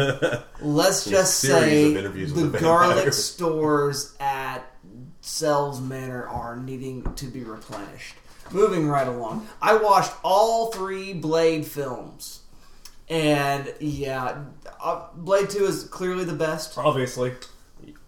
let's 0.61 1.05
just 1.05 1.39
series 1.39 1.95
say 1.95 2.03
of 2.03 2.13
the 2.13 2.25
the 2.25 2.59
garlic 2.59 3.13
stores 3.13 4.15
at 4.19 4.63
Sells 5.21 5.79
Manor 5.79 6.27
are 6.27 6.55
needing 6.55 7.03
to 7.15 7.25
be 7.25 7.43
replenished. 7.43 8.15
Moving 8.53 8.87
right 8.87 9.07
along, 9.07 9.47
I 9.61 9.75
watched 9.75 10.11
all 10.23 10.71
three 10.71 11.13
Blade 11.13 11.65
films, 11.65 12.41
and 13.09 13.73
yeah, 13.79 14.43
uh, 14.83 15.07
Blade 15.15 15.49
Two 15.49 15.65
is 15.65 15.85
clearly 15.85 16.23
the 16.25 16.33
best. 16.33 16.77
Obviously, 16.77 17.33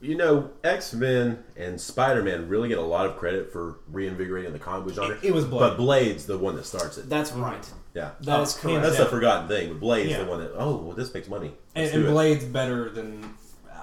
You 0.02 0.16
know, 0.16 0.50
X 0.64 0.94
Men 0.94 1.44
and 1.56 1.80
Spider 1.80 2.22
Man 2.24 2.50
really 2.50 2.68
get 2.70 2.78
a 2.78 2.82
lot 2.82 3.06
of 3.06 3.16
credit 3.18 3.52
for 3.54 3.80
reinvigorating 3.89 4.52
the 4.54 4.60
comic 4.60 4.86
book 4.86 4.96
genre. 4.96 5.16
It- 5.16 5.24
it 5.30 5.34
was 5.34 5.46
Blade. 5.46 5.60
but 5.60 5.78
Blade's 5.78 6.26
the 6.26 6.38
one 6.38 6.56
that 6.58 6.66
starts 6.66 6.98
it. 6.98 7.10
That's 7.10 7.32
right. 7.32 7.66
Yeah, 7.94 8.10
That 8.22 8.41
is 8.41 8.54
correct. 8.56 8.82
That's 8.84 8.98
the 8.98 9.06
forgotten 9.06 9.48
thing. 9.48 9.70
But 9.70 9.80
Blade's 9.80 10.12
Yeah. 10.12 10.24
the 10.24 10.30
one 10.30 10.39
that 10.41 10.52
oh, 10.58 10.76
well, 10.78 10.96
this 10.96 11.14
makes 11.14 11.28
money. 11.30 11.54
And, 11.76 11.86
Let's 11.86 11.94
and 11.96 12.04
do 12.04 12.10
it. 12.10 12.12
Blade's 12.12 12.44
better 12.46 12.89
than 12.89 13.34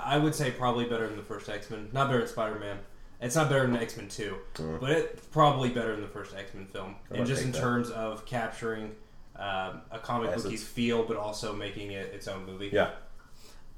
I 0.05 0.19
would 0.19 0.35
say 0.35 0.51
probably 0.51 0.85
better 0.87 1.07
than 1.07 1.17
the 1.17 1.23
first 1.23 1.49
X 1.49 1.71
Men. 1.71 1.89
Not 1.93 2.09
better 2.09 2.19
than 2.21 2.29
Spider 2.29 2.59
Man. 2.59 2.79
It's 3.23 3.37
not 3.37 3.49
better 3.51 3.67
than 3.67 3.77
X 3.77 3.97
Men 3.97 4.09
Two, 4.09 4.37
Mhm. 4.55 4.81
but 4.81 4.91
it's 4.91 5.27
probably 5.27 5.69
better 5.71 5.93
than 5.93 6.01
the 6.03 6.09
first 6.09 6.35
X 6.35 6.55
Men 6.55 6.67
film. 6.67 6.97
I 7.13 7.19
and 7.19 7.27
just 7.27 7.43
in 7.43 7.53
that. 7.53 7.61
terms 7.61 7.91
of 7.91 8.25
capturing 8.27 8.95
um, 9.37 9.81
a 9.91 9.99
comic 10.03 10.35
booky 10.37 10.57
feel, 10.57 11.03
but 11.05 11.17
also 11.17 11.55
making 11.55 11.93
it 11.93 12.13
its 12.13 12.29
own 12.29 12.45
movie. 12.45 12.71
Yeah. 12.73 12.91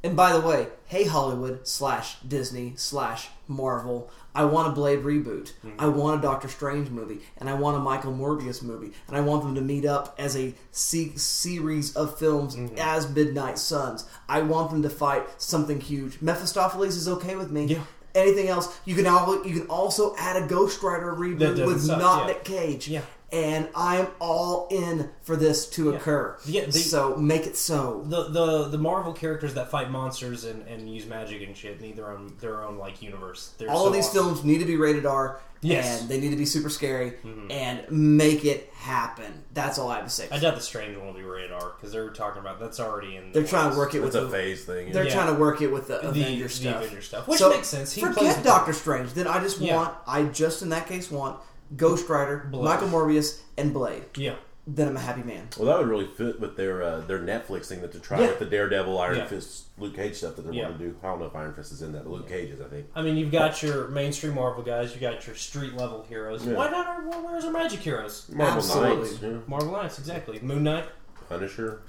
And 0.04 0.16
by 0.16 0.32
the 0.32 0.40
way, 0.40 0.66
hey 0.86 1.04
Hollywood 1.04 1.68
slash 1.68 2.16
Disney 2.26 2.72
slash 2.74 3.28
Marvel, 3.46 4.10
I 4.34 4.44
want 4.44 4.66
a 4.66 4.72
Blade 4.72 5.04
reboot. 5.04 5.52
I 5.78 5.86
want 5.86 6.18
a 6.18 6.22
Doctor 6.22 6.48
Strange 6.48 6.90
movie, 6.90 7.20
and 7.38 7.48
I 7.48 7.54
want 7.54 7.76
a 7.76 7.80
Michael 7.80 8.12
Morbius 8.12 8.62
movie, 8.64 8.92
and 9.06 9.16
I 9.16 9.20
want 9.20 9.44
them 9.44 9.54
to 9.54 9.60
meet 9.60 9.84
up 9.84 10.16
as 10.18 10.36
a 10.36 10.54
series 10.72 11.94
of 11.94 12.18
films 12.18 12.56
as 12.78 13.08
Midnight 13.08 13.58
Suns. 13.58 14.04
I 14.28 14.42
want 14.42 14.70
them 14.72 14.82
to 14.82 14.90
fight 14.90 15.24
something 15.40 15.80
huge. 15.80 16.20
Mephistopheles 16.20 16.96
is 16.96 17.06
okay 17.08 17.36
with 17.36 17.52
me. 17.52 17.66
Yeah. 17.66 17.82
Anything 18.14 18.48
else? 18.48 18.78
You 18.84 18.94
can 18.94 19.06
al- 19.06 19.46
you 19.46 19.60
can 19.60 19.68
also 19.68 20.14
add 20.18 20.42
a 20.42 20.46
Ghost 20.46 20.82
Rider 20.82 21.12
reboot 21.14 21.64
with 21.66 21.82
suck, 21.82 21.98
not 21.98 22.20
yeah. 22.20 22.26
Nick 22.26 22.44
Cage. 22.44 22.88
Yeah. 22.88 23.02
And 23.32 23.68
I'm 23.74 24.08
all 24.20 24.68
in 24.70 25.08
for 25.22 25.36
this 25.36 25.66
to 25.70 25.90
Yeah. 25.90 25.96
occur. 25.96 26.36
Yeah, 26.44 26.66
the- 26.66 26.72
so 26.72 27.16
make 27.16 27.46
it 27.46 27.56
so. 27.56 28.04
The, 28.06 28.24
the 28.28 28.68
the 28.68 28.78
Marvel 28.78 29.14
characters 29.14 29.54
that 29.54 29.70
fight 29.70 29.90
monsters 29.90 30.44
and, 30.44 30.66
and 30.68 30.92
use 30.92 31.06
magic 31.06 31.40
and 31.42 31.56
shit 31.56 31.80
need 31.80 31.96
their 31.96 32.10
own 32.12 32.34
their 32.40 32.62
own 32.62 32.76
like 32.76 33.00
universe. 33.00 33.52
They're 33.56 33.70
all 33.70 33.84
so 33.84 33.86
of 33.88 33.92
these 33.94 34.04
awesome. 34.08 34.24
films 34.34 34.44
need 34.44 34.58
to 34.58 34.66
be 34.66 34.76
rated 34.76 35.06
R. 35.06 35.40
Yes. 35.64 35.86
Mm-hmm. 35.86 36.00
And 36.00 36.08
they 36.10 36.20
need 36.20 36.30
to 36.32 36.36
be 36.36 36.44
super 36.44 36.68
scary 36.68 37.12
and 37.48 37.84
make 37.88 38.44
it 38.44 38.68
happen. 38.74 39.44
That's 39.54 39.78
all 39.78 39.88
I 39.92 39.94
have 39.96 40.04
to 40.06 40.10
say. 40.10 40.26
I 40.32 40.40
doubt 40.40 40.56
the 40.56 40.60
Strange 40.60 40.96
one 40.98 41.06
will 41.06 41.14
be 41.14 41.22
rated 41.22 41.52
R 41.52 41.74
because 41.76 41.92
they're 41.92 42.10
talking 42.10 42.40
about 42.40 42.58
that's 42.58 42.80
already 42.80 43.14
in. 43.16 43.30
The 43.30 43.38
They're 43.40 43.48
trying 43.48 43.70
to 43.70 43.76
work 43.78 43.94
it 43.94 44.00
with 44.00 44.08
It's 44.08 44.16
a 44.16 44.22
the 44.22 44.28
phase 44.28 44.64
thing. 44.64 44.90
They're 44.90 45.04
Yeah. 45.06 45.14
trying 45.14 45.32
to 45.32 45.40
work 45.40 45.62
it 45.62 45.68
with 45.68 45.86
the 45.86 45.98
The- 45.98 46.08
Avenger 46.08 46.44
the 46.44 46.50
stuff. 46.50 46.82
Avenger 46.82 47.00
stuff, 47.02 47.28
which 47.28 47.38
So, 47.38 47.48
makes 47.50 47.68
sense. 47.68 47.92
He 47.92 48.00
forget 48.02 48.42
Doctor 48.42 48.72
Strange. 48.72 49.12
Then 49.14 49.28
I 49.28 49.38
just 49.40 49.58
Yeah. 49.60 49.76
want. 49.76 49.94
I 50.06 50.24
just 50.24 50.62
in 50.62 50.70
that 50.70 50.88
case 50.88 51.12
want 51.12 51.38
Ghost 51.76 52.08
Rider, 52.08 52.48
Blade. 52.50 52.64
Michael 52.64 52.88
Morbius, 52.88 53.40
and 53.56 53.72
Blade. 53.72 54.04
Yeah. 54.16 54.34
Then 54.64 54.86
I'm 54.86 54.96
a 54.96 55.00
happy 55.00 55.24
man. 55.24 55.48
Well, 55.58 55.66
that 55.66 55.78
would 55.78 55.88
really 55.88 56.06
fit 56.06 56.38
with 56.38 56.56
their 56.56 56.84
uh, 56.84 57.00
their 57.00 57.18
Netflix 57.18 57.66
thing 57.66 57.80
that 57.80 57.90
they're 57.90 58.00
trying 58.00 58.22
Yeah. 58.22 58.28
with 58.28 58.38
the 58.38 58.46
Daredevil, 58.46 58.96
Iron 59.00 59.16
Yeah. 59.16 59.26
Fist, 59.26 59.64
Luke 59.76 59.96
Cage 59.96 60.14
stuff 60.14 60.36
that 60.36 60.42
they're 60.42 60.52
Yeah. 60.54 60.68
wanting 60.68 60.78
to 60.78 60.84
do. 60.84 60.96
I 61.02 61.06
don't 61.08 61.18
know 61.18 61.26
if 61.26 61.34
Iron 61.34 61.52
Fist 61.52 61.72
is 61.72 61.82
in 61.82 61.90
that, 61.94 62.04
but 62.04 62.12
Luke 62.12 62.28
Cage 62.28 62.50
is, 62.50 62.60
I 62.60 62.66
think. 62.68 62.86
I 62.94 63.02
mean, 63.02 63.16
you've 63.16 63.32
got 63.32 63.60
your 63.60 63.88
mainstream 63.88 64.34
Marvel 64.36 64.62
guys, 64.62 64.94
you 64.94 65.00
got 65.00 65.26
your 65.26 65.34
street 65.34 65.74
level 65.74 66.04
heroes. 66.08 66.46
Yeah. 66.46 66.52
Why 66.54 66.70
not 66.70 66.86
our 66.86 67.08
well, 67.08 67.24
where's 67.24 67.44
our 67.44 67.50
magic 67.50 67.80
heroes? 67.80 68.28
Marvel 68.32 68.58
Absolutely. 68.58 69.08
Knights, 69.08 69.22
yeah. 69.22 69.38
Marvel 69.48 69.72
Knights, 69.72 69.98
exactly. 69.98 70.38
Moon 70.40 70.62
Knight. 70.62 70.84
Punisher. 71.28 71.80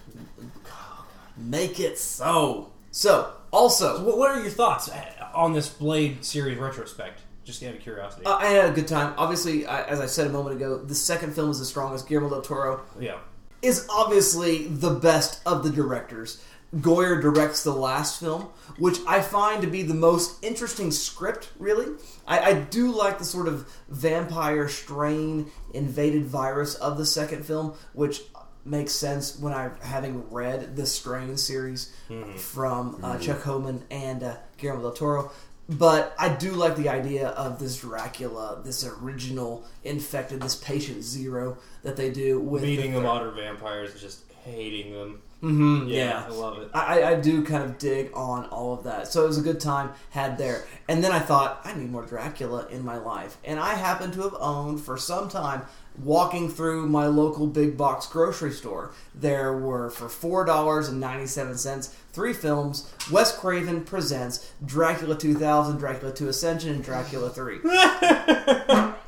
Make 1.37 1.79
it 1.79 1.97
so. 1.99 2.71
So 2.91 3.33
also, 3.51 4.03
What, 4.03 4.17
what 4.17 4.31
are 4.31 4.39
your 4.41 4.49
thoughts 4.51 4.89
uh, 4.89 5.29
on 5.35 5.53
this 5.53 5.69
Blade 5.69 6.23
series 6.25 6.57
retrospect? 6.57 7.19
Just 7.43 7.61
out 7.63 7.75
of 7.75 7.81
curiosity. 7.81 8.25
uh, 8.25 8.35
I 8.35 8.45
had 8.47 8.69
a 8.69 8.73
good 8.73 8.87
time. 8.87 9.13
Obviously, 9.17 9.65
I, 9.65 9.83
as 9.83 9.99
I 9.99 10.05
said 10.05 10.27
a 10.27 10.29
moment 10.29 10.55
ago, 10.55 10.77
the 10.77 10.95
second 10.95 11.33
film 11.33 11.49
is 11.49 11.59
the 11.59 11.65
strongest. 11.65 12.07
Guillermo 12.07 12.29
del 12.29 12.41
Toro 12.41 12.81
yeah. 12.99 13.17
is 13.61 13.85
obviously 13.89 14.67
the 14.67 14.91
best 14.91 15.41
of 15.45 15.63
the 15.63 15.69
directors. 15.69 16.41
Goyer 16.77 17.21
directs 17.21 17.63
the 17.63 17.73
last 17.73 18.19
film, 18.19 18.43
which 18.79 18.97
I 19.05 19.21
find 19.21 19.61
to 19.61 19.67
be 19.67 19.83
the 19.83 19.93
most 19.93 20.43
interesting 20.43 20.89
script, 20.89 21.51
really. 21.59 21.93
I, 22.25 22.39
I 22.39 22.53
do 22.53 22.91
like 22.91 23.19
the 23.19 23.25
sort 23.25 23.47
of 23.47 23.71
vampire 23.89 24.67
strain 24.67 25.51
invaded 25.73 26.25
virus 26.25 26.73
of 26.75 26.97
the 26.97 27.05
second 27.05 27.45
film, 27.45 27.75
which 27.93 28.21
makes 28.65 28.93
sense 28.93 29.37
when 29.37 29.53
I 29.53 29.71
having 29.81 30.29
read 30.31 30.75
the 30.75 30.85
Strain 30.85 31.37
series 31.37 31.93
from 32.37 32.99
uh, 33.03 33.17
Chuck 33.19 33.41
Hogan 33.41 33.83
and 33.91 34.23
uh, 34.23 34.35
Guillermo 34.57 34.83
del 34.83 34.93
Toro. 34.93 35.31
But 35.69 36.13
I 36.19 36.29
do 36.29 36.51
like 36.51 36.75
the 36.75 36.89
idea 36.89 37.29
of 37.29 37.57
this 37.57 37.77
Dracula, 37.79 38.61
this 38.65 38.85
original 38.85 39.63
infected, 39.83 40.41
this 40.41 40.55
patient 40.55 41.03
zero 41.03 41.57
that 41.83 41.95
they 41.95 42.11
do 42.11 42.39
with 42.39 42.63
Beating 42.63 42.91
the 42.93 42.99
the 42.99 43.05
modern 43.05 43.33
vampires 43.35 43.91
and 43.91 43.99
just 43.99 44.19
hating 44.43 44.91
them. 44.91 45.21
Mhm, 45.41 45.89
Yeah, 45.89 45.95
yeah. 45.95 46.25
I 46.25 46.29
love 46.29 46.57
it. 46.59 46.69
I, 46.73 47.01
I- 47.01 47.09
I 47.11 47.15
do 47.15 47.43
kind 47.43 47.63
of 47.63 47.77
dig 47.77 48.11
on 48.13 48.45
all 48.45 48.73
of 48.73 48.83
that. 48.85 49.07
So 49.09 49.23
it 49.23 49.27
was 49.27 49.37
a 49.37 49.41
good 49.41 49.59
time 49.59 49.91
had 50.09 50.37
there. 50.37 50.65
And 50.87 51.03
then 51.03 51.11
I 51.11 51.19
thought, 51.19 51.59
I 51.65 51.73
need 51.73 51.91
more 51.91 52.05
Dracula 52.05 52.67
in 52.69 52.83
my 52.85 52.97
life. 52.97 53.37
And 53.43 53.59
I 53.59 53.73
happen 53.75 54.11
to 54.13 54.21
have 54.23 54.35
owned 54.39 54.79
for 54.81 54.97
some 54.97 55.27
time 55.29 55.63
walking 56.01 56.49
through 56.49 56.87
my 56.87 57.07
local 57.07 57.45
big 57.47 57.75
box 57.77 58.05
grocery 58.07 58.51
store. 58.51 58.91
There 59.13 59.57
were 59.57 59.89
for 59.89 60.07
$4.97 60.07 61.93
three 62.13 62.31
films 62.33 62.89
Wes 63.11 63.35
Craven 63.37 63.83
presents 63.83 64.53
Dracula 64.63 65.17
2000, 65.17 65.77
Dracula 65.77 66.13
2 66.13 66.29
Ascension, 66.29 66.69
and 66.75 66.83
Dracula 66.83 67.29
3. 67.29 67.55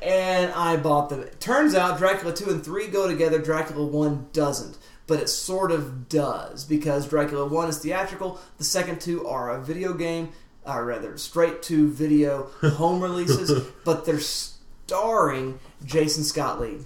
and 0.02 0.52
I 0.52 0.76
bought 0.76 1.08
them. 1.08 1.24
Turns 1.40 1.74
out 1.74 1.98
Dracula 1.98 2.34
2 2.34 2.50
and 2.50 2.64
3 2.64 2.88
go 2.88 3.08
together, 3.08 3.38
Dracula 3.38 3.86
1 3.86 4.28
doesn't. 4.32 4.76
But 5.06 5.20
it 5.20 5.28
sort 5.28 5.70
of 5.70 6.08
does, 6.08 6.64
because 6.64 7.08
Dracula 7.08 7.46
1 7.46 7.68
is 7.68 7.78
theatrical, 7.78 8.40
the 8.58 8.64
second 8.64 9.00
two 9.00 9.26
are 9.26 9.50
a 9.50 9.64
video 9.64 9.94
game, 9.94 10.32
or 10.66 10.84
rather, 10.84 11.16
straight 11.16 11.62
to 11.64 11.88
video 11.88 12.42
home 12.60 13.00
releases, 13.00 13.68
but 13.84 14.04
they're 14.04 14.18
starring 14.18 15.60
Jason 15.84 16.24
Scott 16.24 16.60
Lee. 16.60 16.78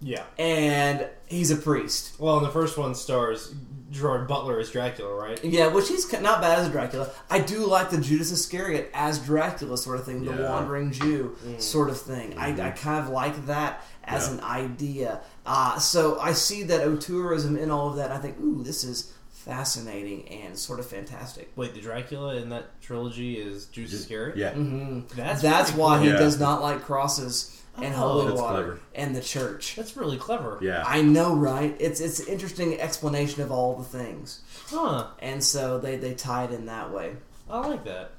Yeah. 0.00 0.24
And 0.36 1.06
he's 1.26 1.52
a 1.52 1.56
priest. 1.56 2.18
Well, 2.18 2.38
and 2.38 2.46
the 2.46 2.50
first 2.50 2.76
one 2.76 2.94
stars 2.96 3.54
Gerard 3.90 4.28
Butler 4.28 4.58
as 4.60 4.70
Dracula, 4.70 5.14
right? 5.14 5.42
Yeah, 5.44 5.68
which 5.68 5.88
he's 5.88 6.10
not 6.20 6.40
bad 6.42 6.58
as 6.58 6.66
a 6.68 6.70
Dracula. 6.70 7.10
I 7.30 7.38
do 7.38 7.64
like 7.66 7.90
the 7.90 7.98
Judas 7.98 8.30
Iscariot 8.30 8.90
as 8.92 9.18
Dracula 9.18 9.78
sort 9.78 9.98
of 9.98 10.04
thing, 10.04 10.24
the 10.24 10.32
Yeah. 10.34 10.50
wandering 10.50 10.90
Jew 10.92 11.36
Mm. 11.46 11.60
sort 11.60 11.88
of 11.88 11.98
thing. 12.00 12.32
Mhm. 12.32 12.60
I, 12.60 12.68
I 12.68 12.70
kind 12.72 13.02
of 13.02 13.10
like 13.10 13.46
that 13.46 13.82
as 14.04 14.28
Yeah. 14.28 14.34
an 14.34 14.40
idea. 14.44 15.20
Uh, 15.46 15.78
so 15.78 16.18
I 16.20 16.32
see 16.32 16.62
that 16.64 16.82
O'tourism 16.82 17.56
in 17.56 17.70
all 17.70 17.88
of 17.88 17.96
that. 17.96 18.10
I 18.12 18.18
think, 18.18 18.38
ooh, 18.40 18.62
this 18.62 18.84
is 18.84 19.12
fascinating 19.32 20.28
and 20.28 20.58
sort 20.58 20.78
of 20.78 20.86
fantastic. 20.86 21.50
Wait, 21.56 21.72
the 21.74 21.80
Dracula 21.80 22.36
in 22.36 22.50
that 22.50 22.80
trilogy 22.82 23.36
is 23.36 23.64
Judas 23.66 23.94
Iscariot? 23.94 24.36
Yeah. 24.36 24.50
hmm 24.52 25.00
That's 25.16 25.40
That's, 25.40 25.72
why 25.72 25.96
cool. 25.96 26.04
he 26.04 26.10
Yeah. 26.10 26.18
does 26.18 26.38
not 26.38 26.60
like 26.60 26.84
crosses 26.84 27.57
and 27.82 27.94
Oh. 27.94 27.98
holy 27.98 28.32
water 28.32 28.36
clever. 28.62 28.80
and 28.94 29.14
the 29.16 29.20
church. 29.20 29.74
That's 29.76 29.96
really 29.96 30.16
clever. 30.18 30.58
Yeah. 30.60 30.82
I 30.86 31.02
know, 31.02 31.34
right? 31.34 31.76
It's 31.80 32.00
it's 32.00 32.20
an 32.20 32.26
interesting 32.28 32.80
explanation 32.80 33.42
of 33.42 33.50
all 33.50 33.76
the 33.76 33.84
things. 33.84 34.40
Huh. 34.68 35.06
And 35.20 35.42
so 35.42 35.78
they, 35.78 35.96
they 35.96 36.14
tie 36.14 36.44
it 36.44 36.52
in 36.52 36.66
that 36.66 36.92
way. 36.92 37.16
I 37.50 37.66
like 37.66 37.84
that. 37.84 38.12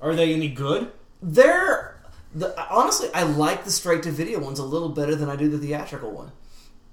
Are 0.00 0.14
they 0.14 0.32
any 0.32 0.48
good? 0.48 0.90
They're 1.22 2.00
the 2.34 2.54
honestly, 2.72 3.08
I 3.14 3.22
like 3.24 3.64
the 3.64 3.70
straight 3.70 4.02
to 4.04 4.10
video 4.12 4.38
ones 4.38 4.58
a 4.58 4.64
little 4.64 4.90
better 4.90 5.14
than 5.16 5.28
I 5.28 5.36
do 5.36 5.48
the 5.48 5.58
theatrical 5.58 6.10
one 6.12 6.30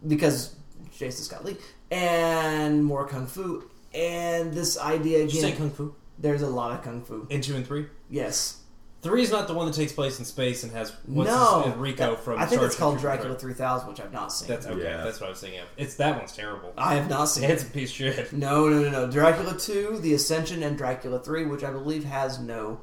because 0.08 0.56
Jason 0.98 1.24
Scott 1.26 1.44
Lee, 1.46 1.58
and 1.92 2.84
more 2.84 3.08
kung 3.08 3.28
fu. 3.28 3.70
And 3.94 4.54
this 4.54 4.78
idea 4.80 5.18
again. 5.20 5.28
Did 5.28 5.36
you 5.36 5.42
say 5.42 5.52
kung 5.52 5.70
fu? 5.72 5.94
There's 6.18 6.42
a 6.42 6.48
lot 6.50 6.72
of 6.72 6.84
kung 6.84 7.02
fu. 7.04 7.28
In 7.30 7.42
two 7.42 7.56
and 7.56 7.66
three. 7.68 7.88
Yes. 8.10 8.62
Three 9.06 9.22
is 9.22 9.30
not 9.30 9.48
the 9.48 9.54
one 9.54 9.68
that 9.68 9.76
takes 9.76 9.94
place 9.94 10.18
in 10.18 10.26
space 10.26 10.64
and 10.64 10.72
has 10.72 10.92
what's 11.06 11.30
no, 11.30 11.62
his, 11.62 11.76
Rico 11.76 12.16
That- 12.16 12.24
from. 12.24 12.40
I 12.40 12.48
think 12.48 12.54
Star 12.58 12.66
it's 12.66 12.76
called 12.76 12.98
Dracula 12.98 13.34
right? 13.34 13.40
3000, 13.40 13.88
which 13.88 14.00
I've 14.00 14.12
not 14.12 14.34
seen. 14.34 14.48
That's 14.48 14.66
okay. 14.66 14.82
Yeah. 14.84 15.04
That's 15.04 15.20
what 15.20 15.28
I 15.28 15.30
was 15.30 15.40
thinking 15.42 15.60
of. 15.60 15.68
It's 15.78 15.94
that 15.98 16.18
one's 16.18 16.36
terrible. 16.36 16.74
I 16.76 16.96
have 16.96 17.08
not 17.08 17.26
seen 17.26 17.44
It's 17.44 17.62
it. 17.64 17.70
a 17.70 17.72
piece 17.72 17.92
of 17.92 17.96
shit. 17.98 18.34
No, 18.34 18.68
no, 18.68 18.82
no, 18.82 18.90
no. 18.90 19.12
Dracula 19.12 19.60
2, 19.60 20.00
The 20.02 20.16
Ascension, 20.16 20.64
and 20.64 20.76
Dracula 20.76 21.20
3, 21.20 21.46
which 21.46 21.64
I 21.64 21.70
believe 21.70 22.04
has 22.04 22.40
no 22.40 22.82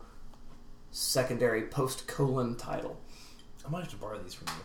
secondary 0.92 1.62
post 1.62 2.06
colon 2.06 2.54
title. 2.54 3.00
I 3.66 3.68
might 3.68 3.80
have 3.80 3.90
to 3.90 3.96
borrow 3.96 4.18
these 4.22 4.34
from 4.34 4.46
you. 4.46 4.62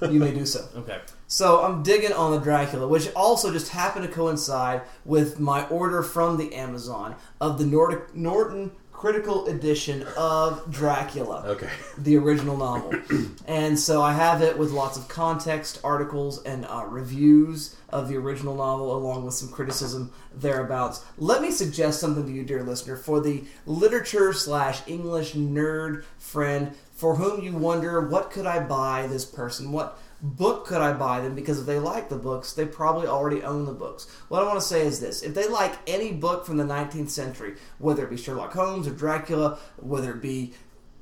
You 0.10 0.18
may 0.18 0.32
do 0.32 0.44
so. 0.44 0.66
Okay. 0.74 0.98
So 1.28 1.62
I'm 1.62 1.84
digging 1.84 2.12
on 2.12 2.32
the 2.32 2.38
Dracula, 2.40 2.88
which 2.88 3.12
also 3.14 3.52
just 3.52 3.68
happened 3.70 4.06
to 4.06 4.12
coincide 4.12 4.82
with 5.04 5.38
my 5.38 5.68
order 5.68 6.02
from 6.02 6.36
the 6.36 6.52
Amazon 6.54 7.14
of 7.40 7.58
the 7.58 7.64
Nordic, 7.66 8.12
Norton 8.14 8.72
Critical 9.04 9.46
Edition 9.48 10.02
of 10.16 10.64
Dracula. 10.70 11.42
Okay. 11.46 11.68
The 11.98 12.16
original 12.16 12.56
novel. 12.56 12.94
and 13.46 13.78
so 13.78 14.00
I 14.00 14.14
have 14.14 14.40
it 14.40 14.56
with 14.56 14.70
lots 14.70 14.96
of 14.96 15.08
context, 15.08 15.78
articles, 15.84 16.42
and 16.44 16.64
uh, 16.64 16.86
reviews 16.88 17.76
of 17.90 18.08
the 18.08 18.16
original 18.16 18.54
novel, 18.54 18.96
along 18.96 19.26
with 19.26 19.34
some 19.34 19.50
criticism 19.50 20.10
thereabouts. 20.34 21.04
Let 21.18 21.42
me 21.42 21.50
suggest 21.50 22.00
something 22.00 22.24
to 22.24 22.32
you, 22.32 22.44
dear 22.44 22.62
listener, 22.62 22.96
for 22.96 23.20
the 23.20 23.44
literature 23.66 24.32
slash 24.32 24.80
English 24.86 25.34
nerd 25.34 26.04
friend 26.16 26.74
for 26.94 27.16
whom 27.16 27.44
you 27.44 27.52
wonder 27.52 28.00
what 28.00 28.30
could 28.30 28.46
I 28.46 28.60
buy 28.60 29.06
this 29.06 29.26
person? 29.26 29.70
What 29.70 29.98
book 30.24 30.66
could 30.66 30.80
I 30.80 30.92
buy 30.94 31.20
them? 31.20 31.34
Because 31.34 31.60
if 31.60 31.66
they 31.66 31.78
like 31.78 32.08
the 32.08 32.16
books, 32.16 32.52
they 32.54 32.64
probably 32.64 33.06
already 33.06 33.42
own 33.42 33.66
the 33.66 33.72
books. 33.72 34.06
What 34.28 34.42
I 34.42 34.46
want 34.46 34.58
to 34.58 34.66
say 34.66 34.86
is 34.86 34.98
this 35.00 35.22
if 35.22 35.34
they 35.34 35.46
like 35.48 35.74
any 35.86 36.12
book 36.12 36.46
from 36.46 36.56
the 36.56 36.64
19th 36.64 37.10
century, 37.10 37.54
whether 37.78 38.04
it 38.04 38.10
be 38.10 38.16
Sherlock 38.16 38.52
Holmes 38.54 38.86
or 38.86 38.92
Dracula, 38.92 39.58
whether 39.76 40.12
it 40.12 40.22
be 40.22 40.54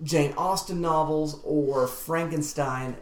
Jane 0.02 0.34
Austen 0.36 0.80
novels 0.80 1.40
or 1.44 1.86
Frankenstein, 1.86 2.96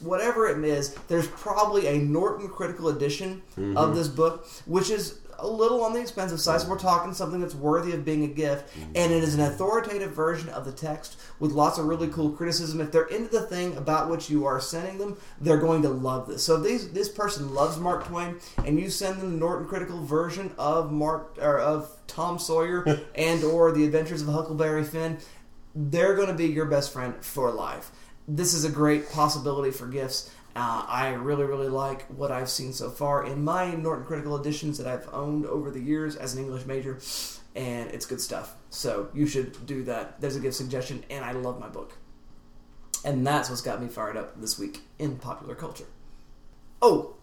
whatever 0.00 0.46
it 0.48 0.64
is, 0.64 0.94
there's 1.08 1.28
probably 1.28 1.86
a 1.88 1.98
Norton 1.98 2.48
Critical 2.48 2.88
Edition 2.88 3.42
Mhm. 3.58 3.76
of 3.76 3.94
this 3.94 4.08
book, 4.08 4.46
which 4.66 4.90
is 4.90 5.18
a 5.38 5.46
little 5.46 5.82
on 5.84 5.92
the 5.92 6.00
expensive 6.00 6.40
side. 6.40 6.60
So 6.60 6.68
we're 6.68 6.78
talking 6.78 7.12
something 7.12 7.40
that's 7.40 7.54
worthy 7.54 7.92
of 7.92 8.04
being 8.04 8.24
a 8.24 8.28
gift, 8.28 8.74
mm-hmm. 8.74 8.92
and 8.94 9.12
it 9.12 9.22
is 9.22 9.34
an 9.34 9.40
authoritative 9.40 10.12
version 10.12 10.48
of 10.50 10.64
the 10.64 10.72
text 10.72 11.20
with 11.38 11.52
lots 11.52 11.78
of 11.78 11.86
really 11.86 12.08
cool 12.08 12.30
criticism. 12.30 12.80
If 12.80 12.92
they're 12.92 13.06
into 13.06 13.30
the 13.30 13.42
thing 13.42 13.76
about 13.76 14.10
which 14.10 14.30
you 14.30 14.46
are 14.46 14.60
sending 14.60 14.98
them, 14.98 15.16
they're 15.40 15.58
going 15.58 15.82
to 15.82 15.90
love 15.90 16.28
this. 16.28 16.42
So 16.42 16.56
if 16.56 16.64
these, 16.64 16.92
this 16.92 17.08
person 17.08 17.54
loves 17.54 17.78
Mark 17.78 18.06
Twain, 18.06 18.38
and 18.64 18.78
you 18.78 18.90
send 18.90 19.20
them 19.20 19.32
the 19.32 19.36
Norton 19.36 19.66
Critical 19.66 20.04
version 20.04 20.52
of 20.58 20.92
Mark 20.92 21.38
or 21.40 21.58
of 21.58 21.90
Tom 22.06 22.38
Sawyer 22.38 22.84
and 23.14 23.44
or 23.44 23.72
The 23.72 23.84
Adventures 23.84 24.22
of 24.22 24.28
Huckleberry 24.28 24.84
Finn, 24.84 25.18
they're 25.74 26.14
going 26.14 26.28
to 26.28 26.34
be 26.34 26.46
your 26.46 26.66
best 26.66 26.92
friend 26.92 27.14
for 27.24 27.50
life. 27.50 27.90
This 28.26 28.54
is 28.54 28.64
a 28.64 28.70
great 28.70 29.10
possibility 29.10 29.70
for 29.70 29.86
gifts. 29.86 30.30
Uh, 30.56 30.84
I 30.86 31.08
really, 31.14 31.44
really 31.44 31.68
like 31.68 32.06
what 32.06 32.30
I've 32.30 32.48
seen 32.48 32.72
so 32.72 32.88
far 32.88 33.26
in 33.26 33.42
my 33.42 33.74
Norton 33.74 34.04
Critical 34.04 34.38
editions 34.40 34.78
that 34.78 34.86
I've 34.86 35.12
owned 35.12 35.46
over 35.46 35.70
the 35.70 35.80
years 35.80 36.14
as 36.14 36.34
an 36.34 36.44
English 36.44 36.64
major, 36.64 37.00
and 37.56 37.90
it's 37.90 38.06
good 38.06 38.20
stuff. 38.20 38.54
So 38.70 39.08
you 39.12 39.26
should 39.26 39.66
do 39.66 39.82
that. 39.84 40.20
There's 40.20 40.36
a 40.36 40.40
gift 40.40 40.56
suggestion, 40.56 41.04
and 41.10 41.24
I 41.24 41.32
love 41.32 41.58
my 41.58 41.68
book. 41.68 41.98
And 43.04 43.26
that's 43.26 43.50
what's 43.50 43.62
got 43.62 43.82
me 43.82 43.88
fired 43.88 44.16
up 44.16 44.40
this 44.40 44.58
week 44.58 44.82
in 44.98 45.16
popular 45.16 45.56
culture. 45.56 45.86
Oh, 46.80 47.16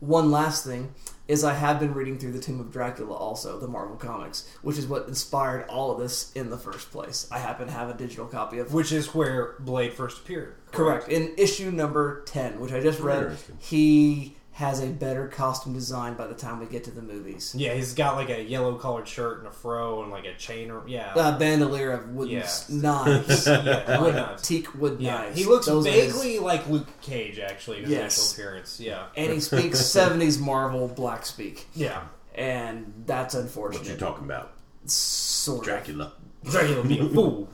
one 0.00 0.30
last 0.30 0.64
thing 0.64 0.94
is 1.28 1.44
I 1.44 1.52
have 1.52 1.78
been 1.78 1.92
reading 1.92 2.18
through 2.18 2.32
the 2.32 2.40
Tomb 2.40 2.58
of 2.58 2.72
Dracula 2.72 3.14
also, 3.14 3.60
the 3.60 3.68
Marvel 3.68 3.96
Comics, 3.96 4.48
which 4.62 4.78
is 4.78 4.86
what 4.86 5.06
inspired 5.06 5.68
all 5.68 5.92
of 5.92 5.98
this 5.98 6.32
in 6.32 6.48
the 6.48 6.56
first 6.56 6.90
place. 6.90 7.28
I 7.30 7.38
happen 7.38 7.66
to 7.66 7.72
have 7.72 7.90
a 7.90 7.94
digital 7.94 8.26
copy 8.26 8.58
of 8.58 8.72
Which 8.72 8.90
is 8.90 9.14
where 9.14 9.54
Blade 9.60 9.92
first 9.92 10.18
appeared. 10.18 10.54
Correct. 10.72 11.08
In 11.08 11.34
issue 11.36 11.70
number 11.70 12.22
10, 12.24 12.58
which 12.60 12.72
I 12.72 12.80
just 12.80 13.00
read, 13.00 13.36
he 13.58 14.37
has 14.58 14.80
a 14.82 14.88
better 14.88 15.28
costume 15.28 15.72
design 15.72 16.14
by 16.14 16.26
the 16.26 16.34
time 16.34 16.58
we 16.58 16.66
get 16.66 16.82
to 16.82 16.90
the 16.90 17.00
movies. 17.00 17.54
Yeah, 17.56 17.74
he's 17.74 17.94
got 17.94 18.16
like 18.16 18.28
a 18.28 18.42
yellow 18.42 18.74
colored 18.74 19.06
shirt 19.06 19.38
and 19.38 19.46
a 19.46 19.52
fro 19.52 20.02
and 20.02 20.10
like 20.10 20.24
a 20.24 20.34
chain. 20.34 20.72
Or, 20.72 20.82
yeah, 20.88 21.12
A 21.14 21.38
bandolier 21.38 21.92
of 21.92 22.08
wooden 22.08 22.34
Yeah. 22.38 22.50
knives. 22.68 23.46
yeah, 23.46 24.00
wood, 24.00 24.14
knives. 24.16 24.42
teak 24.42 24.74
wood 24.74 24.96
Yeah, 24.98 25.14
knives. 25.18 25.38
he 25.38 25.44
looks 25.44 25.66
Those 25.66 25.86
are 25.86 25.90
his- 25.92 26.12
vaguely 26.12 26.40
like 26.40 26.68
Luke 26.68 26.88
Cage 27.02 27.38
actually 27.38 27.76
in 27.78 27.82
his 27.84 27.92
Yes. 27.92 28.18
actual 28.32 28.42
appearance. 28.44 28.80
Yeah, 28.80 29.06
And 29.16 29.32
he 29.32 29.38
speaks 29.50 29.78
70s 29.80 30.40
Marvel 30.40 30.88
black 30.88 31.24
speak. 31.24 31.68
Yeah. 31.74 32.02
And 32.34 33.04
that's 33.06 33.34
unfortunate. 33.34 33.82
What 33.82 33.90
you 33.92 33.96
talking 33.96 34.24
about? 34.24 34.54
Sort 34.86 35.60
of. 35.60 35.64
Dracula. 35.66 36.12
Dracula 36.42 36.82
being 36.84 37.06
a 37.06 37.08
fool. 37.10 37.48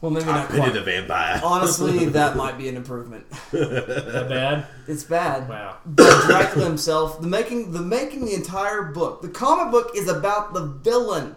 Well, 0.00 0.12
maybe 0.12 0.26
I 0.26 0.36
not 0.36 0.48
pity 0.48 0.60
quite. 0.60 0.72
the 0.74 0.82
vampire. 0.82 1.40
Honestly, 1.44 2.04
that 2.06 2.36
might 2.36 2.56
be 2.56 2.68
an 2.68 2.76
improvement. 2.76 3.28
that 3.50 4.26
bad? 4.28 4.66
It's 4.86 5.02
bad. 5.02 5.48
Wow. 5.48 5.78
But 5.84 6.26
Dracula 6.26 6.66
himself, 6.66 7.20
the 7.20 7.26
making, 7.26 7.72
the 7.72 7.82
making 7.82 8.24
the 8.24 8.34
entire 8.34 8.82
book. 8.82 9.22
The 9.22 9.28
comic 9.28 9.72
book 9.72 9.90
is 9.96 10.08
about 10.08 10.54
the 10.54 10.64
villain. 10.64 11.34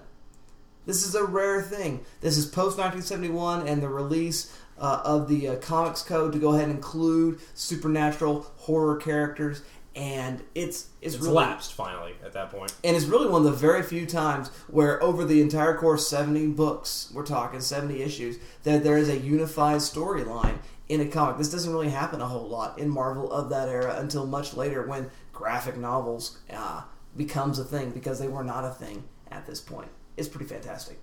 This 0.86 1.06
is 1.06 1.16
a 1.16 1.24
rare 1.24 1.62
thing. 1.62 2.06
This 2.22 2.38
is 2.38 2.46
post 2.46 2.78
1971 2.78 3.68
and 3.68 3.82
the 3.82 3.90
release 3.90 4.56
uh, 4.78 5.02
of 5.06 5.28
the 5.28 5.48
uh, 5.48 5.56
Comics 5.58 6.02
Code 6.02 6.34
to 6.34 6.40
go 6.40 6.54
ahead 6.54 6.64
and 6.64 6.74
include 6.74 7.40
supernatural 7.54 8.52
horror 8.58 8.98
characters, 8.98 9.62
and 9.96 10.42
it's 10.56 10.88
it's, 11.02 11.16
It's, 11.16 11.24
really 11.24 11.36
lapsed 11.36 11.74
finally 11.74 12.14
at 12.24 12.32
that 12.34 12.50
point. 12.50 12.74
and 12.84 12.96
it's 12.96 13.06
really 13.06 13.28
one 13.28 13.46
of 13.46 13.52
the 13.52 13.58
very 13.58 13.84
few 13.84 14.06
times 14.06 14.48
where 14.68 15.02
over 15.04 15.26
the 15.26 15.42
entire 15.42 15.78
course 15.78 16.08
70 16.08 16.48
books 16.48 17.12
we're 17.14 17.26
talking 17.26 17.60
70 17.60 18.02
issues 18.02 18.38
that 18.64 18.84
there 18.84 18.98
is 18.98 19.10
a 19.10 19.18
unified 19.18 19.78
storyline 19.78 20.60
in 20.88 21.02
a 21.02 21.06
comic. 21.06 21.38
This 21.38 21.50
doesn't 21.52 21.72
really 21.72 21.90
happen 21.90 22.22
a 22.22 22.28
whole 22.28 22.48
lot 22.48 22.78
in 22.80 22.90
marvel 22.90 23.32
of 23.32 23.50
that 23.50 23.70
era 23.70 23.96
until 24.00 24.26
much 24.26 24.54
later 24.54 24.86
when 24.86 25.10
graphic 25.34 25.78
novels 25.78 26.40
uh, 26.54 26.84
becomes 27.16 27.60
a 27.60 27.64
thing 27.64 27.92
because 27.92 28.20
they 28.20 28.28
were 28.28 28.44
not 28.44 28.64
a 28.66 28.72
thing 28.72 29.04
at 29.30 29.46
this 29.46 29.60
point. 29.62 29.90
It's 30.18 30.28
pretty 30.28 30.46
fantastic. 30.46 31.00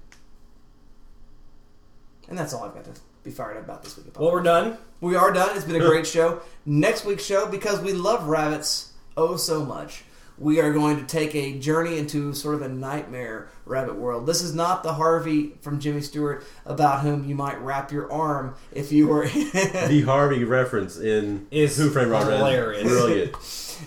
And 2.29 2.37
that's 2.39 2.53
all 2.53 2.65
i've 2.65 2.75
got 2.75 2.85
to 2.85 2.93
be 3.29 3.35
fired 3.35 3.57
up 3.57 3.65
about 3.65 3.83
this 3.83 3.97
week 3.97 4.19
Well, 4.19 4.33
we're 4.33 4.43
done. 4.43 4.79
we 5.01 5.15
are 5.17 5.33
done. 5.33 5.55
It's 5.57 5.65
been 5.65 5.77
a 5.81 5.87
great 5.87 6.07
show. 6.17 6.41
Next 6.65 7.05
week's 7.05 7.25
show, 7.25 7.47
because 7.47 7.81
we 7.81 7.93
love 7.93 8.27
rabbits 8.27 8.93
oh 9.17 9.37
so 9.37 9.65
much, 9.65 10.05
we 10.39 10.61
are 10.61 10.73
going 10.73 10.97
to 10.99 11.05
take 11.05 11.35
a 11.35 11.59
journey 11.59 11.99
into 11.99 12.33
sort 12.33 12.55
of 12.55 12.63
a 12.63 12.69
nightmare 12.69 13.49
rabbit 13.67 13.97
world. 13.97 14.25
This 14.27 14.41
is 14.41 14.55
not 14.55 14.85
the 14.85 14.93
Harvey 14.95 15.55
from 15.63 15.81
Jimmy 15.81 16.01
Stewart 16.01 16.45
about 16.65 17.01
whom 17.01 17.29
you 17.29 17.35
might 17.35 17.61
wrap 17.61 17.91
your 17.91 18.11
arm 18.13 18.55
if 18.73 18.93
you 18.93 19.09
were. 19.09 19.27
the 19.29 20.03
Harvey 20.07 20.45
reference 20.45 20.97
in 20.97 21.49
Is 21.51 21.77
Who 21.77 21.91
Framed 21.91 22.13
Roger 22.13 22.27
Rabbit. 22.31 22.39
hilarious. 22.39 22.83
Brilliant. 22.85 23.35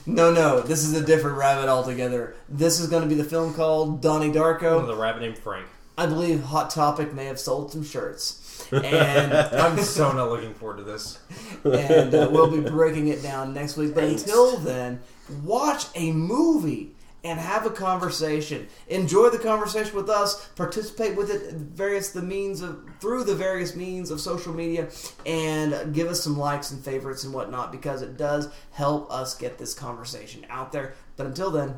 no, 0.06 0.34
no, 0.34 0.60
this 0.60 0.84
is 0.84 0.94
a 0.94 1.06
different 1.06 1.38
rabbit 1.38 1.70
altogether. 1.70 2.36
This 2.50 2.80
is 2.82 2.90
going 2.90 3.04
to 3.04 3.10
be 3.10 3.16
the 3.16 3.24
film 3.24 3.54
called 3.54 4.02
Donnie 4.02 4.32
Darko. 4.32 4.86
The 4.86 4.96
rabbit 4.96 5.22
named 5.22 5.38
Frank. 5.38 5.68
I 5.98 6.06
believe 6.06 6.44
Hot 6.44 6.70
Topic 6.70 7.14
may 7.14 7.26
have 7.26 7.40
sold 7.40 7.72
some 7.72 7.84
shirts. 7.84 8.41
And 8.72 9.34
I'm 9.54 9.78
so 9.80 10.12
not 10.12 10.30
looking 10.30 10.54
forward 10.54 10.78
to 10.78 10.84
this. 10.84 11.20
and 11.64 12.14
uh, 12.14 12.30
we'll 12.32 12.52
be 12.52 12.68
breaking 12.70 13.10
it 13.10 13.22
down 13.22 13.54
next 13.54 13.78
week. 13.78 13.94
But 13.94 14.06
until 14.06 14.58
then, 14.58 15.02
watch 15.44 15.86
a 15.96 16.12
movie 16.12 16.96
and 17.24 17.40
have 17.40 17.66
a 17.66 17.70
conversation. 17.70 18.68
Enjoy 18.88 19.30
the 19.30 19.38
conversation 19.38 19.96
with 19.96 20.10
us. 20.10 20.48
Participate 20.56 21.16
with 21.16 21.30
it 21.30 21.54
various 21.54 22.12
the 22.12 22.22
means 22.22 22.62
of 22.62 22.84
through 23.00 23.24
the 23.24 23.36
various 23.36 23.76
means 23.76 24.10
of 24.10 24.20
social 24.20 24.54
media, 24.54 24.90
and 25.26 25.94
give 25.94 26.08
us 26.08 26.24
some 26.24 26.38
likes 26.38 26.72
and 26.72 26.84
favorites 26.84 27.24
and 27.24 27.34
whatnot 27.34 27.72
because 27.72 28.02
it 28.02 28.18
does 28.18 28.50
help 28.72 29.12
us 29.12 29.38
get 29.38 29.58
this 29.58 29.74
conversation 29.74 30.46
out 30.50 30.72
there. 30.72 30.94
But 31.16 31.28
until 31.28 31.52
then, 31.52 31.78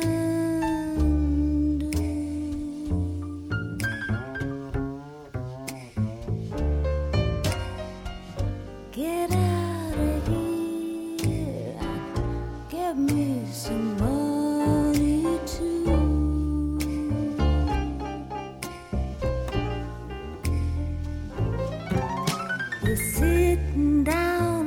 was 22.82 23.01
sitting 23.15 24.05
down. 24.05 24.60